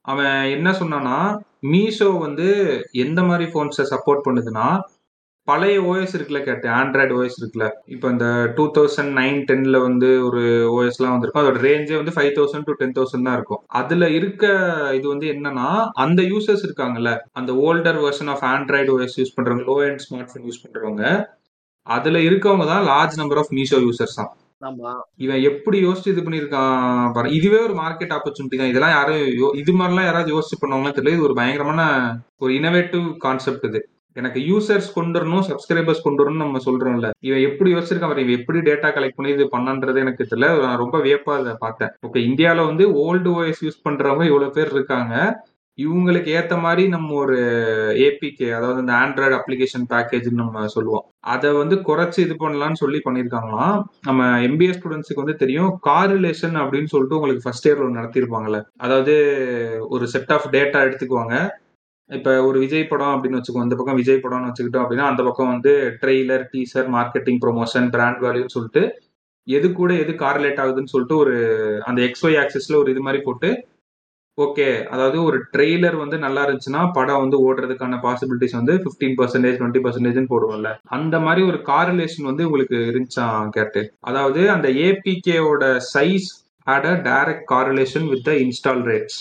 அவன் 0.00 0.42
என்ன 0.50 0.72
சொன்னான்னா 0.72 1.18
மீஷோ 1.66 2.18
வந்து 2.18 2.46
எந்த 2.92 3.22
மாதிரி 3.22 3.50
ஃபோன்ஸை 3.50 3.84
சப்போர்ட் 3.90 4.24
பண்ணுதுன்னா 4.24 4.66
பழைய 5.48 5.78
ஓஎஸ் 5.88 6.14
இருக்குல்ல 6.16 6.40
கேட்டு 6.46 6.66
ஆண்ட்ராய்டு 6.78 7.16
ஓஎஸ் 7.18 7.38
இருக்குல்ல. 7.40 7.66
இப்போ 7.94 8.06
இந்த 8.14 8.26
டூ 8.56 8.64
தௌசண்ட் 8.76 9.12
நைன் 9.20 9.40
டென்ல 9.48 9.78
வந்து 9.86 10.08
ஒரு 10.28 10.42
ஓஎஸ்லாம் 10.76 11.14
வந்திருக்கும். 11.14 11.42
அதோட 11.42 11.60
ரேஞ்சே 11.66 11.96
வந்து 12.00 12.14
five 12.16 12.32
thousand 12.38 12.66
to 12.68 12.76
ten 12.80 12.96
thousand 12.98 13.26
தான் 13.28 13.36
இருக்கும். 13.38 13.62
அதுல 13.80 14.08
இருக்க 14.18 14.44
இது 14.98 15.06
வந்து 15.14 15.28
என்னன்னா 15.34 15.68
அந்த 16.04 16.22
யூசர்ஸ் 16.32 16.66
இருக்காங்கல்ல 16.68 17.12
அந்த 17.40 17.52
older 17.66 18.00
version 18.06 18.32
of 18.34 18.44
Android 18.54 18.92
OS 18.96 19.18
use 19.22 19.36
பண்றவங்க 19.38 19.66
low 19.70 19.76
and 19.88 20.04
smart 20.06 20.30
phone 20.32 20.46
use 20.48 20.62
பண்றவங்க 20.64 21.04
அதுல 21.86 22.18
இருக்கவங்க 22.28 22.66
தான் 22.72 22.86
large 22.92 23.20
number 23.22 23.40
of 23.40 23.54
Meesho 23.58 23.78
users 23.86 24.18
தான். 24.20 24.32
இவன் 25.24 25.40
எப்படி 25.48 25.78
யோசிச்சு 25.86 26.12
இது 26.12 26.22
பண்ணிருக்கான் 26.26 27.26
இதுவே 27.38 27.58
ஒரு 27.66 27.74
மார்க்கெட் 27.80 28.14
ஆப்பர்ச்சுனிட்டி 28.16 28.58
தான். 28.60 28.70
இதெல்லாம் 28.72 28.94
யாரும் 28.98 29.24
இது 29.62 29.72
மாதிரிலாம் 29.80 30.08
யாராவது 30.08 30.30
யோசிச்சு 30.34 30.58
பண்ணுவாங்கன்னு 30.62 30.96
தெரியல. 30.98 31.16
இது 31.16 31.26
ஒரு 31.28 31.36
பயங்கரமான 31.40 31.82
ஒரு 32.44 32.52
இனோவேட்டிவ் 32.60 33.04
கான்செப்ட் 33.26 33.66
இது. 33.70 33.80
எனக்கு 34.14 34.40
யூசர்ஸ் 34.40 34.88
கொண்டு 34.94 35.20
வரணும் 35.20 35.46
சப்ஸ்கிரைபர்ஸ் 35.50 36.04
கொண்டு 36.06 36.20
வரணும் 36.24 36.44
நம்ம 36.44 36.58
சொல்றோம்ல. 36.66 37.10
இவன் 37.20 37.46
எப்படி 37.48 37.74
யோசிச்சிருக்கான் 37.74 38.18
இவன் 38.18 38.38
எப்படி 38.40 38.58
டேட்டா 38.58 38.90
கலெக்ட் 38.96 39.16
பண்ணி 39.16 39.32
இது 39.32 39.48
பண்ணன்றது 39.56 39.98
எனக்கு 40.04 40.28
தெரியல. 40.30 40.50
நான் 40.60 40.82
ரொம்ப 40.84 40.98
வியப்பா 40.98 41.32
அதை 41.40 41.54
பார்த்தேன். 41.58 41.92
ஓகே 42.06 42.22
இந்தியால 42.28 42.66
வந்து 42.66 42.86
ஓல்டு 43.06 43.32
ஓஎஸ் 43.38 43.64
யூஸ் 43.66 43.84
பண்றவங்க 43.88 44.24
இவ்வளவு 44.24 44.50
பேர் 44.50 44.72
இருக்காங்க. 44.72 45.14
இவங்களுக்கு 45.78 46.30
ஏத்த 46.38 46.60
மாதிரி 46.60 46.88
நம்ம 46.88 47.14
ஒரு 47.14 47.36
ஏபிகே 48.06 48.48
அதாவது 48.56 48.80
இந்த 48.80 48.92
ஆண்ட்ராய்டு 48.92 49.36
அப்ளிகேஷன் 49.38 49.86
பேக்கேஜ்னு 49.92 50.42
நம்ம 50.42 50.66
சொல்லுவோம். 50.66 51.04
அதை 51.20 51.52
வந்து 51.52 51.76
குறைச்சு 51.76 52.18
இது 52.18 52.34
பண்ணலாம்னு 52.42 52.80
சொல்லி 52.82 53.00
பண்ணியிருக்காங்களாம். 53.04 53.82
நம்ம 54.02 54.28
எம்பிஏ 54.40 54.74
ஸ்டூடெண்ட்ஸுக்கு 54.76 55.22
வந்து 55.24 55.36
தெரியும் 55.36 55.80
காரிலேஷன் 55.86 56.56
அப்படின்னு 56.62 56.92
சொல்லிட்டு 56.94 57.18
உங்களுக்கு 57.18 57.42
ஃபர்ஸ்ட் 57.42 57.68
இயர் 57.68 57.82
ஒன்று 57.86 58.00
நடத்தியிருப்பாங்கல்ல. 58.00 58.60
அதாவது 58.76 59.16
ஒரு 59.88 60.06
செட் 60.06 60.32
ஆஃப் 60.32 60.48
டேட்டா 60.52 60.80
எடுத்துக்குவாங்க. 60.86 61.36
இப்ப 62.10 62.30
ஒரு 62.42 62.58
விஜய் 62.58 62.88
படம் 62.88 63.14
அப்படின்னு 63.14 63.38
வச்சுக்கோ 63.38 63.62
இந்த 63.62 63.76
பக்கம் 63.76 63.96
விஜய் 63.96 64.22
படம்னு 64.24 64.48
வச்சுக்கிட்டோம் 64.50 64.84
அப்படின்னா 64.84 65.06
அந்த 65.08 65.22
பக்கம் 65.22 65.52
வந்து 65.52 65.72
trailer 66.02 66.44
teaser 66.52 66.88
marketing 66.96 67.40
promotion 67.44 67.88
brand 67.90 68.20
வேல்யூன்னு 68.24 68.46
சொல்லிட்டு 68.48 68.82
எது 69.46 69.72
கூட 69.72 69.92
எது 69.94 70.12
கார்லேட் 70.20 70.60
ஆகுதுன்னு 70.62 70.92
சொல்லிட்டு 70.92 71.16
ஒரு 71.16 71.34
அந்த 71.84 72.00
எக்ஸ்ஒய் 72.02 72.38
ஆக்சிஸ்ல 72.42 72.76
ஒரு 72.76 72.90
இது 72.90 73.00
மாதிரி 73.00 73.22
போட்டு 73.22 73.48
ஓகே 74.38 74.68
அதாவது 74.90 75.18
ஒரு 75.24 75.38
ட்ரெய்லர் 75.52 75.96
வந்து 75.96 76.16
நல்லா 76.18 76.42
இருந்துச்சுன்னா 76.44 76.92
படம் 76.92 77.20
வந்து 77.20 77.36
ஓடுறதுக்கான 77.46 77.98
பாசிபிலிட்டிஸ் 78.04 78.56
வந்து 78.56 78.74
15% 78.84 79.18
பர்சன்டேஜ் 79.18 79.58
டுவெண்ட்டி 79.58 79.82
பர்சன்டேஜ் 79.84 80.30
போடுவோம்ல. 80.32 80.70
அந்த 80.88 81.20
மாதிரி 81.20 81.42
ஒரு 81.46 81.58
காரிலேஷன் 81.66 82.22
வந்து 82.22 82.46
உங்களுக்கு 82.46 82.78
இருந்துச்சான் 82.90 83.50
கேட்டு? 83.50 83.82
அதாவது 84.00 84.50
அந்த 84.50 84.68
ஏபிகேவோட 84.86 85.64
சைஸ் 85.94 86.28
ஆட 86.66 86.86
a 86.90 87.02
direct 87.02 87.46
correlation 87.52 88.08
with 88.08 88.24
the 88.24 88.32
install 88.44 88.82
rates 88.90 89.20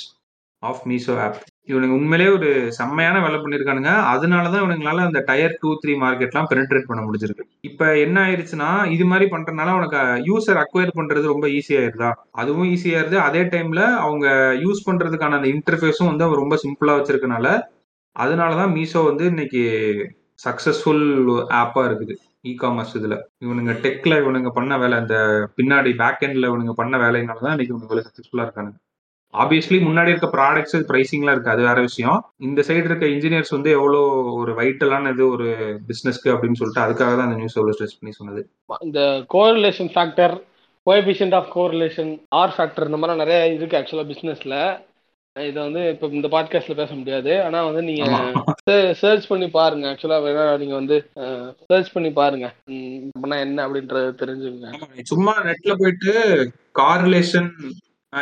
of 0.64 0.82
Meesho 0.90 1.16
app 1.20 1.40
இவனுங்க 1.68 1.96
உண்மையிலே 1.98 2.26
ஒரு 2.38 2.48
செம்மையான 2.78 3.18
வேலை 3.26 3.38
பண்ணியிருக்கானுங்க 3.42 3.92
அதனால 4.14 4.50
தான் 4.54 4.64
இவனுங்களால 4.64 5.04
அந்த 5.08 5.20
டயர் 5.30 5.54
டூ 5.62 5.70
த்ரீ 5.82 5.94
மார்க்கெட்லாம் 6.02 6.50
பெனிட்ரேட் 6.52 6.90
பண்ண 6.90 7.02
முடிஞ்சிருக்கு. 7.06 7.44
இப்போ 7.70 7.86
என்ன 8.06 8.18
ஆயிருச்சுன்னா 8.26 8.70
இது 8.96 9.06
மாதிரி 9.12 9.28
பண்றதுனால 9.34 9.76
உனக்கு 9.80 10.00
யூசர் 10.30 10.60
அக்வயர் 10.64 10.98
பண்றது 11.00 11.34
ரொம்ப 11.34 11.48
ஈஸியாயிருதா 11.58 12.10
அதுவும் 12.42 12.70
ஈஸியாயிருது 12.74 13.20
அதே 13.28 13.44
டைம்ல 13.54 13.84
அவங்க 14.06 14.28
யூஸ் 14.66 14.86
பண்றதுக்கான 14.90 15.38
அந்த 15.40 15.50
இன்டர்ஃபேஸும் 15.56 16.12
வந்து 16.12 16.28
அவன் 16.28 16.42
ரொம்ப 16.44 16.58
சிம்பிளா 16.66 16.96
வச்சிருக்கனால 17.00 17.48
அதனால 18.16 18.52
தான் 18.62 18.74
மீஷோ 18.76 19.02
வந்து 19.10 19.26
இன்னைக்கு 19.34 19.62
சக்சஸ்ஃபுல் 20.46 21.04
ஆப்பா 21.62 21.82
இருக்குது. 21.90 22.14
இ 22.50 22.54
காமர்ஸ் 22.62 22.96
இதுல. 23.00 23.16
இவனுங்க 23.46 23.74
டெக்ல 23.86 24.14
இவனுங்க 24.24 24.50
பண்ண 24.58 24.74
வேலை 24.82 24.96
இந்த 25.04 25.18
பின்னாடி 25.58 25.92
பேக் 26.02 26.24
எண்ட்ல 26.28 26.50
இவனுங்க 26.52 26.74
பண்ண 26.82 26.96
வேலையினால 27.04 27.44
தான் 27.46 27.54
இன்னைக்கு 27.56 27.74
இவனுங்க 27.76 28.06
சக்சஸ்ஃபுல்லா 28.08 28.46
இருக்கானுங்க. 28.48 28.78
ஆப்வியஸ்லி 29.42 29.78
முன்னாடி 29.86 30.12
இருக்க 30.12 30.30
ப்ராடக்ட்ஸ் 30.36 30.76
பிரைசிங்லாம் 30.90 31.36
இருக்கு 31.36 31.54
அது 31.54 31.62
வேற 31.68 31.80
விஷயம். 31.88 32.20
இந்த 32.48 32.60
சைடு 32.68 32.88
இருக்க 32.90 33.06
இன்ஜினியர்ஸ் 33.16 33.56
வந்து 33.56 33.70
எவ்வளோ 33.78 34.02
ஒரு 34.42 34.54
வைட்டலான 34.60 35.12
இது 35.16 35.24
ஒரு 35.36 35.50
பிசினஸ்க்கு 35.90 36.34
அப்படின்னு 36.34 36.60
சொல்லிட்டு 36.62 36.86
அதுக்காக 36.86 37.14
தான் 37.18 37.28
அந்த 37.28 37.40
நியூஸ் 37.42 37.60
எவ்வளோ 37.60 37.76
ஸ்ட்ரெஸ் 37.78 38.00
பண்ணி 38.00 38.16
சொன்னது. 38.20 38.42
இந்த 38.88 39.02
correlation 39.36 39.92
factor 39.96 40.36
coefficient 40.88 41.36
of 41.40 41.52
correlation 41.58 42.12
or 42.42 42.56
factor 42.56 42.90
இந்த 42.90 43.00
மாதிரி 43.02 43.22
நிறைய 43.24 43.40
இருக்கு 43.58 43.80
ஆக்சுவலாக 43.80 44.10
பிஸ்னஸில் 44.12 44.58
இதை 45.36 45.60
வந்து 45.66 45.84
இப்போ 45.92 46.08
இந்த 46.18 46.28
பாட்காஸ்ட்ல 46.34 46.74
பேச 46.80 46.92
முடியாது. 46.98 47.32
ஆனால் 47.46 47.68
வந்து 47.68 47.82
நீங்க 47.88 48.04
ஆமா. 48.18 48.42
சர்ச் 49.00 49.26
பண்ணி 49.30 49.48
பாருங்க. 49.56 49.86
ஆக்சுவலாக 49.92 50.26
வேணா 50.26 50.44
நீங்க 50.64 50.76
வந்து 50.82 50.98
சர்ச் 51.72 51.94
பண்ணி 51.96 52.12
பாருங்க. 52.20 52.48
என்ன 53.46 53.66
அப்படின்றது 53.68 54.36
நீ 54.98 55.06
சும்மா 55.14 55.34
நெட்ல 55.48 55.76
போயிட்டு 55.82 56.14
correlation 56.82 57.50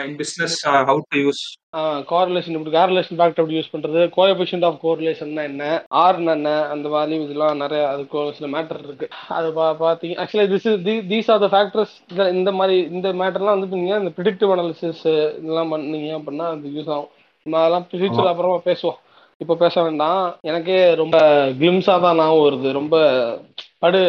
in 0.08 0.16
business 0.20 0.56
how 0.89 1.02
to 1.14 1.20
use 1.26 1.42
correlation 2.12 2.56
இப்படி 2.58 2.74
காரிலேஷன் 2.78 3.18
ஃபேக்டர் 3.20 3.42
எப்படி 3.42 3.58
யூஸ் 3.58 3.72
பண்றது. 3.74 4.02
கோஎபிஷியன்ட் 4.18 4.66
ஆஃப் 4.68 4.80
கோரிலேஷன்னா 4.86 5.44
என்ன? 5.52 5.64
ஆர்னா 6.04 6.34
என்ன? 6.39 6.52
அந்த 6.74 6.88
மாதிரி 6.94 7.20
இதெல்லாம் 7.26 7.62
நிறைய 7.64 7.82
அதுக்கு 7.92 8.24
சில 8.38 8.50
மேட்டர் 8.56 8.82
இருக்கு. 8.88 9.08
அது 9.38 9.50
பா 9.58 9.68
பார்த்தீங்க 9.84 10.18
actually 10.24 10.48
this 10.54 10.68
is 10.72 10.82
these 11.12 11.32
are 11.36 11.44
the 11.46 11.50
factors 11.56 11.96
இந்த 12.38 12.52
மாதிரி 12.60 12.78
இந்த 12.96 13.10
மேட்டர்லாம் 13.22 13.56
வந்து 13.58 13.82
நீங்க 13.82 14.02
இந்த 14.04 14.14
ப்ரிடிக்டிவ் 14.18 14.54
அனாலிசிஸ் 14.56 15.06
இதெல்லாம் 15.42 15.74
பண்ணீங்க 15.76 16.12
அப்படின்னா 16.20 16.48
அது 16.56 16.76
யூஸ் 16.78 16.92
ஆகும். 16.96 17.12
நம்ம 17.46 17.60
அதெல்லாம் 17.62 17.88
ஃபியூச்சர் 17.92 18.32
அப்புறமா 18.34 18.60
பேசுவோம். 18.70 19.00
இப்போ 19.44 19.56
பேச 19.62 19.76
வேண்டாம். 19.86 20.24
எனக்கே 20.50 20.80
ரொம்ப 21.04 21.18
கிளிம்ஸாக 21.60 22.02
தான் 22.06 22.20
ஞாபகம் 22.22 22.46
வருது. 22.48 22.70
ரொம்ப 22.80 22.96
படு 23.82 24.02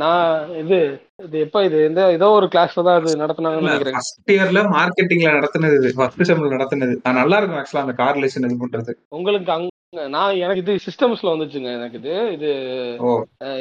நான் 0.00 0.26
இது 0.60 0.78
இது 1.24 1.36
எப்ப 1.44 1.58
இது? 1.66 1.76
எந்த 1.88 2.00
ஏதோ 2.16 2.26
ஒரு 2.38 2.46
கிளாஸ்ல 2.52 2.82
தான் 2.86 2.98
இது 3.02 3.22
நடத்துனாங்கன்னு 3.22 3.68
நினைக்கிறேன். 3.68 3.96
ஃபர்ஸ்ட் 3.96 4.32
இயர்ல 4.34 4.60
மார்க்கெட்டிங்ல 4.74 5.30
நடத்துனது 5.36 5.76
இது. 5.80 5.88
ஃபர்ஸ்ட் 5.96 6.28
செம்ல 6.28 6.50
நடத்துனது. 6.54 6.94
அது 7.04 7.18
நல்லா 7.20 7.38
இருக்கும் 7.38 7.60
ஆக்சுவலா 7.60 7.84
அந்த 7.86 7.96
கார்லேஷன் 8.02 8.46
இது 8.48 8.60
பண்றது. 8.62 8.92
உங்களுக்கு 9.12 9.52
அங்க 9.54 9.72
நான் 10.12 10.38
எனக்கு 10.42 10.62
இது 10.62 10.72
சிஸ்டம்ஸ்ல 10.84 11.32
வந்துச்சுங்க 11.32 11.70
எனக்கு 11.76 11.98
இது. 12.00 12.14
இது 12.36 12.48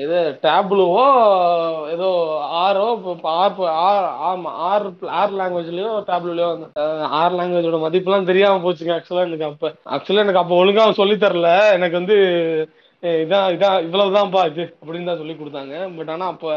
இது 0.04 0.18
டேப்லுவோ 0.46 1.04
ஏதோ 1.94 2.10
ஆரோ 2.62 2.86
ஆர் 3.36 4.08
ஆமா 4.30 4.52
ஆர் 4.70 4.88
ஆர் 5.20 5.36
லாங்குவேஜ்லயோ 5.40 5.92
டேப்லூலயோ 6.10 6.50
ஆர் 7.20 7.38
லாங்குவேஜோட 7.40 7.80
மதிப்புலாம் 7.86 8.30
தெரியாம 8.32 8.62
போச்சுங்க 8.66 8.96
ஆக்சுவலா 8.98 9.28
எனக்கு 9.28 9.50
அப்ப. 9.50 9.72
ஆக்சுவலா 9.96 10.26
எனக்கு 10.26 10.44
அப்ப 10.44 10.56
ஒழுங்கா 10.62 10.90
சொல்லி 11.02 11.18
தரல. 11.18 11.50
எனக்கு 11.78 12.00
வந்து 12.02 12.18
இதான் 13.22 13.52
இதான் 13.54 13.78
இவ்வளவுதான்ப்பா 13.86 14.42
இது 14.50 14.64
அப்படின்னு 14.80 15.10
தான் 15.10 15.20
சொல்லி 15.20 15.36
கொடுத்தாங்க. 15.36 15.76
பட் 15.98 16.12
ஆனா 16.14 16.26
அப்ப 16.28 16.48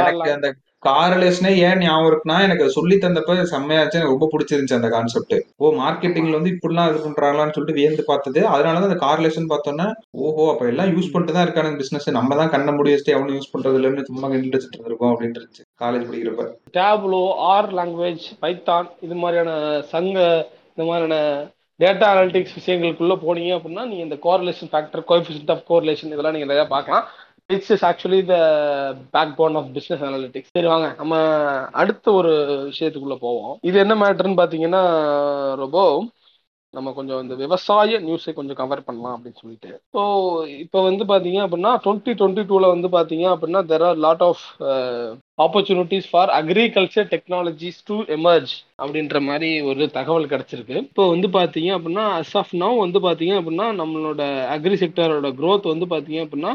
எனக்கு 0.00 0.32
அந்த 0.34 0.48
காரலேஷனே 0.82 1.52
ஏன் 1.62 1.80
ஞாபகம் 1.80 2.08
இருக்குன்னா 2.08 2.36
எனக்கு 2.44 2.64
சொல்லி 2.74 2.96
தந்தப்ப 2.98 3.36
செம்மையாச்சு 3.50 3.98
எனக்கு 3.98 4.14
ரொம்ப 4.14 4.28
பிடிச்சிருந்துச்சு 4.32 4.76
அந்த 4.76 4.90
கான்செப்ட் 4.92 5.34
ஓ 5.58 5.72
மார்க்கெட்டிங்ல 5.78 6.38
வந்து 6.38 6.52
இப்படிலாம் 6.54 6.90
இது 6.90 7.00
பண்றாங்களான்னு 7.06 7.54
சொல்லிட்டு 7.56 7.78
வியந்து 7.78 8.02
பார்த்தது. 8.08 8.40
அதனாலதான் 8.52 8.88
அந்த 8.88 9.00
காரலேஷன் 9.02 9.50
பார்த்தோன்னே 9.52 9.86
ஓஹோ 10.22 10.44
அப்ப 10.52 10.70
எல்லாம் 10.72 10.92
யூஸ் 10.92 11.10
பண்ணிட்டு 11.12 11.36
தான் 11.36 11.46
இருக்கானுங்க 11.46 11.80
பிசினஸ் 11.82 12.08
நம்ம 12.18 12.36
தான் 12.40 12.52
கண்ண 12.54 12.72
முடி 12.72 12.92
வச்சுட்டு 12.92 13.16
எவனும் 13.16 13.36
யூஸ் 13.38 13.52
பண்றது 13.54 13.78
இல்லைன்னு 13.80 14.08
சும்மா 14.10 14.28
கிண்டிட்டு 14.30 14.58
வச்சுட்டு 14.58 14.78
இருந்திருக்கோம் 14.78 15.12
அப்படின்னு 15.12 15.38
இருந்துச்சு 15.38 15.64
காலேஜ் 15.80 16.08
படிக்கிறப்ப. 16.08 16.46
டேப்லோ 16.76 17.22
ஆர் 17.50 17.70
லாங்குவேஜ் 17.74 18.26
பைத்தான் 18.42 18.88
இது 19.02 19.16
மாதிரியான 19.16 19.52
சங்க 19.92 20.16
இந்த 20.72 20.84
மாதிரியான 20.88 21.16
டேட்டா 21.80 22.06
அனாலிட்டிக்ஸ் 22.12 22.56
விஷயங்களுக்குள்ள 22.58 23.14
போனீங்க 23.26 23.52
அப்படின்னா 23.56 23.84
நீங்க 23.90 24.04
இந்த 24.06 24.18
correlation 24.26 24.70
factor 24.72 25.04
coefficient 25.10 25.52
of 25.54 25.64
correlation 25.68 26.12
இதெல்லாம் 26.12 26.36
நீங்க 26.36 26.48
நிறைய 26.52 26.64
பார்க்கலாம். 26.74 27.04
It's 27.54 27.70
is 27.74 27.84
actually 27.84 28.20
the 28.30 28.36
backbone 29.36 29.54
of 29.54 29.68
business 29.72 30.02
analytics 30.08 30.54
சரி 30.56 30.66
வாங்க. 30.66 30.88
நம்ம 30.96 31.20
அடுத்த 31.82 32.12
ஒரு 32.12 32.32
விஷயத்துக்குள்ள 32.72 33.16
போவோம். 33.26 33.58
இது 33.62 33.78
என்ன 33.78 33.94
மேட்டர்னு 33.94 34.40
பாத்தீங்கன்னா 34.42 34.82
ரொம்ப 35.62 35.78
நம்ம 36.74 36.88
கொஞ்சம் 36.96 37.20
இந்த 37.24 37.34
விவசாய 37.42 37.98
நியூஸை 38.06 38.32
கொஞ்சம் 38.38 38.58
கவர் 38.60 38.84
பண்ணலாம் 38.86 39.14
அப்படின்னு 39.16 39.40
சொல்லிட்டு. 39.42 39.70
ஸோ 39.94 40.02
இப்போ 40.64 40.78
வந்து 40.88 41.04
பார்த்தீங்க 41.10 41.38
அப்படின்னா 41.44 41.72
டுவெண்ட்டி 41.84 42.12
டுவெண்ட்டி 42.18 42.42
டூவில் 42.48 42.72
வந்து 42.72 42.88
பார்த்தீங்க 42.96 43.26
அப்படின்னா 43.34 43.60
there 43.70 43.84
are 43.88 44.02
lot 44.06 44.24
of 44.26 44.42
opportunities 45.44 46.08
for 46.10 46.32
agriculture 46.38 47.08
technologies 47.14 47.80
to 47.90 47.96
emerge 48.16 48.52
அப்படின்ற 48.82 49.20
மாதிரி 49.28 49.50
ஒரு 49.70 49.86
தகவல் 49.98 50.30
கிடைச்சிருக்கு. 50.32 50.76
இப்போ 50.88 51.06
வந்து 51.14 51.30
பார்த்தீங்க 51.38 51.70
அப்படின்னா 51.76 52.04
அஸ் 52.20 52.34
ஆஃப் 52.42 52.54
நவ் 52.62 52.76
வந்து 52.84 53.00
பார்த்தீங்க 53.06 53.34
அப்படின்னா 53.40 53.68
நம்மளோட 53.80 54.22
அக்ரி 54.56 54.78
செக்டரோட 54.82 55.30
க்ரோத் 55.40 55.72
வந்து 55.72 55.88
பார்த்தீங்க 55.94 56.20
அப்படின்னா 56.26 56.52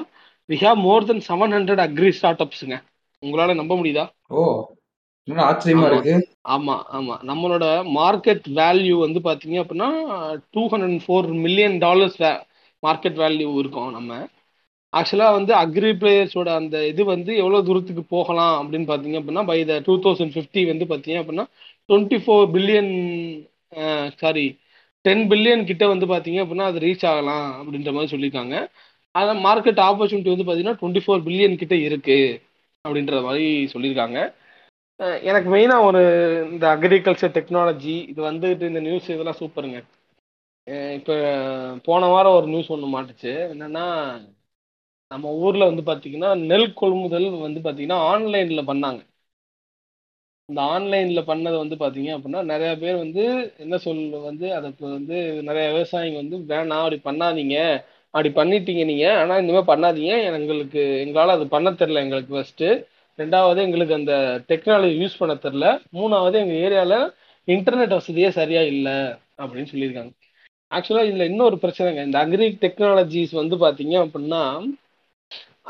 we 0.49 0.57
have 0.66 0.80
more 0.88 1.09
than 1.09 1.26
seven 1.30 1.55
hundred 1.57 1.84
agri 1.88 2.11
start 2.20 2.45
அப்ஸுங்க 2.45 2.78
உங்களால் 3.24 3.59
நம்ப 3.59 3.74
முடியுதா? 3.82 4.05
ஓ 4.32 4.41
ஆச்சரியமா. 5.28 5.88
இருக்கு? 5.89 6.15
ஆமா 6.55 6.76
ஆமா. 6.97 7.15
நம்மளோட 7.30 7.65
மார்க்கெட் 7.97 8.47
வேல்யூ 8.59 8.95
வந்து 9.03 9.19
பாத்தீங்க 9.28 9.57
அப்படின்னா 9.63 9.89
two 10.55 10.63
hundred 10.71 11.03
four 11.05 11.28
million 11.45 11.76
dollars 11.86 12.19
market 12.84 13.19
value 13.24 13.49
இருக்கும் 13.61 13.91
நம்ம. 13.97 14.13
ஆக்சுவலா 14.93 15.28
வந்து 15.36 15.53
அக்ரி 15.61 15.91
பிளேயர்ஸோட 16.01 16.49
அந்த 16.61 16.78
இது 16.88 17.03
வந்து 17.05 17.32
எவ்வளவு 17.41 17.65
தூரத்துக்கு 17.67 18.03
போகலாம் 18.15 18.55
அப்படின்னு 18.61 18.89
பாத்தீங்க 18.91 19.19
அப்படின்னா 19.19 19.43
by 19.51 19.57
the 19.69 19.76
two 19.88 19.93
thousand 20.03 20.34
fifty 20.36 20.61
வந்து 20.71 20.86
பாத்தீங்க 20.91 21.17
அப்படின்னா 21.21 21.45
twenty 21.89 22.19
four 22.24 22.45
billion 22.55 22.91
sorry 24.21 24.45
ten 25.05 25.24
billion 25.32 25.67
கிட்ட 25.69 25.84
வந்து 25.93 26.05
பாத்தீங்க 26.11 26.39
அப்படின்னா 26.43 26.67
அது 26.71 26.84
ரீச் 26.86 27.07
ஆகலாம் 27.11 27.47
அப்படின்ற 27.59 27.91
மாதிரி 27.95 28.11
சொல்லியிருக்காங்க. 28.13 28.55
அதான் 29.15 29.41
மார்க்கெட் 29.47 29.82
ஆப்பர்ச்சுனிட்டி 29.88 30.34
வந்து 30.34 30.47
பாத்தீங்கன்னா 30.47 30.78
டுவெண்ட்டி 30.82 31.03
ஃபோர் 31.05 31.26
பில்லியன் 31.28 31.59
கிட்ட 31.61 31.76
இருக்கு 31.88 32.19
அப்படின்ற 32.86 33.17
மாதிரி 33.26 33.43
சொல்லியிருக்காங்க. 33.74 34.19
எனக்கு 35.29 35.49
மெயினாக 35.53 35.87
ஒரு 35.89 36.01
இந்த 36.51 36.65
அக்ரிகல்ச்சர் 36.75 37.35
டெக்னாலஜி 37.37 37.95
இது 38.11 38.21
வந்துட்டு 38.29 38.69
இந்த 38.71 38.81
நியூஸ் 38.87 39.09
இதெல்லாம் 39.13 39.39
சூப்பருங்க. 39.41 39.79
இப்போ 40.97 41.15
போன 41.87 42.07
வாரம் 42.13 42.37
ஒரு 42.39 42.47
நியூஸ் 42.53 42.71
ஒன்று 42.75 42.93
மாட்டுச்சு. 42.95 43.31
என்னன்னா 43.53 43.85
நம்ம 45.11 45.31
ஊரில் 45.45 45.69
வந்து 45.69 45.83
பார்த்தீங்கன்னா 45.89 46.29
நெல் 46.51 46.69
கொள்முதல் 46.81 47.27
வந்து 47.47 47.61
பார்த்தீங்கன்னா 47.65 47.99
ஆன்லைனில் 48.11 48.69
பண்ணாங்க. 48.71 49.01
இந்த 50.49 50.61
ஆன்லைனில் 50.75 51.27
பண்ணது 51.29 51.57
வந்து 51.63 51.75
பார்த்தீங்க 51.81 52.09
அப்படின்னா 52.15 52.41
நிறைய 52.51 52.71
பேர் 52.81 52.97
வந்து 53.03 53.23
என்ன 53.63 53.75
சொல்ல 53.85 54.17
வந்து 54.29 54.47
அதுக்கு 54.57 54.83
வந்து 54.97 55.17
நிறைய 55.49 55.65
விவசாயிங்க 55.73 56.17
வந்து 56.23 56.37
வேணாம் 56.51 56.83
அப்படி 56.85 56.99
பண்ணாதீங்க. 57.09 57.57
அப்படி 58.13 58.29
பண்ணிட்டீங்க 58.39 58.83
நீங்கள் 58.91 59.17
ஆனால் 59.21 59.41
இனிமேல் 59.43 59.69
பண்ணாதீங்க. 59.71 60.15
எங்களுக்கு 60.39 60.81
எங்களால் 61.05 61.35
அது 61.37 61.47
பண்ண 61.55 61.69
தெரில 61.81 62.03
எங்களுக்கு 62.05 62.33
ஃபஸ்ட்டு 62.37 62.67
ரெண்டாவது 63.22 63.59
எங்களுக்கு 63.66 63.97
அந்த 63.99 64.14
டெக்னாலஜி 64.51 64.95
யூஸ் 65.03 65.20
பண்ண 65.20 65.34
தெரில 65.45 65.66
மூணாவது 65.97 66.38
எங்கள் 66.43 66.61
ஏரியாவில் 66.66 66.99
இன்டர்நெட் 67.47 67.97
வசதியே 67.97 68.30
சரியாக 68.39 68.72
இல்லை 68.74 68.97
அப்படின்னு 69.41 69.72
சொல்லியிருக்காங்க. 69.74 70.14
ஆக்சுவலாக 70.72 71.09
இதில் 71.09 71.30
இன்னொரு 71.32 71.55
பிரச்சனைங்க. 71.64 72.03
இந்த 72.07 72.18
அக்ரி 72.26 72.47
டெக்னாலஜிஸ் 72.66 73.34
வந்து 73.41 73.55
பார்த்தீங்க 73.55 73.95
அப்படின்னா 74.05 74.43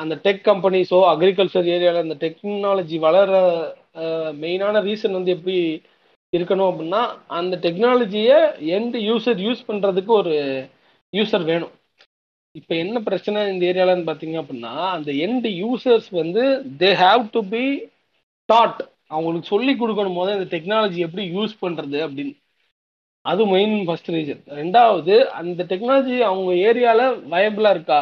அந்த 0.02 0.14
டெக் 0.26 0.44
கம்பெனிஸோ 0.50 1.00
அக்ரிகல்ச்சர் 1.14 1.68
ஏரியாவில் 1.76 2.06
அந்த 2.06 2.16
டெக்னாலஜி 2.26 2.98
வளர 3.08 3.32
மெயினான 4.44 4.82
ரீசன் 4.88 5.18
வந்து 5.18 5.34
எப்படி 5.36 5.58
இருக்கணும் 6.34 6.70
அப்படின்னா 6.72 7.02
அந்த 7.39 7.58
டெக்னாலஜியை 7.66 8.38
எந்த 8.78 8.96
யூசர் 9.10 9.41
யூஸ் 9.48 9.68
பண்ணுறதுக்கு 9.68 10.12
ஒரு 10.22 10.36
யூசர் 11.14 11.44
வேணும். 11.52 11.74
இப்போ 12.60 12.74
என்ன 12.84 12.97
பிரச்சனை 13.08 13.39
இந்த 13.51 13.64
ஏரியாலன்னு 13.72 14.08
பார்த்தீங்க 14.10 14.38
அப்படின்னா 14.41 14.74
அந்த 14.95 15.12
எண்ட் 15.26 15.47
யூசர்ஸ் 15.62 16.10
வந்து 16.22 16.43
they 16.82 16.89
have 17.04 17.24
to 17.36 17.41
be 17.54 17.64
taught 18.49 18.82
அவங்களுக்கு 19.14 19.51
சொல்லி 19.54 19.74
கொடுக்கணும் 19.82 20.18
போது 20.20 20.36
இந்த 20.38 20.47
டெக்னாலஜி 20.56 20.99
எப்படி 21.08 21.24
யூஸ் 21.38 21.54
பண்ணுறது 21.64 21.97
அப்படின்னு. 22.08 22.34
அது 23.26 23.41
மெயின் 23.56 23.76
ஃபர்ஸ்ட் 23.88 24.10
ரீசன் 24.16 24.41
ரெண்டாவது 24.62 25.16
அந்த 25.39 25.62
டெக்னாலஜி 25.72 26.16
அவங்க 26.30 26.51
ஏரியாவில் 26.70 27.20
வயபிளாக 27.34 27.76
இருக்கா? 27.76 27.99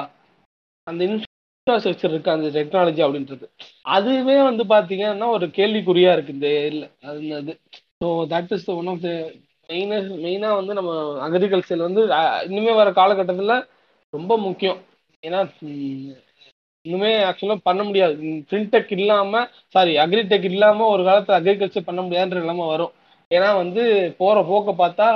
அந்த 0.88 1.02
இன்ஃப்ராஸ்ட்ரக்சர் 1.10 2.14
இருக்கா? 2.16 2.32
அந்த 2.38 2.50
டெக்னாலஜி 2.58 3.02
அப்படின்றது. 3.08 3.46
அதுவே 3.98 4.38
வந்து 4.50 4.64
பார்த்தீங்கன்னா 4.74 5.28
ஒரு 5.38 5.48
கேள்விக்குறியாக 5.60 6.16
இருக்குது 6.18 6.38
இந்த 6.38 6.48
ஏரியில். 6.62 6.88
அது 7.42 7.54
so 8.02 8.08
that 8.34 8.54
is 8.58 8.70
one 8.80 8.90
of 8.94 9.04
the 9.08 9.12
மெயினாக 9.70 10.16
மெயினாக 10.26 10.58
வந்து 10.60 10.74
நம்ம 10.80 10.94
அக்ரிகல்ச்சர் 11.28 11.88
வந்து 11.88 12.02
இனிமேல் 12.50 12.80
வர 12.82 12.90
காலகட்டத்தில் 13.02 13.56
ரொம்ப 14.14 14.34
முக்கியம். 14.46 14.80
ஏன்னா 15.24 15.40
இன்னுமே 16.86 17.12
ஆக்சுவலாக 17.28 17.66
பண்ண 17.68 17.82
முடியாது. 17.84 18.16
ஃபின்டெக் 18.50 18.92
இல்லாமல் 18.98 19.46
சாரி 19.76 19.92
அக்ரிடெக் 20.04 20.48
இல்லாமல் 20.52 20.92
ஒரு 20.94 21.04
காலத்தில் 21.08 21.38
அக்ரிகல்ச்சர் 21.38 21.88
பண்ண 21.90 22.02
முடியாதுன்ற 22.02 22.42
நிலைமை 22.46 22.66
வரும். 22.68 22.94
ஏன்னா 23.32 23.50
வந்து 23.58 23.84
போகிற 24.20 24.38
போக்கை 24.50 24.74
பார்த்தா 24.78 25.10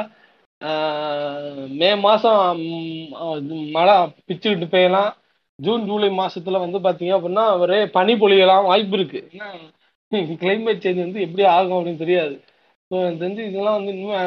மே 1.79 1.89
மாதம் 2.03 2.61
மழை 3.75 3.95
பிச்சுக்கிட்டு 4.27 4.67
பெய்யலாம். 4.75 5.11
ஜூன் 5.59 5.83
ஜூலை 5.89 6.09
மாசத்துல 6.19 6.59
வந்து 6.63 6.79
பார்த்தீங்க 6.85 7.13
அப்படின்னா 7.17 7.45
ஒரே 7.63 7.79
பனி 7.97 8.13
பொழியலாம் 8.21 8.67
வாய்ப்பு 8.69 8.97
இருக்கு. 8.99 9.19
ஏன்னா 9.33 9.47
கிளைமேட் 10.41 10.83
சேஞ்ச் 10.85 11.05
வந்து 11.05 11.23
எப்படி 11.25 11.43
ஆகும் 11.55 11.77
அப்படின்னு 11.77 12.03
தெரியாது. 12.03 12.35
ஸோ 12.91 12.95
எனக்கு 13.01 13.21
தெரிஞ்சு 13.23 13.43
இதெல்லாம் 13.49 13.77
வந்து 13.79 13.93
இன்னும் 13.95 14.17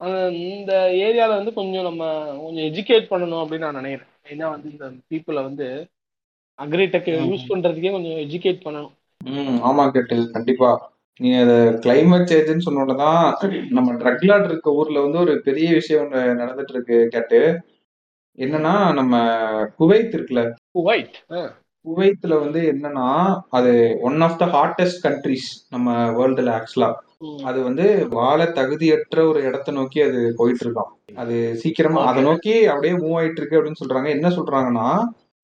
இந்த 0.00 0.72
ஏரியாவில் 0.92 1.36
வந்து 1.36 1.52
கொஞ்சம் 1.52 1.82
நம்ம 1.82 2.04
கொஞ்சம் 2.38 2.64
எஜுகேட் 2.64 3.10
பண்ணணும் 3.12 3.42
அப்படின்னு 3.42 3.58
நான் 3.58 3.80
நினைக்கிறேன். 3.80 4.12
ஏன்னா 4.30 4.50
வந்து 4.50 4.70
இந்த 4.70 4.86
பீப்புளை 5.10 5.42
வந்து 5.42 5.66
அக்ரிடெக். 6.58 7.08
யூஸ் 7.30 7.48
பண்றதுக்கே 7.48 7.90
கொஞ்சம் 7.90 8.20
எஜுகேட் 8.24 8.64
பண்ணணும். 8.66 8.92
ம் 9.24 9.58
ஆமா 9.64 9.90
கேட்டு 9.90 10.30
கண்டிப்பா. 10.30 10.70
நீ 11.20 11.32
அது 11.34 11.54
கிளைமேட் 11.84 12.30
சேஞ்சுன்னு 12.32 12.66
சொன்னோன்னதான் 12.66 13.20
நம்ம 13.70 13.92
ட்ரக்லாட் 13.92 14.44
இருக்க 14.44 14.72
ஊர்ல 14.72 15.00
வந்து 15.00 15.18
ஒரு 15.18 15.40
பெரிய 15.40 15.72
விஷயம் 15.72 16.04
ஒண்ணு 16.04 16.16
நடந்துட்டு 16.40 16.68
இருக்கு 16.68 16.98
கேட்டு. 17.08 17.40
என்னன்னா 18.38 18.92
நம்ம 18.94 19.14
குவைத் 19.78 20.14
இருக்குல்ல? 20.16 20.42
ஒயிட் 20.70 21.16
குவைத்ல 21.84 22.34
வந்து 22.40 22.60
என்னன்னா 22.72 23.06
அது 23.50 23.72
one 24.02 24.20
of 24.20 24.38
the 24.38 24.46
hottest 24.46 25.04
countries 25.04 25.48
நம்ம 25.70 25.94
வேர்ல்டுல 26.10 26.52
ஆக்சுவலா 26.56 26.88
அது 27.44 27.58
வந்து 27.62 27.84
வாழ 28.12 28.38
தகுதியற்ற 28.56 29.20
ஒரு 29.28 29.40
இடத்தை 29.42 29.70
நோக்கி 29.74 29.98
அது 30.02 30.20
போயிட்டு 30.36 30.64
இருக்கான் 30.64 30.90
அது 31.16 31.36
சீக்கிரமா 31.60 32.00
அதை. 32.02 32.20
நோக்கி 32.26 32.54
அப்படியே 32.66 32.94
மூவ் 32.96 33.16
ஆயிட்டு 33.18 33.40
இருக்கு 33.40 33.58
அப்படின்னு 33.58 33.82
சொல்றாங்க. 33.82 34.08
என்ன 34.16 34.28
சொல்றாங்கன்னா 34.30 34.88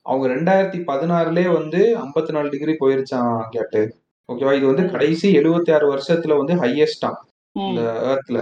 அவங்க 0.05 0.25
ரெண்டாயிரத்தி 0.33 0.79
பதினாறுலயே 0.87 1.49
வந்து 1.51 1.79
ஐம்பத்தி 2.01 2.31
நாலு 2.31 2.49
டிகிரி 2.49 2.73
போயிருச்சான் 2.79 3.33
கேட்டு. 3.51 3.81
ஓகேவா 4.29 4.53
இது 4.53 4.65
வந்து 4.67 4.85
கடைசி 4.89 5.27
எழுபத்தி 5.39 5.71
ஆறு 5.73 5.85
வருஷத்துல 5.91 6.37
வந்து 6.37 6.55
ஹையஸ்டாம் 6.55 7.17
இந்த 7.55 7.81
ஏர்த்ல 8.11 8.39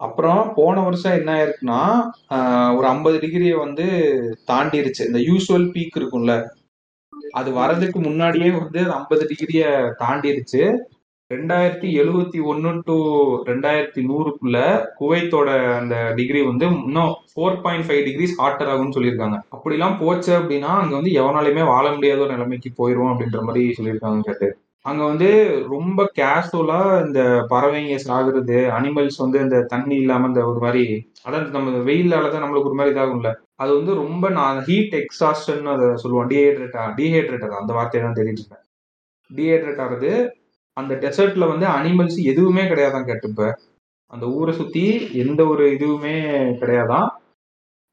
அப்புறம் 0.00 0.54
போன 0.54 0.76
வருஷம் 0.82 1.16
என்ன 1.16 1.30
ஆயிருக்குன்னா 1.34 1.80
ஆஹ், 2.34 2.72
ஒரு 2.76 2.86
ஐம்பது 2.86 3.16
டிகிரியை 3.18 3.56
வந்து 3.58 3.84
தாண்டிருச்சு. 4.48 5.02
இந்த 5.06 5.20
யூஸ்வல் 5.24 5.66
பீக் 5.72 5.98
இருக்கும்ல. 6.00 6.34
அது 7.34 7.50
வரதுக்கு 7.52 7.98
முன்னாடியே 8.00 8.50
வந்து 8.58 8.80
ஐம்பது 8.92 9.24
டிகிரிய 9.30 9.62
தாண்டிருச்சு. 9.98 10.62
ரெண்டாயிரத்தி 11.30 11.88
எழுவத்தி 12.00 12.38
ஒன்னு 12.50 12.70
டு 12.88 12.96
ரெண்டாயிரத்தி 13.50 14.00
நூறுக்குள்ள 14.08 14.58
குவைத்தோட 14.98 15.48
அந்த 15.78 15.94
டிகிரி 16.18 16.40
வந்து 16.48 16.66
இன்னும் 16.88 17.12
four 17.30 17.56
point 17.62 17.86
five 17.86 18.02
degrees 18.08 18.34
hotter 18.40 18.70
ஆகும்னு 18.72 18.96
சொல்லியிருக்காங்க. 18.96 19.36
அப்படிலாம் 19.56 19.96
போச்சு 20.02 20.32
அப்படின்னா 20.40 20.70
அங்க 20.80 20.92
வந்து 20.98 21.12
எவனாலையுமே 21.20 21.64
வாழ 21.70 21.86
முடியாத 21.94 22.22
ஒரு 22.26 22.34
நிலைமைக்கு 22.36 22.72
போயிரும் 22.80 23.10
அப்படின்ற 23.12 23.40
மாதிரி 23.46 23.62
சொல்லியிருக்காங்க 23.78 24.20
கேட்டு. 24.28 24.48
அங்க 24.84 25.02
வந்து 25.10 25.28
ரொம்ப 25.74 26.00
கேஷுவலா 26.18 26.80
இந்த 27.06 27.20
பறவைங்க 27.52 27.96
சாகுறது 28.06 28.58
அனிமல்ஸ் 28.78 29.18
வந்து 29.24 29.38
இந்த 29.46 29.58
தண்ணி 29.72 29.96
இல்லாம 30.02 30.28
இந்த 30.32 30.42
ஒரு 30.50 30.60
மாதிரி 30.66 30.84
அதான் 31.26 31.48
நம்ம 31.56 31.84
வெயிலால 31.90 32.30
தான் 32.32 32.44
நம்மளுக்கு 32.44 32.70
ஒரு 32.70 32.78
மாதிரி 32.80 32.94
இதாகும்ல. 32.94 33.30
அது 33.62 33.70
வந்து 33.78 33.92
ரொம்ப 34.02 34.24
நான் 34.38 34.56
ஹீட் 34.68 34.96
எக்ஸாஸ்டன் 35.02 35.74
அதை 35.74 35.86
சொல்லுவோம். 36.02 36.30
டீஹைட்ரேட் 36.32 36.78
டீஹைட்ரேட்டர் 37.00 37.60
அந்த 37.62 37.72
வார்த்தையை 37.78 38.02
தான் 38.06 38.20
தெரிஞ்சுப்பேன் 38.22 38.64
டீஹைட்ரேட் 39.30 39.84
ஆகுது 39.84 40.10
அந்த 40.76 40.94
டெசர்ட்ல 40.94 41.48
வந்து 41.48 41.66
அனிமல்ஸ் 41.74 42.18
எதுவுமே 42.24 42.62
கிடையாதான் 42.62 43.08
கேட்டுப்ப 43.08 43.42
அந்த 44.10 44.26
ஊரை 44.36 44.52
சுத்தி 44.52 44.84
எந்த 45.16 45.40
ஒரு 45.46 45.64
இதுவுமே 45.74 46.14
கிடையாதான் 46.60 47.06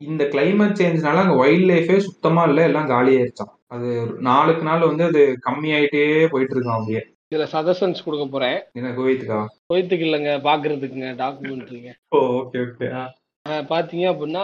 இந்த 0.01 0.23
கிளைமேட் 0.25 0.79
சேஞ்ச்னால 0.79 1.21
அங்க 1.23 1.35
வைல்ட் 1.35 1.69
லைஃபே 1.69 1.97
சுத்தமா 1.99 2.43
இல்லை 2.43 2.63
எல்லாம் 2.63 2.89
காலியாயிருச்சான் 2.89 3.51
அது 3.67 3.89
நாளுக்கு 4.21 4.63
நாள் 4.63 4.87
வந்து 4.87 5.03
அது 5.03 5.21
கம்மியாயிட்டே 5.45 6.01
போயிட்டு 6.27 6.55
இருக்கான் 6.55 6.77
அப்படியே. 6.77 7.01
இதுல 7.31 7.45
சஜஷன்ஸ் 7.51 8.03
கொடுக்க 8.03 8.25
போறேன். 8.27 8.57
என்ன 8.73 8.89
குவைத்துக்கா? 8.91 9.37
கோயத்துக்கு 9.69 10.05
இல்லைங்க 10.07 10.31
பாக்குறதுக்குங்க 10.43 11.09
டாக்குமெண்ட்ரிங்க 11.19 11.91
ஓ 12.09 12.19
ஓகே 12.39 12.61
ஓகே 12.63 12.87
பாத்தீங்க 13.69 14.05
அப்படின்னா 14.11 14.43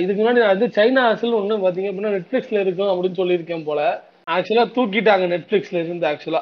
இதுக்கு 0.00 0.20
முன்னாடி 0.20 0.42
நான் 0.42 0.52
வந்து 0.52 0.68
சைனா 0.76 1.04
அசல் 1.12 1.38
ஒண்ணு 1.38 1.62
பாத்தீங்க 1.62 1.90
அப்படின்னா 1.90 2.12
நெட்ஃபிளிக்ஸ்ல 2.16 2.60
இருக்கும் 2.60 2.92
அப்படின்னு 2.92 3.18
சொல்லியிருக்கேன் 3.18 3.64
போல. 3.64 3.80
ஆக்சுவலா 4.28 4.64
தூக்கிட்டாங்க 4.76 5.24
நெட்ஃபிளிக்ஸ்ல 5.32 5.80
இருந்து 5.82 6.06
ஆக்சுவலா 6.06 6.40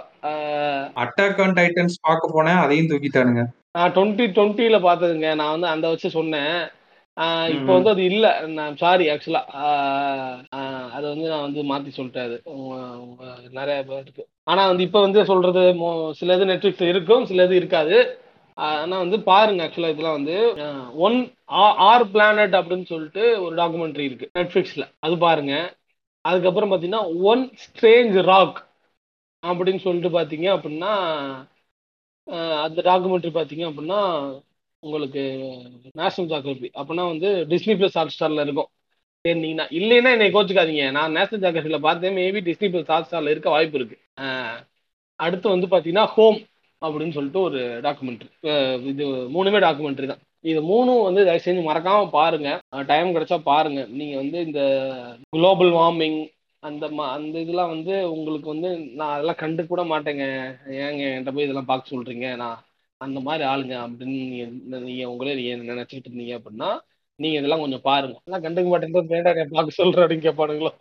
அட்டாக் 1.03 1.41
ஆன் 1.45 1.57
டைட்டன்ஸ் 1.59 1.97
பார்க்க 2.01 2.35
போனேன் 2.35 2.61
அதையும் 2.63 2.91
தூக்கிட்டானுங்க. 2.93 3.43
நான் 3.77 3.93
டுவெண்ட்டி 3.93 4.27
டுவெண்ட்டில 4.37 4.79
பார்த்ததுங்க. 4.87 5.29
நான் 5.35 5.55
வந்து 5.55 5.69
அந்த 5.75 5.87
வச்சு 5.89 6.09
சொன்னேன். 6.11 6.55
இப்போ. 7.55 7.71
வந்து 7.77 7.91
அது 7.91 8.03
இல்ல. 8.05 8.27
நான் 8.57 8.77
சாரி 8.77 9.05
ஆக்சுவலா 9.13 9.43
அது 10.97 11.05
வந்து 11.13 11.27
நான் 11.33 11.45
வந்து 11.47 11.61
மாத்தி 11.71 11.91
சொல்லிட்டேன் 11.99 12.27
அது. 12.29 12.37
நிறைய 13.59 13.79
பேருக்கு. 13.91 14.23
ஆனா 14.45 14.63
வந்து 14.67 14.87
இப்போ 14.89 15.01
வந்து 15.01 15.21
சொல்றது 15.33 15.63
சில 16.21 16.37
இது 16.37 16.51
நெட்ஃபிளிக்ஸ் 16.53 16.91
இருக்கும் 16.93 17.27
சில 17.27 17.45
இது 17.49 17.57
இருக்காது. 17.57 17.99
ஆனா 18.59 18.97
வந்து 19.05 19.19
பாருங்க 19.31 19.63
ஆக்சுவலா 19.67 19.93
இதெல்லாம் 19.93 20.19
வந்து 20.19 20.37
ஒன் 21.07 21.19
ஆர் 21.89 22.11
பிளானட் 22.13 22.55
அப்படின்னு 22.59 22.91
சொல்லிட்டு 22.93 23.25
ஒரு 23.45 23.55
டாக்குமெண்ட்ரி 23.63 24.05
இருக்கு 24.11 24.29
நெட்ஃபிளிக்ஸ்ல. 24.39 24.85
அது 25.01 25.17
பாருங்க. 25.19 25.55
அதுக்கப்புறம் 26.25 26.71
பார்த்தீங்கன்னா 26.73 27.05
ஒன் 27.31 27.43
ஸ்ட்ரேஞ்ச் 27.65 28.17
ராக் 28.31 28.59
அப்படின்னு 29.43 29.85
சொல்லிட்டு 29.87 30.11
பார்த்தீங்க 30.19 30.47
அப்படின்னா 30.57 30.93
அந்த 32.65 32.79
டாக்குமெண்ட்ரி 32.91 33.33
பார்த்தீங்க 33.39 33.65
அப்படின்னா 33.71 34.01
உங்களுக்கு 34.83 35.23
நேஷனல் 36.01 36.31
ஜாகிரபி 36.33 36.69
அப்படின்னா 36.79 37.05
வந்து 37.13 37.29
டிஸ்னி 37.53 37.75
ப்ளஸ் 37.81 37.99
ஹாட் 37.99 38.15
ஸ்டாரில் 38.15 38.45
இருக்கும். 38.47 38.71
சரிங்களா 39.25 39.65
இல்லைன்னா 39.79 40.11
என்னை 40.17 40.29
கோச்சுக்காதீங்க. 40.35 40.87
நான் 40.97 41.15
நேஷனல் 41.19 41.45
ஜாகிரபியில் 41.45 41.85
பார்த்தேன் 41.89 42.17
மேபி 42.21 42.41
டிஸ்னி 42.49 42.69
பிளஸ் 42.73 42.91
ஹாட் 42.95 43.07
ஸ்டாரில் 43.09 43.33
இருக்க 43.35 43.49
வாய்ப்பு 43.57 43.79
இருக்கு. 43.81 43.97
அடுத்து 45.21 45.47
வந்து 45.55 45.67
பார்த்தீங்கன்னா 45.73 46.07
ஹோம் 46.17 46.39
அப்படின்னு 46.83 47.17
சொல்லிட்டு 47.19 47.41
ஒரு 47.49 47.61
டாக்குமெண்ட்ரி 47.87 48.29
இது 48.93 49.05
மூணுமே 49.37 49.61
டாக்குமெண்ட்ரி 49.67 50.07
தான். 50.13 50.23
இது 50.45 50.61
மூணும் 50.63 51.03
வந்து 51.03 51.25
தயவு 51.25 51.43
செஞ்சு 51.45 51.63
மறக்காம 51.69 52.09
பாருங்க. 52.11 52.49
டைம் 52.87 53.15
கிடைச்சா 53.15 53.39
பாருங்க. 53.43 53.87
நீங்க 53.91 54.17
வந்து 54.17 54.39
இந்த 54.47 54.63
குளோபல் 55.31 55.71
வார்மிங் 55.73 56.19
அந்த 56.63 56.89
மா 56.89 57.13
அந்த 57.13 57.39
இதெல்லாம் 57.39 57.69
வந்து 57.69 58.13
உங்களுக்கு 58.13 58.49
வந்து 58.49 58.69
நான் 58.95 59.13
அதெல்லாம் 59.13 59.35
கண்டு 59.35 59.67
கூட 59.67 59.83
மாட்டேங்க. 59.83 60.25
ஏங்க 60.83 61.03
என்கிட்ட 61.09 61.33
போய் 61.33 61.43
இதெல்லாம் 61.43 61.65
பார்க்க 61.65 61.97
சொல்றீங்க? 61.97 62.37
நான் 62.37 62.61
அந்த 63.01 63.21
மாதிரி 63.21 63.45
ஆளுங்க 63.45 63.77
அப்படின்னு 63.87 64.17
நீங்க 64.25 64.45
நீங்க 64.79 65.11
உங்களே 65.11 65.35
நீங்க 65.35 65.73
நினைச்சிட்டு 65.73 66.09
இருந்தீங்க 66.11 66.35
அப்படின்னா 66.39 66.71
நீங்க 67.21 67.39
இதெல்லாம் 67.39 67.61
கொஞ்சம் 67.61 67.83
பாருங்க. 67.83 68.17
அதெல்லாம் 68.25 68.45
கண்டுக்க 68.45 68.69
மாட்டேன் 68.69 69.09
பிரேண்டா 69.09 69.47
பார்க்க 69.51 69.83
சொல்ற 69.83 69.97
அப்படின்னு 70.05 70.27
கேட்பானுங்களோ? 70.29 70.73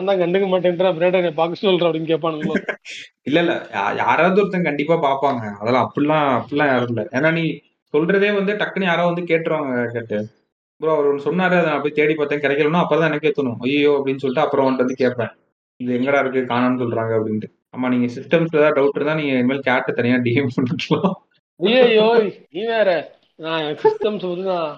நான் 0.00 0.20
கண்டுக்க 0.22 0.46
மாட்டேன்றா 0.52 0.90
பிரேண்டா 0.98 1.34
பார்க்க 1.34 1.68
சொல்ற 1.68 1.84
அப்படின்னு 1.88 2.12
கேட்பானுங்களோ? 2.12 2.54
இல்ல 3.22 3.40
இல்ல. 3.40 3.54
யா- 3.72 3.96
யாராவது 3.96 4.40
ஒருத்தன் 4.40 4.62
கண்டிப்பா 4.62 4.94
பாப்பாங்க 4.94 5.42
அதெல்லாம் 5.60 5.90
அப்படிலாம் 5.90 6.28
அப்படிலாம் 6.40 6.72
யாரும் 6.74 6.88
இல்லை. 6.88 7.04
ஏன்னா 7.12 7.32
நீ 7.32 7.44
சொல்றதே 7.94 8.30
வந்து 8.38 8.52
டக்குன்னு 8.60 8.90
யாரோ 8.90 9.04
வந்து 9.10 9.22
கேட்டுருவாங்க 9.30 9.84
கேட்டு. 9.94 10.18
ப்ரோ 10.80 10.90
அவர் 10.94 11.08
ஒன்று 11.08 11.26
சொன்னாரு 11.28 11.54
அதை 11.60 11.68
நான் 11.70 11.82
போய் 11.84 11.98
தேடி 11.98 12.14
பார்த்தேன். 12.14 12.42
கிடைக்கலன்னா 12.44 12.82
அப்பதான் 12.84 13.10
எனக்கே 13.10 13.32
தோணும் 13.38 13.58
ஐயோ 13.66 13.92
அப்படின்னு 13.98 14.22
சொல்லிட்டு 14.22 14.44
அப்புறம் 14.44 14.66
வந்துட்டு 14.66 14.84
வந்து 14.86 15.00
கேட்பேன். 15.02 15.32
இது 15.80 15.90
எங்கடா 15.98 16.20
இருக்கு? 16.22 16.40
காணான்னு 16.52 16.82
சொல்றாங்க 16.82 17.12
அப்படின்ட்டு. 17.18 17.48
ஆமா 17.76 17.88
நீங்க 17.92 18.06
சிஸ்டம்ஸ்ல 18.14 18.60
ஏதாவது 18.60 18.76
டவுட் 18.78 18.98
இருந்தா 18.98 19.14
நீங்க 19.14 19.32
இனிமேல் 19.38 19.66
கேட்டு 19.68 19.96
தனியா 19.98 20.16
டிஎம் 20.26 20.54
பண்ணிக்கலாம். 20.56 21.12
ஐயோ 21.60 22.06
நீ 22.50 22.62
வேற. 22.76 22.90
நான் 23.36 23.66
சிஸ்டம்ஸ் 23.82 24.24
வந்து 24.30 24.46
நான் 24.52 24.72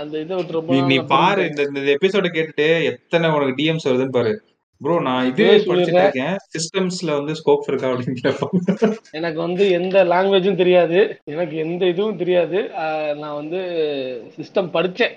அந்த 0.00 0.14
இதை 0.20 0.36
விட்டு 0.36 0.56
ரொம்ப 0.58 0.78
நீ 0.92 0.98
பாரு. 1.14 1.42
இந்த 1.50 1.62
இந்த 1.62 1.90
எபிசோட 1.96 2.28
கேட்டுட்டு 2.36 2.68
எத்தனை 2.92 3.30
உனக்கு 3.30 3.58
டிஎம்ஸ் 3.58 3.88
வருதுன்னு 3.88 4.16
பாரு. 4.18 4.32
ப்ரோ 4.80 5.00
நான் 5.00 5.26
இது 5.26 5.44
படிச்சுட்டு. 5.66 6.02
இருக்கேன் 6.02 6.36
சிஸ்டம்ஸ்ல 6.52 7.24
வந்து 7.24 7.32
ஸ்கோப் 7.32 7.68
இருக்கா 7.68 7.88
அப்படின்னு 7.88 8.46
எனக்கு 9.10 9.40
வந்து 9.40 9.70
எந்த 9.70 10.04
லாங்குவேஜும் 10.04 10.56
தெரியாது. 10.56 11.20
எனக்கு 11.24 11.56
எந்த 11.56 11.86
இதுவும் 11.86 12.16
தெரியாது. 12.16 12.68
நான் 13.14 13.34
வந்து 13.34 13.58
சிஸ்டம் 14.36 14.72
படிச்சேன். 14.72 15.14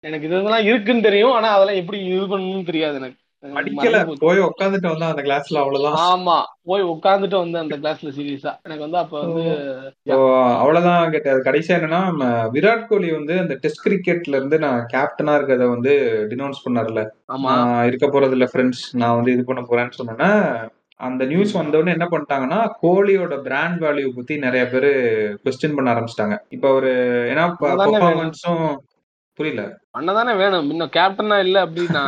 எனக்கு 0.00 0.26
இதெல்லாம் 0.26 0.64
இருக்குன்னு 0.64 1.02
தெரியும். 1.02 1.32
ஆனா 1.32 1.48
அதெல்லாம் 1.54 1.82
எப்படி 1.82 2.04
இது 2.04 2.38
பண்ணணும்னு 2.38 2.64
தெரியாது 2.64 2.94
எனக்கு. 2.94 3.24
படிக்கல. 3.44 3.96
போய் 4.20 4.40
உட்காந்துட்டு 4.46 4.90
வந்தா 4.90 5.08
அந்த 5.08 5.22
கிளாஸ்ல 5.22 5.60
அவ்வளவுதான். 5.62 5.96
ஆமா. 6.06 6.36
போய் 6.62 6.84
உட்காந்துட்டு 6.92 7.36
வந்தேன் 7.38 7.64
அந்த 7.64 7.76
கிளாஸ்ல 7.76 8.12
சீரியஸா 8.16 8.52
எனக்கு 8.62 8.84
வந்து 8.84 8.98
அப்ப 8.98 9.16
வந்து 9.22 9.44
அவ்வளவுதான் 10.60 11.10
கேட்டது 11.10 11.46
கடைசியா 11.48 11.76
என்னன்னா 11.78 12.00
விராட் 12.54 12.88
கோலி 12.88 13.10
வந்து 13.12 13.34
அந்த 13.38 13.56
டெஸ்ட் 13.60 13.84
கிரிக்கெட்ல 13.84 14.38
இருந்து 14.38 14.58
நான் 14.58 14.80
கேப்டனா 14.92 15.34
இருக்கிறத 15.38 15.68
வந்து 15.68 15.92
டினவுன்ஸ் 16.30 16.64
பண்ணார்ல. 16.64 17.02
ஆமா. 17.28 17.52
இருக்க 17.84 18.08
போறது 18.08 18.36
இல்ல 18.38 18.48
ஃப்ரெண்ட்ஸ் 18.52 18.84
நான் 18.94 19.16
வந்து 19.16 19.32
இது 19.32 19.44
பண்ண 19.44 19.62
போறேன்னு 19.62 19.98
சொன்னேன்னா 20.00 20.30
அந்த 21.00 21.22
நியூஸ் 21.24 21.50
வந்தவுடனே 21.52 21.92
என்ன 21.92 22.06
பண்ணிட்டாங்கன்னா 22.06 22.60
கோலியோட 22.82 23.34
பிராண்ட் 23.42 23.80
வேல்யூ 23.82 24.10
பத்தி 24.14 24.34
நிறைய 24.38 24.64
பேரு 24.66 24.90
கொஸ்டின் 25.44 25.74
பண்ண 25.74 25.94
ஆரம்பிச்சிட்டாங்க. 25.94 26.36
இப்ப 26.48 26.70
ஒரு 26.72 26.92
ஏன்னா 27.32 27.44
பெர்ஃபார்மன்ஸும் 27.60 28.64
புரியல. 29.38 29.62
பண்ணதானே 29.92 30.34
வேணும். 30.36 30.70
இன்னும் 30.70 30.94
கேப்டனா 30.94 31.38
இல்ல 31.38 31.66
அப்படின்னா 31.66 32.04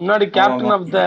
முன்னாடி 0.00 0.26
கேப்டன் 0.30 0.72
ஆஃப் 0.72 0.90
த 0.90 1.00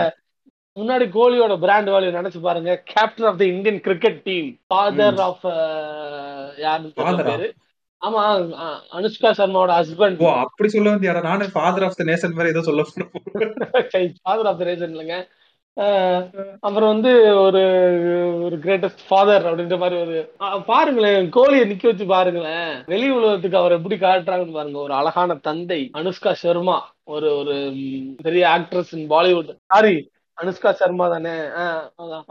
முன்னாடி 0.76 1.06
கோலியோட 1.10 1.54
பிராண்ட் 1.58 1.90
வேல்யூ 1.90 2.10
நினைச்சு 2.10 2.40
பாருங்க. 2.40 2.70
Captain 2.90 3.26
of 3.26 3.38
the 3.38 3.44
Indian 3.46 3.80
cricket 3.80 4.20
team 4.22 4.48
father 4.66 5.20
of 5.20 5.46
யாருன்னு? 6.58 7.26
பேரு. 7.28 7.48
ஆமா 8.02 8.20
அனுஷ்கா 8.92 9.30
சர்மாவோட 9.38 9.72
ஹஸ்பண்ட் 9.78 10.20
ஓ 10.20 10.28
அப்படி 10.44 10.68
சொல்ல 10.68 10.90
வந்து 10.90 11.06
யாரா? 11.06 11.20
நானே 11.22 11.46
ஃபாதர் 11.52 11.84
ஆஃப் 11.84 11.98
த 11.98 12.04
நேஷன் 12.04 12.36
மாதிரி 12.36 12.52
ஏதோ 12.54 12.62
சொல்ல 12.62 12.84
ஃபாதர் 14.20 14.48
ஆஃப் 14.50 14.60
த 14.60 14.64
ரீசன் 14.64 14.94
இல்லைங்க. 14.94 15.18
அப்புறம் 16.66 16.90
வந்து 16.92 17.10
ஒரு 17.42 17.60
ஒரு 18.46 18.56
கிரேட்டஸ்ட் 18.64 19.02
ஃபாதர் 19.08 19.44
அப்படின்ற 19.48 19.76
மாதிரி 19.78 19.96
ஒரு 20.04 20.16
பாருங்களேன் 20.66 21.28
கோலியை 21.36 21.64
நிக்க 21.70 21.84
வச்சு 21.90 22.06
பாருங்களேன். 22.06 22.72
வெளி 22.92 23.08
உலகத்துக்கு 23.10 23.60
அவர் 23.60 23.76
எப்படி 23.78 23.96
காட்டுறாங்கன்னு 23.96 24.56
பாருங்க. 24.58 24.78
ஒரு 24.78 24.94
அழகான 24.94 25.36
தந்தை 25.48 25.80
அனுஷ்கா 26.00 26.32
சர்மா. 26.42 26.76
ஒரு 27.14 27.28
ஒரு 27.38 27.54
பெரிய 28.26 28.44
actress 28.56 28.92
in 28.98 29.08
Bollywood 29.14 29.52
sorry 29.66 29.94
Anushka 30.38 30.70
Sharma 30.72 31.06
தானே. 31.08 31.34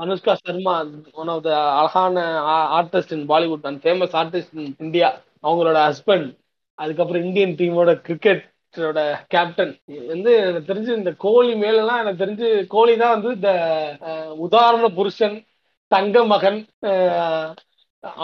Anushka 0.04 0.36
Sharma 0.46 0.76
one 1.22 1.32
of 1.36 1.44
the 1.48 1.52
அழகான 1.80 2.16
artist 2.80 3.16
in 3.18 3.28
Bollywood 3.34 3.68
and 3.70 3.82
famous 3.86 4.16
artist 4.22 4.56
in 4.60 4.72
India 4.80 5.10
அவங்களோட 5.44 5.80
ஹஸ்பண்ட் 5.90 6.30
அதுக்கப்புறம் 6.80 7.24
இந்தியன் 7.24 7.58
டீமோட 7.60 7.92
கிரிக்கெட் 8.02 8.44
கிரிக்கெட்டோட 8.74 9.02
கேப்டன் 9.28 9.72
வந்து 10.08 10.32
எனக்கு 10.42 10.70
தெரிஞ்சு 10.72 10.92
இந்த 10.96 11.12
கோலி 11.18 11.56
மேலாம் 11.56 12.02
எனக்கு 12.02 12.24
தெரிஞ்சு 12.24 12.48
கோலி 12.68 12.98
தான் 12.98 13.14
வந்து 13.16 13.32
இந்த 13.36 13.52
உதாரண 14.38 14.88
புருஷன் 14.98 15.38
தங்க 15.92 16.24
மகன் 16.26 16.60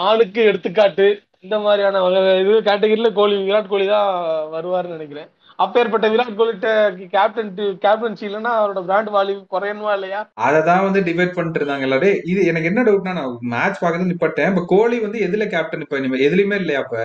ஆணுக்கு 0.04 0.40
எடுத்துக்காட்டு 0.44 1.06
இந்த 1.40 1.56
மாதிரியான 1.58 2.00
வகை- 2.04 2.38
இது 2.42 2.52
கேட்டகரியில 2.68 3.08
கோலி 3.12 3.36
விராட் 3.42 3.68
கோலி 3.68 3.86
தான் 3.86 4.08
வருவார்னு 4.52 4.94
நினைக்கிறேன். 4.94 5.28
அப்பேற்பட்ட 5.58 6.06
விராட் 6.08 6.38
கோலிட்ட 6.38 6.68
கேப்டன் 7.12 7.50
கேப்டன்சி 7.80 8.24
இல்லைன்னா 8.26 8.50
அவரோட 8.56 8.80
பிராண்ட் 8.84 9.10
வேல்யூ 9.10 9.36
குறையணுமா 9.50 9.92
இல்லையா? 9.92 10.20
அததான் 10.46 10.84
வந்து 10.84 11.00
டிபேட் 11.00 11.34
பண்ணிட்டு 11.34 11.60
இருந்தாங்க 11.60 11.80
எல்லாரும். 11.80 11.94
இது 12.24 12.40
எனக்கு 12.46 12.68
என்ன 12.68 12.82
டவுட்னா 12.82 13.14
நான் 13.14 13.38
மேட்ச் 13.52 13.80
பாக்குறது 13.82 14.10
நிப்பட்டேன். 14.10 14.50
இப்ப 14.50 14.64
கோலி 14.66 14.98
வந்து 15.00 15.20
எதுல 15.20 15.46
கேப்டன் 15.48 15.80
இப்ப 15.80 15.98
இனிமே? 15.98 16.20
எதுலயுமே 16.26 16.58
இல்லையா 16.58 16.80
அப்ப? 16.80 16.96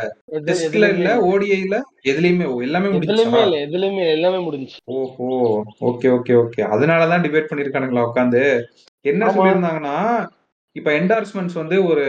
டெஸ்ட்ல 0.48 0.90
இல்ல 0.96 1.10
ஓடிஐல 1.30 1.78
எதுலயுமே 2.06 2.46
எல்லாமே 2.62 2.90
எதுலயுமே 2.92 2.98
முடிஞ்சா 2.98 3.46
இல்ல 3.46 3.58
எதுலயுமே 3.66 4.06
எல்லாமே 4.12 4.40
முடிஞ்சு 4.40 4.78
ஓஹோ 4.96 5.30
ஓகே 5.84 6.10
ஓகே 6.12 6.36
ஓகே 6.42 6.62
அதனாலதான் 6.72 7.26
டிபேட் 7.26 7.50
பண்ணிருக்கானுங்களா 7.50 8.08
உட்காந்து. 8.10 8.44
என்ன. 9.06 9.32
சொல்லியிருந்தாங்கன்னா 9.32 9.96
இப்ப 10.74 10.92
என்டார்ஸ்மெண்ட்ஸ் 10.92 11.54
வந்து 11.54 11.86
ஒரு 11.86 12.04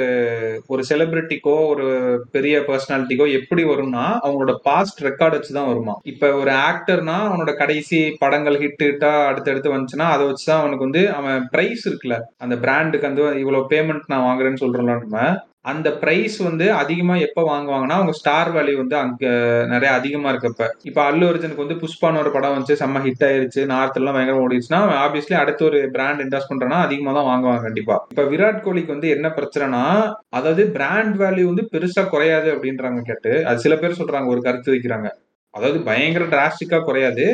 ஒரு 0.66 0.82
செலிபிரிட்டிக்கோ 0.88 1.54
ஒரு 1.66 1.86
பெரிய 2.30 2.58
பர்சனாலிட்டிக்கோ 2.58 3.32
எப்படி 3.32 3.64
வரும்னா 3.64 4.04
அவங்களோட 4.22 4.54
பாஸ்ட் 4.62 5.04
ரெக்கார்ட் 5.04 5.36
வச்சுதான் 5.36 5.66
வருமா. 5.66 5.94
இப்ப 6.02 6.32
ஒரு 6.32 6.50
ஆக்டர்னா 6.50 7.16
அவனோட 7.26 7.56
கடைசி 7.56 8.16
படங்கள் 8.18 8.58
ஹிட் 8.58 8.84
ஹிட்டா 8.84 9.26
அடுத்தடுத்து 9.26 9.74
வந்துச்சுன்னா 9.74 10.08
அதை 10.10 10.26
வச்சுதான் 10.26 10.60
அவனுக்கு 10.60 10.78
வந்து 10.78 11.12
அவன் 11.12 11.48
பிரைஸ் 11.50 11.88
இருக்குல்ல. 11.88 12.18
அந்த 12.38 12.56
பிராண்டுக்கு 12.56 13.06
வந்து 13.06 13.38
இவ்வளவு 13.38 13.66
பேமெண்ட் 13.70 14.00
நான் 14.06 14.26
வாங்குறேன்னு 14.26 14.62
சொல்றோம்ல 14.64 14.98
நம்ம. 14.98 15.44
அந்த 15.64 15.88
பிரைஸ் 15.92 16.36
வந்து 16.40 16.66
அதிகமா 16.72 17.14
எப்ப 17.18 17.40
வாங்குவாங்கன்னா 17.48 17.96
அவங்க 17.98 18.12
ஸ்டார் 18.12 18.50
வேல்யூ 18.52 18.76
வந்து 18.76 18.96
அங்க 18.96 19.26
நிறைய 19.66 19.90
அதிகமா 19.92 20.28
இருக்கப்ப 20.32 20.66
இப்ப 20.82 20.98
அல்லு 21.02 21.28
அர்ஜுனுக்கு 21.28 21.64
வந்து 21.64 21.78
புஷ்பான 21.82 22.18
ஒரு 22.18 22.30
படம் 22.30 22.56
வந்து 22.56 22.74
செம்ம 22.80 23.02
ஹிட் 23.04 23.24
ஆயிருச்சு 23.28 23.62
நார்த் 23.66 23.98
எல்லாம் 24.00 24.14
பயங்கரம் 24.14 24.42
ஓடிச்சுன்னா 24.44 24.80
ஆப்வியஸ்லி 25.02 25.36
அடுத்த 25.36 25.64
ஒரு 25.64 25.80
பிராண்ட் 25.92 26.20
இன்வெஸ்ட் 26.20 26.50
பண்றனா 26.50 26.78
அதிகமா 26.80 27.12
தான் 27.12 27.28
வாங்குவாங்க 27.30 27.62
கண்டிப்பா. 27.62 27.96
இப்ப 28.10 28.24
விராட் 28.24 28.62
கோலிக்கு 28.62 28.94
வந்து 28.96 29.08
என்ன 29.08 29.28
பிரச்சனைனா 29.38 29.84
அதாவது 30.30 30.64
பிராண்ட் 30.70 31.16
வேல்யூ 31.22 31.44
வந்து 31.44 31.66
பெருசா 31.72 32.04
குறையாது 32.08 32.50
அப்படின்றாங்க 32.54 33.02
கேட்டு 33.02 33.44
அது 33.44 33.58
சில 33.58 33.76
பேர் 33.76 34.00
சொல்றாங்க 34.02 34.26
ஒரு 34.26 34.42
கருத்து 34.42 34.74
வைக்கிறாங்க. 34.74 35.08
அதாவது 35.54 35.78
பயங்கர 35.82 36.24
டிராஸ்டிக்கா 36.26 36.78
குறையாது. 36.82 37.24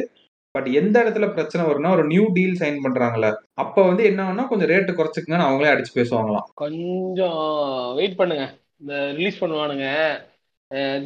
பட் 0.55 0.69
எந்த 0.81 0.97
இடத்துல 1.03 1.27
பிரச்சனை 1.33 1.65
வரும்னா 1.69 1.91
ஒரு 1.91 2.05
நியூ 2.05 2.25
டீல் 2.33 2.57
சைன் 2.61 2.79
பண்றாங்கல்ல 2.85 3.29
அப்ப 3.55 3.83
வந்து 3.83 4.03
என்ன 4.05 4.47
கொஞ்சம் 4.51 4.69
ரேட்டு 4.69 4.99
குறைச்சிக்கங்கன்னு 4.99 5.49
அவங்களே 5.49 5.71
அடிச்சு 5.73 5.93
பேசுவாங்களாம். 5.95 6.49
கொஞ்சம் 6.55 7.95
வெயிட் 7.95 8.19
பண்ணுங்க. 8.21 8.47
இந்த 8.81 8.95
ரிலீஸ் 9.13 9.43
பண்ணுவானுங்க. 9.45 9.87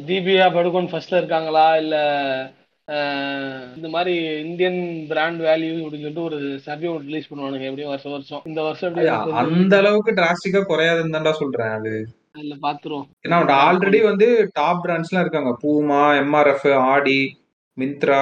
தீபிகா 0.07 0.47
படுகோன் 0.55 0.89
ஃபர்ஸ்ட்ல 0.91 1.19
இருக்காங்களா? 1.21 1.65
இல்ல 1.77 1.95
இந்த 3.75 3.87
மாதிரி 3.95 4.15
இந்தியன் 4.45 4.79
பிராண்ட் 5.09 5.41
வேல்யூ 5.41 5.69
அப்படின்னு 5.73 5.91
சொல்லிட்டு 5.91 6.23
ஒரு 6.23 6.39
சர்வே 6.65 6.87
ரிலீஸ் 6.97 7.29
பண்ணுவானுங்க. 7.33 7.67
எப்படியும் 7.69 7.93
வருஷம் 7.93 8.11
வருஷம். 8.11 8.41
இந்த 8.45 8.61
வருஷம் 8.61 9.33
அந்த 9.43 9.77
அளவுக்கு 9.77 10.11
டிராஸ்டிக்கா 10.11 10.61
குறையாதுன்னு 10.71 11.15
தான்டா 11.15 11.33
சொல்றேன் 11.41 11.75
அது. 11.77 11.93
அதுல 12.37 12.55
பாத்துருவோம். 12.65 13.07
ஏன்னா 13.27 13.37
ஆல்ரெடி 13.67 14.01
வந்து 14.09 14.27
டாப் 14.53 14.81
பிராண்ட்ஸ்லாம் 14.85 15.23
இருக்காங்க. 15.25 15.53
பூமா 15.63 16.01
எம்ஆர்எஃப் 16.23 16.73
ஆடி 16.93 17.19
மிந்த்ரா 17.77 18.21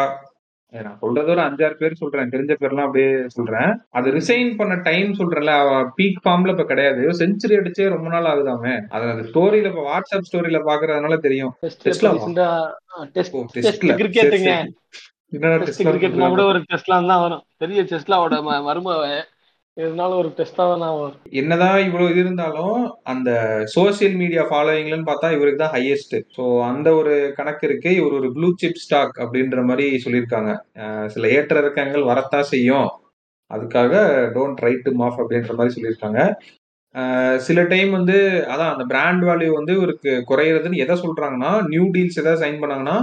நான் 0.73 0.99
சொல்றது 0.99 1.30
ஒரு 1.31 1.41
அஞ்சாறு 1.41 1.76
பேர் 1.80 1.98
சொல்றேன். 2.02 2.30
தெரிஞ்ச 2.30 2.53
பேர்லாம் 2.60 2.88
அப்படியே 2.88 3.10
சொல்றேன். 3.27 3.72
அது 3.89 4.11
ரிசைன் 4.11 4.52
பண்ண 4.56 4.76
டைம் 4.88 5.10
சொல்றேன்ல 5.14 5.53
பீக் 5.98 6.22
ஃபார்ம்ல 6.26 6.53
இப்ப 6.53 6.64
கிடையாது. 6.64 7.02
செஞ்சுரி 7.19 7.56
அடிச்சே 7.60 7.88
ரொம்ப 7.89 8.07
நாள் 8.14 8.30
ஆகுதாமே. 8.34 8.76
அது 8.95 9.10
அந்த 9.14 9.23
ஸ்டோரியில 9.30 9.72
இப்ப 9.72 9.84
வாட்ஸ்அப் 9.89 10.27
ஸ்டோரியில 10.30 10.61
பாக்குறதுனால 10.69 11.18
தெரியும். 11.18 11.53
கிரிக்கெட்டுங்க 14.02 14.53
கூட 16.30 16.43
ஒரு 16.43 16.60
டெஸ்ட்லாம் 16.69 17.10
தான் 17.11 17.23
வரும். 17.26 17.43
பெரிய 17.57 17.84
டெஸ்ட்லாவோட 17.91 18.38
மருமவன். 18.69 19.22
இருந்தாலும் 19.84 20.20
ஒரு 20.22 20.30
டெஸ்டா 20.38 20.64
தான் 20.72 20.95
வரும். 20.99 21.20
என்னதான் 21.41 21.80
இவ்வளவு 21.88 22.12
இது 22.14 22.22
இருந்தாலும் 22.24 22.78
அந்த 23.14 23.30
சோசியல் 23.76 24.16
மீடியா 24.22 24.44
ஃபாலோவிங்லன்னு 24.49 25.10
பார்த்தா 25.10 25.30
இவருக்கு 25.36 25.62
தான் 25.64 25.76
ஹையஸ்ட் 25.76 26.16
ஸோ 26.38 26.45
அந்த 26.70 26.88
ஒரு 26.99 27.14
கணக்கு 27.38 27.66
இருக்கு 27.70 27.91
இவர் 27.99 28.18
ஒரு 28.20 28.30
ப்ளூ 28.38 28.49
சிப் 28.64 28.82
ஸ்டாக் 28.86 29.16
அப்படின்ற 29.26 29.62
மாதிரி 29.70 29.88
சொல்லியிருக்காங்க. 30.06 30.53
சில 31.16 31.30
ஏற்ற 31.38 31.56
இறக்கங்கள் 31.64 32.10
வரத்தான் 32.12 32.49
செய்யும். 32.53 32.90
அதுக்காக 33.52 33.94
டோன்ட் 34.36 34.64
ரைட் 34.66 34.86
டு 34.88 34.94
மாஃப் 35.02 35.22
அப்படின்ற 35.22 35.53
மாதிரி 35.60 35.76
சொல்லியிருக்காங்க. 35.78 36.20
சில 37.48 37.60
டைம் 37.72 37.91
வந்து 37.98 38.16
அதான் 38.53 38.72
அந்த 38.74 38.84
பிராண்ட் 38.91 39.24
வேல்யூ 39.28 39.52
வந்து 39.58 39.74
இவருக்கு 39.80 40.14
குறையிறதுன்னு 40.30 40.82
எதை 40.86 40.95
சொல்றாங்கன்னா 41.03 41.52
நியூ 41.74 41.86
டீல்ஸ் 41.95 42.20
எதாவது 42.22 42.44
சைன் 42.44 42.62
பண்ணாங்கன்னா 42.64 42.98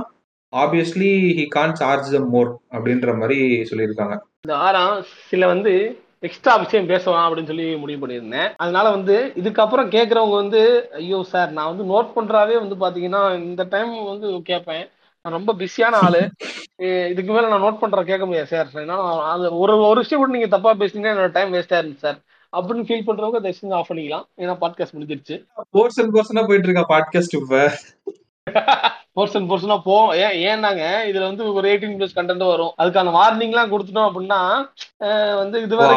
obviously 0.52 1.12
he 1.38 1.44
can 1.54 1.78
charge 1.80 2.10
the 2.16 2.18
more 2.34 2.50
அப்படின்ற 2.74 3.14
மாதிரி 3.20 3.38
சொல்லியிருக்காங்க. 3.70 4.14
இந்த 4.44 4.54
ஆறாம் 4.66 4.98
சில 5.30 5.46
வந்து 5.54 5.72
எக்ஸ்ட்ரா 6.20 6.56
விஷயம் 6.56 6.86
பேசலாம் 6.86 7.24
அப்படின்னு 7.26 7.46
சொல்லி 7.46 7.76
முடிவு 7.76 8.06
பண்ணியிருந்தேன். 8.06 8.52
அதனால 8.56 8.90
வந்து 8.90 9.32
இதுக்கப்புறம் 9.36 9.90
கேட்குறவங்க 9.94 10.34
வந்து 10.34 10.90
ஐயோ 10.92 11.22
சார் 11.22 11.50
நான் 11.50 11.76
வந்து 11.76 11.84
நோட் 11.92 12.06
பண்றாவே 12.06 12.54
வந்து 12.62 12.76
பாத்தீங்கன்னா 12.76 13.34
இந்த 13.34 13.66
டைம் 13.68 14.04
வந்து 14.04 14.40
கேட்பேன் 14.44 14.88
நான் 15.24 15.32
ரொம்ப 15.32 15.52
பிஸியான 15.52 15.96
ஆளு. 16.00 16.20
இதுக்கு 17.10 17.32
மேல 17.32 17.48
நான் 17.48 17.62
நோட் 17.62 17.78
பண்ற 17.78 18.04
கேட்க 18.04 18.24
முடியாது 18.24 18.48
சார். 18.48 18.68
என்னால 18.74 19.22
அது 19.22 19.58
ஒரு 19.58 19.76
ஒரு 19.78 20.00
விஷயம் 20.00 20.24
கூட 20.24 20.38
நீங்க 20.38 20.56
தப்பா 20.56 20.74
பேசுனீங்கன்னா 20.74 21.14
என்னோட 21.14 21.30
டைம் 21.30 21.54
வேஸ்டா 21.54 21.78
இருந்துச்சு 21.80 21.96
சார். 21.96 22.18
அப்படின்னு 22.52 22.86
ஃபீல் 22.88 23.06
பண்றவங்க 23.06 23.40
தயவு 23.40 23.60
செஞ்சு 23.62 23.72
ஆஃப் 23.72 23.90
பண்ணிக்கலாம். 23.90 24.26
ஏன்னா 24.36 24.56
பாட்காஸ்ட் 24.60 24.96
முடிஞ்சிருச்சு. 24.98 25.36
போர்ஷன் 25.72 26.12
போர்ஷனா 26.12 26.46
போயிட்டு 26.46 26.68
இருக்கா 26.68 26.84
பாட்காஸ்ட் 26.88 27.36
இப்ப? 27.40 27.70
போர்ஷன் 29.16 29.46
போர்ஷனா 29.50 29.76
போ 29.86 29.94
ஏன் 30.24 30.36
ஏன்னாங்க 30.50 30.82
இதுல 31.10 31.28
வந்து 31.30 31.44
ஒரு 31.58 31.66
எயிட்டீன் 31.70 31.96
பிளஸ் 31.98 32.18
கண்டென்ட் 32.18 32.50
வரும். 32.52 32.74
அதுக்கான 32.82 33.14
வார்னிங்லாம் 33.18 33.72
கொடுத்துட்டோம் 33.74 34.08
அப்படின்னா 34.10 34.40
வந்து 35.42 35.62
இதுவரை 35.66 35.94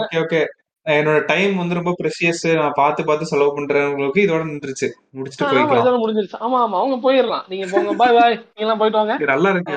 ஓகே 0.00 0.18
ஓகே. 0.24 0.42
என்னோட 0.86 1.18
டைம் 1.30 1.54
வந்து 1.60 1.76
ரொம்ப 1.78 1.92
ப்ரெஷியஸ் 1.98 2.44
நான் 2.58 2.76
பார்த்து 2.78 3.00
பார்த்து 3.08 3.28
செலவு 3.30 3.50
பண்றவங்களுக்கு 3.56 4.22
இதோட 4.24 4.42
நின்றுச்சு. 4.50 4.86
முடிச்சுட்டு 5.16 5.80
இதோட 5.80 5.96
முடிஞ்சிருச்சு. 6.02 6.38
ஆமா 6.46 6.58
ஆமா. 6.64 6.76
அவங்க 6.80 6.96
போயிடலாம். 7.04 7.44
நீங்க 7.50 7.66
போங்க. 7.72 7.92
பாய் 8.00 8.14
பாய் 8.18 8.36
நீங்க 8.36 8.64
எல்லாம் 8.66 8.80
போயிட்டு 8.82 9.00
வாங்க. 9.00 9.16
நல்லா 9.32 9.50
இருக்கு 9.54 9.74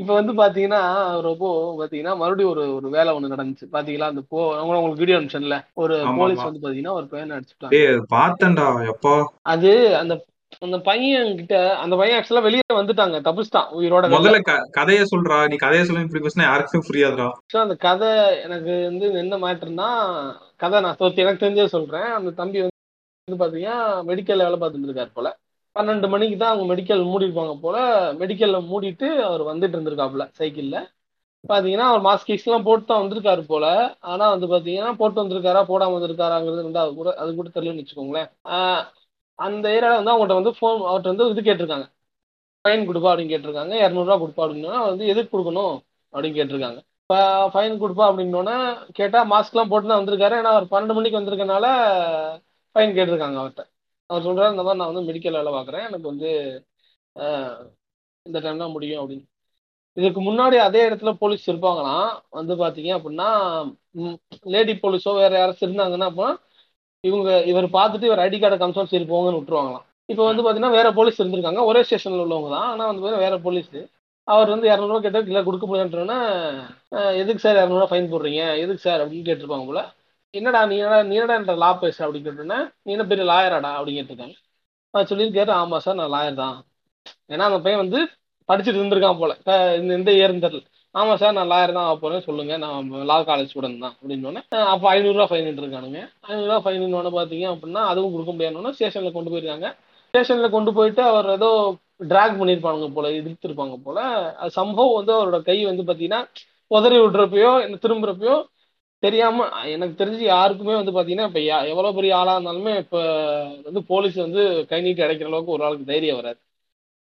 இப்ப 0.00 0.10
வந்து 0.18 0.32
பாத்தீங்கன்னா 0.40 0.80
ரொம்ப 1.28 1.44
பாத்தீங்கன்னா 1.80 2.14
மறுபடியும் 2.22 2.52
ஒரு 2.54 2.64
ஒரு 2.78 2.90
வேலை 2.96 3.12
ஒண்ணு 3.16 3.32
நடந்துச்சு. 3.34 3.68
பாத்தீங்களா? 3.76 4.10
அந்த 4.12 4.24
போ 4.32 4.40
உங்களுக்கு 4.64 5.02
வீடியோ 5.04 5.18
அனுப்பிச்சேன்ல. 5.18 5.58
ஒரு 5.82 5.96
போலீஸ் 6.20 6.46
வந்து 6.48 6.64
பாத்தீங்கன்னா 6.64 6.96
ஒரு 7.00 7.08
பையனை 7.12 7.36
அடிச்சுட்டாங்க 7.38 8.02
பார்த்தேன்டா. 8.16 8.66
எப்பா? 8.94 9.14
அது 9.54 9.72
அந்த 10.02 10.16
அந்த 10.62 10.76
பையன் 10.86 11.28
கிட்ட 11.36 11.54
அந்த 11.82 11.94
பையன் 11.96 12.16
ஆக்சுவலா 12.16 12.46
வெளியே 12.46 12.64
வந்துட்டாங்க. 12.78 13.18
தப்பிச்சிட்டான் 13.26 13.70
உயிரோட 13.76 14.08
முதல்ல 14.14 14.40
கதைய 14.78 15.02
சொல்றா 15.12 15.36
நீ 15.50 15.56
கதைய 15.56 15.84
சொல்ல 15.84 16.06
இப்படி 16.06 16.24
பேசினா 16.24 16.48
யாருக்குமே 16.48 16.86
புரியாதுடா. 16.88 17.28
ஆக்சுவலா 17.36 17.66
அந்த 17.66 17.76
கதை 17.86 18.10
எனக்கு 18.46 18.72
வந்து 18.88 19.06
என்ன 19.22 19.38
மேட்டர்னா 19.44 19.88
கதை 20.56 20.80
நான் 20.86 20.98
சொத்து 21.00 21.24
எனக்கு 21.24 21.44
தெரிஞ்சே 21.44 21.66
சொல்றேன். 21.76 22.10
அந்த 22.18 22.32
தம்பி 22.40 22.60
வந்து 22.62 23.40
பாத்தீங்கன்னா 23.42 23.78
மெடிக்கல்ல 24.10 24.46
வேலை 24.48 24.58
பார்த்துட்டு 24.58 24.90
இருக்காரு 24.90 25.12
போல. 25.14 25.30
பன்னெண்டு 25.76 26.06
மணிக்கு 26.08 26.36
தான் 26.36 26.52
அவங்க 26.52 26.66
மெடிக்கல் 26.72 27.02
மூடிருப்பாங்க 27.10 27.54
போல. 27.64 27.76
மெடிக்கல்ல 28.22 28.60
மூடிட்டு 28.70 29.08
அவர் 29.28 29.42
வந்துட்டு 29.50 29.76
இருந்திருக்காப்புல 29.76 30.24
சைக்கிள்ல 30.40 30.78
பாத்தீங்கன்னா 31.44 31.86
அவர் 31.90 32.02
மாஸ்க் 32.06 32.30
எல்லாம் 32.38 32.64
போட்டு 32.64 32.84
தான் 32.86 33.02
வந்திருக்காரு 33.02 33.42
போல. 33.52 33.66
ஆனா 34.12 34.24
வந்து 34.34 34.46
பாத்தீங்கன்னா 34.46 34.92
போட்டு 34.98 35.22
வந்திருக்காரா 35.22 35.60
போடாம 35.70 35.94
வந்திருக்காராங்கிறது 35.96 36.66
ரெண்டாவது 36.66 36.92
கூட 36.94 37.10
அது 37.22 37.30
கூட 37.34 37.50
தெரியலன்னு 37.54 37.82
வச்சுக்கோங்களேன். 37.82 38.28
அந்த 39.46 39.66
ஏரியாவில் 39.76 39.98
வந்து 40.00 40.12
அவங்கள்ட்ட 40.12 40.38
வந்து 40.40 40.52
ஃபோன் 40.58 40.80
அவர்கிட்ட 40.88 41.12
வந்து 41.12 41.26
இது 41.32 41.42
கேட்டிருக்காங்க. 41.48 41.86
ஃபைன் 42.64 42.86
கொடுப்பா 42.88 43.10
அப்படின்னு 43.12 43.32
கேட்டிருக்காங்க. 43.34 43.74
இரநூறுவா 43.84 44.16
கொடுப்பா 44.22 44.42
அப்படின்னா 44.46 44.80
வந்து 44.90 45.04
எதுக்கு 45.12 45.32
கொடுக்கணும் 45.34 45.74
அப்படின்னு 46.14 46.38
கேட்டிருக்காங்க. 46.38 46.80
இப்போ 47.02 47.18
ஃபைன் 47.52 47.80
கொடுப்பா 47.82 48.04
அப்படின்னோடனே 48.10 48.56
கேட்டால் 48.98 49.30
மாஸ்க்லாம் 49.32 49.70
போட்டு 49.72 49.88
தான் 49.90 50.00
வந்திருக்காரு. 50.00 50.34
ஏன்னா 50.40 50.52
அவர் 50.54 50.66
பன்னெண்டு 50.74 50.96
மணிக்கு 50.98 51.20
வந்திருக்கனால 51.20 51.66
ஃபைன் 52.76 52.94
கேட்டிருக்காங்க 52.98 53.38
அவர்கிட்ட 53.42 53.64
அவர் 54.10 54.26
சொல்கிறார் 54.26 54.52
இந்த 54.54 54.62
மாதிரி 54.66 54.80
நான் 54.80 54.92
வந்து 54.92 55.08
மெடிக்கல் 55.08 55.38
வேலை 55.38 55.52
பார்க்குறேன். 55.56 55.86
எனக்கு 55.88 56.06
வந்து 56.12 56.28
இந்த 58.26 58.38
டைம் 58.44 58.62
தான் 58.62 58.74
முடியும் 58.76 59.00
அப்படின்னு. 59.02 59.24
இதுக்கு 59.96 60.20
முன்னாடி 60.26 60.56
அதே 60.66 60.80
இடத்துல 60.88 61.10
போலீஸ் 61.22 61.44
இருப்பாங்களாம். 61.50 62.10
வந்து 62.38 62.54
பார்த்தீங்க 62.62 62.90
அப்படின்னா 62.98 63.28
லேடி 64.54 64.74
போலீஸோ 64.84 65.12
வேற 65.22 65.32
யாராச்சும் 65.40 65.68
இருந்தாங்கன்னா 65.68 66.08
அப்போ 66.12 66.28
இவங்க 67.04 67.30
இவர் 67.50 67.66
பார்த்துட்டு 67.76 68.08
இவர் 68.08 68.22
ஐடி 68.26 68.38
கார்டை 68.40 68.58
கம்சம் 68.62 68.90
சரி 68.92 69.06
போங்கன்னு 69.12 69.38
விட்டுருவாங்களாம். 69.38 69.84
இப்போ 70.12 70.22
வந்து 70.28 70.42
பார்த்தீங்கன்னா 70.42 70.76
வேற 70.78 70.88
போலீஸ் 70.98 71.20
இருந்திருக்காங்க. 71.22 71.62
ஒரே 71.70 71.80
ஸ்டேஷனில் 71.86 72.22
உள்ளவங்க 72.24 72.50
தான். 72.56 72.68
ஆனால் 72.72 72.90
வந்து 72.90 73.22
வேற 73.24 73.34
போலீஸ் 73.46 73.70
அவர் 74.28 74.52
வந்து 74.54 74.66
இரநூறுவா 74.70 74.98
கேட்டால் 75.04 75.28
இல்லை 75.30 75.40
கொடுக்க 75.46 75.64
முடியாதுன்றோன்னா 75.68 76.18
எதுக்கு 77.20 77.42
சார் 77.44 77.58
இரநூறுவா 77.60 77.86
ஃபைன் 77.92 78.10
போடுறீங்க? 78.12 78.42
எதுக்கு 78.62 78.82
சார்? 78.86 79.00
அப்படின்னு 79.04 79.26
கேட்டிருப்பாங்க 79.28 79.66
போல. 79.70 79.80
என்னடா 80.34 80.60
நீ 80.70 80.74
என்னடா 80.80 80.98
நீ 81.08 81.14
என்னடா 81.18 81.36
என்ற 81.40 81.54
லா 81.62 81.70
பேச 81.84 81.98
அப்படின்னு 82.06 82.28
கேட்டோன்னா 82.28 82.58
நீ 82.84 82.90
என்ன 82.96 83.06
பெரிய 83.12 83.24
லாயராடா 83.32 83.70
அப்படின்னு 83.78 84.00
கேட்டிருக்காங்க. 84.00 84.36
அவர் 84.94 85.08
சொல்லியிருக்காரு 85.12 85.52
ஆமாம் 85.60 85.82
சார் 85.86 85.98
நான் 86.00 86.14
லாயர் 86.16 86.40
தான். 86.44 86.56
ஏன்னா 87.34 87.44
அந்த 87.50 87.60
பையன் 87.64 87.82
வந்து 87.84 88.00
படிச்சுட்டு 88.48 88.80
இருந்திருக்கான் 88.80 89.20
போல. 89.22 89.32
இந்த 89.80 89.92
இந்த 90.00 90.10
இயர்னு 90.18 90.44
தெரியல. 90.46 90.64
ஆமா 90.94 91.14
சார் 91.14 91.32
நான் 91.32 91.50
லாயர் 91.50 91.72
தான் 91.72 91.84
ஆக 91.84 91.96
போறேன். 91.96 92.20
சொல்லுங்க. 92.20 92.56
நான் 92.56 92.78
லா 93.10 93.16
காலேஜ் 93.20 93.50
ஸ்டூடெண்ட் 93.50 93.78
தான் 93.78 93.94
அப்படின்னு 93.96 94.40
அப்போ 94.70 94.86
ஐநூறுரூவா 94.94 95.26
ஃபைன் 95.30 95.50
இருக்கானுங்க. 95.54 96.00
ஐநூறுரூவா 96.28 96.58
ஃபைன் 96.64 96.86
பார்த்தீங்க 97.18 97.46
அப்படின்னா 97.52 97.82
அதுவும் 97.90 98.12
கொடுக்க 98.12 98.32
முடியாதுன்னு 98.32 98.74
ஸ்டேஷன்ல 98.78 99.12
கொண்டு 99.12 99.30
போயிருக்காங்க. 99.30 99.68
ஸ்டேஷன்ல 100.14 100.50
கொண்டு 100.50 100.72
போயிட்டு 100.72 101.02
அவர் 101.02 101.28
ஏதோ 101.30 101.50
டிராக் 102.08 102.38
பண்ணியிருப்பானுங்க 102.40 102.92
போல 102.92 103.08
இழுத்துருப்பாங்க 103.18 103.76
போல. 103.84 103.98
அது 104.38 104.50
சம்பவம் 104.50 104.94
வந்து 104.94 105.12
அவரோட 105.14 105.42
கை 105.42 105.64
வந்து 105.64 105.82
பார்த்தீங்கன்னா 105.82 106.20
உதறி 106.70 106.98
விடுறப்பயோ 106.98 107.52
இல்லை 107.64 107.78
திரும்புறப்பயோ 107.82 108.36
தெரியாம 109.02 109.44
எனக்கு 109.66 110.04
தெரிஞ்சு 110.04 110.24
யாருக்குமே 110.26 110.74
வந்து 110.74 110.92
பாத்தீங்கன்னா 110.92 111.26
இப்ப 111.26 111.40
யா- 111.46 111.66
எவ்வளவு 111.68 111.94
பெரிய 111.94 112.16
ஆளா 112.16 112.36
இருந்தாலுமே 112.36 112.76
இப்ப 112.78 112.96
வந்து 113.64 113.84
போலீஸ் 113.84 114.14
வந்து 114.16 114.40
கை 114.68 114.80
நீட்டி 114.80 115.02
அடைக்கிற 115.02 115.26
அளவுக்கு 115.26 115.52
ஒரு 115.52 115.64
ஆளுக்கு 115.64 115.84
தைரியம் 115.84 116.16
வராது. 116.16 116.40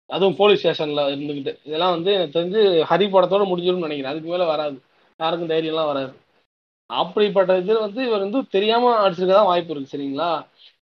அதுவும் 0.10 0.38
போலீஸ் 0.40 0.62
ஸ்டேஷன்ல 0.62 1.04
இருந்துகிட்டு. 1.14 1.54
இதெல்லாம் 1.68 1.96
வந்து 1.96 2.10
எனக்கு 2.18 2.36
தெரிஞ்சு 2.38 2.62
ஹரி 2.92 3.06
படத்தோட 3.14 3.44
முடிஞ்சிடும்னு 3.52 3.88
நினைக்கிறேன். 3.88 4.14
அதுக்கு 4.14 4.32
மேலே 4.34 4.46
வராது. 4.54 4.78
யாருக்கும் 5.20 5.52
தைரியம்லாம் 5.54 5.92
வராது. 5.92 6.12
அப்படிப்பட்ட 6.90 7.52
இது 7.62 7.74
வந்து 7.86 8.02
இவர் 8.08 8.26
வந்து 8.26 8.40
தெரியாம 8.56 8.92
அடிச்சிருக்க 9.04 9.34
தான் 9.38 9.52
வாய்ப்பு 9.52 9.74
இருக்கு 9.74 9.94
சரிங்களா? 9.94 10.32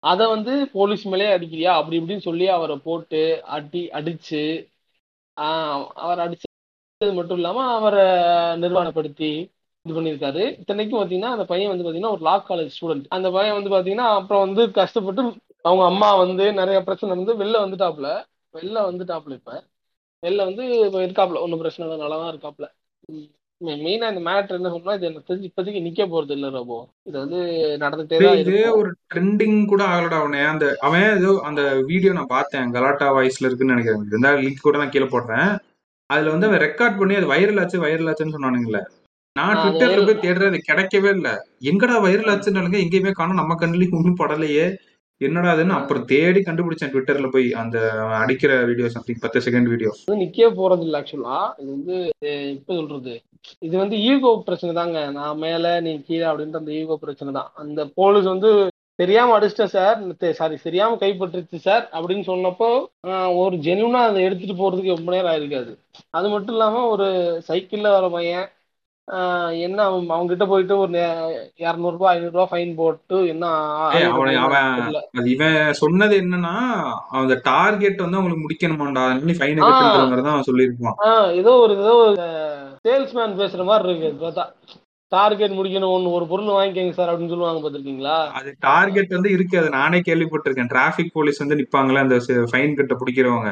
அதை 0.04 0.26
வந்து 0.34 0.54
போலீஸ் 0.76 1.04
மேலேயே 1.12 1.32
அடிக்கிறியா? 1.38 1.72
அப்படி 1.80 1.98
இப்படின்னு 2.00 2.28
சொல்லி 2.28 2.46
அவரை 2.58 2.76
போட்டு 2.88 3.22
அடி 3.58 3.82
அடிச்சு 4.00 4.42
அவர் 6.04 6.22
அடிச்சது 6.26 6.48
மட்டும் 7.20 7.40
இல்லாமல் 7.40 7.70
அவரை 7.78 8.06
நிர்வாணப்படுத்தி 8.64 9.30
இது 9.86 9.94
பண்ணியிருக்காரு. 9.98 10.44
இத்தனைக்கும் 10.62 11.00
பார்த்தீங்கன்னா 11.00 11.34
அந்த 11.36 11.46
பையன் 11.52 11.72
வந்து 11.72 11.84
பார்த்தீங்கன்னா 11.84 12.16
ஒரு 12.16 12.24
லா 12.28 12.36
காலேஜ் 12.50 12.74
ஸ்டூடெண்ட் 12.76 13.06
அந்த 13.18 13.28
பையன் 13.36 13.58
வந்து 13.58 13.72
பார்த்தீங்கன்னா 13.74 14.08
அப்புறம் 14.20 14.44
வந்து 14.48 14.64
கஷ்டப்பட்டு 14.80 15.22
அவங்க 15.66 15.84
அம்மா 15.92 16.10
வந்து 16.24 16.46
நிறைய 16.60 16.80
பிரச்சனை 16.88 17.12
வந்து 17.16 17.34
வெளில 17.42 17.58
வந்துட்டாப்புல. 17.66 18.10
வெளில 18.60 18.80
வந்துட்டாப்ல 18.88 19.38
இப்ப. 19.40 19.52
வெளில 20.24 20.46
வந்து 20.48 20.64
இப்போ 20.86 21.02
இருக்காப்ல 21.06 21.42
ஒன்றும் 21.42 21.62
பிரச்சனை 21.62 21.84
இல்லை. 21.86 22.00
நல்லா 22.02 22.18
தான் 22.18 22.32
இருக்காப்ல 22.34 22.68
ம். 23.10 23.28
மெயினா 23.82 24.10
இந்த 24.12 24.22
மேட்ரு 24.26 24.58
என்ன 24.58 24.70
சொன்னா 24.74 24.94
இது 24.98 25.08
எனக்கு 25.08 25.28
தெரிஞ்சு 25.30 25.48
இப்போதைக்கு 25.48 25.86
நிக்க 25.86 26.04
போறது 26.08 26.34
இல்ல 26.36 26.50
ரபோ. 26.50 26.78
இது 27.08 27.16
வந்து 27.20 27.40
நடந்துட்டே 27.82 28.20
தான் 28.20 28.38
இது 28.42 28.54
ஒரு 28.74 28.90
ட்ரெண்டிங் 29.12 29.58
கூட 29.66 29.82
ஆகலடா 29.90 30.20
அவனே 30.22 30.44
அந்த 30.46 30.66
அவன் 30.80 31.04
ஏதோ 31.16 31.32
அந்த 31.50 31.62
வீடியோ 31.90 32.12
நான் 32.14 32.34
பார்த்தேன். 32.36 32.72
கலாட்டா 32.76 33.08
வாய்ஸ்ல 33.18 33.48
இருக்குன்னு 33.48 33.76
நினைக்கிறேன். 33.76 34.06
இருந்தா 34.12 34.32
லிங்க் 34.40 34.66
கூட 34.68 34.78
நான் 34.78 34.94
கீழே 34.94 35.08
போடுறேன் 35.08 35.50
அதுல 36.10 36.32
வந்து 36.32 36.48
அவன் 36.48 36.64
ரெக்கார்ட் 36.64 37.00
பண்ணி 37.00 37.16
அது 37.16 37.28
வைரல் 37.28 37.62
ஆச்சு 37.62 37.84
வைரல் 37.84 38.10
ஆச்சுன்னு 38.12 38.36
சொன்னானுங்களே 38.38 38.82
நான் 39.36 39.58
ட்விட்டர்ல 39.58 40.06
போய் 40.06 40.24
தேடுறேன் 40.24 40.52
அது 40.52 40.60
கிடைக்கவே 40.70 41.10
இல்ல. 41.18 41.28
எங்கடா 41.64 41.98
வைரல் 42.06 42.32
ஆச்சுன்னாலுங்க 42.32 42.80
எங்கேயுமே 42.80 43.12
காணும். 43.14 43.40
நம்ம 43.42 43.58
கண்ணுலயும் 43.62 43.98
ஒன்றும் 44.00 44.20
படலையே. 44.22 44.66
என்னடா 45.22 45.54
அதுன்னு 45.54 45.74
அப்புறம் 45.78 46.04
தேடி 46.12 46.42
கண்டுபிடிச்சேன் 46.44 46.92
ட்விட்டர்ல 46.92 47.30
போய் 47.34 47.48
அந்த 47.62 47.78
அடிக்கிற 48.20 48.52
வீடியோ 48.70 48.90
சம்திங் 48.94 49.24
பத்து 49.24 49.40
செகண்ட் 49.46 49.70
வீடியோ 49.72 49.90
வந்து 49.96 50.22
நிக்கவே 50.22 50.50
போறது 50.60 50.86
இல்ல 50.88 51.00
ஆக்சுவலா 51.00 51.40
இது 51.62 51.70
வந்து 51.78 51.96
இப்ப 52.56 52.76
சொல்றது. 52.80 53.14
இது 53.66 53.76
வந்து 53.82 53.98
ஈகோ 54.10 54.32
பிரச்சனை 54.48 54.72
தாங்க. 54.80 55.00
நான் 55.18 55.42
மேல 55.46 55.66
நீ 55.86 55.92
கீழே 56.08 56.26
அப்படின்ற 56.30 56.62
அந்த 56.62 56.74
ஈகோ 56.82 56.96
பிரச்சனை 57.04 57.32
தான். 57.40 57.50
அந்த 57.64 57.82
போலீஸ் 58.00 58.28
வந்து 58.34 58.50
தெரியாம 59.00 59.34
அடிச்சிட்டேன் 59.36 59.74
சார் 59.76 60.00
சாரி 60.40 60.56
தெரியாம 60.68 60.98
கைப்பற்றுச்சு 61.04 61.60
சார் 61.68 61.84
அப்படின்னு 61.96 62.24
சொன்னப்போ 62.32 62.70
ஒரு 63.42 63.56
ஜெனுவனா 63.68 64.02
அதை 64.08 64.24
எடுத்துட்டு 64.28 64.56
போறதுக்கு 64.62 64.96
ரொம்ப 64.98 65.12
நேரம் 65.16 65.32
ஆயிருக்காது. 65.34 65.72
அது 66.18 66.28
மட்டும் 66.36 66.56
இல்லாம 66.58 66.82
ஒரு 66.94 67.08
சைக்கிள்ல 67.50 67.92
வர 67.98 68.08
பையன் 68.16 68.48
என்ன 69.68 69.80
அவன் 69.84 70.10
அவங்க 70.16 70.32
கிட்ட 70.32 70.46
போயிட்டு 70.46 70.74
ஒரு 70.78 71.00
இரநூறு 71.64 71.94
ரூபாய் 71.96 72.12
ஐநூறு 72.16 72.34
ரூபாய் 72.36 72.52
ஃபைன் 72.52 72.74
போட்டு 72.80 73.18
என்ன 73.28 73.46
அவனை 74.16 74.34
இவன் 75.34 75.58
சொன்னது 75.82 76.16
என்னன்னா 76.24 76.54
அந்த 77.22 77.36
டார்கெட் 77.52 78.04
வந்து 78.06 78.20
அவங்களுக்கு 78.20 78.46
முடிக்கணுமாண்டா 78.46 79.06
ஃபைன் 79.40 79.64
தான் 79.64 80.34
அவன் 80.34 80.50
சொல்லியிருப்பான். 80.50 81.00
ஏதோ 81.42 81.54
ஒரு 81.64 81.76
ஏதோ 81.84 81.96
ஒரு 82.04 82.28
சேல்ஸ்மேன் 82.88 83.40
பேசுற 83.42 83.64
மாதிரி 83.72 83.90
இருக்கு 83.90 84.12
பார்த்தா. 84.26 84.46
டார்கெட் 85.12 85.56
முடிக்கணும் 85.58 85.94
ஒன்று 85.94 86.16
ஒரு 86.18 86.26
பொருள் 86.32 86.56
வாங்கிக்கங்க 86.56 86.96
சார் 86.98 87.10
அப்படின்னு 87.12 87.34
சொல்லுவாங்க 87.34 87.62
பார்த்துருக்கீங்களா? 87.62 88.18
அது 88.40 88.50
டார்கெட் 88.68 89.16
வந்து 89.18 89.30
இருக்கு 89.36 89.56
அது 89.62 89.70
நானே 89.78 90.00
கேள்விப்பட்டிருக்கேன். 90.10 90.72
டிராபிக் 90.74 91.16
போலீஸ் 91.16 91.42
வந்து 91.44 91.60
நிப்பாங்களே 91.62 92.04
அந்த 92.06 92.18
ஃபைன் 92.52 92.78
கட்ட 92.80 92.96
பிடிக்கிறவங்க. 93.02 93.52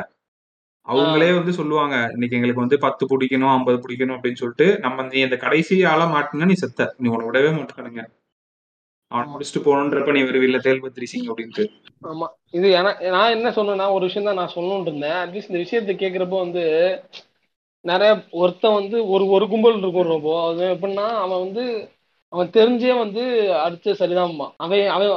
அவங்களே 0.88 1.30
வந்து 1.38 1.52
சொல்லுவாங்க 1.58 1.96
இன்னைக்கு 2.14 2.38
எங்களுக்கு 2.38 2.64
வந்து 2.64 2.78
பத்து 2.84 3.04
பிடிக்கணும் 3.06 3.54
ஐம்பது 3.54 3.78
பிடிக்கணும் 3.84 4.16
அப்படின்னு 4.18 4.42
சொல்லிட்டு 4.42 4.68
நம்ம 4.80 5.08
நீ 5.08 5.22
அந்த 5.22 5.38
கடைசி 5.38 5.76
ஆளா 5.86 6.06
மாட்டினா 6.14 6.50
நீ 6.52 6.56
செத்த. 6.56 6.88
நீ 7.00 7.08
உன 7.10 7.26
விடவே 7.28 7.52
மாட்டானுங்க 7.58 8.04
அவன் 9.12 9.32
முடிச்சுட்டு 9.34 9.66
போகணுன்றப்ப 9.66 10.14
நீ 10.16 10.22
வருவில்ல 10.24 10.60
தேல்பத்திரி 10.64 11.06
சிங் 11.06 11.30
அப்படின்ட்டு. 11.32 11.66
ஆமா. 12.04 12.28
இது 12.52 12.70
நான் 13.16 13.36
என்ன 13.36 13.50
சொன்னேன்னா 13.50 13.86
ஒரு 13.92 14.04
விஷயம் 14.06 14.28
தான் 14.30 14.40
நான் 14.42 14.56
சொல்லணும்னு 14.56 14.90
இருந்தேன். 14.90 15.18
அட்லீஸ்ட் 15.22 15.52
இந்த 15.52 15.62
விஷயத்தை 15.66 15.96
கேட்குறப்போ 15.96 16.40
வந்து 16.40 16.64
நிறைய 17.86 18.12
ஒருத்தன் 18.42 18.78
வந்து 18.80 18.98
ஒரு 19.08 19.26
ஒரு 19.28 19.46
கும்பல் 19.48 19.80
இருக்கும் 19.82 20.12
ரொம்ப. 20.12 20.32
அது 20.48 20.64
எப்படின்னா 20.74 21.06
அவன் 21.24 21.44
வந்து 21.46 21.64
அவன் 22.34 22.50
தெரிஞ்சே 22.50 22.94
வந்து 22.98 23.22
அடிச்சது 23.62 24.00
சரிதான்மா 24.00 24.48
அவன் 24.58 24.90
அவன் 24.96 25.12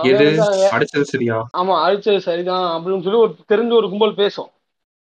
அடிச்சது 0.74 1.28
ஆமா 1.60 1.76
அழிச்சது 1.86 2.20
சரிதான் 2.28 2.66
அப்படின்னு 2.74 3.04
சொல்லி 3.06 3.22
ஒரு 3.24 3.32
தெரிஞ்ச 3.48 3.72
ஒரு 3.72 3.88
கும்பல் 3.88 4.14
பேசும். 4.14 4.50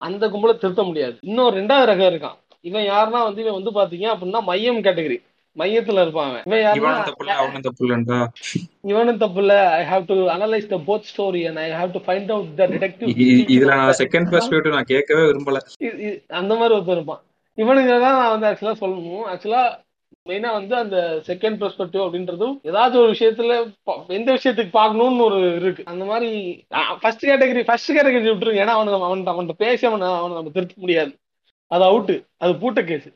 அந்த 0.01 0.23
கும்பலை 0.27 0.55
திருத்த 0.57 0.83
முடியாது. 0.83 1.15
இன்னும் 1.21 1.55
ரெண்டாவது 1.55 1.89
ரகம் 1.91 2.11
இருக்கான். 2.11 2.37
இவன் 2.61 2.85
யாருன்னா 2.91 3.19
வந்து 3.27 3.41
இவன் 3.43 3.57
வந்து 3.59 3.71
பாத்தீங்க 3.79 4.07
அப்படின்னா 4.13 4.41
மையம் 4.51 4.83
கேட்டகரி 4.85 5.17
மையத்துல 5.55 6.01
இருப்பான் 6.05 6.33
இவன் 6.47 6.63
யாருன்னா 6.63 8.17
இவனும் 8.91 9.17
தப்பு 9.17 9.41
இல்ல 9.41 9.53
I 9.77 9.83
have 9.91 10.03
to 10.05 10.15
analyse 10.35 10.67
the 10.73 10.77
both 10.89 11.07
story 11.11 11.41
and 11.47 11.59
I 11.63 11.69
have 11.71 11.93
to 11.95 12.01
find 12.07 12.31
out 12.35 12.51
the 12.59 12.67
detective 12.67 13.09
இதுல 13.55 13.71
நான் 13.81 13.97
செகண்ட் 14.03 14.29
பெர்ஸ்பெக்டிவ் 14.33 14.75
நான் 14.75 14.91
கேட்கவே 14.93 15.23
விரும்பல. 15.29 15.61
அந்த 16.41 16.51
மாதிரி 16.55 16.75
ஒருத்தர் 16.77 16.97
இருப்பான். 16.99 17.21
இவனுங்க 17.57 17.95
தான் 18.05 18.17
நான் 18.19 18.33
வந்து 18.35 18.49
ஆக்சுவலா 18.49 18.75
சொல்லணும். 18.83 19.25
ஆக்சுவலா 19.33 19.63
மெயினா 20.29 20.49
வந்து 20.59 20.75
அந்த 20.83 20.97
செகண்ட் 21.27 21.57
பெர்ஸ்பெக்டிவ் 21.61 22.03
அப்படின்றதும் 22.05 22.55
ஏதாவது 22.69 22.95
ஒரு 23.01 23.11
விஷயத்துல 23.15 23.53
எந்த 24.17 24.29
விஷயத்துக்கு 24.37 24.73
பார்க்கணும்னு 24.79 25.23
ஒரு 25.29 25.39
இருக்கு. 25.59 25.83
அந்த 25.93 26.05
மாதிரி 26.11 26.29
ஃபர்ஸ்ட் 27.01 27.25
கேட்டகரி 27.29 27.63
ஃபர்ஸ்ட் 27.69 27.95
கேட்டகரி 27.97 28.29
விட்டுருங்க. 28.31 28.63
ஏன்னா 28.63 28.75
அவனுக்கு 28.77 28.99
அவன் 28.99 29.25
அவன்கிட்ட 29.33 29.63
பேசி 29.65 29.85
அவனை 29.89 30.09
அவனை 30.19 30.35
நம்ம 30.37 30.53
திருத்த 30.57 30.75
முடியாது. 30.83 31.13
அது 31.71 31.83
அவுட்டு 31.89 32.15
அது 32.43 32.51
பூட்ட 32.61 32.81
கேஸ் 32.89 33.07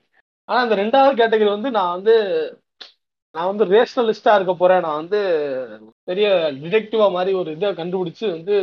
ஆனா 0.50 0.60
அந்த 0.66 0.76
ரெண்டாவது 0.84 1.14
கேட்டகரி 1.22 1.52
வந்து 1.56 1.72
நான் 1.78 1.94
வந்து 1.98 2.16
நான் 3.36 3.50
வந்து 3.50 3.66
ரேஷனலிஸ்டா 3.74 4.32
இருக்க 4.38 4.54
போறேன். 4.62 4.84
நான் 4.86 5.00
வந்து 5.02 5.20
பெரிய 6.10 6.28
டிடெக்டிவா 6.64 7.06
மாதிரி 7.18 7.32
ஒரு 7.42 7.50
இதை 7.58 7.70
கண்டுபிடிச்சு 7.82 8.26
வந்து 8.36 8.56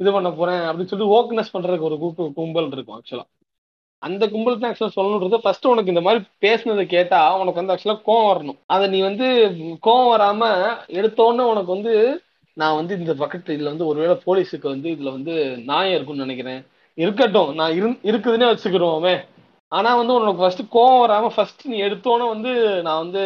இது 0.00 0.12
பண்ண 0.16 0.30
போறேன் 0.40 0.62
அப்படின்னு 0.68 0.90
சொல்லிட்டு 0.90 1.14
ஓக்கனஸ் 1.16 1.54
பண்றதுக்கு 1.54 1.88
ஒரு 1.90 1.98
கூட்டு 2.02 2.24
கும்பல் 2.38 2.72
இருக்கும் 2.74 2.96
ஆக்சுவலா 2.98 3.26
அந்த 4.06 4.24
கும்பலுக்கு 4.32 4.62
தான் 4.62 4.72
ஆக்சுவலா 4.72 4.96
சொல்லணுன்றது. 4.96 5.38
ஃபர்ஸ்ட் 5.44 5.70
உனக்கு 5.72 5.92
இந்த 5.94 6.02
மாதிரி 6.06 6.20
பேசுனதை 6.44 6.84
கேட்டா 6.94 7.20
உனக்கு 7.40 7.60
வந்து 7.60 7.74
ஆக்சுவலா 7.74 7.98
கோவம் 8.08 8.28
வரணும். 8.30 8.58
அதை 8.74 8.84
நீ 8.94 8.98
வந்து 9.08 9.26
கோவம் 9.86 10.10
வராம 10.14 10.42
எடுத்தோன்னே 10.98 11.44
உனக்கு 11.52 11.70
வந்து 11.76 11.94
நான் 12.56 12.78
வந்து 12.80 12.92
இந்த 13.00 13.12
பக்கத்து 13.22 13.54
இதுல 13.56 13.72
வந்து 13.72 13.86
ஒருவேளை 13.90 14.16
போலீஸுக்கு 14.26 14.68
வந்து 14.74 14.88
இதுல 14.96 15.12
வந்து 15.16 15.34
நியாயம் 15.70 15.96
இருக்கும்னு 15.96 16.26
நினைக்கிறேன். 16.26 16.60
இருக்கட்டும் 16.98 17.50
நான் 17.60 17.72
இரு 17.78 17.88
இருக்குதுன்னே 18.10 18.48
வச்சுக்கிறோமே 18.50 19.14
ஆனா 19.72 19.90
வந்து 20.00 20.14
உனக்கு 20.18 20.42
ஃபர்ஸ்ட் 20.42 20.62
கோவம் 20.74 21.00
வராம 21.04 21.30
ஃபர்ஸ்ட் 21.36 21.62
நீ 21.70 21.76
எடுத்தோன்னே 21.86 22.26
வந்து 22.34 22.50
நான் 22.86 23.00
வந்து 23.04 23.22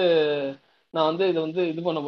நான் 0.94 1.08
வந்து 1.10 1.24
இதை 1.30 1.40
வந்து 1.46 1.62
இது 1.70 1.80
பண்ண 1.82 2.00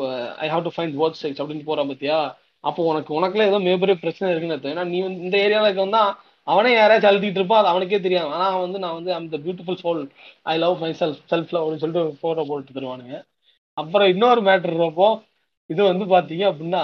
I 0.44 0.46
have 0.52 0.64
to 0.66 0.72
find 0.76 0.94
word 1.00 1.18
sides 1.22 1.40
அப்படின்னு 1.42 1.66
போறான் 1.66 1.90
பார்த்தியா 1.90 2.18
அப்போ 2.64 2.80
உனக்கு 2.82 3.10
உனக்குள்ள 3.18 3.44
ஏதோ 3.50 3.58
மிகப்பெரிய 3.66 3.96
பிரச்சனை 4.02 4.30
இருக்குன்னு 4.32 4.72
ஏன்னா 4.72 4.84
நீ 4.92 4.98
வந்து 5.06 5.24
இந்த 5.26 5.36
ஏரியாவில் 5.44 5.68
இருக்க 5.68 5.84
அவனே 6.42 6.76
யாரையாச்சும் 6.76 7.10
அழுத்திட்டு 7.10 7.30
இருப்பான் 7.30 7.58
அது 7.58 7.68
அவனுக்கே 7.68 8.00
தெரியும் 8.00 8.30
ஆனா 8.30 8.56
வந்து 8.56 8.78
நான் 8.78 8.94
வந்து 8.94 9.14
அந்த 9.14 9.36
beautiful 9.38 9.78
soul 9.82 10.08
I 10.42 10.58
love 10.58 10.80
myself 11.00 11.20
self 11.30 11.50
love 11.50 11.66
அப்படின்னு 11.66 11.76
சொல்லிட்டு 11.76 12.16
போட்டோ 12.20 12.44
போட்டு 12.48 12.80
தருவானுங்க. 12.80 13.24
அப்புறம் 13.74 14.08
இன்னொரு 14.08 14.40
மேட்டர் 14.40 14.74
இருப்போ 14.74 15.08
இது 15.66 15.82
வந்து 15.84 16.04
பாத்தீங்க 16.04 16.38
அப்படின்னா 16.38 16.82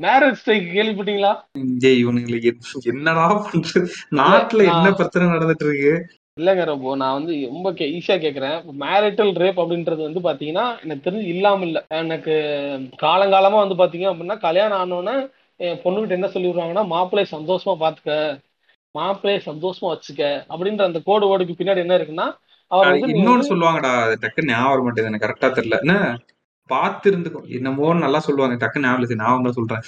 மேரேஜ் 0.00 0.32
ஸ்ட்ரைக் 0.32 0.72
கேள்விப்பட்டீங்களா? 0.74 1.32
ஜெய் 1.78 2.00
இவனுங்களுக்கு 2.04 2.52
என்- 2.52 2.58
என்னடா 2.82 3.44
பண்றது? 3.44 3.88
நாட்டுல 4.10 4.64
என்ன 4.64 4.92
பிரச்சனை 4.92 5.28
நடந்துட்டு 5.28 5.64
இருக்கு? 5.64 5.92
இல்லைங்க 6.40 6.64
ரொம்ப 6.64 6.96
நான் 6.96 7.12
வந்து 7.12 7.46
ரொம்ப 7.46 7.72
கே 7.72 7.98
ஈஸியா 7.98 8.10
கேக்குறேன். 8.10 8.58
மேரிட்டல் 8.80 9.32
ரேப் 9.34 9.60
அப்படின்றது 9.62 10.12
வந்து 10.12 10.20
பாத்தீங்கன்னா 10.20 10.82
எனக்கு 10.82 11.10
தெரிஞ்சு 11.10 11.24
இல்லாம 11.26 11.64
இல்ல. 11.64 11.84
எனக்கு 11.88 12.34
காலங்காலமா 13.02 13.68
வந்து 13.68 13.74
பாத்தீங்க 13.74 14.02
அப்படின்னா 14.02 14.38
கல்யாணம் 14.38 14.80
ஆனோன்னே 14.82 15.16
என் 15.56 15.76
பொண்ணுகிட்ட 15.76 16.10
என்ன 16.10 16.28
சொல்லி 16.28 16.48
விடுறாங்கன்னா 16.48 16.84
மாப்பிள்ளைய 16.86 17.24
சந்தோஷமா 17.30 17.74
பாத்துக்க. 17.80 18.40
மாப்பிள்ளைய 18.94 19.40
சந்தோஷமா 19.46 19.90
வச்சுக்க 19.92 20.22
அப்படின்ற 20.48 20.84
அந்த 20.84 21.00
கோடு 21.04 21.26
வேர்டுக்கு 21.26 21.58
பின்னாடி 21.58 21.76
என்ன 21.76 21.96
இருக்குன்னா 21.98 22.26
அவர் 22.70 22.98
இன்னொன்னு 23.14 23.50
சொல்லுவாங்கடா 23.50 23.92
அது 24.04 24.14
டக்கு 24.20 24.46
ஞாபகம் 24.50 24.86
வர 24.88 25.06
எனக்கு 25.08 25.26
கரெக்டா 25.26 25.48
தெரியல. 25.58 25.78
என்ன? 25.80 25.94
பார்த்து 26.70 27.10
இருந்துக்கோ 27.10 27.40
என்னமோன்னு 27.56 28.04
நல்லா 28.06 28.18
சொல்லுவாங்க 28.18 28.54
டக்கு 28.54 28.82
ஞாபகம் 28.84 29.22
ஞாபகம் 29.22 29.46
தான் 29.48 29.58
சொல்றேன். 29.58 29.84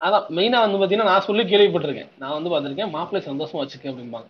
அதான் 0.00 0.24
மெயினா 0.36 0.58
வந்து 0.60 0.78
பாத்தீங்கன்னா 0.80 1.10
நான் 1.10 1.26
சொல்லி 1.28 1.42
கேள்விப்பட்டிருக்கேன். 1.42 2.10
நான் 2.18 2.32
வந்து 2.32 2.50
பார்த்திருக்கேன் 2.50 2.90
மாப்பிள்ளை 2.90 3.20
சந்தோஷமா 3.28 3.60
வச்சுக்க 3.62 3.92
அப்படிம்பாங்க. 3.92 4.28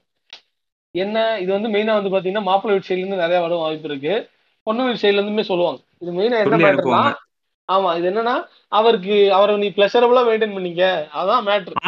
என்ன? 0.94 1.40
இது 1.40 1.52
வந்து 1.52 1.68
மெயினா 1.68 1.94
வந்து 2.00 2.12
பாத்தீங்கன்னா 2.14 2.42
மாப்பிள்ளை 2.42 2.74
வீட்டு 2.74 2.88
சைடுல 2.88 3.04
இருந்து 3.04 3.16
நிறைய 3.16 3.40
வர 3.40 3.54
வாய்ப்பு 3.54 3.88
இருக்கு. 3.88 4.14
பொண்ணு 4.62 4.84
வீட்டு 4.84 5.02
சைடுல 5.04 5.20
இருந்துமே 5.20 5.40
சொல்லுவாங்க. 5.40 5.80
இது 5.98 6.12
மெயினா 6.12 6.38
என்ன 6.40 6.70
அனுப்புவாங்க. 6.70 7.14
ஆமா 7.68 7.90
இது 7.98 8.06
என்னன்னா 8.10 8.34
அவருக்கு 8.78 9.14
அவரை 9.32 9.52
நீ 9.62 9.68
பிளஷரபுளா 9.76 10.22
மெயின்டைன் 10.28 10.56
பண்ணீங்க. 10.56 10.84
அதான் 11.20 11.44
மேட்ரு 11.48 11.80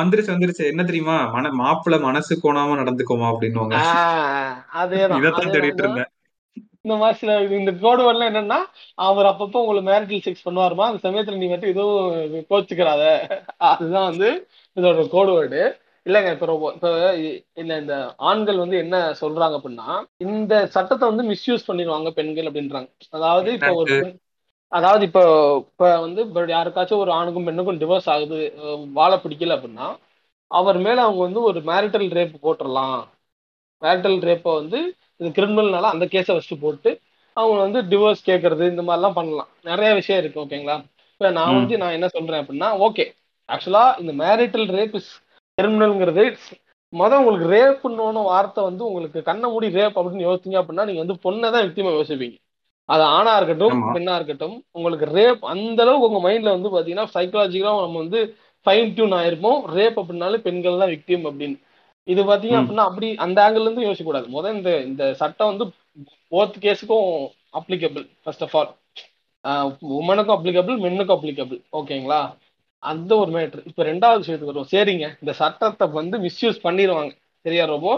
வந்துருச்சு 0.00 0.34
வந்துருச்சு. 0.34 0.64
என்ன 0.72 0.82
தெரியுமா? 0.84 1.16
மன 1.36 1.52
மாப்பிள்ள 1.62 1.96
மனசு 2.00 2.34
கோணாம 2.42 2.76
நடந்துக்கோமா 2.80 3.28
அப்படின்னுவாங்க. 3.32 3.78
அதேதான் 4.82 5.54
தேடிட்டு 5.56 5.84
இருந்தேன். 5.84 6.10
இந்த 6.84 6.96
மாதிரி 7.00 7.18
சில 7.20 7.34
இந்த 7.58 7.72
கோடு 7.82 8.02
என்னன்னா 8.30 8.58
அவர் 9.06 9.30
அப்பப்போ 9.30 9.60
உங்களுக்கு 9.62 9.88
மேரிட்டல் 9.90 10.24
செக்ஸ் 10.26 10.46
பண்ணுவாருமா? 10.48 10.86
அந்த 10.90 11.00
சமயத்துல 11.06 11.38
நீ 11.42 11.46
மட்டும் 11.52 11.72
எதுவும் 11.74 12.44
கோச்சுக்கிறாத. 12.50 13.04
அதுதான் 13.70 14.10
வந்து 14.10 14.28
இதோட 14.76 15.06
கோடு 15.14 15.32
வேர்டு 15.36 15.62
இல்லைங்க 16.06 16.30
இப்போ 16.34 16.46
ரொம்ப 16.46 16.66
இப்போ 16.74 16.90
இல்ல 17.60 17.72
இந்த 17.82 17.94
ஆண்கள் 18.30 18.58
வந்து 18.62 18.76
என்ன 18.82 18.96
சொல்றாங்க 19.20 19.54
அப்படின்னா 19.58 19.90
இந்த 20.24 20.54
சட்டத்தை 20.74 21.04
வந்து 21.10 21.24
மிஸ்யூஸ் 21.30 21.68
பண்ணிடுவாங்க 21.68 22.10
பெண்கள் 22.18 22.48
அப்படின்றாங்க. 22.50 22.88
அதாவது 23.10 23.48
இப்போ 23.58 23.72
ஒரு 23.82 23.96
அதாவது 24.74 25.02
இப்போ 25.08 25.22
இப்போ 25.62 25.86
வந்து 26.04 26.20
இப்போ 26.26 26.40
யாருக்காச்சும் 26.50 27.02
ஒரு 27.02 27.12
ஆணுக்கும் 27.12 27.46
பெண்ணுக்கும் 27.48 27.80
டிவோர்ஸ் 27.82 28.08
ஆகுது 28.14 28.38
வாழ 28.98 29.12
பிடிக்கல 29.24 29.56
அப்படின்னா 29.56 29.88
அவர் 30.50 30.78
மேல 30.86 30.98
அவங்க 31.06 31.20
வந்து 31.26 31.40
ஒரு 31.48 31.58
மேரிட்டல் 31.70 32.08
ரேப் 32.18 32.34
போட்டுடலாம் 32.44 32.98
மேரிட்டல் 33.82 34.18
ரேப்பை 34.28 34.52
வந்து 34.60 34.78
இது 35.20 35.28
கிரிமினல்னால 35.38 35.90
அந்த 35.94 36.04
கேஸை 36.14 36.34
வச்சு 36.38 36.56
போட்டு 36.64 36.90
அவங்க 37.36 37.58
வந்து 37.66 37.80
டிவோர்ஸ் 37.90 38.26
கேட்கறது 38.28 38.64
இந்த 38.72 38.82
மாதிரிலாம் 38.88 39.16
பண்ணலாம். 39.18 39.48
நிறைய 39.62 39.90
விஷயம் 39.94 40.20
இருக்கு 40.22 40.42
ஓகேங்களா 40.42 40.76
இப்போ 41.12 41.30
நான் 41.38 41.56
வந்து 41.58 41.74
நான் 41.82 41.96
என்ன 41.98 42.08
சொல்றேன் 42.08 42.42
அப்படின்னா 42.42 42.68
ஓகே 42.86 43.04
ஆக்சுவலா 43.48 43.84
இந்த 44.02 44.12
மேரிட்டல் 44.22 44.68
ரேப் 44.76 44.94
இஸ் 45.00 45.10
கிரிமினல்ங்கிறது 45.58 46.24
மொதல் 46.92 47.20
உங்களுக்கு 47.20 47.48
ரேப்புன்னு 47.54 48.22
வார்த்தை 48.30 48.62
வந்து 48.68 48.82
உங்களுக்கு 48.88 49.20
கண்ணை 49.28 49.48
மூடி 49.54 49.68
ரேப் 49.78 49.98
அப்படின்னு 49.98 50.26
யோசிச்சீங்க 50.28 50.58
அப்படின்னா 50.60 50.86
நீங்க 50.88 51.02
வந்து 51.04 51.16
பொண்ணை 51.24 51.48
தான் 51.54 51.64
விக்திமா 51.66 51.92
யோசிப்பீங்க. 51.98 52.36
அது 52.88 53.02
ஆணா 53.16 53.32
இருக்கட்டும் 53.36 53.76
பெண்ணா 53.94 54.14
இருக்கட்டும் 54.14 54.56
உங்களுக்கு 54.70 55.06
ரேப் 55.14 55.44
அந்த 55.52 55.82
அளவுக்கு 55.82 56.08
உங்க 56.08 56.20
மைண்ட்ல 56.24 56.54
வந்து 56.56 56.70
பாத்தீங்கன்னா 56.70 57.06
சைக்கலாஜிக்கலா 57.14 57.74
நம்ம 57.80 57.98
வந்து 57.98 58.20
ஃபைன் 58.66 58.92
டியூன் 58.94 59.12
ஆயிருப்போம். 59.12 59.58
ரேப் 59.74 59.96
அப்படின்னாலே 60.00 60.38
பெண்கள் 60.38 60.82
தான் 60.82 60.92
விக்டிம் 60.92 61.24
அப்படின்னு. 61.30 61.56
இது 62.08 62.22
பாத்தீங்க 62.22 62.56
அப்படின்னா 62.60 62.84
அப்படி 62.84 63.08
அந்த 63.16 63.38
ஆங்கிள் 63.44 63.60
இருந்து 63.60 63.82
யோசிக்க 63.82 64.04
கூடாது 64.04 64.28
முதல் 64.28 64.54
இந்த 64.54 64.70
இந்த 64.82 65.14
சட்டம் 65.14 65.50
வந்து 65.52 65.66
போத் 66.32 66.56
கேஸுக்கும் 66.62 67.08
அப்ளிகபிள் 67.54 68.06
ஃபர்ஸ்ட் 68.22 68.42
ஆஃப் 68.42 68.56
ஆல் 68.56 68.70
உமனுக்கும் 69.98 70.36
அப்ளிகபிள் 70.36 70.76
மென்னுக்கும் 70.78 71.16
அப்ளிகபிள் 71.16 71.60
ஓகேங்களா 71.72 72.20
அந்த 72.82 73.16
ஒரு 73.16 73.30
மேட்ரு 73.30 73.60
இப்போ 73.64 73.82
ரெண்டாவது 73.82 74.20
விஷயத்துக்கு 74.22 74.52
வருவோம். 74.52 74.72
சரிங்க. 74.72 75.06
இந்த 75.20 75.32
சட்டத்தை 75.32 75.88
வந்து 75.90 76.16
மிஸ்யூஸ் 76.18 76.58
பண்ணிடுவாங்க. 76.62 77.12
சரியா 77.44 77.64
ரோபோ? 77.64 77.92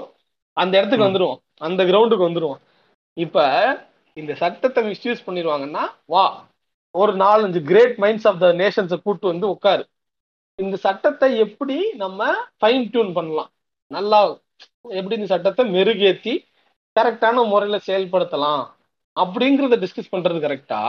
அந்த 0.57 0.73
இடத்துக்கு 0.79 1.05
ம். 1.05 1.09
வந்துருவோம். 1.09 1.41
அந்த 1.61 1.85
கிரவுண்டுக்கு 1.85 2.29
வந்துருவோம். 2.29 2.61
இப்ப 3.17 3.37
இந்த 4.21 4.33
சட்டத்தை 4.43 4.81
மிஸ்யூஸ் 4.91 5.27
பண்ணிடுவாங்கன்னா 5.27 5.85
வா 6.13 6.25
ஒரு 6.95 7.13
நாலஞ்சு 7.25 7.61
கிரேட் 7.71 7.97
மைண்ட்ஸ் 8.05 8.27
ஆஃப் 8.31 8.41
த 8.45 8.49
நேஷன்ஸை 8.63 8.99
கூட்டு 9.07 9.27
வந்து 9.33 9.47
உட்காரு. 9.55 9.85
இந்த 10.59 10.77
சட்டத்தை 10.85 11.29
எப்படி 11.45 11.77
நம்ம 12.03 12.29
ஃபைன் 12.61 12.87
டியூன் 12.93 13.13
பண்ணலாம்? 13.19 13.51
நல்லா 13.97 14.21
எப்படி 14.99 15.17
இந்த 15.19 15.29
சட்டத்தை 15.35 15.65
மெருகேற்றி 15.77 16.35
கரெக்டான 16.97 17.45
முறையில் 17.53 17.87
செயல்படுத்தலாம்? 17.89 18.63
அப்படிங்கிறத 19.17 19.77
டிஸ்கஸ் 19.85 20.13
பண்ணுறது 20.15 20.41
கரெக்டா 20.47 20.81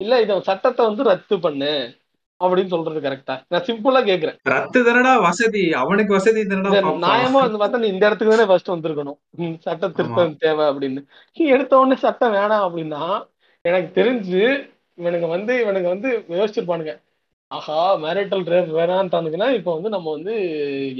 இல்லை 0.00 0.16
இதை 0.24 0.34
சட்டத்தை 0.50 0.82
வந்து 0.88 1.02
ரத்து 1.10 1.36
பண்ணு. 1.46 1.72
அப்படின்னு 2.40 2.72
சொல்றது 2.72 3.00
கரெக்டா 3.04 3.34
நான் 3.52 3.64
சிம்பிளா 3.66 4.00
கேக்குறேன். 4.08 4.36
ரத்து 4.52 4.80
தானடா 4.86 5.12
வசதி. 5.26 5.62
அவனுக்கு 5.82 6.12
வசதி. 6.16 6.40
நியாயமா 6.44 7.40
வந்து 7.44 7.60
பார்த்தா 7.62 7.82
நீ 7.82 7.88
இந்த 7.94 8.04
இடத்துக்கு 8.06 8.34
தானே 8.34 8.48
ஃபர்ஸ்ட் 8.50 8.72
வந்திருக்கணும். 8.74 9.18
சட்ட 9.66 9.88
திருத்தம் 9.88 10.36
தேவை 10.36 10.66
அப்படின்னு. 10.66 11.02
நீ 11.36 11.44
எடுத்த 11.56 11.78
உடனே 11.78 11.96
சட்டம் 12.04 12.36
வேணாம் 12.38 12.66
அப்படின்னா 12.66 13.02
எனக்கு 13.64 13.90
தெரிஞ்சு 14.00 14.42
இவனுங்க 14.98 15.28
வந்து 15.28 15.52
இவனுங்க 15.64 15.88
வந்து 15.94 16.10
யோசிச்சிருப்பானுங்க. 16.40 16.94
ஆஹா 17.50 17.78
மேரிட்டல் 18.02 18.44
ரேப் 18.52 18.70
வேணான்ட்டானுங்கன்னா 18.76 19.48
இப்போ 19.56 19.72
வந்து 19.74 19.88
நம்ம 19.88 20.12
வந்து 20.12 20.34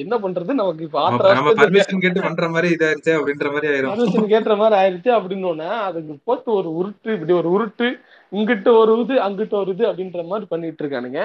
என்ன 0.03 0.15
பண்றது? 0.25 0.53
நமக்கு 0.61 0.87
இப்போ 0.87 0.99
நம்ம 1.05 1.33
நம்ம 1.35 1.51
ஆத்திர 1.51 1.63
பர்மிஷன் 1.63 2.03
கேட்டு 2.05 2.21
பண்ற 2.21 2.49
மாதிரி 2.49 2.75
இதாயிருச்சு 2.75 3.13
அப்படின்ற 3.19 3.49
மாதிரி 3.55 3.69
ஆயிரும். 3.71 4.29
கேட்டுற 4.35 4.57
மாதிரி 4.63 4.77
ஆயிடுச்சு 4.83 5.11
அப்படின்னு 5.19 5.69
அதுக்கு 5.89 6.15
போட்டு 6.25 6.53
ஒரு 6.53 6.71
உருட்டு 6.81 7.15
இப்படி 7.17 7.35
ஒரு 7.41 7.51
உருட்டு 7.57 7.89
இங்கிட்ட 8.37 8.69
ஒரு 8.81 8.93
இது 9.03 9.15
அங்கிட்ட 9.27 9.55
ஒரு 9.63 9.71
இது 9.75 9.85
அப்படின்ற 9.91 10.23
மாதிரி 10.31 10.47
பண்ணிட்டு 10.53 10.83
இருக்கானுங்க. 10.85 11.21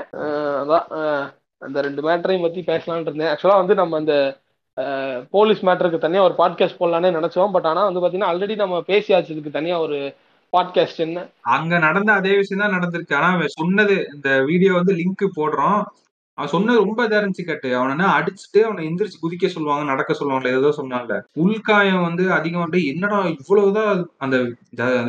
அதான் 0.61 0.87
அந்த 1.67 1.77
ரெண்டு 1.85 2.01
மேட்டரையும் 2.07 2.45
பத்தி 2.45 2.61
பேசலாம்னு 2.71 3.07
இருந்தேன். 3.07 3.31
ஆக்சுவலா 3.31 3.61
வந்து 3.61 3.75
நம்ம 3.81 3.97
அந்த 4.01 4.15
போலீஸ் 5.35 5.61
மேட்டருக்கு 5.67 6.05
தனியா 6.05 6.21
ஒரு 6.27 6.35
பாட்காஸ்ட் 6.37 6.79
போடலான்னு 6.81 7.15
நினைச்சோம். 7.17 7.53
பட் 7.55 7.67
ஆனா 7.69 7.81
வந்து 7.87 8.03
பாத்தீங்கன்னா 8.03 8.29
ஆல்ரெடி 8.31 8.55
நம்ம 8.55 8.77
பேசியாச்சு 8.91 9.33
இதுக்கு 9.33 9.57
தனியா 9.57 9.77
ஒரு 9.85 9.97
பாட்காஸ்ட் 10.53 11.01
என்ன? 11.05 11.23
அங்க 11.55 11.79
நடந்த 11.87 12.11
அதே 12.19 12.35
விஷயம் 12.37 12.61
தான் 12.63 12.75
நடந்திருக்கு. 12.77 13.15
ஆனா 13.19 13.29
சொன்னது 13.59 13.95
இந்த 14.13 14.29
வீடியோ 14.49 14.71
வந்து 14.73 14.93
லிங்க் 15.01 15.25
போடுறோம். 15.39 15.81
அவன் 16.39 16.51
சொன்னது 16.53 16.81
ரொம்ப 16.81 16.99
இதா 17.07 17.17
இருந்துச்சு 17.19 17.43
கட்டு. 17.45 17.69
அவனை 17.77 18.05
அடிச்சுட்டு 18.17 18.59
அவனை 18.67 18.81
எந்திரிச்சு 18.89 19.21
குதிக்க 19.23 19.47
சொல்லுவாங்க 19.53 19.83
நடக்க 19.91 20.11
சொல்லுவாங்க 20.19 20.51
ஏதோ 20.59 20.69
சொன்னான்ல. 20.77 21.15
உள்காயம் 21.43 22.05
வந்து 22.07 22.25
அதிகம் 22.37 22.63
வந்து 22.65 22.79
என்னடா 22.91 23.17
இவ்வளவுதான் 23.33 24.01
அந்த 24.25 24.37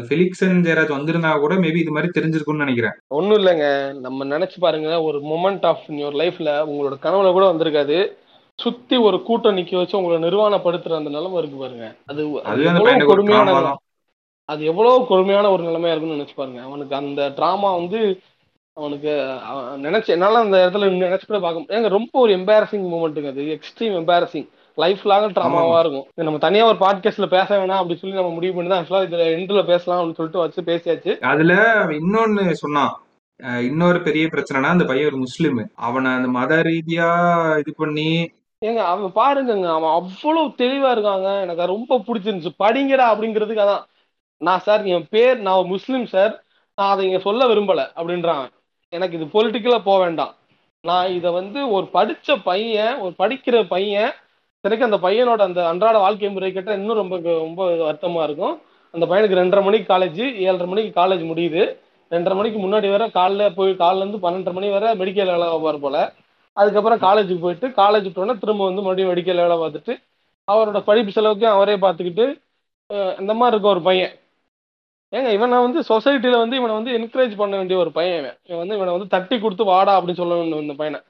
ஃபெலிக்சன் 0.09 0.65
ஜெயராஜ் 0.67 0.97
வந்திருந்தா 0.97 1.33
கூட 1.45 1.55
மேபி 1.65 1.79
இது 1.83 1.95
மாதிரி 1.97 2.15
தெரிஞ்சிருக்கும்னு 2.17 2.65
நினைக்கிறேன். 2.65 2.97
ஒன்றும் 3.19 3.41
இல்லைங்க. 3.41 3.69
நம்ம 4.07 4.27
நினைச்சு 4.33 4.59
பாருங்க 4.65 4.97
ஒரு 5.09 5.21
மொமெண்ட் 5.33 5.67
ஆஃப் 5.71 5.85
யுவர் 6.01 6.19
லைஃப்ல 6.23 6.53
உங்களோட 6.73 6.97
கனவுல 7.05 7.31
கூட 7.37 7.47
வந்திருக்காது. 7.53 7.99
சுத்தி 8.59 8.97
ஒரு 9.09 9.19
கூட்டம் 9.29 9.57
நிக்க 9.59 9.77
வச்சு 9.77 9.99
உங்களை 9.99 10.19
நிர்வாணப்படுத்துற 10.25 10.99
அந்த 11.01 11.13
நிலைமை 11.17 11.39
இருக்கு 11.43 11.61
பாருங்க. 11.63 11.87
அது 12.11 13.07
கொடுமையான 13.13 13.77
அது 14.53 14.63
எவ்வளவு 14.71 15.07
கொடுமையான 15.11 15.51
ஒரு 15.55 15.63
நிலைமையா 15.67 15.93
இருக்குன்னு 15.93 16.17
நினைச்சு 16.17 16.37
பாருங்க. 16.41 16.61
அவனுக்கு 16.69 16.95
அந்த 17.01 17.21
டிராமா 17.37 17.69
வந்து 17.77 18.01
அவனுக்கு 18.77 19.13
அவன் 19.51 19.83
நினைச்சு 19.83 20.07
என்னால 20.07 20.39
அந்த 20.39 20.59
இடத்துல 20.67 20.89
நினைச்சு 21.03 21.27
கூட 21.27 21.39
பார்க்க. 21.41 21.79
ஏங்க 21.79 21.89
ரொம்ப 21.89 22.19
ஒரு 22.25 22.33
எம்பாரசிங் 22.37 22.87
மூமெண்ட்டுங்க 22.93 23.31
அது. 23.33 23.43
எக்ஸ்ட்ரீம் 23.57 23.97
எம்பாரசிங் 24.01 24.49
லைஃப் 24.75 25.03
லாங் 25.05 25.33
ட்ராமாவா 25.33 25.79
இருக்கும். 25.79 26.07
நம்ம 26.15 26.39
தனியா 26.39 26.65
ஒரு 26.67 26.79
பாட்காஸ்ட்ல 26.81 27.27
பேச 27.27 27.49
வேணாம் 27.59 27.81
அப்படி 27.81 27.99
சொல்லி 27.99 28.17
நம்ம 28.17 28.33
முடிவு 28.33 28.55
பண்ணி 28.55 28.71
தான் 28.71 28.83
ஆக்சுவலா 28.83 29.07
இதுல 29.09 29.25
எண்ட்ல 29.37 29.63
பேசலாம் 29.67 30.01
அப்படின்னு 30.01 30.19
சொல்லிட்டு 30.21 30.45
வச்சு 30.45 30.61
பேசியாச்சு. 30.71 31.13
அதுல 31.33 31.55
இன்னொன்னு 32.01 32.53
சொன்னான். 32.65 32.93
இன்னொரு 33.71 33.99
பெரிய 34.03 34.25
பிரச்சனைனா 34.27 34.73
அந்த 34.75 34.85
பையன் 34.85 35.07
ஒரு 35.07 35.17
முஸ்லீம். 35.17 35.61
அவனை 35.87 36.11
அந்த 36.13 36.29
மத 36.29 36.55
ரீதியா 36.69 37.09
இது 37.59 37.73
பண்ணி 37.77 38.11
ஏங்க 38.65 38.83
அவன் 38.93 39.13
பாருங்கங்க. 39.21 39.69
அவன் 39.77 39.95
அவ்வளவு 39.99 40.49
தெளிவா 40.63 40.91
இருக்காங்க. 40.91 41.29
எனக்கு 41.41 41.73
ரொம்ப 41.75 41.99
பிடிச்சிருந்துச்சு. 42.07 42.51
படிங்கடா 42.65 43.07
அப்படிங்கிறதுக்கு 43.13 43.65
அதான். 43.67 43.85
நான் 44.41 44.65
சார் 44.67 44.85
என் 44.95 45.07
பேர் 45.11 45.39
நான் 45.47 45.71
முஸ்லீம் 45.75 46.07
சார். 46.15 46.33
நான் 46.79 46.93
அதை 46.95 47.07
இங்க 47.07 47.19
சொல்ல 47.19 47.47
விரும்பல 47.47 47.83
அப்படின்றான். 48.01 48.45
எனக்கு 48.97 49.17
இது 49.19 49.27
பொலிட்டிக்கலா 49.35 49.79
போக 49.89 49.99
வேண்டாம். 50.05 50.33
நான் 50.85 51.13
இதை 51.19 51.31
வந்து 51.41 51.61
ஒரு 51.77 51.87
படிச்ச 51.97 52.37
பையன் 52.49 52.95
ஒரு 53.05 53.13
படிக்கிற 53.23 53.57
பையன் 53.75 54.11
எனக்கு 54.65 54.87
அந்த 54.87 54.99
பையனோட 55.05 55.41
அந்த 55.49 55.61
அன்றாட 55.71 55.97
வாழ்க்கை 56.05 56.31
முறை 56.33 56.49
கேட்டால் 56.53 56.79
இன்னும் 56.81 57.01
ரொம்ப 57.01 57.17
ரொம்ப 57.45 57.61
வருத்தமா 57.89 58.23
இருக்கும். 58.29 58.55
அந்த 58.95 59.05
பையனுக்கு 59.11 59.39
ரெண்டரை 59.41 59.63
மணிக்கு 59.67 59.87
காலேஜ் 59.93 60.23
ஏழரை 60.47 60.67
மணிக்கு 60.73 60.91
காலேஜ் 61.01 61.23
முடியுது. 61.31 61.63
ரெண்டரை 62.11 62.37
மணிக்கு 62.39 62.59
முன்னாடி 62.65 62.89
வர 62.95 63.05
காலைல 63.19 63.43
போய் 63.59 63.73
காலைல 63.83 64.03
இருந்து 64.05 64.23
பன்னெண்டரை 64.25 64.55
மணி 64.59 64.71
வரை 64.77 64.89
மெடிக்கல் 65.03 65.33
வேலை 65.35 65.47
பார்ப்பார் 65.53 65.85
போல. 65.85 65.97
அதுக்கப்புறம் 66.57 67.03
காலேஜுக்கு 67.07 67.45
போயிட்டு 67.45 67.67
காலேஜ் 67.83 68.07
விட்டோன்னே 68.09 68.37
திரும்ப 68.43 68.65
வந்து 68.69 68.85
மறுபடியும் 68.87 69.11
மெடிக்கல் 69.13 69.43
வேலை 69.45 69.57
பார்த்துட்டு 69.63 69.95
அவரோட 70.49 70.79
படிப்பு 70.89 71.13
செலவுக்கு 71.17 71.47
அவரே 71.57 71.77
பார்த்துக்கிட்டு 71.85 72.27
இந்த 73.23 73.33
மாதிரி 73.41 73.55
இருக்க 73.55 73.69
ஒரு 73.77 73.83
பையன். 73.89 74.15
ஏங்க 75.13 75.29
இவனை 75.37 75.57
வந்து 75.67 75.81
சொசைட்டில 75.89 76.37
வந்து 76.43 76.57
இவனை 76.57 76.75
வந்து 76.79 76.93
என்கரேஜ் 76.99 77.33
பண்ண 77.37 77.57
வேண்டிய 77.57 77.79
ஒரு 77.79 77.91
பையன் 77.93 78.19
இவன். 78.21 78.37
இவன் 78.49 78.61
வந்து 78.63 78.77
இவனை 78.79 78.93
வந்து 78.93 79.13
தட்டி 79.15 79.37
கொடுத்து 79.39 79.65
வாடா 79.65 79.93
அப்படின்னு 80.01 80.21
சொல்ல 80.23 80.35
வேண்டும் 80.35 80.61
இந்த 80.61 80.75
பையனை. 80.81 81.01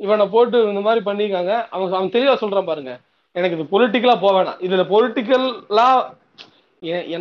இவனை 0.00 0.26
போட்டு 0.26 0.58
இந்த 0.68 0.80
மாதிரி 0.80 1.00
பண்ணியிருக்காங்க. 1.08 1.52
அவன் 1.74 1.96
அவன் 1.98 2.14
தெளிவா 2.16 2.34
சொல்றான் 2.42 2.70
பாருங்க. 2.70 2.92
எனக்கு 3.36 3.56
இது 3.58 3.66
பொலிட்டிக்கலா 3.74 4.16
போக 4.20 4.32
வேணாம். 4.38 4.60
இதுல 4.66 4.84
பொலிட்டிக்கலா 4.94 5.88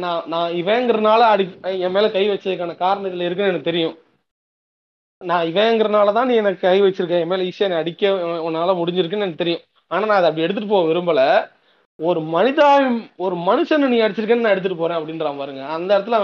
நான் 0.06 0.24
நான் 0.28 0.52
இவங்கிறனால 0.62 1.22
அடி 1.34 1.44
என் 1.86 1.92
மேல 1.92 2.06
கை 2.12 2.24
வச்சதுக்கான 2.30 2.76
காரணம் 2.78 3.10
இதுல 3.12 3.26
இருக்குன்னு 3.28 3.52
எனக்கு 3.52 3.70
தெரியும். 3.72 3.96
நான் 5.22 5.48
இவங்கிறனால 5.52 6.14
தான் 6.14 6.28
நீ 6.28 6.36
எனக்கு 6.36 6.60
கை 6.68 6.78
வச்சிருக்க. 6.82 7.18
என் 7.24 7.32
மேல 7.34 7.44
ஈஸியா 7.50 7.68
நீ 7.72 7.76
அடிக்க 7.82 8.14
உன்னால 8.48 8.74
முடிஞ்சிருக்குன்னு 8.80 9.26
எனக்கு 9.28 9.44
தெரியும். 9.44 9.64
ஆனா 9.92 10.04
நான் 10.06 10.20
அதை 10.20 10.30
அப்படி 10.30 10.46
எடுத்துட்டு 10.46 10.74
போக 10.74 10.86
விரும்பல. 10.92 11.22
ஒரு 12.10 12.20
மனிதா 12.34 12.68
ஒரு 13.24 13.36
மனுஷனை 13.48 13.88
நீ 13.94 13.98
அடிச்சிருக்கேன்னு 14.02 14.46
நான் 14.46 14.54
எடுத்துட்டு 14.54 14.80
போறேன் 14.82 15.00
அப்படின்றான் 15.00 15.40
பாருங்க. 15.42 15.64
அந்த 15.76 15.90
இடத்துல 15.98 16.18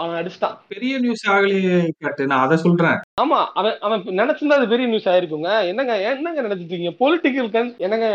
அவன் 0.00 0.18
அடிச்சிட்டான். 0.20 0.56
பெரிய 0.72 0.94
நியூஸ் 1.04 1.24
ஆகலையே 1.34 1.78
கட்டு 2.04 2.26
நான் 2.32 2.44
அதை 2.46 2.56
சொல்றேன். 2.64 2.98
ஆமா 3.22 3.38
அவன் 3.60 3.76
அவன் 3.86 4.02
நினைச்சிருந்தா 4.20 4.58
அது 4.60 4.72
பெரிய 4.74 4.88
நியூஸ் 4.92 5.08
ஆயிருக்குங்க. 5.12 5.50
என்னங்க 5.70 5.96
என்னங்க 6.10 6.42
நினைச்சிட்டீங்க 6.48 6.92
பொலிட்டிக்கல் 7.02 7.50
கன் 7.56 7.72
என்னங்க 7.86 8.08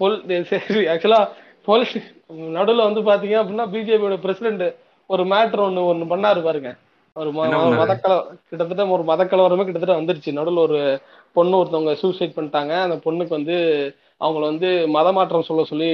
பொல் 0.00 0.18
சரி 0.52 0.84
ஆக்சுவலா 0.94 1.20
பொலிட்டி 1.68 2.02
நடுவுல 2.58 2.88
வந்து 2.88 3.02
பாத்தீங்க 3.10 3.36
அப்படின்னா 3.42 3.66
பிஜேபியோட 3.74 4.18
பிரசிடென்ட் 4.26 4.66
ஒரு 5.10 5.24
மேட்ரு 5.32 5.66
ஒண்ணு 5.68 5.88
ஒண்ணு 5.92 6.12
பண்ணாரு 6.14 6.42
பாருங்க. 6.48 6.70
ஒரு? 7.16 7.30
மதக்கல 7.78 8.14
கிட்டத்தட்ட 8.48 8.82
ஒரு 8.96 9.04
மதக்கலவரமே 9.10 9.64
கிட்டத்தட்ட 9.66 10.00
வந்துருச்சு. 10.00 10.38
நடுவுல 10.38 10.66
ஒரு 10.68 10.80
பொண்ணு 11.36 11.58
ஒருத்தவங்க 11.60 11.94
சூசைட் 12.02 12.36
பண்ணிட்டாங்க. 12.36 12.74
அந்த 12.86 12.96
பொண்ணுக்கு 13.06 13.32
வந்து 13.38 13.56
அவங்கள 14.20 14.42
வந்து 14.50 14.68
மத 14.96 15.08
மாற்றம் 15.16 15.48
சொல்ல 15.48 15.64
சொல்லி 15.70 15.88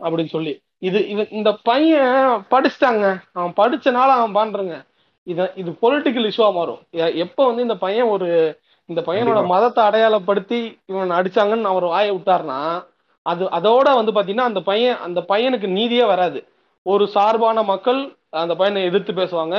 அப்படின்னு 0.00 0.32
சொல்லி. 0.36 0.52
இது 0.88 0.98
இவன் 1.12 1.30
இந்த 1.38 1.50
பையன் 1.68 2.42
படிச்சிட்டாங்க. 2.52 3.04
அவன் 3.38 3.54
படிச்சனால 3.60 4.08
அவன் 4.18 4.36
பண்றங்க. 4.38 4.74
இத 5.32 5.40
இது 5.60 5.70
பொலிட்டிக்கல் 5.82 6.26
இஷ்யூவா 6.30 6.48
மாறும். 6.58 6.80
எப்ப 7.24 7.38
வந்து 7.48 7.64
இந்த 7.66 7.76
பையன் 7.84 8.10
ஒரு 8.14 8.28
இந்த 8.88 9.00
பையனோட. 9.06 9.40
மதத்தை 9.52 9.80
அடையாளப்படுத்தி 9.88 10.58
இவன் 10.90 11.16
அடிச்சாங்கன்னு 11.18 11.70
அவர் 11.72 11.86
வாயை 11.92 12.10
விட்டாருன்னா 12.16 12.58
அது 13.26 13.44
அதோட 13.58 13.88
வந்து 13.98 14.12
பாத்தீங்கன்னா 14.16 14.50
அந்த 14.50 14.60
பையன் 14.70 14.98
அந்த 15.06 15.20
பையனுக்கு 15.30 15.68
நீதியே 15.78 16.04
வராது. 16.12 16.38
ஒரு 16.86 17.04
சார்பான 17.14 17.58
மக்கள் 17.72 18.00
அந்த 18.42 18.54
பையனை 18.60 18.80
எதிர்த்து 18.88 19.12
பேசுவாங்க. 19.20 19.56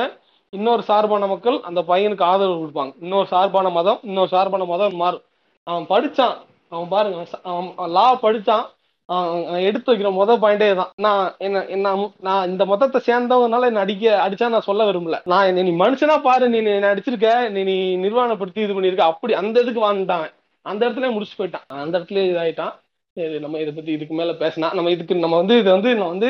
இன்னொரு 0.53 0.83
சார்பான 0.89 1.27
மக்கள் 1.31 1.57
அந்த 1.69 1.81
பையனுக்கு 1.87 2.23
ஆதரவு 2.31 2.59
கொடுப்பாங்க. 2.61 2.93
இன்னொரு 3.05 3.27
சார்பான 3.33 3.69
மதம் 3.77 3.99
இன்னொரு 4.09 4.29
சார்பான 4.35 4.65
மதம் 4.73 4.99
மாறும். 5.03 5.23
அவன் 5.67 5.87
படிச்சான். 5.93 6.35
அவன் 6.73 6.89
பாருங்க 6.93 7.25
அவன் 7.51 7.93
லா 7.97 8.05
படிச்சான். 8.23 8.65
அவன் 9.09 9.65
எடுத்து 9.69 9.89
வைக்கிற 9.89 10.09
முத 10.19 10.35
பாயிண்டே 10.43 10.67
தான். 10.79 10.91
நான் 11.05 11.25
என்ன 11.45 11.63
என்ன 11.75 11.89
நான் 12.27 12.47
இந்த 12.51 12.63
மொத்தத்தை 12.71 12.99
சேர்ந்தவனால 13.09 13.67
என்ன 13.71 13.83
அடிக்க 13.85 14.13
அடிச்சா 14.25 14.47
நான் 14.53 14.67
சொல்ல 14.69 14.85
விரும்பல. 14.89 15.17
நான் 15.31 15.59
நீ 15.67 15.73
மனுஷனா 15.83 16.15
பாரு 16.27 16.45
நீ 16.53 16.59
என்ன 16.79 16.89
அடிச்சிருக்க 16.93 17.29
நீ 17.55 17.63
நீ 17.71 17.77
நிர்வாணப்படுத்தி 18.05 18.61
இது 18.65 18.75
பண்ணிருக்க. 18.77 19.11
அப்படி 19.13 19.35
அந்த 19.41 19.55
இதுக்கு 19.65 19.85
வாழ்ந்துட்டான் 19.85 20.25
அந்த 20.65 20.81
இடத்துல 20.85 21.11
முடிச்சு 21.15 21.37
போயிட்டான். 21.39 21.67
அந்த 21.83 21.93
இடத்துல 21.99 22.23
இதாயிட்டான். 22.31 22.73
சரி 23.17 23.37
நம்ம 23.43 23.59
இதை 23.63 23.71
பத்தி 23.75 23.91
இதுக்கு 23.97 24.15
மேல 24.19 24.31
பேசினா 24.43 24.69
நம்ம 24.77 24.91
இதுக்கு 24.95 25.23
நம்ம 25.25 25.37
வந்து 25.41 25.57
இதை 25.61 25.71
வந்து 25.75 25.91
நான் 25.99 26.13
வந்து 26.13 26.29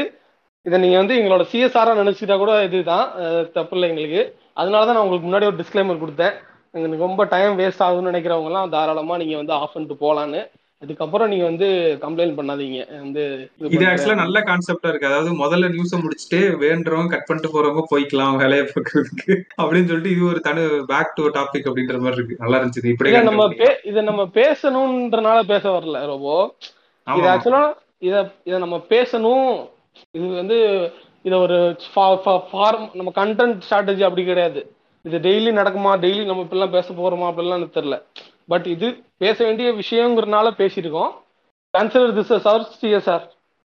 இதை 0.65 0.77
நீங்க 0.83 0.97
வந்து 1.01 1.15
எங்களோட 1.19 1.43
சிஎஸ்ஆரா 1.51 1.91
நினைச்சுட்டா 2.01 2.35
கூட 2.41 2.51
இதுதான் 2.67 3.07
தப்பு 3.55 3.73
இல்லை 3.75 3.87
எங்களுக்கு. 3.91 4.21
அதனாலதான் 4.61 4.95
நான் 4.97 5.05
உங்களுக்கு 5.05 5.27
முன்னாடி 5.27 5.47
ஒரு 5.51 5.57
டிஸ்கிளைமர் 5.61 6.03
கொடுத்தேன். 6.03 6.35
எனக்கு 6.75 7.05
ரொம்ப 7.07 7.23
டைம் 7.23 7.59
வேஸ்ட் 7.59 7.83
ஆகுதுன்னு 7.85 8.11
நினைக்கிறவங்க 8.11 8.45
எல்லாம் 8.45 8.69
தாராளமா 8.69 9.17
நீங்க 9.17 9.35
வந்து 9.35 9.53
ஆஃப் 9.53 9.73
பண்ணிட்டு 9.73 10.03
போலான்னு. 10.05 10.41
அதுக்கப்புறம் 10.81 11.29
நீங்க 11.29 11.43
வந்து 11.43 11.67
கம்ப்ளைண்ட் 12.01 12.37
பண்ணாதீங்க. 12.37 12.79
வந்து 13.03 13.21
இது. 13.59 13.85
ஆக்சுவலா 13.91 14.15
நல்ல 14.15 14.39
கான்செப்டா 14.39 14.89
இருக்கு. 14.91 15.07
அதாவது 15.07 15.31
முதல்ல 15.43 15.69
நியூஸ 15.75 15.93
முடிச்சுட்டு 16.01 16.39
வேண்டுறவங்க 16.63 17.07
கட் 17.07 17.25
பண்ணிட்டு 17.25 17.51
போறவங்க 17.53 17.83
போய்க்கலாம் 17.93 18.35
வேலையை 18.35 18.65
பார்க்கறதுக்கு 18.65 19.31
அப்படின்னு 19.61 19.89
சொல்லிட்டு 19.91 20.11
இது 20.11 20.25
ஒரு 20.25 20.39
தனி 20.39 20.63
பேக் 20.85 21.15
டு 21.15 21.29
டாபிக் 21.29 21.69
அப்படின்ற 21.69 21.97
மாதிரி 21.99 22.19
இருக்கு. 22.19 22.37
நல்லா 22.39 22.59
இருந்துச்சு. 22.59 22.83
இதை 23.07 23.21
நம்ம 23.21 23.47
இதை 23.83 24.03
நம்ம 24.03 24.23
பேசணும்ன்றனால 24.33 25.41
பேச 25.43 25.69
வரல 25.69 26.05
ரோபோ. 26.05 26.35
இது. 27.07 27.27
ஆக்சுவலா 27.27 27.63
இத 27.97 28.15
இத 28.43 28.57
நம்ம 28.57 28.77
பேசணும். 28.89 29.49
இது 30.11 30.27
வந்து 30.27 30.57
இதை 31.21 31.37
ஒரு 31.39 31.57
ஃபார்ம் 31.95 32.89
நம்ம 32.93 33.11
கண்டென்ட் 33.15 33.61
ஸ்ட்ராட்டஜி 33.69 34.03
அப்படி 34.03 34.25
கிடையாது. 34.25 34.61
இது 35.05 35.17
டெய்லி 35.27 35.51
நடக்குமா? 35.59 35.91
டெய்லி 36.03 36.23
நம்ம 36.29 36.43
இப்படிலாம் 36.45 36.75
பேச 36.77 36.87
போறோமா? 36.99 37.25
அப்படிலாம் 37.31 37.59
எனக்கு 37.59 37.77
தெரியல. 37.79 37.97
பட் 38.51 38.67
இது 38.73 38.87
பேச 39.23 39.37
வேண்டிய 39.47 39.67
விஷயங்கிறனால 39.81 40.47
பேசியிருக்கோம். 40.61 41.11
கன்சிடர் 41.73 42.15
திஸ் 42.17 42.33
அவர் 42.51 42.65
சிஎஸ்ஆர் 42.81 43.25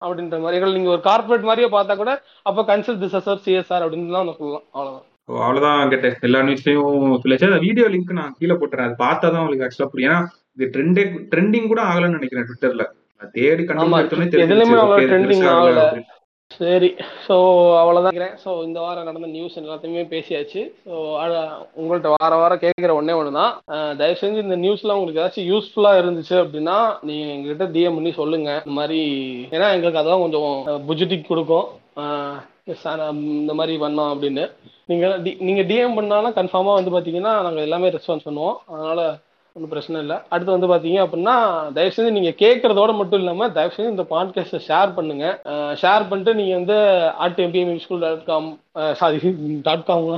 அப்படின்ற 0.03 0.37
மாதிரி. 0.43 0.57
எங்களை 0.59 0.73
நீங்க 0.77 0.91
ஒரு 0.97 1.03
கார்பரேட் 1.09 1.49
மாதிரியே 1.49 1.69
பார்த்தா 1.77 1.95
கூட 2.03 2.13
அப்போ 2.49 2.61
கன்சிடர் 2.71 3.01
திஸ் 3.05 3.17
அவர் 3.21 3.45
சிஎஸ்ஆர் 3.47 3.85
அப்படின்னு 3.85 4.17
தான் 4.17 4.31
சொல்லலாம் 4.41 4.67
அவ்வளவுதான். 4.75 5.07
அவ்வளவுதான் 5.43 5.91
கேட்டேன் 5.93 6.17
எல்லா 6.29 6.41
நியூஸ்லயும் 6.47 7.21
சொல்லிச்சு 7.25 7.51
அந்த 7.51 7.61
வீடியோ 7.67 7.89
லிங்க் 7.95 8.19
நான் 8.21 8.37
கீழே 8.39 8.55
போட்டுறேன். 8.61 8.89
அது 8.89 8.97
பார்த்தா 9.07 9.27
தான் 9.33 9.43
உங்களுக்கு 9.43 9.67
ஆக்சுவலா 9.67 9.91
புரியும். 9.93 10.11
ஏன்னா 10.11 10.21
இது 10.57 10.71
ட்ரெண்டே 10.75 11.05
ட்ரெண்டிங் 11.33 11.71
கூட 11.73 11.83
ஆகலன்னு 11.91 12.19
நினைக்கிறேன் 12.19 12.49
ட்விட்டர்ல 12.49 12.87
தேடி 13.37 13.65
ஆமா, 13.85 13.99
சரி 16.59 16.89
ஸோ 17.27 17.35
அவ்வளோதான் 17.81 18.17
ஸோ 18.45 18.51
இந்த 18.67 18.79
வாரம் 18.85 19.09
நடந்த 19.09 19.29
நியூஸ் 19.35 19.59
எல்லாத்தையுமே 19.61 20.03
பேசியாச்சு. 20.15 20.63
ஸோ 20.87 20.95
உங்கள்கிட்ட 21.81 22.11
வார 22.15 22.33
வாரம் 22.41 22.63
கேட்குற 22.65 22.95
ஒன்றே 22.99 23.17
ஒன்று 23.19 23.39
தான் 23.41 23.53
தயவு 24.01 24.19
செஞ்சு 24.23 24.45
இந்த 24.47 24.57
நியூஸ்லாம் 24.65 24.99
உங்களுக்கு 25.01 25.23
ஏதாச்சும் 25.23 25.49
யூஸ்ஃபுல்லாக 25.51 26.01
இருந்துச்சு 26.03 26.37
அப்படின்னா 26.43 26.77
நீங்கள் 27.09 27.33
எங்ககிட்ட 27.37 27.69
டிஎம் 27.77 27.97
பண்ணி 27.99 28.13
சொல்லுங்கள் 28.21 28.61
இந்த 28.65 28.75
மாதிரி 28.81 29.01
ஏன்னா 29.55 29.69
எங்களுக்கு 29.77 30.03
அதெல்லாம் 30.03 30.25
கொஞ்சம் 30.27 30.53
புஜிட்டிக் 30.91 31.31
கொடுக்கும். 31.33 31.69
சார், 32.83 33.01
இந்த 33.43 33.53
மாதிரி 33.59 33.75
பண்ணோம் 33.85 34.13
அப்படின்னு. 34.15 34.45
நீங்கள் 34.91 35.17
டி 35.25 35.31
நீங்கள் 35.47 35.67
டிஎம் 35.71 35.97
பண்ணாலும் 35.99 36.37
கன்ஃபார்மாக 36.39 36.79
வந்து 36.79 36.93
பார்த்தீங்கன்னா 36.95 37.33
நாங்கள் 37.47 37.67
எல்லாமே 37.67 37.95
ரெஸ்பான்ஸ் 37.97 38.27
பண்ணுவோம். 38.29 38.57
அதனால் 38.73 39.05
ஒன்றும் 39.55 39.73
பிரச்சனை 39.73 39.97
இல்லை. 40.05 40.17
அடுத்து 40.33 40.57
வந்து 40.57 40.69
பார்த்தீங்க 40.73 40.99
அப்படின்னா 41.05 41.35
தயவு 41.77 41.95
செஞ்சு 41.97 42.15
நீங்கள் 42.17 42.39
கேட்குறதோட 42.43 42.91
மட்டும் 43.01 43.21
இல்லாமல் 43.23 43.53
தயவு 43.57 43.75
செஞ்சு 43.77 43.95
இந்த 43.95 44.07
பாட்காஸ்ட்டை 44.13 44.61
ஷேர் 44.69 44.97
பண்ணுங்க. 44.99 45.27
ஷேர் 45.83 46.09
பண்ணிட்டு 46.11 46.35
நீங்கள் 46.41 46.59
வந்து 46.61 46.79
at 47.25 47.41
MBM 47.47 47.83
school 47.85 48.05
dot 48.07 48.27
com 48.31 48.49
sorry 49.01 49.21
dot 49.69 49.87
com 49.91 50.09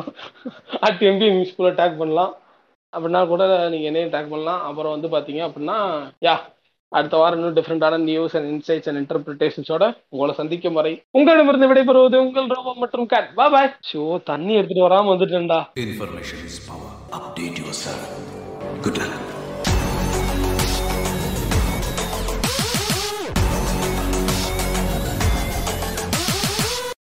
at 0.86 1.04
MBM 1.10 1.44
ஸ்கூலில் 1.50 1.78
டேக் 1.82 2.00
பண்ணலாம். 2.02 2.32
அப்படின்னா 2.92 3.20
கூட 3.30 3.42
நீங்கள் 3.74 3.90
என்னையும் 3.90 4.14
டேக் 4.16 4.32
பண்ணலாம். 4.32 4.64
அப்புறம் 4.70 4.94
வந்து 4.96 5.10
பார்த்தீங்க 5.14 5.42
அப்படின்னா 5.48 5.78
யா 6.28 6.36
அடுத்த 6.92 7.16
வாரம் 7.20 7.38
இன்னும் 7.38 7.56
டிஃப்ரெண்டான 7.58 7.98
நியூஸ் 8.08 8.34
அண்ட் 8.38 8.48
இன்சைட்ஸ் 8.54 8.88
அண்ட் 8.90 9.00
இன்டர்பிரிட்டேஷன்ஸோட 9.02 9.84
உங்களை 10.14 10.34
சந்திக்கும் 10.40 10.76
வரை 10.78 10.92
உங்களிடமிருந்து 11.18 11.70
விடைபெறுவது 11.70 12.18
உங்கள் 12.24 12.52
ரோபோ 12.56 12.74
மற்றும் 12.82 13.08
கேட் 13.14 13.30
பா 13.38 13.46
பாய் 13.54 13.72
ஷோ 13.92 14.02
தண்ணி 14.30 14.52
எடுத்துட்டு 14.58 14.86
வராம 14.88 15.12
வந்துட்டேன்டா. 15.14 15.60
Information 15.86 16.44
is 16.50 16.62
power 16.68 16.94
update 17.20 17.58
yourself 17.86 18.41
Good 18.80 18.98
night. 18.98 19.41